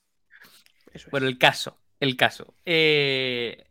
Bueno, 1.10 1.26
el 1.26 1.36
caso, 1.36 1.78
el 2.00 2.16
caso. 2.16 2.54
Eh, 2.64 3.65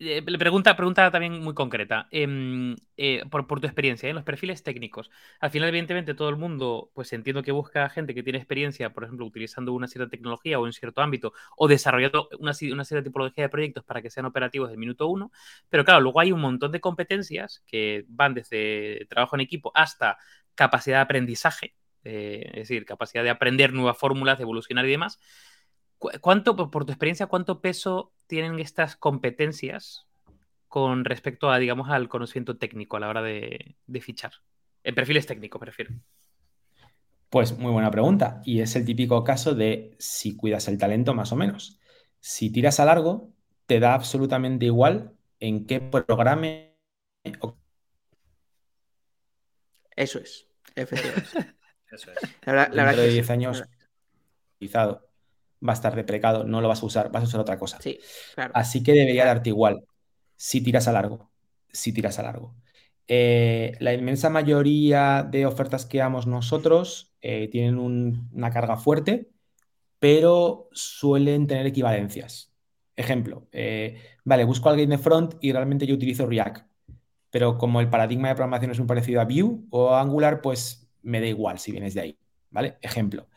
eh, 0.00 0.22
pregunta, 0.22 0.76
pregunta 0.76 1.10
también 1.10 1.42
muy 1.42 1.52
concreta, 1.52 2.08
em, 2.10 2.74
eh, 2.96 3.22
por, 3.30 3.46
tu 3.46 3.66
experiencia 3.66 4.08
en 4.08 4.14
los 4.14 4.24
perfiles 4.24 4.62
técnicos. 4.62 5.10
Al 5.40 5.50
final, 5.50 5.68
evidentemente, 5.68 6.14
todo 6.14 6.30
el 6.30 6.36
mundo, 6.36 6.90
pues 6.94 7.12
entiendo 7.12 7.42
que 7.42 7.52
busca 7.52 7.88
gente 7.90 8.14
que 8.14 8.22
tiene 8.22 8.38
experiencia, 8.38 8.94
por 8.94 9.04
ejemplo, 9.04 9.26
utilizando 9.26 9.74
una 9.74 9.86
cierta 9.88 10.08
tecnología 10.10 10.58
o 10.58 10.66
en 10.66 10.72
cierto 10.72 11.02
ámbito, 11.02 11.34
o 11.54 11.68
desarrollando 11.68 12.28
una, 12.38 12.52
una 12.72 12.84
cierta 12.84 13.04
tipología 13.04 13.44
de 13.44 13.48
proyectos 13.50 13.84
para 13.84 14.00
que 14.00 14.08
sean 14.08 14.24
operativos 14.26 14.70
del 14.70 14.78
minuto 14.78 15.06
uno. 15.06 15.30
Pero 15.68 15.84
claro, 15.84 16.00
luego 16.00 16.20
hay 16.20 16.32
un 16.32 16.40
montón 16.40 16.72
de 16.72 16.80
competencias 16.80 17.62
que 17.66 18.04
van 18.08 18.32
desde 18.34 19.06
trabajo 19.10 19.36
en 19.36 19.42
equipo 19.42 19.70
hasta 19.74 20.16
capacidad 20.54 20.96
de 20.98 21.02
aprendizaje, 21.02 21.74
eh, 22.04 22.42
es 22.54 22.68
decir, 22.68 22.86
capacidad 22.86 23.22
de 23.22 23.30
aprender 23.30 23.74
nuevas 23.74 23.98
fórmulas, 23.98 24.38
de 24.38 24.42
evolucionar 24.44 24.86
y 24.86 24.90
demás 24.90 25.18
¿Cuánto, 26.00 26.56
por 26.56 26.86
tu 26.86 26.92
experiencia, 26.92 27.26
cuánto 27.26 27.60
peso 27.60 28.10
tienen 28.26 28.58
estas 28.58 28.96
competencias 28.96 30.06
con 30.66 31.04
respecto 31.04 31.50
a, 31.50 31.58
digamos, 31.58 31.90
al 31.90 32.08
conocimiento 32.08 32.56
técnico 32.56 32.96
a 32.96 33.00
la 33.00 33.08
hora 33.10 33.22
de, 33.22 33.76
fichar? 34.00 34.32
En 34.82 34.94
perfiles 34.94 35.26
técnicos, 35.26 35.60
prefiero. 35.60 35.92
Pues 37.28 37.58
muy 37.58 37.70
buena 37.70 37.90
pregunta. 37.90 38.40
Y 38.46 38.60
es 38.60 38.74
el 38.76 38.86
típico 38.86 39.22
caso 39.24 39.54
de 39.54 39.94
si 39.98 40.36
cuidas 40.36 40.68
el 40.68 40.78
talento, 40.78 41.12
más 41.12 41.32
o 41.32 41.36
menos. 41.36 41.78
Si 42.18 42.50
tiras 42.50 42.80
a 42.80 42.86
largo, 42.86 43.34
te 43.66 43.78
da 43.78 43.92
absolutamente 43.92 44.64
igual 44.64 45.12
en 45.38 45.66
qué 45.66 45.80
programe. 45.80 46.78
Eso 49.94 50.18
es, 50.18 50.48
efectivamente. 50.74 51.28
Eso 51.92 52.10
es. 52.12 52.36
La, 52.46 52.68
verdad, 52.68 52.96
de 52.96 53.08
10 53.08 53.30
años, 53.30 53.64
utilizado 54.56 55.09
va 55.66 55.72
a 55.72 55.74
estar 55.74 55.94
deprecado, 55.94 56.44
no 56.44 56.60
lo 56.60 56.68
vas 56.68 56.82
a 56.82 56.86
usar, 56.86 57.10
vas 57.10 57.22
a 57.22 57.26
usar 57.26 57.40
otra 57.40 57.58
cosa. 57.58 57.78
Así 58.54 58.82
que 58.82 58.92
debería 58.92 59.24
darte 59.26 59.50
igual 59.50 59.84
si 60.36 60.62
tiras 60.62 60.88
a 60.88 60.92
largo, 60.92 61.30
si 61.70 61.92
tiras 61.92 62.18
a 62.18 62.22
largo. 62.22 62.54
Eh, 63.08 63.76
la 63.80 63.92
inmensa 63.92 64.30
mayoría 64.30 65.26
de 65.28 65.44
ofertas 65.44 65.84
que 65.84 65.98
damos 65.98 66.26
nosotros 66.26 67.12
eh, 67.20 67.48
tienen 67.48 67.78
una 67.78 68.50
carga 68.50 68.76
fuerte, 68.76 69.30
pero 69.98 70.68
suelen 70.72 71.46
tener 71.46 71.66
equivalencias. 71.66 72.54
Ejemplo, 72.96 73.48
eh, 73.52 74.00
vale, 74.24 74.44
busco 74.44 74.68
a 74.68 74.72
alguien 74.72 74.90
de 74.90 74.98
front 74.98 75.34
y 75.40 75.52
realmente 75.52 75.86
yo 75.86 75.94
utilizo 75.94 76.26
React, 76.26 76.66
pero 77.30 77.58
como 77.58 77.80
el 77.80 77.90
paradigma 77.90 78.28
de 78.28 78.34
programación 78.34 78.70
es 78.72 78.78
muy 78.78 78.86
parecido 78.86 79.20
a 79.20 79.24
Vue 79.24 79.58
o 79.70 79.94
Angular, 79.94 80.40
pues 80.40 80.88
me 81.02 81.20
da 81.20 81.26
igual 81.26 81.58
si 81.58 81.72
vienes 81.72 81.94
de 81.94 82.00
ahí, 82.02 82.18
¿vale? 82.50 82.78
Ejemplo. 82.80 83.28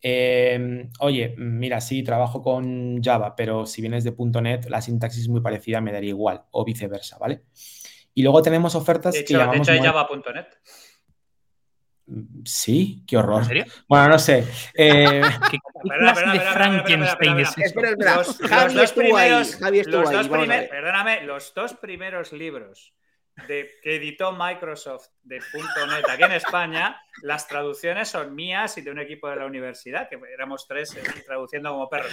Em, 0.00 0.90
oye, 1.00 1.34
mira, 1.36 1.80
sí, 1.80 2.02
trabajo 2.02 2.42
con 2.42 3.02
Java, 3.02 3.34
pero 3.34 3.66
si 3.66 3.80
vienes 3.80 4.04
de 4.04 4.14
.NET, 4.40 4.68
la 4.68 4.80
sintaxis 4.80 5.22
es 5.22 5.28
muy 5.28 5.40
parecida, 5.40 5.80
me 5.80 5.92
daría 5.92 6.10
igual, 6.10 6.44
o 6.50 6.64
viceversa, 6.64 7.18
¿vale? 7.18 7.42
Y 8.14 8.22
luego 8.22 8.42
tenemos 8.42 8.74
ofertas 8.74 9.14
de 9.14 9.20
hecho, 9.20 9.38
que 9.38 9.46
De 9.46 9.56
hecho, 9.58 9.72
hay 9.72 9.80
Java.NET. 9.80 10.58
Sí, 12.44 13.04
qué 13.06 13.18
horror. 13.18 13.42
¿En 13.42 13.48
serio? 13.48 13.64
Bueno, 13.86 14.08
no 14.08 14.18
sé. 14.18 14.46
Eh... 14.74 15.20
¿Qué 15.50 15.58
clase 15.82 16.26
de 16.26 16.40
Frankenstein 16.40 17.38
es? 17.40 17.54
Javi 18.38 18.78
ahí. 19.16 20.68
Perdóname, 20.68 21.22
los 21.24 21.52
dos 21.54 21.74
primeros 21.74 22.32
libros 22.32 22.94
de, 23.46 23.70
que 23.82 23.96
editó 23.96 24.32
Microsoft 24.32 25.08
de 25.22 25.38
.NET 25.38 26.08
aquí 26.08 26.22
en 26.22 26.32
España, 26.32 27.00
las 27.22 27.46
traducciones 27.46 28.08
son 28.08 28.34
mías 28.34 28.76
y 28.78 28.82
de 28.82 28.90
un 28.90 28.98
equipo 28.98 29.28
de 29.28 29.36
la 29.36 29.46
universidad, 29.46 30.08
que 30.08 30.18
éramos 30.32 30.66
tres 30.66 30.94
eh, 30.96 31.02
traduciendo 31.26 31.70
como 31.70 31.88
perros. 31.88 32.12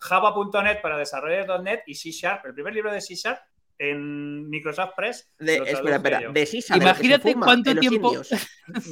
Java.NET 0.00 0.80
para 0.80 0.98
desarrollar.NET 0.98 1.82
y 1.86 1.94
C 1.94 2.10
Sharp. 2.10 2.46
El 2.46 2.54
primer 2.54 2.74
libro 2.74 2.92
de 2.92 3.00
C 3.00 3.14
Sharp 3.14 3.40
en 3.78 4.48
Microsoft 4.50 4.90
Press. 4.96 5.30
De, 5.38 5.56
espera, 5.56 5.96
espera, 5.96 6.20
de 6.32 6.46
C 6.46 6.60
Sharp. 6.60 6.82
Imagínate 6.82 7.34
cuánto 7.34 7.76
tiempo. 7.76 8.12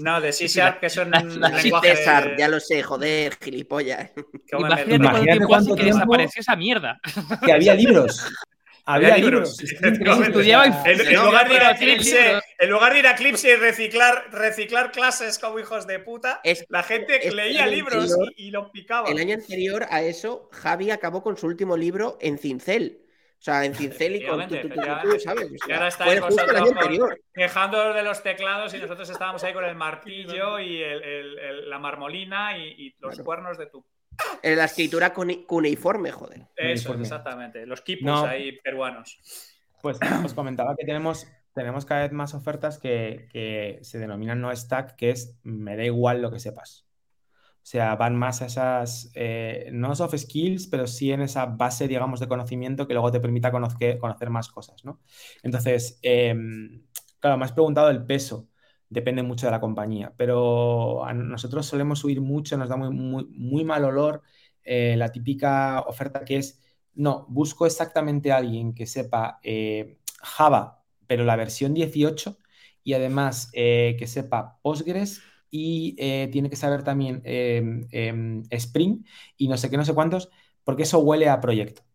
No, 0.01 0.21
de 0.21 0.33
C 0.33 0.47
Sharp, 0.47 0.81
que 0.81 0.91
son 0.91 1.11
lenguaje. 1.11 1.97
César, 1.97 2.37
ya 2.39 2.49
lo 2.49 2.61
sé, 2.61 2.83
joder, 2.83 3.37
gilipollas. 3.43 4.13
Imagínate, 4.53 4.95
Imagínate 4.95 5.47
cuánto 5.47 5.75
tiempo, 5.75 5.77
que 5.77 5.85
desapareció 5.85 6.41
esa 6.41 6.57
mierda. 6.57 7.01
Que 7.45 7.53
había 7.53 7.75
libros. 7.75 8.27
Había 8.89 9.17
libros. 9.17 9.59
en, 9.83 10.05
lugar 10.05 10.33
de 11.49 11.55
ir 11.57 11.63
a 11.63 11.73
Eclipse, 11.73 12.41
en 12.59 12.71
lugar 12.71 12.93
de 12.93 13.01
ir 13.01 13.07
a 13.09 13.11
Eclipse 13.13 13.51
y 13.51 13.57
reciclar, 13.57 14.31
reciclar 14.31 14.93
clases 14.93 15.41
como 15.41 15.59
hijos 15.59 15.89
de 15.89 15.99
puta, 15.99 16.41
la 16.69 16.85
gente 16.85 17.31
leía 17.33 17.67
libros 17.67 18.17
y, 18.37 18.53
los 18.53 18.71
picaba. 18.71 19.11
El 19.11 19.19
año 19.19 19.35
anterior 19.35 19.87
a 19.91 20.03
eso, 20.03 20.49
Javi 20.53 20.93
acabó 20.93 21.23
con 21.25 21.37
su 21.37 21.49
último 21.49 21.77
libro 21.77 22.17
en 22.21 22.39
Cincel. 22.39 23.03
O 23.39 23.43
sea, 23.47 23.65
en 23.65 23.75
Cincel 23.75 24.17
y 24.17 24.25
con 24.25 24.49
tu, 24.49 24.55
¿sabes? 25.21 25.51
y 25.69 25.73
ahora 25.73 25.89
está 25.89 26.05
ahí 26.05 26.21
vosotros 26.21 26.71
quejando 27.35 27.93
de 27.93 28.03
los 28.03 28.23
teclados 28.23 28.73
y 28.73 28.79
nosotros 28.79 29.11
estábamos 29.11 29.45
ahí 29.45 29.53
con 29.53 29.65
el 29.65 29.75
martillo 29.75 30.59
y 30.59 30.83
la 31.67 31.79
marmolina 31.79 32.57
y, 32.57 32.95
los 33.01 33.19
cuernos 33.21 33.59
de 33.59 33.67
tu 33.67 33.85
en 34.43 34.57
la 34.57 34.65
escritura 34.65 35.13
cuneiforme, 35.13 36.13
joder. 36.13 36.47
Eso, 36.57 36.95
exactamente. 36.95 37.67
Los 37.67 37.83
kipus 37.83 38.23
ahí 38.23 38.53
peruanos. 38.61 39.19
Pues 39.83 39.99
os 40.25 40.35
comentaba 40.35 40.75
que 40.77 40.85
tenemos, 40.85 41.27
tenemos 41.53 41.85
cada 41.85 42.03
vez 42.03 42.13
más 42.13 42.35
ofertas 42.35 42.79
que, 42.79 43.79
se 43.83 43.99
denominan 43.99 44.41
no 44.41 44.55
stack, 44.55 44.97
que 44.97 45.11
es 45.11 45.39
me 45.43 45.77
da 45.77 45.85
igual 45.85 46.23
lo 46.23 46.31
que 46.31 46.41
sepas. 46.41 46.87
O 47.57 47.69
sea, 47.69 47.97
van 47.97 48.15
más 48.15 48.43
a 48.43 48.47
esas, 48.47 49.11
eh, 49.15 49.71
no 49.73 49.97
soft 49.97 50.17
skills, 50.17 50.69
pero 50.69 50.87
sí 50.87 51.11
en 51.11 51.21
esa 51.21 51.47
base, 51.47 51.89
digamos, 51.89 52.21
de 52.21 52.29
conocimiento 52.29 52.87
que 52.87 52.95
luego 52.95 53.11
te 53.11 53.19
permita 53.19 53.51
conocer, 53.51 53.99
conocer 53.99 54.31
más 54.31 54.49
cosas, 54.49 54.85
¿no? 54.85 55.01
Entonces, 55.43 55.99
em, 56.03 56.85
claro, 57.19 57.39
me 57.39 57.45
has 57.45 57.53
preguntado 57.53 57.91
el 57.91 58.07
peso 58.07 58.49
depende 58.89 59.23
mucho 59.23 59.47
de 59.47 59.53
la 59.53 59.61
compañía, 59.61 60.13
pero 60.17 61.05
a 61.05 61.13
nosotros 61.13 61.67
solemos 61.67 62.05
huir 62.05 62.21
mucho, 62.21 62.57
nos 62.57 62.69
da 62.69 62.77
muy, 62.77 63.25
muy, 63.27 63.65
mal 63.65 63.85
olor 63.85 64.23
eh, 64.63 64.97
la 64.97 65.11
típica 65.13 65.81
oferta 65.83 66.25
que 66.25 66.37
es, 66.39 66.61
no, 66.95 67.27
busco 67.29 67.67
exactamente 67.67 68.33
a 68.33 68.39
alguien 68.39 68.75
que 68.75 68.87
sepa 68.87 69.39
eh, 69.43 69.99
Java, 70.23 70.83
pero 71.07 71.25
la 71.25 71.37
versión 71.37 71.75
18 71.75 72.39
y 72.83 72.95
además 72.95 73.51
eh, 73.53 73.97
que 73.99 74.07
sepa 74.07 74.59
Postgres 74.63 75.21
y 75.51 75.95
tiene 76.31 76.51
que 76.51 76.57
saber 76.57 76.83
también 76.83 77.23
em, 77.25 77.87
em, 77.91 78.43
Spring 78.51 79.05
y 79.39 79.49
no 79.49 79.57
sé 79.57 79.71
qué, 79.71 79.77
no 79.77 79.85
sé 79.85 79.95
cuántos, 79.95 80.29
porque 80.65 80.83
eso 80.83 80.99
huele 80.99 81.29
a 81.29 81.41
proyecto. 81.41 81.86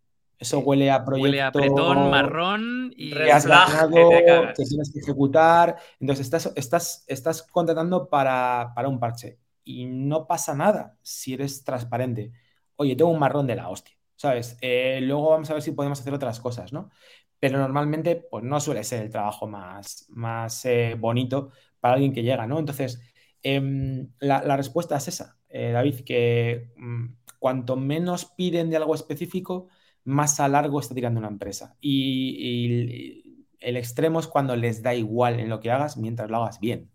Eso 0.41 0.57
huele 0.57 0.89
a 0.89 1.05
proyecto. 1.05 1.21
Huele 1.21 1.41
a 1.43 1.51
pretón, 1.51 2.09
marrón 2.09 2.91
y. 2.97 3.13
Que 3.13 3.31
has 3.31 3.45
ganado, 3.45 4.09
que 4.09 4.63
tienes 4.67 4.91
que 4.91 4.99
ejecutar. 4.99 5.77
Entonces 5.99 6.25
estás, 6.25 6.51
estás, 6.55 7.03
estás 7.05 7.43
contratando 7.43 8.09
para, 8.09 8.71
para 8.73 8.89
un 8.89 8.99
parche. 8.99 9.37
Y 9.63 9.85
no 9.85 10.25
pasa 10.25 10.55
nada 10.55 10.97
si 11.03 11.35
eres 11.35 11.63
transparente. 11.63 12.31
Oye, 12.75 12.95
tengo 12.95 13.11
un 13.11 13.19
marrón 13.19 13.45
de 13.45 13.55
la 13.55 13.69
hostia, 13.69 13.95
¿sabes? 14.15 14.57
Eh, 14.61 14.99
luego 15.03 15.29
vamos 15.29 15.51
a 15.51 15.53
ver 15.53 15.61
si 15.61 15.73
podemos 15.73 16.01
hacer 16.01 16.15
otras 16.15 16.39
cosas, 16.39 16.73
¿no? 16.73 16.89
Pero 17.39 17.59
normalmente, 17.59 18.15
pues 18.15 18.43
no 18.43 18.59
suele 18.59 18.83
ser 18.83 19.03
el 19.03 19.11
trabajo 19.11 19.45
más, 19.45 20.07
más 20.09 20.65
eh, 20.65 20.95
bonito 20.97 21.51
para 21.79 21.93
alguien 21.93 22.13
que 22.13 22.23
llega, 22.23 22.47
¿no? 22.47 22.57
Entonces, 22.57 22.99
em, 23.43 24.09
la, 24.17 24.41
la 24.43 24.57
respuesta 24.57 24.97
es 24.97 25.07
esa, 25.07 25.37
eh, 25.49 25.69
David, 25.71 25.99
que 26.03 26.71
mm, 26.77 27.05
cuanto 27.37 27.75
menos 27.75 28.25
piden 28.25 28.71
de 28.71 28.77
algo 28.77 28.95
específico, 28.95 29.67
más 30.03 30.39
a 30.39 30.47
largo 30.47 30.79
está 30.79 30.95
tirando 30.95 31.19
una 31.19 31.29
empresa. 31.29 31.75
Y, 31.79 32.35
y 32.39 33.47
el 33.59 33.77
extremo 33.77 34.19
es 34.19 34.27
cuando 34.27 34.55
les 34.55 34.81
da 34.81 34.93
igual 34.93 35.39
en 35.39 35.49
lo 35.49 35.59
que 35.59 35.71
hagas 35.71 35.97
mientras 35.97 36.29
lo 36.29 36.37
hagas 36.37 36.59
bien. 36.59 36.89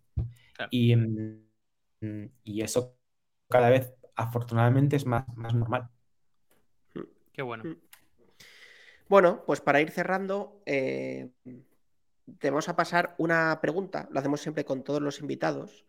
Claro. 0.54 0.68
Y, 0.72 0.96
mm, 0.96 2.26
y 2.44 2.62
eso 2.62 2.96
cada 3.48 3.70
vez, 3.70 3.94
afortunadamente, 4.16 4.96
es 4.96 5.06
más, 5.06 5.24
más 5.36 5.54
normal. 5.54 5.88
Qué 7.32 7.42
bueno. 7.42 7.76
Bueno, 9.08 9.44
pues 9.46 9.60
para 9.60 9.80
ir 9.80 9.90
cerrando, 9.90 10.62
eh, 10.66 11.30
te 12.38 12.50
vamos 12.50 12.68
a 12.68 12.74
pasar 12.74 13.14
una 13.18 13.60
pregunta, 13.60 14.08
lo 14.10 14.18
hacemos 14.18 14.40
siempre 14.40 14.64
con 14.64 14.82
todos 14.82 15.00
los 15.00 15.20
invitados, 15.20 15.84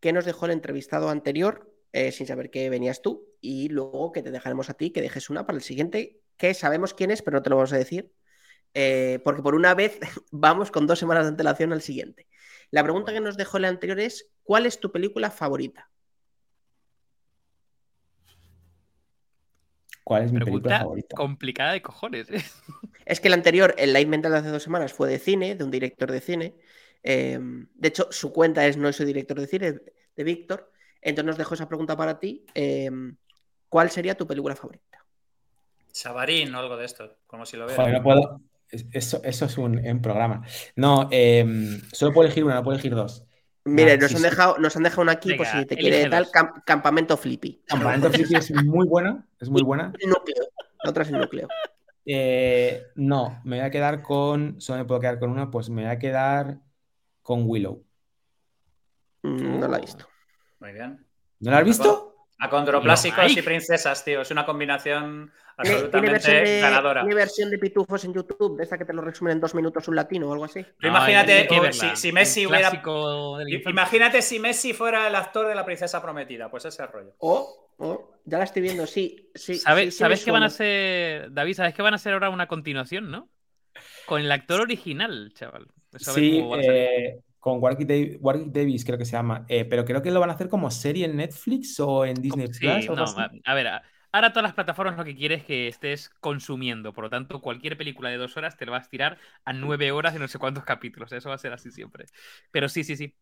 que 0.00 0.12
nos 0.12 0.26
dejó 0.26 0.46
el 0.46 0.52
entrevistado 0.52 1.08
anterior, 1.08 1.72
eh, 1.92 2.12
sin 2.12 2.26
saber 2.26 2.50
que 2.50 2.68
venías 2.68 3.00
tú, 3.00 3.26
y 3.40 3.68
luego 3.70 4.12
que 4.12 4.22
te 4.22 4.30
dejaremos 4.30 4.68
a 4.68 4.74
ti 4.74 4.90
que 4.90 5.00
dejes 5.00 5.30
una 5.30 5.46
para 5.46 5.56
el 5.56 5.62
siguiente, 5.62 6.20
que 6.38 6.54
sabemos 6.54 6.94
quién 6.94 7.10
es, 7.10 7.22
pero 7.22 7.38
no 7.38 7.42
te 7.42 7.50
lo 7.50 7.56
vamos 7.56 7.72
a 7.72 7.78
decir, 7.78 8.12
eh, 8.74 9.20
porque 9.24 9.42
por 9.42 9.54
una 9.54 9.74
vez 9.74 9.98
vamos 10.30 10.70
con 10.70 10.86
dos 10.86 10.98
semanas 10.98 11.24
de 11.24 11.30
antelación 11.30 11.72
al 11.72 11.82
siguiente. 11.82 12.28
La 12.70 12.82
pregunta 12.82 13.12
que 13.12 13.20
nos 13.20 13.36
dejó 13.36 13.58
el 13.58 13.66
anterior 13.66 14.00
es, 14.00 14.30
¿cuál 14.42 14.66
es 14.66 14.80
tu 14.80 14.92
película 14.92 15.30
favorita? 15.30 15.90
¿Cuál 20.04 20.24
es 20.24 20.32
mi 20.32 20.40
película 20.40 20.76
Pregunta 20.76 20.78
favorita? 20.78 21.16
complicada 21.16 21.72
de 21.72 21.82
cojones. 21.82 22.30
¿eh? 22.30 22.42
Es 23.06 23.20
que 23.20 23.28
el 23.28 23.34
anterior, 23.34 23.74
el 23.78 23.94
Light 23.94 24.08
Mental 24.08 24.32
de 24.32 24.38
hace 24.38 24.48
dos 24.48 24.62
semanas, 24.62 24.92
fue 24.92 25.08
de 25.08 25.18
cine, 25.18 25.54
de 25.54 25.64
un 25.64 25.70
director 25.70 26.12
de 26.12 26.20
cine. 26.20 26.56
Eh, 27.02 27.38
de 27.40 27.88
hecho, 27.88 28.08
su 28.10 28.32
cuenta 28.32 28.66
es 28.66 28.76
No 28.76 28.92
soy 28.92 29.06
director 29.06 29.40
de 29.40 29.46
cine, 29.46 29.80
de 30.16 30.24
Víctor. 30.24 30.70
Entonces 31.00 31.26
nos 31.26 31.38
dejo 31.38 31.54
esa 31.54 31.68
pregunta 31.68 31.96
para 31.96 32.18
ti. 32.20 32.44
Eh, 32.54 32.90
¿Cuál 33.68 33.90
sería 33.90 34.14
tu 34.14 34.26
película 34.26 34.56
favorita? 34.56 35.07
Sabarín 35.92 36.54
o 36.54 36.58
algo 36.58 36.76
de 36.76 36.84
esto, 36.84 37.16
como 37.26 37.44
si 37.46 37.56
lo 37.56 37.64
Joder, 37.64 37.76
vieras. 37.78 37.92
no 37.98 38.02
puedo. 38.02 38.40
es- 38.70 38.86
Eso, 38.92 39.20
eso 39.24 39.44
es 39.46 39.56
un, 39.58 39.78
un 39.78 40.02
programa. 40.02 40.42
No, 40.76 41.08
em, 41.10 41.80
solo 41.92 42.12
puedo 42.12 42.26
elegir 42.26 42.44
una, 42.44 42.54
no 42.56 42.62
puedo 42.62 42.74
elegir 42.74 42.94
dos. 42.94 43.24
Mire, 43.64 43.92
Ah, 43.92 43.96
nos, 43.96 44.08
sí, 44.10 44.16
han 44.16 44.22
sí. 44.22 44.28
dejado, 44.30 44.58
nos 44.58 44.76
han 44.76 44.82
dejado 44.82 45.02
una 45.02 45.12
aquí, 45.12 45.34
por 45.34 45.46
si 45.46 45.64
te 45.66 45.76
quiere 45.76 46.08
tal, 46.08 46.28
Campamento 46.64 47.16
Flippy. 47.16 47.62
Campamento 47.66 48.10
Flippy 48.10 48.34
es 48.36 48.50
muy 48.64 48.86
buena, 48.86 49.26
es 49.40 49.48
muy 49.48 49.62
buena. 49.62 49.92
Núcleo. 50.06 50.44
La 50.84 50.90
otra 50.90 51.02
es 51.02 51.08
el 51.10 51.18
núcleo. 51.18 51.48
Eh, 52.06 52.82
no, 52.94 53.40
me 53.44 53.56
voy 53.58 53.66
a 53.66 53.70
quedar 53.70 54.00
con. 54.02 54.60
Solo 54.60 54.78
me 54.78 54.84
puedo 54.86 55.00
quedar 55.00 55.18
con 55.18 55.30
una, 55.30 55.50
pues 55.50 55.68
me 55.70 55.82
voy 55.82 55.90
a 55.90 55.98
quedar 55.98 56.58
con 57.22 57.42
Willow. 57.46 57.84
Mm, 59.22 59.60
No 59.60 59.68
la 59.68 59.78
he 59.78 59.80
visto. 59.80 60.06
Muy 60.60 60.72
bien. 60.72 61.06
¿No 61.40 61.50
la 61.50 61.58
has 61.58 61.64
visto? 61.64 62.14
Acondroplásicos 62.38 63.24
Mike. 63.24 63.40
y 63.40 63.42
princesas, 63.42 64.04
tío. 64.04 64.20
Es 64.22 64.30
una 64.30 64.46
combinación 64.46 64.86
¿Tiene, 64.86 64.96
tiene 64.96 65.30
versión 65.30 65.47
absolutamente 65.58 66.30
de, 66.30 66.60
ganadora. 66.60 67.00
tiene 67.02 67.14
versión 67.14 67.50
de 67.50 67.58
pitufos 67.58 68.04
en 68.04 68.14
YouTube? 68.14 68.56
De 68.56 68.62
esta 68.64 68.78
que 68.78 68.84
te 68.84 68.92
lo 68.92 69.02
resumen 69.02 69.32
en 69.34 69.40
dos 69.40 69.54
minutos 69.54 69.86
un 69.88 69.96
latino 69.96 70.28
o 70.28 70.32
algo 70.32 70.44
así. 70.44 70.64
Imagínate, 70.82 71.46
que 71.46 71.60
o 71.60 71.72
si- 71.72 71.96
si 71.96 72.12
Messi 72.12 72.46
hubiera-. 72.46 72.70
Imagínate 73.66 74.22
si 74.22 74.38
Messi 74.38 74.72
fuera 74.72 75.06
el 75.08 75.14
actor 75.14 75.46
de 75.48 75.54
la 75.54 75.64
princesa 75.64 76.00
prometida, 76.02 76.50
pues 76.50 76.64
ese 76.64 76.86
rollo. 76.86 77.14
Oh, 77.18 77.70
oh, 77.78 78.10
ya 78.24 78.38
la 78.38 78.44
estoy 78.44 78.62
viendo, 78.62 78.86
sí. 78.86 79.30
sí 79.34 79.56
¿Sabe- 79.56 79.86
sí, 79.86 79.90
sí 79.92 79.98
¿Sabes 79.98 80.20
me 80.20 80.24
que 80.26 80.30
van 80.30 80.42
a 80.44 80.50
ser, 80.50 81.32
David, 81.32 81.54
sabes 81.54 81.74
que 81.74 81.82
van 81.82 81.94
a 81.94 81.98
ser 81.98 82.12
ahora 82.14 82.30
una 82.30 82.46
continuación, 82.46 83.10
¿no? 83.10 83.28
Con 84.06 84.20
el 84.20 84.30
actor 84.32 84.60
original, 84.60 85.32
chaval. 85.34 85.66
Pues 85.90 86.02
Sí, 86.04 86.42
eh, 86.62 87.18
con 87.38 87.62
Warwick 87.62 87.86
Davis, 88.52 88.84
creo 88.84 88.98
que 88.98 89.04
se 89.04 89.12
llama. 89.12 89.44
Eh, 89.48 89.64
pero 89.64 89.84
creo 89.84 90.02
que 90.02 90.10
lo 90.10 90.20
van 90.20 90.30
a 90.30 90.34
hacer 90.34 90.48
como 90.48 90.70
serie 90.70 91.04
en 91.06 91.16
Netflix 91.16 91.78
o 91.80 92.04
en 92.04 92.14
Disney 92.14 92.48
Sí, 92.52 92.60
Plus. 92.60 92.88
o 92.90 92.96
no, 92.96 93.04
así. 93.04 93.20
a, 93.20 93.30
a 93.50 93.54
ver, 93.54 93.66
a- 93.68 93.82
ahora 94.12 94.30
todas 94.32 94.44
las 94.44 94.54
plataformas 94.54 94.96
lo 94.96 95.04
que 95.04 95.16
quiere 95.16 95.36
es 95.36 95.44
que 95.44 95.68
estés 95.68 96.10
consumiendo. 96.20 96.92
Por 96.92 97.04
lo 97.04 97.10
tanto, 97.10 97.40
cualquier 97.40 97.76
película 97.78 98.10
de 98.10 98.16
dos 98.18 98.36
horas 98.36 98.56
te 98.56 98.66
la 98.66 98.72
vas 98.72 98.86
a 98.86 98.90
tirar 98.90 99.18
a 99.44 99.52
nueve 99.52 99.92
horas 99.92 100.14
y 100.16 100.18
no 100.18 100.28
sé 100.28 100.38
cuántos 100.38 100.64
capítulos. 100.64 101.12
Eso 101.12 101.28
va 101.28 101.34
a 101.36 101.38
ser 101.38 101.52
así 101.52 101.70
siempre. 101.70 102.06
Pero 102.50 102.68
sí, 102.68 102.84
sí, 102.84 102.96
sí. 102.96 103.14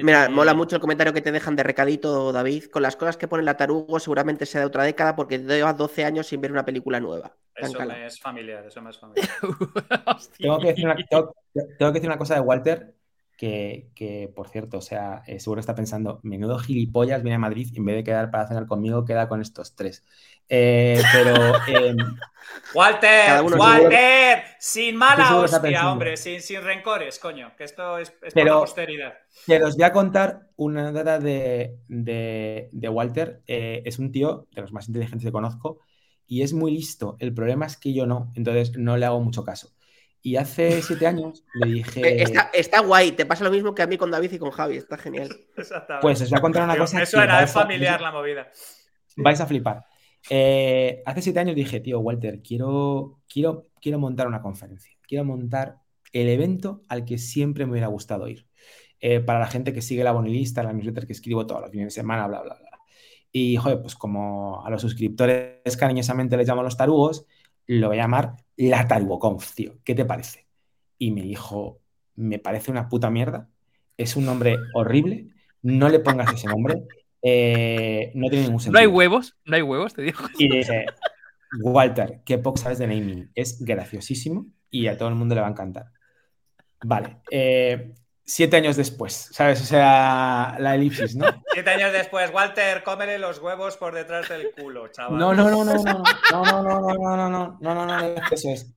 Mira, 0.00 0.28
mola 0.28 0.52
mucho 0.54 0.76
el 0.76 0.80
comentario 0.80 1.12
que 1.12 1.20
te 1.22 1.30
dejan 1.32 1.54
de 1.56 1.62
recadito, 1.62 2.32
David. 2.32 2.64
Con 2.72 2.82
las 2.82 2.96
cosas 2.96 3.16
que 3.16 3.28
pone 3.28 3.42
la 3.44 3.56
tarugo, 3.56 4.00
seguramente 4.00 4.46
sea 4.46 4.60
de 4.60 4.66
otra 4.66 4.82
década 4.84 5.14
porque 5.14 5.38
lleva 5.38 5.72
12 5.74 6.04
años 6.04 6.26
sin 6.26 6.40
ver 6.40 6.50
una 6.52 6.64
película 6.64 6.98
nueva. 7.00 7.36
Tan 7.58 7.70
Eso 7.70 7.82
me 7.82 8.06
es 8.06 8.20
familiar, 8.20 8.64
eso 8.66 8.80
me 8.82 8.90
es 8.90 8.98
familiar. 8.98 9.30
Hostia. 10.06 10.38
Tengo 10.40 10.60
que 10.60 10.68
decir 10.68 10.84
una, 10.84 11.06
tengo- 11.08 11.34
tengo 11.54 11.92
que 11.92 11.98
decir 11.98 12.08
una 12.08 12.18
cosa 12.18 12.34
de 12.34 12.40
Walter, 12.40 12.94
que, 13.42 13.88
que, 13.96 14.32
por 14.36 14.48
cierto, 14.48 14.78
o 14.78 14.80
sea, 14.80 15.24
eh, 15.26 15.40
seguro 15.40 15.58
está 15.58 15.74
pensando, 15.74 16.20
menudo 16.22 16.60
gilipollas 16.60 17.24
viene 17.24 17.34
a 17.34 17.38
Madrid 17.40 17.70
y 17.72 17.78
en 17.78 17.84
vez 17.86 17.96
de 17.96 18.04
quedar 18.04 18.30
para 18.30 18.46
cenar 18.46 18.68
conmigo, 18.68 19.04
queda 19.04 19.28
con 19.28 19.40
estos 19.40 19.74
tres. 19.74 20.04
Eh, 20.48 21.02
pero 21.12 21.34
eh, 21.66 21.96
Walter, 22.72 23.42
Walter, 23.58 24.44
sin 24.60 24.94
mala 24.94 25.34
hostia, 25.36 25.90
hombre, 25.90 26.16
sin, 26.16 26.40
sin 26.40 26.62
rencores, 26.62 27.18
coño, 27.18 27.52
que 27.56 27.64
esto 27.64 27.98
es, 27.98 28.10
es 28.10 28.18
por 28.20 28.32
Pero- 28.32 28.54
la 28.54 28.60
posteridad. 28.60 29.14
Pero 29.44 29.66
os 29.66 29.74
voy 29.74 29.84
a 29.86 29.92
contar 29.92 30.46
una 30.54 30.92
de, 30.92 31.78
de- 31.88 32.68
de 32.70 32.88
Walter. 32.88 33.42
Eh, 33.48 33.82
es 33.84 33.98
un 33.98 34.12
tío 34.12 34.46
de 34.52 34.62
los 34.62 34.72
más 34.72 34.86
inteligentes 34.86 35.26
que 35.26 35.32
conozco 35.32 35.80
y 36.28 36.42
es 36.42 36.52
muy 36.52 36.70
listo. 36.70 37.16
El 37.18 37.34
problema 37.34 37.66
es 37.66 37.76
que 37.76 37.92
yo 37.92 38.06
no, 38.06 38.30
entonces 38.36 38.78
no 38.78 38.96
le 38.96 39.06
hago 39.06 39.18
mucho 39.20 39.42
caso. 39.44 39.72
Y 40.24 40.36
hace 40.36 40.80
siete 40.82 41.06
años 41.08 41.44
le 41.54 41.66
Eh, 41.66 41.72
dije, 41.72 42.22
está, 42.22 42.50
está 42.54 42.80
guay, 42.80 43.12
te 43.12 43.26
pasa 43.26 43.42
lo 43.42 43.50
mismo 43.50 43.74
que 43.74 43.82
a 43.82 43.86
mí 43.88 43.96
con 43.98 44.10
David 44.10 44.32
y 44.32 44.38
con 44.38 44.50
Javi, 44.52 44.76
está 44.76 44.96
genial. 44.96 45.28
Exactamente. 45.56 46.02
pues 46.02 46.20
os 46.22 46.30
voy 46.30 46.38
a 46.38 46.40
contar 46.40 46.62
una 46.64 46.74
Tío, 46.74 46.82
cosa. 46.84 47.04
suena, 47.06 47.34
vais 47.34 47.50
es 47.50 47.56
a- 47.56 47.60
familiar 47.60 48.00
la 48.00 48.12
movida. 48.12 48.50
vais 49.16 49.40
a 49.40 49.46
flipar. 49.46 49.84
Eh, 50.30 51.02
hace 51.04 51.22
siete 51.22 51.40
años 51.40 51.56
dije, 51.56 51.80
tío, 51.80 51.98
Walter, 51.98 52.40
quiero, 52.40 53.20
quiero, 53.28 53.66
quiero 53.80 53.98
montar 53.98 54.28
una 54.28 54.40
conferencia. 54.40 54.92
Quiero 55.08 55.24
montar 55.24 55.78
el 56.12 56.28
evento 56.28 56.82
al 56.88 57.04
que 57.04 57.18
siempre 57.18 57.64
me 57.66 57.72
hubiera 57.72 57.88
gustado 57.88 58.28
ir. 58.28 58.46
Eh, 59.00 59.18
para 59.18 59.40
la 59.40 59.48
gente 59.48 59.72
que 59.72 59.82
sigue 59.82 60.04
la 60.04 60.12
bonilista, 60.12 60.62
la 60.62 60.72
newsletter 60.72 61.06
que 61.08 61.12
escribo 61.14 61.44
todos 61.46 61.62
los 61.62 61.70
fines 61.72 61.86
de 61.86 61.90
semana, 61.90 62.28
bla, 62.28 62.42
bla, 62.42 62.54
bla. 62.54 62.68
Y, 63.32 63.56
joder, 63.56 63.80
pues 63.80 63.96
como 63.96 64.64
a 64.64 64.70
los 64.70 64.80
suscriptores 64.82 65.76
cariñosamente 65.76 66.36
les 66.36 66.46
llaman 66.46 66.64
los 66.66 66.76
tarugos, 66.76 67.26
lo 67.66 67.88
voy 67.88 67.98
a 67.98 68.02
llamar 68.02 68.36
la 68.56 68.86
TarugoConf, 68.86 69.54
tío. 69.54 69.74
¿Qué 69.84 69.94
te 69.94 70.04
parece? 70.04 70.46
Y 70.98 71.10
me 71.10 71.22
dijo, 71.22 71.80
me 72.16 72.38
parece 72.38 72.70
una 72.70 72.88
puta 72.88 73.10
mierda. 73.10 73.48
Es 73.96 74.16
un 74.16 74.26
nombre 74.26 74.56
horrible. 74.74 75.28
No 75.62 75.88
le 75.88 76.00
pongas 76.00 76.32
ese 76.32 76.48
nombre. 76.48 76.82
Eh, 77.22 78.10
no 78.14 78.28
tiene 78.28 78.44
ningún 78.46 78.60
sentido. 78.60 78.72
No 78.72 78.78
hay 78.80 78.86
huevos, 78.86 79.36
no 79.44 79.56
hay 79.56 79.62
huevos, 79.62 79.94
te 79.94 80.02
digo. 80.02 80.18
Y 80.38 80.48
dice, 80.48 80.86
Walter, 81.60 82.20
qué 82.24 82.38
poco 82.38 82.58
sabes 82.58 82.78
de 82.78 82.86
naming. 82.86 83.30
Es 83.34 83.62
graciosísimo 83.64 84.46
y 84.70 84.86
a 84.88 84.96
todo 84.98 85.08
el 85.08 85.14
mundo 85.14 85.34
le 85.34 85.40
va 85.40 85.46
a 85.46 85.50
encantar. 85.50 85.86
Vale. 86.84 87.18
eh, 87.30 87.94
siete 88.24 88.56
años 88.56 88.76
después, 88.76 89.28
¿sabes? 89.32 89.60
O 89.62 89.64
sea, 89.64 90.56
la 90.58 90.74
elipsis, 90.74 91.16
¿no? 91.16 91.26
Siete 91.52 91.70
años 91.70 91.92
después, 91.92 92.30
Walter, 92.32 92.82
cómele 92.82 93.18
los 93.18 93.38
huevos 93.38 93.76
por 93.76 93.94
detrás 93.94 94.28
del 94.28 94.50
culo, 94.52 94.88
chaval. 94.88 95.18
No, 95.18 95.34
no, 95.34 95.50
no, 95.50 95.64
no, 95.64 95.74
no, 95.74 96.02
no, 96.30 96.44
no, 96.44 96.62
no, 96.62 96.80
no, 96.80 96.80
no, 96.80 97.16
no, 97.16 97.16
no, 97.16 97.58
no, 97.60 97.74
no, 97.74 97.86
no, 97.86 97.98
no, 97.98 98.14
eso 98.30 98.50
es. 98.50 98.72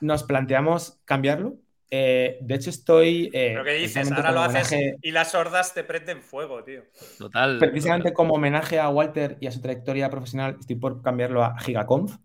Nos 0.00 0.24
planteamos 0.24 1.00
cambiarlo. 1.04 1.54
Eh, 1.94 2.38
de 2.40 2.54
hecho, 2.54 2.70
estoy. 2.70 3.26
eh, 3.34 3.50
Pero 3.52 3.64
¿qué 3.64 3.72
dices? 3.74 4.10
Ahora 4.10 4.32
lo 4.32 4.40
haces 4.40 4.94
y 5.02 5.10
las 5.10 5.30
sordas 5.30 5.74
te 5.74 5.84
prenden 5.84 6.22
fuego, 6.22 6.64
tío. 6.64 6.82
Total. 7.18 7.58
Precisamente 7.58 8.04
total. 8.08 8.14
como 8.14 8.34
homenaje 8.34 8.80
a 8.80 8.88
Walter 8.88 9.36
y 9.40 9.46
a 9.46 9.52
su 9.52 9.60
trayectoria 9.60 10.08
profesional, 10.08 10.56
estoy 10.58 10.76
por 10.76 11.02
cambiarlo 11.02 11.44
a 11.44 11.58
GigaConf. 11.58 12.16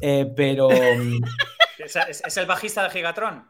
Eh, 0.00 0.32
pero 0.36 0.68
mm, 0.70 1.20
¿Es, 1.78 1.96
es- 1.96 2.22
es 2.24 2.36
el 2.36 2.46
bajista 2.46 2.84
de 2.84 2.90
Gigatron? 2.90 3.44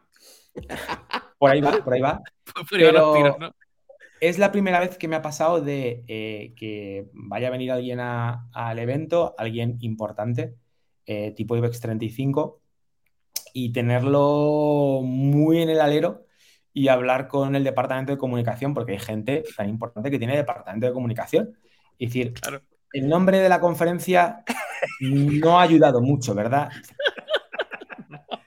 Por 1.37 1.51
ahí 1.51 1.61
va, 1.61 1.71
por 1.83 1.93
ahí 1.93 2.01
va. 2.01 2.21
Pero- 2.69 3.13
tiros, 3.13 3.39
¿no? 3.39 3.51
Es 4.21 4.37
la 4.37 4.51
primera 4.51 4.81
vez 4.81 4.97
que 4.97 5.07
me 5.07 5.15
ha 5.15 5.21
pasado 5.21 5.61
de 5.61 6.03
eh, 6.09 6.53
que 6.57 7.07
vaya 7.13 7.47
a 7.47 7.51
venir 7.51 7.71
alguien 7.71 8.01
a- 8.01 8.49
al 8.51 8.77
evento, 8.79 9.33
alguien 9.37 9.77
importante, 9.79 10.55
eh, 11.05 11.31
tipo 11.31 11.55
IBEX 11.55 11.79
35, 11.79 12.59
y 13.53 13.71
tenerlo 13.71 14.99
muy 15.03 15.61
en 15.61 15.69
el 15.69 15.79
alero 15.79 16.25
y 16.73 16.89
hablar 16.89 17.29
con 17.29 17.55
el 17.55 17.63
departamento 17.63 18.11
de 18.11 18.17
comunicación, 18.17 18.73
porque 18.73 18.91
hay 18.91 18.99
gente 18.99 19.43
tan 19.55 19.69
importante 19.69 20.11
que 20.11 20.19
tiene 20.19 20.35
departamento 20.35 20.87
de 20.87 20.93
comunicación. 20.93 21.57
Es 21.97 22.09
decir, 22.09 22.33
Claro. 22.33 22.61
el 22.93 23.07
nombre 23.07 23.39
de 23.39 23.47
la 23.49 23.59
conferencia 23.61 24.43
no 24.99 25.59
ha 25.59 25.63
ayudado 25.63 26.01
mucho, 26.01 26.35
¿verdad? 26.35 26.69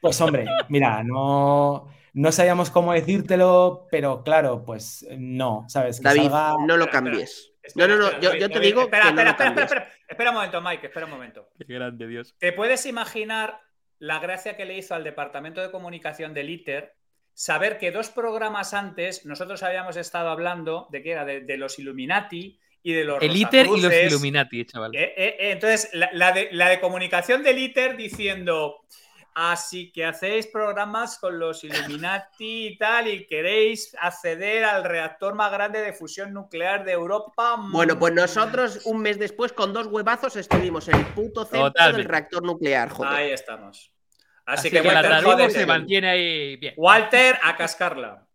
Pues 0.03 0.21
hombre, 0.21 0.45
mira, 0.69 1.03
no, 1.05 1.89
no 2.13 2.33
sabíamos 2.33 2.71
cómo 2.71 2.93
decírtelo, 2.93 3.87
pero 3.91 4.23
claro, 4.23 4.65
pues 4.65 5.07
no, 5.17 5.65
¿sabes? 5.69 5.99
Que 5.99 6.05
David, 6.09 6.23
salga- 6.25 6.57
no 6.67 6.77
lo 6.77 6.91
cambies. 6.91 7.53
Espera, 7.63 7.87
no, 7.87 7.95
no, 7.95 8.01
no, 8.01 8.07
espera, 8.09 8.21
yo, 8.21 8.29
David, 8.31 8.41
yo 8.41 8.49
te 8.49 8.55
David, 8.55 8.67
digo 8.67 8.81
Espera, 8.83 9.03
que 9.05 9.09
espera, 9.11 9.25
no 9.25 9.25
lo 9.25 9.31
espera, 9.31 9.49
espera, 9.51 9.65
espera. 9.65 9.93
Espera 10.09 10.31
un 10.31 10.37
momento, 10.37 10.61
Mike, 10.61 10.87
espera 10.89 11.07
un 11.07 11.13
momento. 11.13 11.49
Qué 11.57 11.73
grande, 11.73 12.07
Dios. 12.09 12.35
¿Te 12.39 12.53
puedes 12.53 12.85
imaginar 12.85 13.61
la 14.01 14.19
gracia 14.19 14.57
que 14.57 14.65
le 14.65 14.77
hizo 14.77 14.95
al 14.97 15.05
departamento 15.05 15.61
de 15.63 15.71
comunicación 15.71 16.35
del 16.35 16.51
ITER 16.51 16.93
saber 17.35 17.79
que 17.79 17.93
dos 17.93 18.11
programas 18.11 18.75
antes 18.75 19.25
nosotros 19.25 19.63
habíamos 19.63 19.97
estado 19.97 20.29
hablando 20.31 20.89
de 20.91 21.03
que 21.03 21.13
era 21.13 21.25
de, 21.25 21.41
de 21.43 21.57
los 21.57 21.79
Illuminati 21.79 22.59
y 22.83 22.93
de 22.93 23.05
los 23.05 23.23
El 23.23 23.37
ITER 23.37 23.67
y 23.69 23.81
los? 23.81 23.93
Illuminati, 23.95 24.65
chaval. 24.67 24.95
Eh, 24.97 25.15
eh, 25.17 25.37
eh, 25.39 25.53
entonces, 25.53 25.89
la, 25.95 26.11
la 26.13 26.33
de, 26.33 26.49
la 26.51 26.69
de 26.69 26.81
comunicación 26.81 27.45
del 27.45 27.59
ITER 27.59 27.97
diciendo, 27.97 28.81
así 29.35 29.91
que 29.93 30.05
hacéis 30.05 30.47
programas 30.47 31.19
con 31.19 31.39
los 31.39 31.65
Illuminati 31.65 32.67
y 32.69 32.79
tal, 32.79 33.09
y 33.09 33.27
queréis 33.27 33.97
acceder 34.01 34.65
al 34.65 34.85
reactor 34.85 35.35
más 35.35 35.51
grande 35.53 35.81
de 35.81 35.93
fusión 35.93 36.33
nuclear 36.33 36.85
de 36.85 36.93
Europa. 36.93 37.57
mm, 37.57 37.73
Bueno, 37.73 37.99
pues 37.99 38.13
nosotros 38.15 38.85
un 38.87 39.01
mes 39.01 39.19
después 39.19 39.53
con 39.53 39.73
dos 39.73 39.87
huevazos 39.87 40.37
estuvimos 40.37 40.89
en 40.89 40.97
el 40.97 41.07
puto 41.07 41.45
centro 41.45 41.69
Totalmente. 41.71 41.99
del 41.99 42.09
reactor 42.09 42.43
nuclear, 42.43 42.89
joder. 42.89 43.13
Ahí 43.13 43.31
estamos. 43.31 43.93
Así, 44.45 44.69
Así, 44.69 44.71
que, 44.71 44.83
que, 44.83 44.89
la 44.89 45.03
Walter, 45.03 45.23
jódete. 45.25 45.51
se 45.53 45.67
mantiene 45.67 46.09
ahí 46.09 46.57
bien. 46.57 46.75
Walter, 46.77 47.39
a 47.43 47.57
cascarla. 47.57 48.27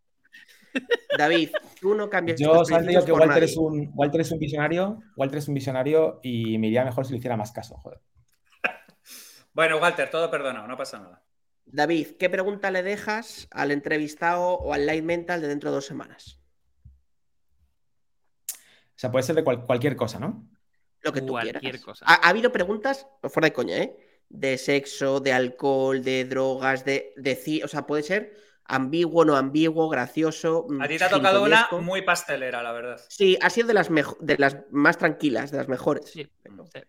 David, 1.17 1.49
tú 1.81 1.95
no 1.95 2.09
cambias 2.09 2.39
Yo 2.39 2.51
digo 2.51 2.63
principios 2.63 3.05
que 3.05 3.11
Walter 3.11 3.43
es, 3.43 3.57
un, 3.57 3.91
Walter 3.93 4.21
es 4.21 4.31
un 4.31 4.39
visionario, 4.39 4.99
Walter 5.15 5.39
es 5.39 5.47
un 5.47 5.53
visionario 5.53 6.19
y 6.21 6.57
me 6.57 6.67
iría 6.67 6.85
mejor 6.85 7.05
si 7.05 7.13
le 7.13 7.17
hiciera 7.17 7.35
más 7.35 7.51
caso, 7.51 7.77
joder. 7.77 7.99
Bueno, 9.57 9.77
Walter, 9.79 10.07
todo 10.11 10.29
perdonado, 10.29 10.67
no 10.67 10.77
pasa 10.77 10.99
nada. 10.99 11.23
David, 11.65 12.09
¿qué 12.19 12.29
pregunta 12.29 12.69
le 12.69 12.83
dejas 12.83 13.47
al 13.49 13.71
entrevistado 13.71 14.49
o 14.53 14.71
al 14.71 14.85
light 14.85 15.03
mental 15.03 15.41
de 15.41 15.47
dentro 15.47 15.71
de 15.71 15.77
dos 15.77 15.85
semanas? 15.87 16.39
O 18.53 18.53
sea, 18.99 19.11
puede 19.11 19.23
ser 19.23 19.33
de 19.35 19.43
cual- 19.43 19.65
cualquier 19.65 19.95
cosa, 19.95 20.19
¿no? 20.19 20.47
Lo 21.01 21.11
que 21.11 21.21
tú 21.21 21.29
Cualquier 21.29 21.59
quieras. 21.59 21.81
cosa. 21.81 22.05
Ha, 22.07 22.27
ha 22.27 22.29
habido 22.29 22.51
preguntas, 22.51 23.07
fuera 23.23 23.47
de 23.47 23.53
coña, 23.53 23.77
¿eh? 23.77 23.97
De 24.29 24.59
sexo, 24.59 25.21
de 25.21 25.33
alcohol, 25.33 26.03
de 26.03 26.25
drogas, 26.25 26.85
de, 26.85 27.13
de 27.17 27.35
ci- 27.35 27.63
O 27.63 27.67
sea, 27.67 27.87
puede 27.87 28.03
ser 28.03 28.37
ambiguo, 28.65 29.25
no 29.25 29.37
ambiguo, 29.37 29.89
gracioso. 29.89 30.67
mm, 30.69 30.81
A 30.83 30.87
ti 30.87 30.99
te 30.99 31.03
ha 31.05 31.09
tocado 31.09 31.41
una 31.43 31.67
muy 31.81 32.03
pastelera, 32.03 32.61
la 32.61 32.73
verdad. 32.73 33.01
Sí, 33.09 33.39
ha 33.41 33.49
sido 33.49 33.65
de 33.69 33.73
las, 33.73 33.89
mejo- 33.89 34.17
de 34.19 34.37
las 34.37 34.55
más 34.69 34.99
tranquilas, 34.99 35.49
de 35.49 35.57
las 35.57 35.67
mejores. 35.67 36.05
Sí, 36.11 36.29
sí. 36.43 36.79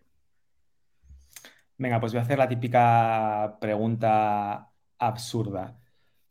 Venga, 1.79 1.99
pues 1.99 2.11
voy 2.11 2.19
a 2.19 2.23
hacer 2.23 2.37
la 2.37 2.47
típica 2.47 3.57
pregunta 3.59 4.69
absurda. 4.99 5.77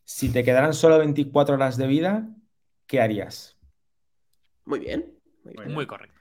Si 0.05 0.31
te 0.31 0.43
quedaran 0.43 0.73
solo 0.73 0.97
24 0.99 1.55
horas 1.55 1.75
de 1.75 1.87
vida, 1.87 2.23
¿qué 2.87 3.01
harías? 3.01 3.57
Muy 4.65 4.79
bien. 4.79 5.13
muy 5.43 5.53
bien. 5.55 5.73
Muy 5.73 5.85
correcto. 5.87 6.15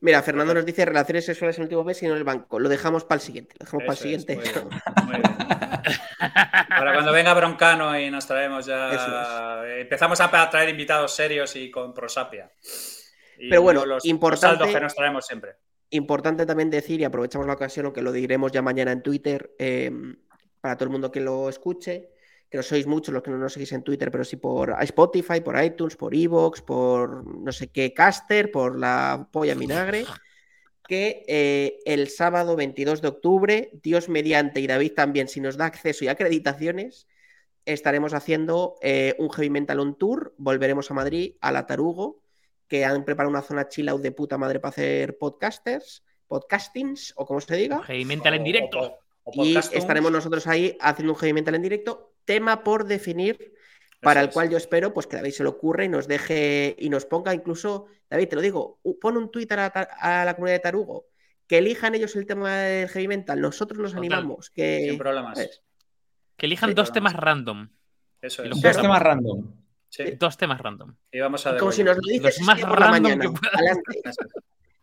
Mira, 0.00 0.22
Fernando 0.22 0.54
nos 0.54 0.64
dice 0.66 0.84
relaciones 0.84 1.24
sexuales 1.24 1.56
en 1.56 1.62
el 1.62 1.66
último 1.66 1.82
mes 1.82 2.00
y 2.02 2.06
no 2.06 2.12
en 2.12 2.18
el 2.18 2.24
banco. 2.24 2.60
Lo 2.60 2.68
dejamos 2.68 3.04
para 3.04 3.16
el 3.16 3.20
siguiente. 3.22 3.56
Lo 3.58 3.64
dejamos 3.64 3.84
para 3.84 3.98
el 3.98 3.98
Eso 3.98 4.08
es, 4.08 4.22
siguiente. 4.22 4.36
muy 4.36 4.44
bien, 4.44 4.70
muy 5.06 5.12
bien. 5.16 5.98
Para 6.68 6.92
cuando 6.92 7.12
venga 7.12 7.34
Broncano 7.34 7.98
y 7.98 8.10
nos 8.10 8.26
traemos 8.26 8.66
ya. 8.66 9.62
Empezamos 9.78 10.20
a 10.20 10.50
traer 10.50 10.68
invitados 10.68 11.14
serios 11.14 11.56
y 11.56 11.70
con 11.70 11.92
prosapia. 11.94 12.52
Y 13.38 13.48
Pero 13.48 13.62
bueno, 13.62 13.80
no 13.80 13.86
los, 13.86 14.04
importante- 14.04 14.58
los 14.58 14.58
saldos 14.58 14.74
que 14.74 14.80
nos 14.80 14.94
traemos 14.94 15.26
siempre. 15.26 15.56
Importante 15.90 16.44
también 16.44 16.70
decir, 16.70 17.00
y 17.00 17.04
aprovechamos 17.04 17.46
la 17.46 17.54
ocasión, 17.54 17.86
aunque 17.86 18.02
lo 18.02 18.12
diremos 18.12 18.52
ya 18.52 18.60
mañana 18.60 18.92
en 18.92 19.02
Twitter, 19.02 19.54
eh, 19.58 19.90
para 20.60 20.76
todo 20.76 20.84
el 20.84 20.90
mundo 20.90 21.10
que 21.10 21.20
lo 21.20 21.48
escuche, 21.48 22.10
que 22.50 22.56
no 22.56 22.62
sois 22.62 22.86
muchos 22.86 23.12
los 23.12 23.22
que 23.22 23.30
no 23.30 23.38
nos 23.38 23.52
seguís 23.52 23.72
en 23.72 23.82
Twitter, 23.82 24.10
pero 24.10 24.24
sí 24.24 24.36
por 24.36 24.74
Spotify, 24.80 25.40
por 25.40 25.62
iTunes, 25.62 25.96
por 25.96 26.14
Evox, 26.14 26.62
por 26.62 27.26
no 27.26 27.52
sé 27.52 27.68
qué 27.68 27.92
caster, 27.92 28.50
por 28.50 28.78
la 28.78 29.28
polla 29.30 29.52
en 29.52 29.58
vinagre, 29.58 30.06
que 30.86 31.24
eh, 31.28 31.78
el 31.84 32.08
sábado 32.08 32.56
22 32.56 33.02
de 33.02 33.08
octubre, 33.08 33.70
Dios 33.82 34.08
mediante 34.08 34.60
y 34.60 34.66
David 34.66 34.92
también, 34.94 35.28
si 35.28 35.40
nos 35.40 35.56
da 35.56 35.66
acceso 35.66 36.04
y 36.04 36.08
acreditaciones, 36.08 37.06
estaremos 37.66 38.14
haciendo 38.14 38.76
eh, 38.80 39.14
un 39.18 39.30
Heavy 39.30 39.50
Mental 39.50 39.80
On 39.80 39.96
Tour, 39.98 40.34
volveremos 40.38 40.90
a 40.90 40.94
Madrid, 40.94 41.34
a 41.40 41.52
la 41.52 41.66
Tarugo, 41.66 42.22
que 42.68 42.84
han 42.84 43.04
preparado 43.04 43.30
una 43.30 43.42
zona 43.42 43.68
chill 43.68 43.88
out 43.88 44.02
de 44.02 44.12
puta 44.12 44.36
madre 44.38 44.60
para 44.60 44.70
hacer 44.70 45.16
podcasters, 45.18 46.04
podcastings, 46.26 47.14
o 47.16 47.26
como 47.26 47.40
se 47.40 47.56
diga. 47.56 47.82
Heavy 47.82 48.04
Mental 48.04 48.34
en 48.34 48.44
directo. 48.44 48.80
o- 48.80 48.98
o 49.24 49.44
Y 49.44 49.56
estaremos 49.56 50.10
nosotros 50.10 50.46
ahí 50.46 50.76
haciendo 50.80 51.12
un 51.12 51.18
heavy 51.18 51.34
mental 51.34 51.54
en 51.54 51.62
directo, 51.62 52.14
tema 52.24 52.62
por 52.64 52.84
definir, 52.86 53.52
para 54.00 54.20
Eso 54.20 54.24
el 54.24 54.28
es. 54.28 54.34
cual 54.34 54.48
yo 54.50 54.56
espero 54.56 54.94
pues 54.94 55.06
que 55.06 55.16
David 55.16 55.32
se 55.32 55.42
le 55.42 55.48
ocurra 55.50 55.84
y 55.84 55.88
nos 55.88 56.06
deje 56.08 56.76
y 56.78 56.88
nos 56.88 57.04
ponga 57.04 57.34
incluso, 57.34 57.86
David, 58.08 58.28
te 58.28 58.36
lo 58.36 58.42
digo, 58.42 58.80
pon 59.00 59.16
un 59.18 59.30
tuit 59.30 59.50
a 59.52 59.56
la, 59.56 59.66
a 59.66 60.24
la 60.24 60.34
comunidad 60.34 60.56
de 60.56 60.60
Tarugo, 60.60 61.06
que 61.46 61.58
elijan 61.58 61.94
ellos 61.94 62.14
el 62.16 62.24
tema 62.26 62.56
del 62.56 62.88
heavy 62.88 63.08
mental, 63.08 63.40
nosotros 63.40 63.78
nos 63.80 63.90
Total. 63.92 63.98
animamos, 64.04 64.50
que 64.50 64.86
Sin 64.90 64.98
problemas. 64.98 65.36
¿sabes? 65.36 65.62
Que 66.36 66.46
elijan 66.46 66.70
Sí, 66.70 66.74
dos 66.74 66.92
temas 66.92 67.12
random. 67.14 67.68
Eso 68.22 68.42
es. 68.44 68.48
los 68.50 68.62
Dos 68.62 68.76
temas 68.80 69.02
random. 69.02 69.44
Sí, 69.90 70.04
Dos 70.18 70.36
temas 70.36 70.60
random. 70.60 70.94
y 71.10 71.18
vamos 71.20 71.46
a 71.46 71.54
Y 71.54 71.58
como 71.58 71.72
si 71.72 71.82
nos 71.82 71.96
lo 71.96 72.02
dices 72.02 72.38
Los 72.38 72.46
más 72.46 72.60
random 72.60 72.90
mañana, 72.90 73.24
que 73.24 73.30
puedas. 73.30 73.78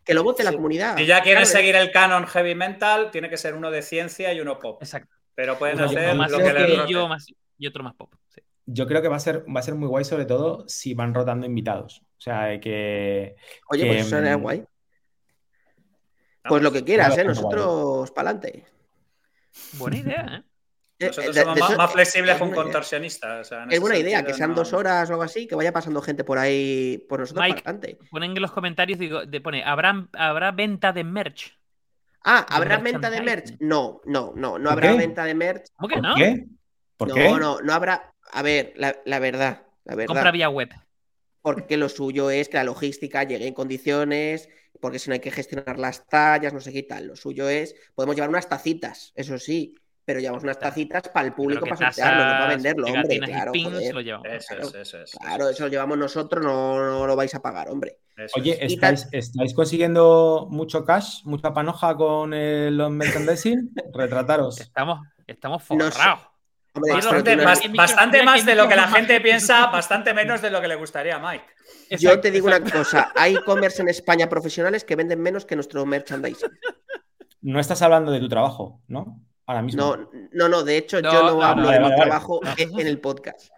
lo 0.08 0.22
vote 0.24 0.42
la 0.44 0.52
comunidad. 0.52 0.96
Si 0.96 1.06
ya 1.06 1.22
quieren 1.22 1.44
Claro, 1.44 1.56
seguir 1.58 1.76
el 1.76 1.90
canon 1.92 2.26
heavy 2.26 2.54
mental, 2.54 3.10
tiene 3.12 3.30
que 3.30 3.36
ser 3.36 3.54
uno 3.54 3.70
de 3.70 3.82
ciencia 3.82 4.32
y 4.32 4.40
uno 4.40 4.58
pop. 4.58 4.82
Exacto. 4.82 5.14
Pero 5.34 5.58
pueden 5.58 5.80
hacer 5.80 6.14
más 6.16 6.30
lo 6.30 6.38
que 6.38 6.44
les 6.44 6.54
que- 6.54 6.76
sencillo, 6.76 7.08
más- 7.08 7.26
y 7.58 7.66
otro 7.66 7.84
más 7.84 7.94
pop. 7.94 8.12
sí. 8.28 8.40
Yo 8.68 8.88
creo 8.88 9.00
que 9.00 9.06
va 9.06 9.14
a 9.14 9.20
ser, 9.20 9.44
va 9.54 9.60
a 9.60 9.62
ser 9.62 9.76
muy 9.76 9.86
guay, 9.86 10.04
sobre 10.04 10.24
todo 10.24 10.64
si 10.68 10.92
van 10.94 11.14
rotando 11.14 11.46
invitados. 11.46 12.02
O 12.18 12.20
sea, 12.20 12.58
que. 12.58 13.36
Oye, 13.68 13.82
que, 13.84 13.88
pues 13.88 14.00
eso 14.00 14.16
sería 14.16 14.36
mm, 14.36 14.42
guay. 14.42 14.64
Pues 16.48 16.62
lo 16.62 16.72
que 16.72 16.82
quieras, 16.84 17.16
¿eh? 17.16 17.22
Nosotros 17.24 18.10
para 18.10 18.30
adelante. 18.30 18.64
Buena 19.74 19.96
idea, 19.98 20.26
¿eh? 20.32 20.42
Nosotros 20.98 21.36
somos 21.36 21.58
más, 21.58 21.76
más 21.76 21.92
flexibles 21.92 22.36
que 22.36 22.42
un 22.42 22.52
contorsionista. 22.52 23.40
o 23.40 23.44
sea, 23.44 23.64
en 23.64 23.72
Es 23.72 23.80
buena 23.80 23.98
idea, 23.98 24.24
que 24.24 24.32
sean 24.32 24.50
no- 24.50 24.56
dos 24.56 24.72
horas 24.72 25.08
o 25.10 25.12
algo 25.12 25.22
así, 25.24 25.46
que 25.46 25.54
vaya 25.54 25.72
pasando 25.72 26.00
gente 26.00 26.24
por 26.24 26.38
ahí, 26.38 27.04
por 27.08 27.20
nosotros 27.20 27.44
Mike. 27.44 27.62
para 27.62 27.76
adelante. 27.76 27.98
Ponen 28.10 28.30
en 28.36 28.40
los 28.40 28.50
comentarios, 28.52 28.98
digo, 28.98 29.26
de, 29.26 29.40
pone, 29.40 29.62
¿habrá, 29.62 30.08
habrá 30.14 30.52
venta 30.52 30.92
de 30.92 31.04
merch. 31.04 31.52
Ah, 32.24 32.46
de 32.48 32.54
¿habrá 32.56 32.78
venta 32.78 33.10
de 33.10 33.20
merch? 33.20 33.56
No, 33.60 34.00
no, 34.06 34.32
no, 34.34 34.58
no 34.58 34.64
¿Por 34.64 34.72
habrá 34.72 34.92
qué? 34.92 34.96
venta 34.96 35.24
de 35.24 35.34
merch. 35.34 35.66
¿Cómo 35.76 35.88
que 35.88 35.94
¿Por 35.96 36.02
no? 36.02 36.14
qué? 36.14 36.46
¿Por 36.96 37.08
no, 37.08 37.14
qué? 37.14 37.28
no, 37.38 37.60
no 37.60 37.72
habrá. 37.72 38.12
A 38.32 38.42
ver, 38.42 38.72
la, 38.76 38.96
la 39.04 39.18
verdad, 39.18 39.62
la 39.84 39.94
verdad. 39.94 40.06
Compra 40.14 40.30
vía 40.32 40.48
web. 40.48 40.70
Porque 41.42 41.76
lo 41.76 41.88
suyo 41.88 42.30
es 42.30 42.48
que 42.48 42.56
la 42.56 42.64
logística 42.64 43.22
llegue 43.22 43.46
en 43.46 43.54
condiciones, 43.54 44.48
porque 44.80 44.98
si 44.98 45.08
no 45.08 45.14
hay 45.14 45.20
que 45.20 45.30
gestionar 45.30 45.78
las 45.78 46.06
tallas, 46.08 46.52
no 46.52 46.60
sé 46.60 46.72
qué 46.72 46.82
tal. 46.82 47.06
Lo 47.06 47.16
suyo 47.16 47.48
es, 47.48 47.74
podemos 47.94 48.16
llevar 48.16 48.30
unas 48.30 48.48
tacitas, 48.48 49.12
eso 49.14 49.38
sí, 49.38 49.76
pero 50.06 50.20
llevamos 50.20 50.44
unas 50.44 50.58
tacitas 50.60 51.08
para 51.08 51.26
el 51.26 51.34
público, 51.34 51.66
para 51.66 51.76
sortearlo, 51.92 52.24
no 52.24 52.30
para 52.30 52.46
venderlo, 52.48 52.86
hombre. 52.86 53.18
Claro, 53.18 53.50
pins 53.52 53.72
joder. 53.72 53.94
lo 53.94 54.00
llevamos. 54.00 54.28
Eso 54.30 54.46
Claro. 54.54 54.68
es, 54.68 54.74
eso 54.76 55.02
es. 55.02 55.10
Claro, 55.10 55.48
eso 55.48 55.64
lo 55.64 55.68
llevamos 55.68 55.98
nosotros, 55.98 56.44
no, 56.44 56.78
no 56.78 57.06
lo 57.08 57.16
vais 57.16 57.34
a 57.34 57.42
pagar, 57.42 57.68
hombre. 57.68 57.98
eso 58.16 58.38
Oye, 58.38 58.56
¿estáis, 58.64 59.08
estáis 59.10 59.52
consiguiendo 59.52 60.46
mucho 60.48 60.84
cash, 60.84 61.22
mucha 61.24 61.52
panoja 61.52 61.96
con 61.96 62.32
el 62.32 62.76
los 62.76 62.88
merchandising? 62.92 63.72
Retrataros. 63.92 64.60
Estamos, 64.60 65.00
estamos 65.26 65.62
forrados. 65.64 65.96
Hombre, 66.72 66.92
Bastante, 66.92 67.36
más, 67.38 67.60
bastante 67.74 68.22
más 68.22 68.46
de 68.46 68.54
lo 68.54 68.68
que 68.68 68.76
la 68.76 68.86
gente 68.86 69.20
piensa, 69.22 69.66
bastante 69.68 70.14
menos 70.14 70.40
de 70.42 70.50
lo 70.50 70.60
que 70.60 70.68
le 70.68 70.76
gustaría 70.76 71.16
a 71.16 71.18
Mike. 71.18 71.46
Yo 71.98 72.20
te 72.20 72.30
digo 72.30 72.48
exacto. 72.48 72.70
una 72.70 72.78
cosa, 72.78 73.12
hay 73.16 73.34
e-commerce 73.34 73.80
en 73.82 73.88
España 73.88 74.28
profesionales 74.28 74.84
que 74.84 74.94
venden 74.94 75.20
menos 75.20 75.46
que 75.46 75.56
nuestro 75.56 75.84
merchandising. 75.86 76.50
No 77.40 77.58
estás 77.60 77.80
hablando 77.80 78.12
de 78.12 78.20
tu 78.20 78.28
trabajo, 78.28 78.82
¿no? 78.88 79.25
Ahora 79.46 79.62
mismo. 79.62 79.96
No, 79.96 80.10
no, 80.32 80.48
no, 80.48 80.62
de 80.64 80.76
hecho 80.76 81.00
No, 81.00 81.12
yo 81.12 81.22
no, 81.22 81.34
no, 81.36 81.42
hablo 81.42 81.70
de 81.70 81.78
vale, 81.78 81.94
mi 81.94 82.00
trabajo 82.00 82.40
en 82.56 82.78
en 82.80 82.86
el 82.86 83.00
podcast. 83.00 83.50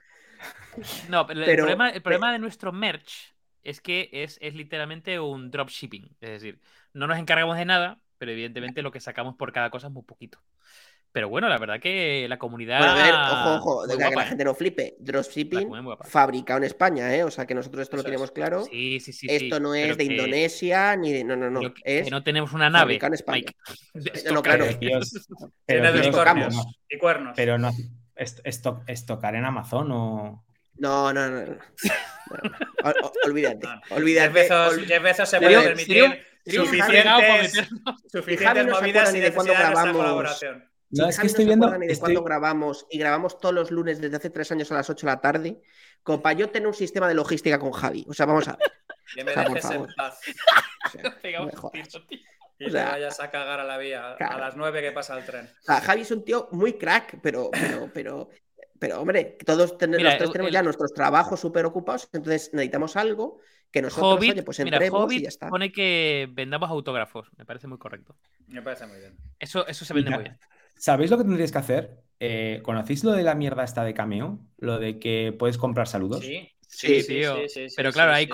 No, 1.08 1.26
pero, 1.26 1.44
el 1.44 1.56
problema, 1.56 1.90
el 1.90 2.02
problema 2.02 2.32
de 2.32 2.38
nuestro 2.38 2.72
merch 2.72 3.34
es 3.64 3.80
que 3.80 4.08
es, 4.12 4.38
es 4.40 4.54
literalmente 4.54 5.18
un 5.18 5.50
dropshipping. 5.50 6.16
Es 6.20 6.30
decir, 6.30 6.60
no 6.92 7.06
nos 7.06 7.18
encargamos 7.18 7.56
de 7.56 7.64
nada, 7.64 8.00
pero 8.18 8.32
evidentemente 8.32 8.82
lo 8.82 8.90
que 8.90 9.00
sacamos 9.00 9.34
por 9.36 9.52
cada 9.52 9.70
cosa 9.70 9.88
es 9.88 9.92
muy 9.92 10.02
poquito. 10.02 10.38
Pero 11.10 11.28
bueno, 11.28 11.48
la 11.48 11.58
verdad 11.58 11.80
que 11.80 12.26
la 12.28 12.38
comunidad. 12.38 12.78
Bueno, 12.78 12.92
a 12.92 13.02
ver, 13.02 13.14
ojo, 13.14 13.54
ojo, 13.56 13.86
de 13.86 13.96
que 13.96 14.14
la 14.14 14.22
¿eh? 14.22 14.26
gente 14.26 14.44
no 14.44 14.54
flipe. 14.54 14.94
Dropshipping 15.00 15.68
fabricado 16.04 16.58
en 16.58 16.64
España, 16.64 17.14
¿eh? 17.14 17.24
O 17.24 17.30
sea 17.30 17.46
que 17.46 17.54
nosotros 17.54 17.82
esto 17.82 17.96
lo 17.96 18.04
tenemos 18.04 18.30
claro. 18.30 18.64
Sí, 18.64 19.00
sí, 19.00 19.12
sí. 19.12 19.26
esto 19.30 19.56
sí, 19.56 19.62
no 19.62 19.70
pero 19.72 19.92
es 19.92 19.96
de 19.98 20.06
que- 20.06 20.14
Indonesia 20.14 20.96
ni 20.96 21.12
de. 21.12 21.24
No, 21.24 21.34
no, 21.34 21.50
no. 21.50 21.60
que, 21.60 21.80
es 21.84 22.04
que 22.04 22.10
no 22.10 22.22
tenemos 22.22 22.52
una 22.52 22.68
nave. 22.68 22.82
fabricado 22.98 23.08
en 23.08 23.14
España. 23.14 23.44
Mike. 23.46 23.54
De 23.94 24.22
No, 24.28 24.34
no, 24.34 24.42
claro. 24.42 24.64
estocar. 24.66 25.00
Pero, 25.66 26.12
cornios 26.12 26.54
y 26.88 26.98
cuernos. 26.98 27.32
pero 27.36 27.58
no. 27.58 27.70
est- 28.14 28.40
esto- 28.44 28.82
estocar 28.86 29.34
en 29.34 29.44
Amazon 29.46 29.90
o. 29.90 30.44
No, 30.76 31.12
no, 31.12 31.28
no. 31.28 31.40
no. 31.40 31.46
No, 31.46 31.56
no. 32.42 32.56
Ol- 32.84 32.94
ol- 33.02 33.12
olvídate. 33.24 33.66
Jeff 33.66 33.92
Olvídate. 33.98 34.28
Bezos, 34.32 34.74
ol- 34.74 35.02
Bezos 35.02 35.28
se 35.28 35.40
puede 35.40 35.60
permitir 35.62 36.22
suficientes. 36.46 37.56
Y 37.56 38.10
suficientes 38.10 38.66
movidas 38.66 39.12
ni 39.12 39.20
de 39.20 39.30
nuestra 39.30 39.58
grabamos. 39.70 40.40
Colaboración. 40.88 40.96
Si 40.96 41.00
No, 41.02 41.08
es 41.08 41.18
que 41.18 41.26
estoy 41.26 41.44
viendo- 41.44 41.78
ni 41.78 41.86
de 41.86 41.92
estoy- 41.92 42.00
cuándo 42.14 42.22
grabamos 42.24 42.86
y 42.90 42.98
grabamos 42.98 43.38
todos 43.38 43.54
los 43.54 43.70
lunes 43.70 44.00
desde 44.00 44.16
hace 44.16 44.30
tres 44.30 44.50
años 44.52 44.70
a 44.72 44.74
las 44.76 44.88
8 44.90 45.06
de 45.06 45.12
la 45.12 45.20
tarde, 45.20 45.60
como 46.02 46.22
para 46.22 46.38
yo 46.38 46.50
tener 46.50 46.66
un 46.68 46.74
sistema 46.74 47.06
de 47.08 47.14
logística 47.14 47.58
con 47.58 47.72
Javi. 47.72 48.06
O 48.08 48.14
sea, 48.14 48.26
vamos 48.26 48.48
a 48.48 48.56
ver. 48.56 48.72
Que 49.14 49.24
me 49.24 49.30
O 49.30 49.34
sea, 49.34 49.44
por 49.44 49.54
dejes 49.54 49.70
en 49.70 49.76
favor. 49.76 49.94
paz 49.96 50.20
o 50.86 50.90
sea, 50.90 51.02
no 51.40 51.46
me 51.46 51.52
tiro, 51.52 52.04
tío. 52.08 52.18
y 52.58 52.66
O 52.66 52.70
sea, 52.70 52.84
te 52.86 52.90
vayas 52.92 53.20
a 53.20 53.30
cagar 53.30 53.60
a 53.60 53.64
la 53.64 53.78
vía 53.78 54.14
claro. 54.18 54.34
a 54.36 54.38
las 54.38 54.56
nueve 54.56 54.82
que 54.82 54.92
pasa 54.92 55.16
el 55.18 55.24
tren. 55.24 55.46
O 55.46 55.62
sea, 55.64 55.80
Javi 55.80 56.02
es 56.02 56.10
un 56.10 56.24
tío 56.24 56.48
muy 56.52 56.74
crack, 56.74 57.18
pero, 57.22 57.50
pero, 57.50 57.90
pero, 57.94 58.28
pero 58.78 59.00
hombre, 59.00 59.36
todos 59.46 59.78
ten- 59.78 59.90
Mira, 59.92 60.10
los 60.10 60.18
tres 60.18 60.26
el- 60.28 60.32
tenemos 60.32 60.48
el- 60.48 60.52
ya 60.54 60.62
nuestros 60.62 60.92
trabajos 60.92 61.40
súper 61.40 61.64
ocupados, 61.64 62.08
entonces 62.12 62.50
necesitamos 62.52 62.96
algo 62.96 63.40
que 63.70 63.80
nosotros, 63.80 64.14
Hobbit, 64.18 64.32
oye, 64.32 64.42
pues 64.42 64.58
mira, 64.60 64.76
entremos 64.76 65.00
y 65.00 65.04
Hobbit 65.04 65.22
ya 65.22 65.28
está. 65.28 65.48
pone 65.48 65.72
que 65.72 66.28
vendamos 66.32 66.68
autógrafos. 66.70 67.28
Me 67.38 67.46
parece 67.46 67.66
muy 67.66 67.78
correcto. 67.78 68.14
Me 68.48 68.60
parece 68.62 68.86
muy 68.86 68.98
bien. 68.98 69.16
Eso, 69.38 69.66
eso 69.66 69.84
se 69.86 69.94
vende 69.94 70.10
Mira, 70.10 70.18
muy 70.18 70.24
bien. 70.28 70.38
¿Sabéis 70.78 71.10
lo 71.10 71.18
que 71.18 71.24
tendríais 71.24 71.52
que 71.52 71.58
hacer? 71.58 72.02
Eh, 72.20 72.60
¿Conocéis 72.64 73.04
lo 73.04 73.12
de 73.12 73.22
la 73.22 73.34
mierda 73.34 73.64
esta 73.64 73.84
de 73.84 73.94
Cameo? 73.94 74.40
Lo 74.58 74.78
de 74.78 74.98
que 74.98 75.34
puedes 75.38 75.58
comprar 75.58 75.86
saludos. 75.88 76.24
Sí, 76.24 76.48
Sí, 76.70 77.02
Sí, 77.02 77.08
tío. 77.08 77.36
sí, 77.48 77.48
sí, 77.48 77.74
Pero 77.76 77.92
claro, 77.92 78.12
sí, 78.12 78.16
ahí 78.16 78.24
sí, 78.24 78.30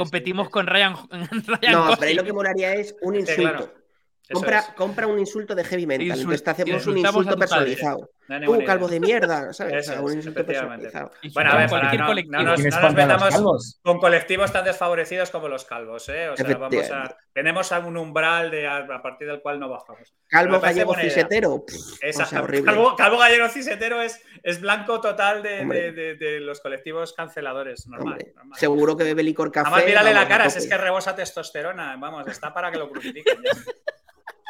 con 0.50 0.66
Ryan, 0.66 0.94
Ryan 1.46 1.72
No, 1.72 1.86
pero 1.96 2.06
ahí 2.08 2.14
lo 2.14 2.24
que 2.24 2.32
molaría 2.32 2.74
es 2.74 2.96
un 3.00 3.14
Sí, 3.14 3.20
insulto. 3.20 3.42
claro. 3.42 3.83
Compra, 4.32 4.58
es. 4.60 4.66
compra 4.68 5.06
un 5.06 5.18
insulto 5.18 5.54
de 5.54 5.64
heavy 5.64 5.86
metal. 5.86 6.06
Insul- 6.06 6.16
Entonces 6.20 6.44
te 6.44 6.50
hacemos 6.50 6.86
un 6.86 6.96
insulto 6.98 7.36
personalizado. 7.36 8.10
Hay 8.26 8.46
Uh, 8.48 8.64
calvo 8.64 8.88
de 8.88 8.98
mierda, 9.00 9.52
¿sabes? 9.52 9.74
O 9.74 9.76
Eso 9.76 9.92
sea, 9.92 10.00
un 10.00 10.14
insulto 10.14 10.40
efectivamente. 10.40 10.84
personalizado. 10.86 11.30
Bueno, 11.34 11.50
a 11.52 11.56
ver, 11.58 11.68
para 11.68 11.92
no, 11.92 12.14
no 12.14 12.42
nos, 12.42 12.54
¿Quiénes 12.54 12.74
no 12.74 12.80
nos 12.80 12.94
metamos 12.94 13.28
calvos? 13.28 13.80
con 13.82 13.98
colectivos 13.98 14.50
tan 14.50 14.64
desfavorecidos 14.64 15.30
como 15.30 15.48
los 15.48 15.66
calvos, 15.66 16.08
¿eh? 16.08 16.30
O 16.30 16.36
sea, 16.38 16.56
vamos 16.56 16.90
a, 16.90 17.14
tenemos 17.34 17.70
algún 17.72 17.98
umbral 17.98 18.50
de, 18.50 18.66
a, 18.66 18.78
a 18.78 19.02
partir 19.02 19.26
del 19.28 19.42
cual 19.42 19.60
no 19.60 19.68
bajamos. 19.68 20.14
Calvo 20.28 20.58
gallego 20.58 20.94
cisetero. 20.94 21.62
pff, 21.66 21.74
o 21.76 21.96
Esa- 22.00 22.24
sea, 22.24 22.40
horrible. 22.42 22.64
calvo, 22.72 22.96
calvo 22.96 23.18
gallego 23.18 23.46
cisetero 23.50 24.00
es, 24.00 24.22
es 24.42 24.58
blanco 24.58 25.02
total 25.02 25.42
de, 25.42 25.60
Hombre. 25.60 25.92
de- 25.92 26.14
de- 26.14 26.14
de 26.14 26.40
los 26.40 26.60
colectivos 26.60 27.12
canceladores. 27.12 27.86
Normal. 27.88 28.24
Seguro 28.54 28.96
que 28.96 29.04
bebe 29.04 29.22
licor 29.22 29.52
café. 29.52 29.68
Además, 29.68 29.86
mírale 29.86 30.14
la 30.14 30.26
cara, 30.26 30.48
si 30.48 30.60
es 30.60 30.66
que 30.66 30.78
rebosa 30.78 31.14
testosterona. 31.14 31.94
Vamos, 31.98 32.26
está 32.28 32.54
para 32.54 32.72
que 32.72 32.78
lo 32.78 32.88
crucifiquen. 32.88 33.36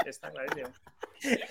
Está 0.04 0.30
clarísimo. 0.30 0.68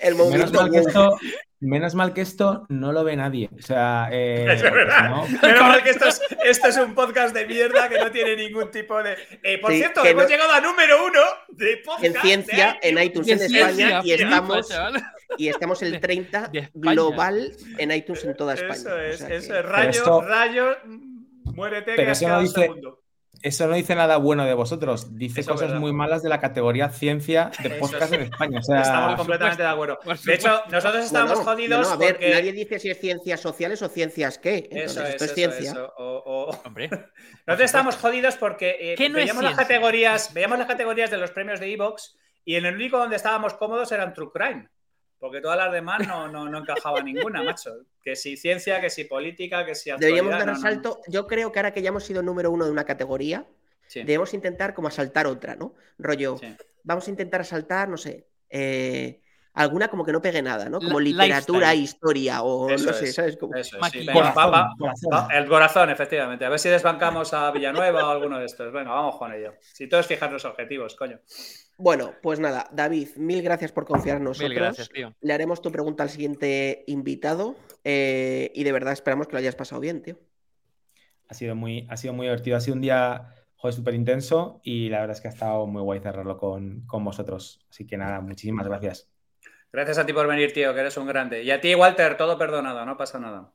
El 0.00 0.14
Menos 0.14 0.52
mal, 0.52 0.70
que 0.70 0.78
esto, 0.78 1.18
menos 1.58 1.94
mal 1.96 2.12
que 2.14 2.20
esto 2.20 2.64
no 2.68 2.92
lo 2.92 3.02
ve 3.02 3.16
nadie. 3.16 3.50
O 3.58 3.60
sea, 3.62 4.08
eh, 4.12 4.46
Es 4.52 4.62
verdad. 4.62 5.10
no- 5.10 5.26
Menos 5.42 5.60
mal 5.62 5.82
que 5.82 5.90
esto 5.90 6.06
es, 6.06 6.20
esto 6.44 6.68
es 6.68 6.76
un 6.76 6.94
podcast 6.94 7.34
de 7.34 7.44
mierda 7.46 7.88
que 7.88 7.98
no 7.98 8.10
tiene 8.12 8.36
ningún 8.36 8.70
tipo 8.70 9.02
de. 9.02 9.16
Eh, 9.42 9.58
por 9.58 9.72
Sí, 9.72 9.78
cierto, 9.78 10.04
hemos 10.04 10.24
no- 10.24 10.28
llegado 10.28 10.52
a 10.52 10.60
número 10.60 11.04
uno 11.04 11.20
de 11.48 11.78
podcast. 11.84 12.04
en 12.04 12.14
ciencia, 12.22 12.78
de 12.80 12.88
en 12.88 13.02
iTunes 13.02 13.28
en 13.28 13.38
Ciencia, 13.40 13.68
España, 13.70 14.00
y 14.04 14.12
flipa, 14.12 14.28
estamos, 14.28 14.68
y 15.38 15.48
estamos 15.48 15.82
el 15.82 15.92
De- 15.92 15.98
30 15.98 16.48
de 16.52 16.58
España. 16.60 16.92
global 16.92 17.52
en 17.78 17.90
iTunes 17.90 18.24
en 18.24 18.36
toda 18.36 18.54
España. 18.54 18.74
Eso 18.74 18.98
es, 19.00 19.22
O 19.22 19.26
sea 19.26 19.34
eso 19.36 19.52
que- 19.54 19.58
es. 19.58 19.64
Rayo, 19.64 19.90
esto- 19.90 20.20
rayo, 20.22 20.76
muérete 21.44 21.92
Pero 21.96 22.04
que 22.06 22.10
has 22.12 22.22
eso 22.22 22.28
no 22.30 22.40
dice- 22.40 22.60
segundo. 22.60 23.00
Eso 23.42 23.66
no 23.66 23.74
dice 23.74 23.94
nada 23.94 24.16
bueno 24.16 24.44
de 24.44 24.54
vosotros. 24.54 25.16
Dice 25.16 25.40
Eso 25.42 25.52
cosas 25.52 25.68
verdad. 25.68 25.80
muy 25.80 25.92
malas 25.92 26.22
de 26.22 26.28
la 26.28 26.40
categoría 26.40 26.88
ciencia 26.88 27.50
de 27.62 27.68
Eso 27.76 27.78
podcast 27.80 28.12
en 28.12 28.22
España. 28.22 28.58
O 28.58 28.62
sea, 28.62 28.82
Estamos 28.82 29.16
completamente 29.16 29.62
de 29.62 29.68
acuerdo. 29.68 29.98
De 30.24 30.34
hecho, 30.34 30.60
nosotros 30.70 31.04
estábamos 31.04 31.36
Bueno, 31.36 31.50
jodidos 31.52 31.80
no, 31.82 31.88
no, 31.88 31.94
a 31.94 31.96
ver, 31.96 32.14
porque. 32.14 32.30
nadie 32.30 32.52
dice 32.52 32.78
si 32.78 32.90
es 32.90 32.98
ciencias 33.00 33.40
sociales 33.40 33.82
o 33.82 33.88
ciencias 33.88 34.38
qué. 34.38 34.68
Entonces, 34.70 34.90
Eso 34.92 35.02
es, 35.02 35.08
esto 35.10 35.24
es 35.24 35.30
eso, 35.30 35.34
ciencia. 35.34 35.70
eso. 35.72 35.92
O- 35.98 36.22
o- 36.50 36.60
Hombre, 36.66 36.88
Nosotros 37.46 37.66
estábamos 37.66 37.96
jodidos 37.96 38.36
porque 38.36 38.76
eh, 38.80 38.94
¿Qué 38.96 39.08
no 39.08 39.18
es 39.18 39.24
veíamos, 39.24 39.44
las 39.44 39.54
categorías, 39.54 40.32
veíamos 40.32 40.58
las 40.58 40.66
categorías 40.68 41.10
de 41.10 41.18
los 41.18 41.30
premios 41.30 41.60
de 41.60 41.72
Evox 41.72 42.16
y 42.44 42.56
en 42.56 42.66
el 42.66 42.74
único 42.74 42.98
donde 42.98 43.16
estábamos 43.16 43.54
cómodos 43.54 43.90
eran 43.92 44.12
True 44.14 44.30
Crime. 44.32 44.68
Porque 45.24 45.40
todas 45.40 45.56
las 45.56 45.72
demás 45.72 46.06
no, 46.06 46.28
no, 46.28 46.50
no 46.50 46.58
encajaba 46.58 47.00
ninguna, 47.00 47.42
macho. 47.42 47.70
Que 48.02 48.14
si 48.14 48.36
ciencia, 48.36 48.78
que 48.78 48.90
si 48.90 49.04
política, 49.04 49.64
que 49.64 49.74
si. 49.74 49.90
Deberíamos 49.90 50.32
dar 50.32 50.44
no, 50.44 50.52
asalto. 50.52 51.00
Yo 51.08 51.26
creo 51.26 51.50
que 51.50 51.60
ahora 51.60 51.72
que 51.72 51.80
ya 51.80 51.88
hemos 51.88 52.04
sido 52.04 52.22
número 52.22 52.50
uno 52.50 52.66
de 52.66 52.70
una 52.70 52.84
categoría, 52.84 53.46
Sí, 53.86 54.00
debemos 54.00 54.34
intentar 54.34 54.74
como 54.74 54.88
asaltar 54.88 55.26
otra, 55.26 55.56
¿no? 55.56 55.72
Rollo, 55.96 56.36
sí. 56.36 56.54
vamos 56.82 57.08
a 57.08 57.10
intentar 57.10 57.40
asaltar, 57.40 57.88
no 57.88 57.96
sé, 57.96 58.26
eh, 58.50 59.22
alguna 59.54 59.88
como 59.88 60.04
que 60.04 60.12
no 60.12 60.20
pegue 60.20 60.42
nada, 60.42 60.68
¿no? 60.68 60.80
Como 60.80 61.00
literatura, 61.00 61.72
lifestyle. 61.72 61.82
historia 61.82 62.42
o 62.42 62.68
Eso 62.68 62.86
no 62.86 62.92
sé, 62.92 63.04
es. 63.06 63.14
¿sabes? 63.14 63.36
Como- 63.36 63.54
Eso 63.54 63.78
es, 63.80 63.86
sí. 63.92 63.98
Venga, 64.00 64.12
corazón, 64.12 64.52
va- 64.52 64.74
corazón. 64.78 65.10
va- 65.12 65.28
el 65.32 65.46
corazón, 65.48 65.90
efectivamente. 65.90 66.44
A 66.44 66.48
ver 66.48 66.58
si 66.58 66.68
desbancamos 66.68 67.32
a 67.32 67.50
Villanueva 67.52 68.06
o 68.06 68.10
alguno 68.10 68.38
de 68.38 68.46
estos. 68.46 68.72
Venga, 68.72 68.90
vamos 68.90 69.16
con 69.16 69.32
ello. 69.32 69.54
Si 69.60 69.88
todos 69.88 70.06
fijar 70.06 70.30
los 70.32 70.44
objetivos, 70.44 70.94
coño. 70.96 71.20
Bueno, 71.76 72.12
pues 72.22 72.38
nada, 72.38 72.68
David, 72.72 73.08
mil 73.16 73.42
gracias 73.42 73.72
por 73.72 73.84
confiar 73.84 74.18
en 74.18 74.24
nosotros. 74.24 74.48
mil 74.50 74.58
gracias, 74.58 74.88
tío. 74.90 75.12
Le 75.20 75.32
haremos 75.32 75.60
tu 75.62 75.72
pregunta 75.72 76.02
al 76.04 76.10
siguiente 76.10 76.84
invitado 76.86 77.56
eh, 77.84 78.52
y 78.54 78.62
de 78.64 78.72
verdad 78.72 78.92
esperamos 78.92 79.26
que 79.26 79.32
lo 79.32 79.38
hayas 79.38 79.56
pasado 79.56 79.80
bien, 79.80 80.02
tío. 80.02 80.16
ha 81.28 81.34
sido 81.34 81.54
muy, 81.56 81.86
ha 81.90 81.96
sido 81.96 82.12
muy 82.12 82.26
divertido. 82.26 82.56
Ha 82.56 82.60
sido 82.60 82.74
un 82.76 82.80
día 82.82 83.28
súper 83.70 83.94
intenso 83.94 84.60
y 84.62 84.88
la 84.90 85.00
verdad 85.00 85.16
es 85.16 85.22
que 85.22 85.28
ha 85.28 85.30
estado 85.30 85.66
muy 85.66 85.80
guay 85.82 85.98
cerrarlo 86.00 86.36
con, 86.36 86.82
con 86.86 87.02
vosotros. 87.02 87.64
Así 87.70 87.86
que 87.86 87.96
nada, 87.96 88.20
muchísimas 88.20 88.66
gracias. 88.68 89.08
Gracias 89.74 89.98
a 89.98 90.06
ti 90.06 90.12
por 90.12 90.28
venir, 90.28 90.52
tío, 90.52 90.72
que 90.72 90.78
eres 90.78 90.96
un 90.98 91.08
grande. 91.08 91.42
Y 91.42 91.50
a 91.50 91.60
ti, 91.60 91.74
Walter, 91.74 92.16
todo 92.16 92.38
perdonado, 92.38 92.86
no 92.86 92.96
pasa 92.96 93.18
nada. 93.18 93.52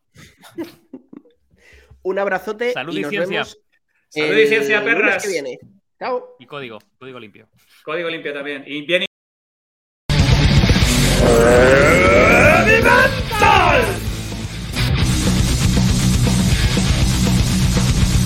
Un 2.03 2.19
abrazote 2.19 2.73
Salud 2.73 2.93
y 2.93 2.99
y 2.99 3.01
nos 3.03 3.09
ciencia. 3.09 3.31
vemos 3.37 3.61
Salud 4.09 4.37
y 4.37 4.47
ciencia, 4.47 4.83
perras. 4.83 5.23
que 5.23 5.29
viene. 5.29 5.59
Chao. 5.97 6.35
Y 6.37 6.45
código, 6.45 6.77
código 6.97 7.21
limpio. 7.21 7.47
Código 7.85 8.09
limpio 8.09 8.33
también. 8.33 8.65
Y 8.67 8.85
bien 8.85 9.05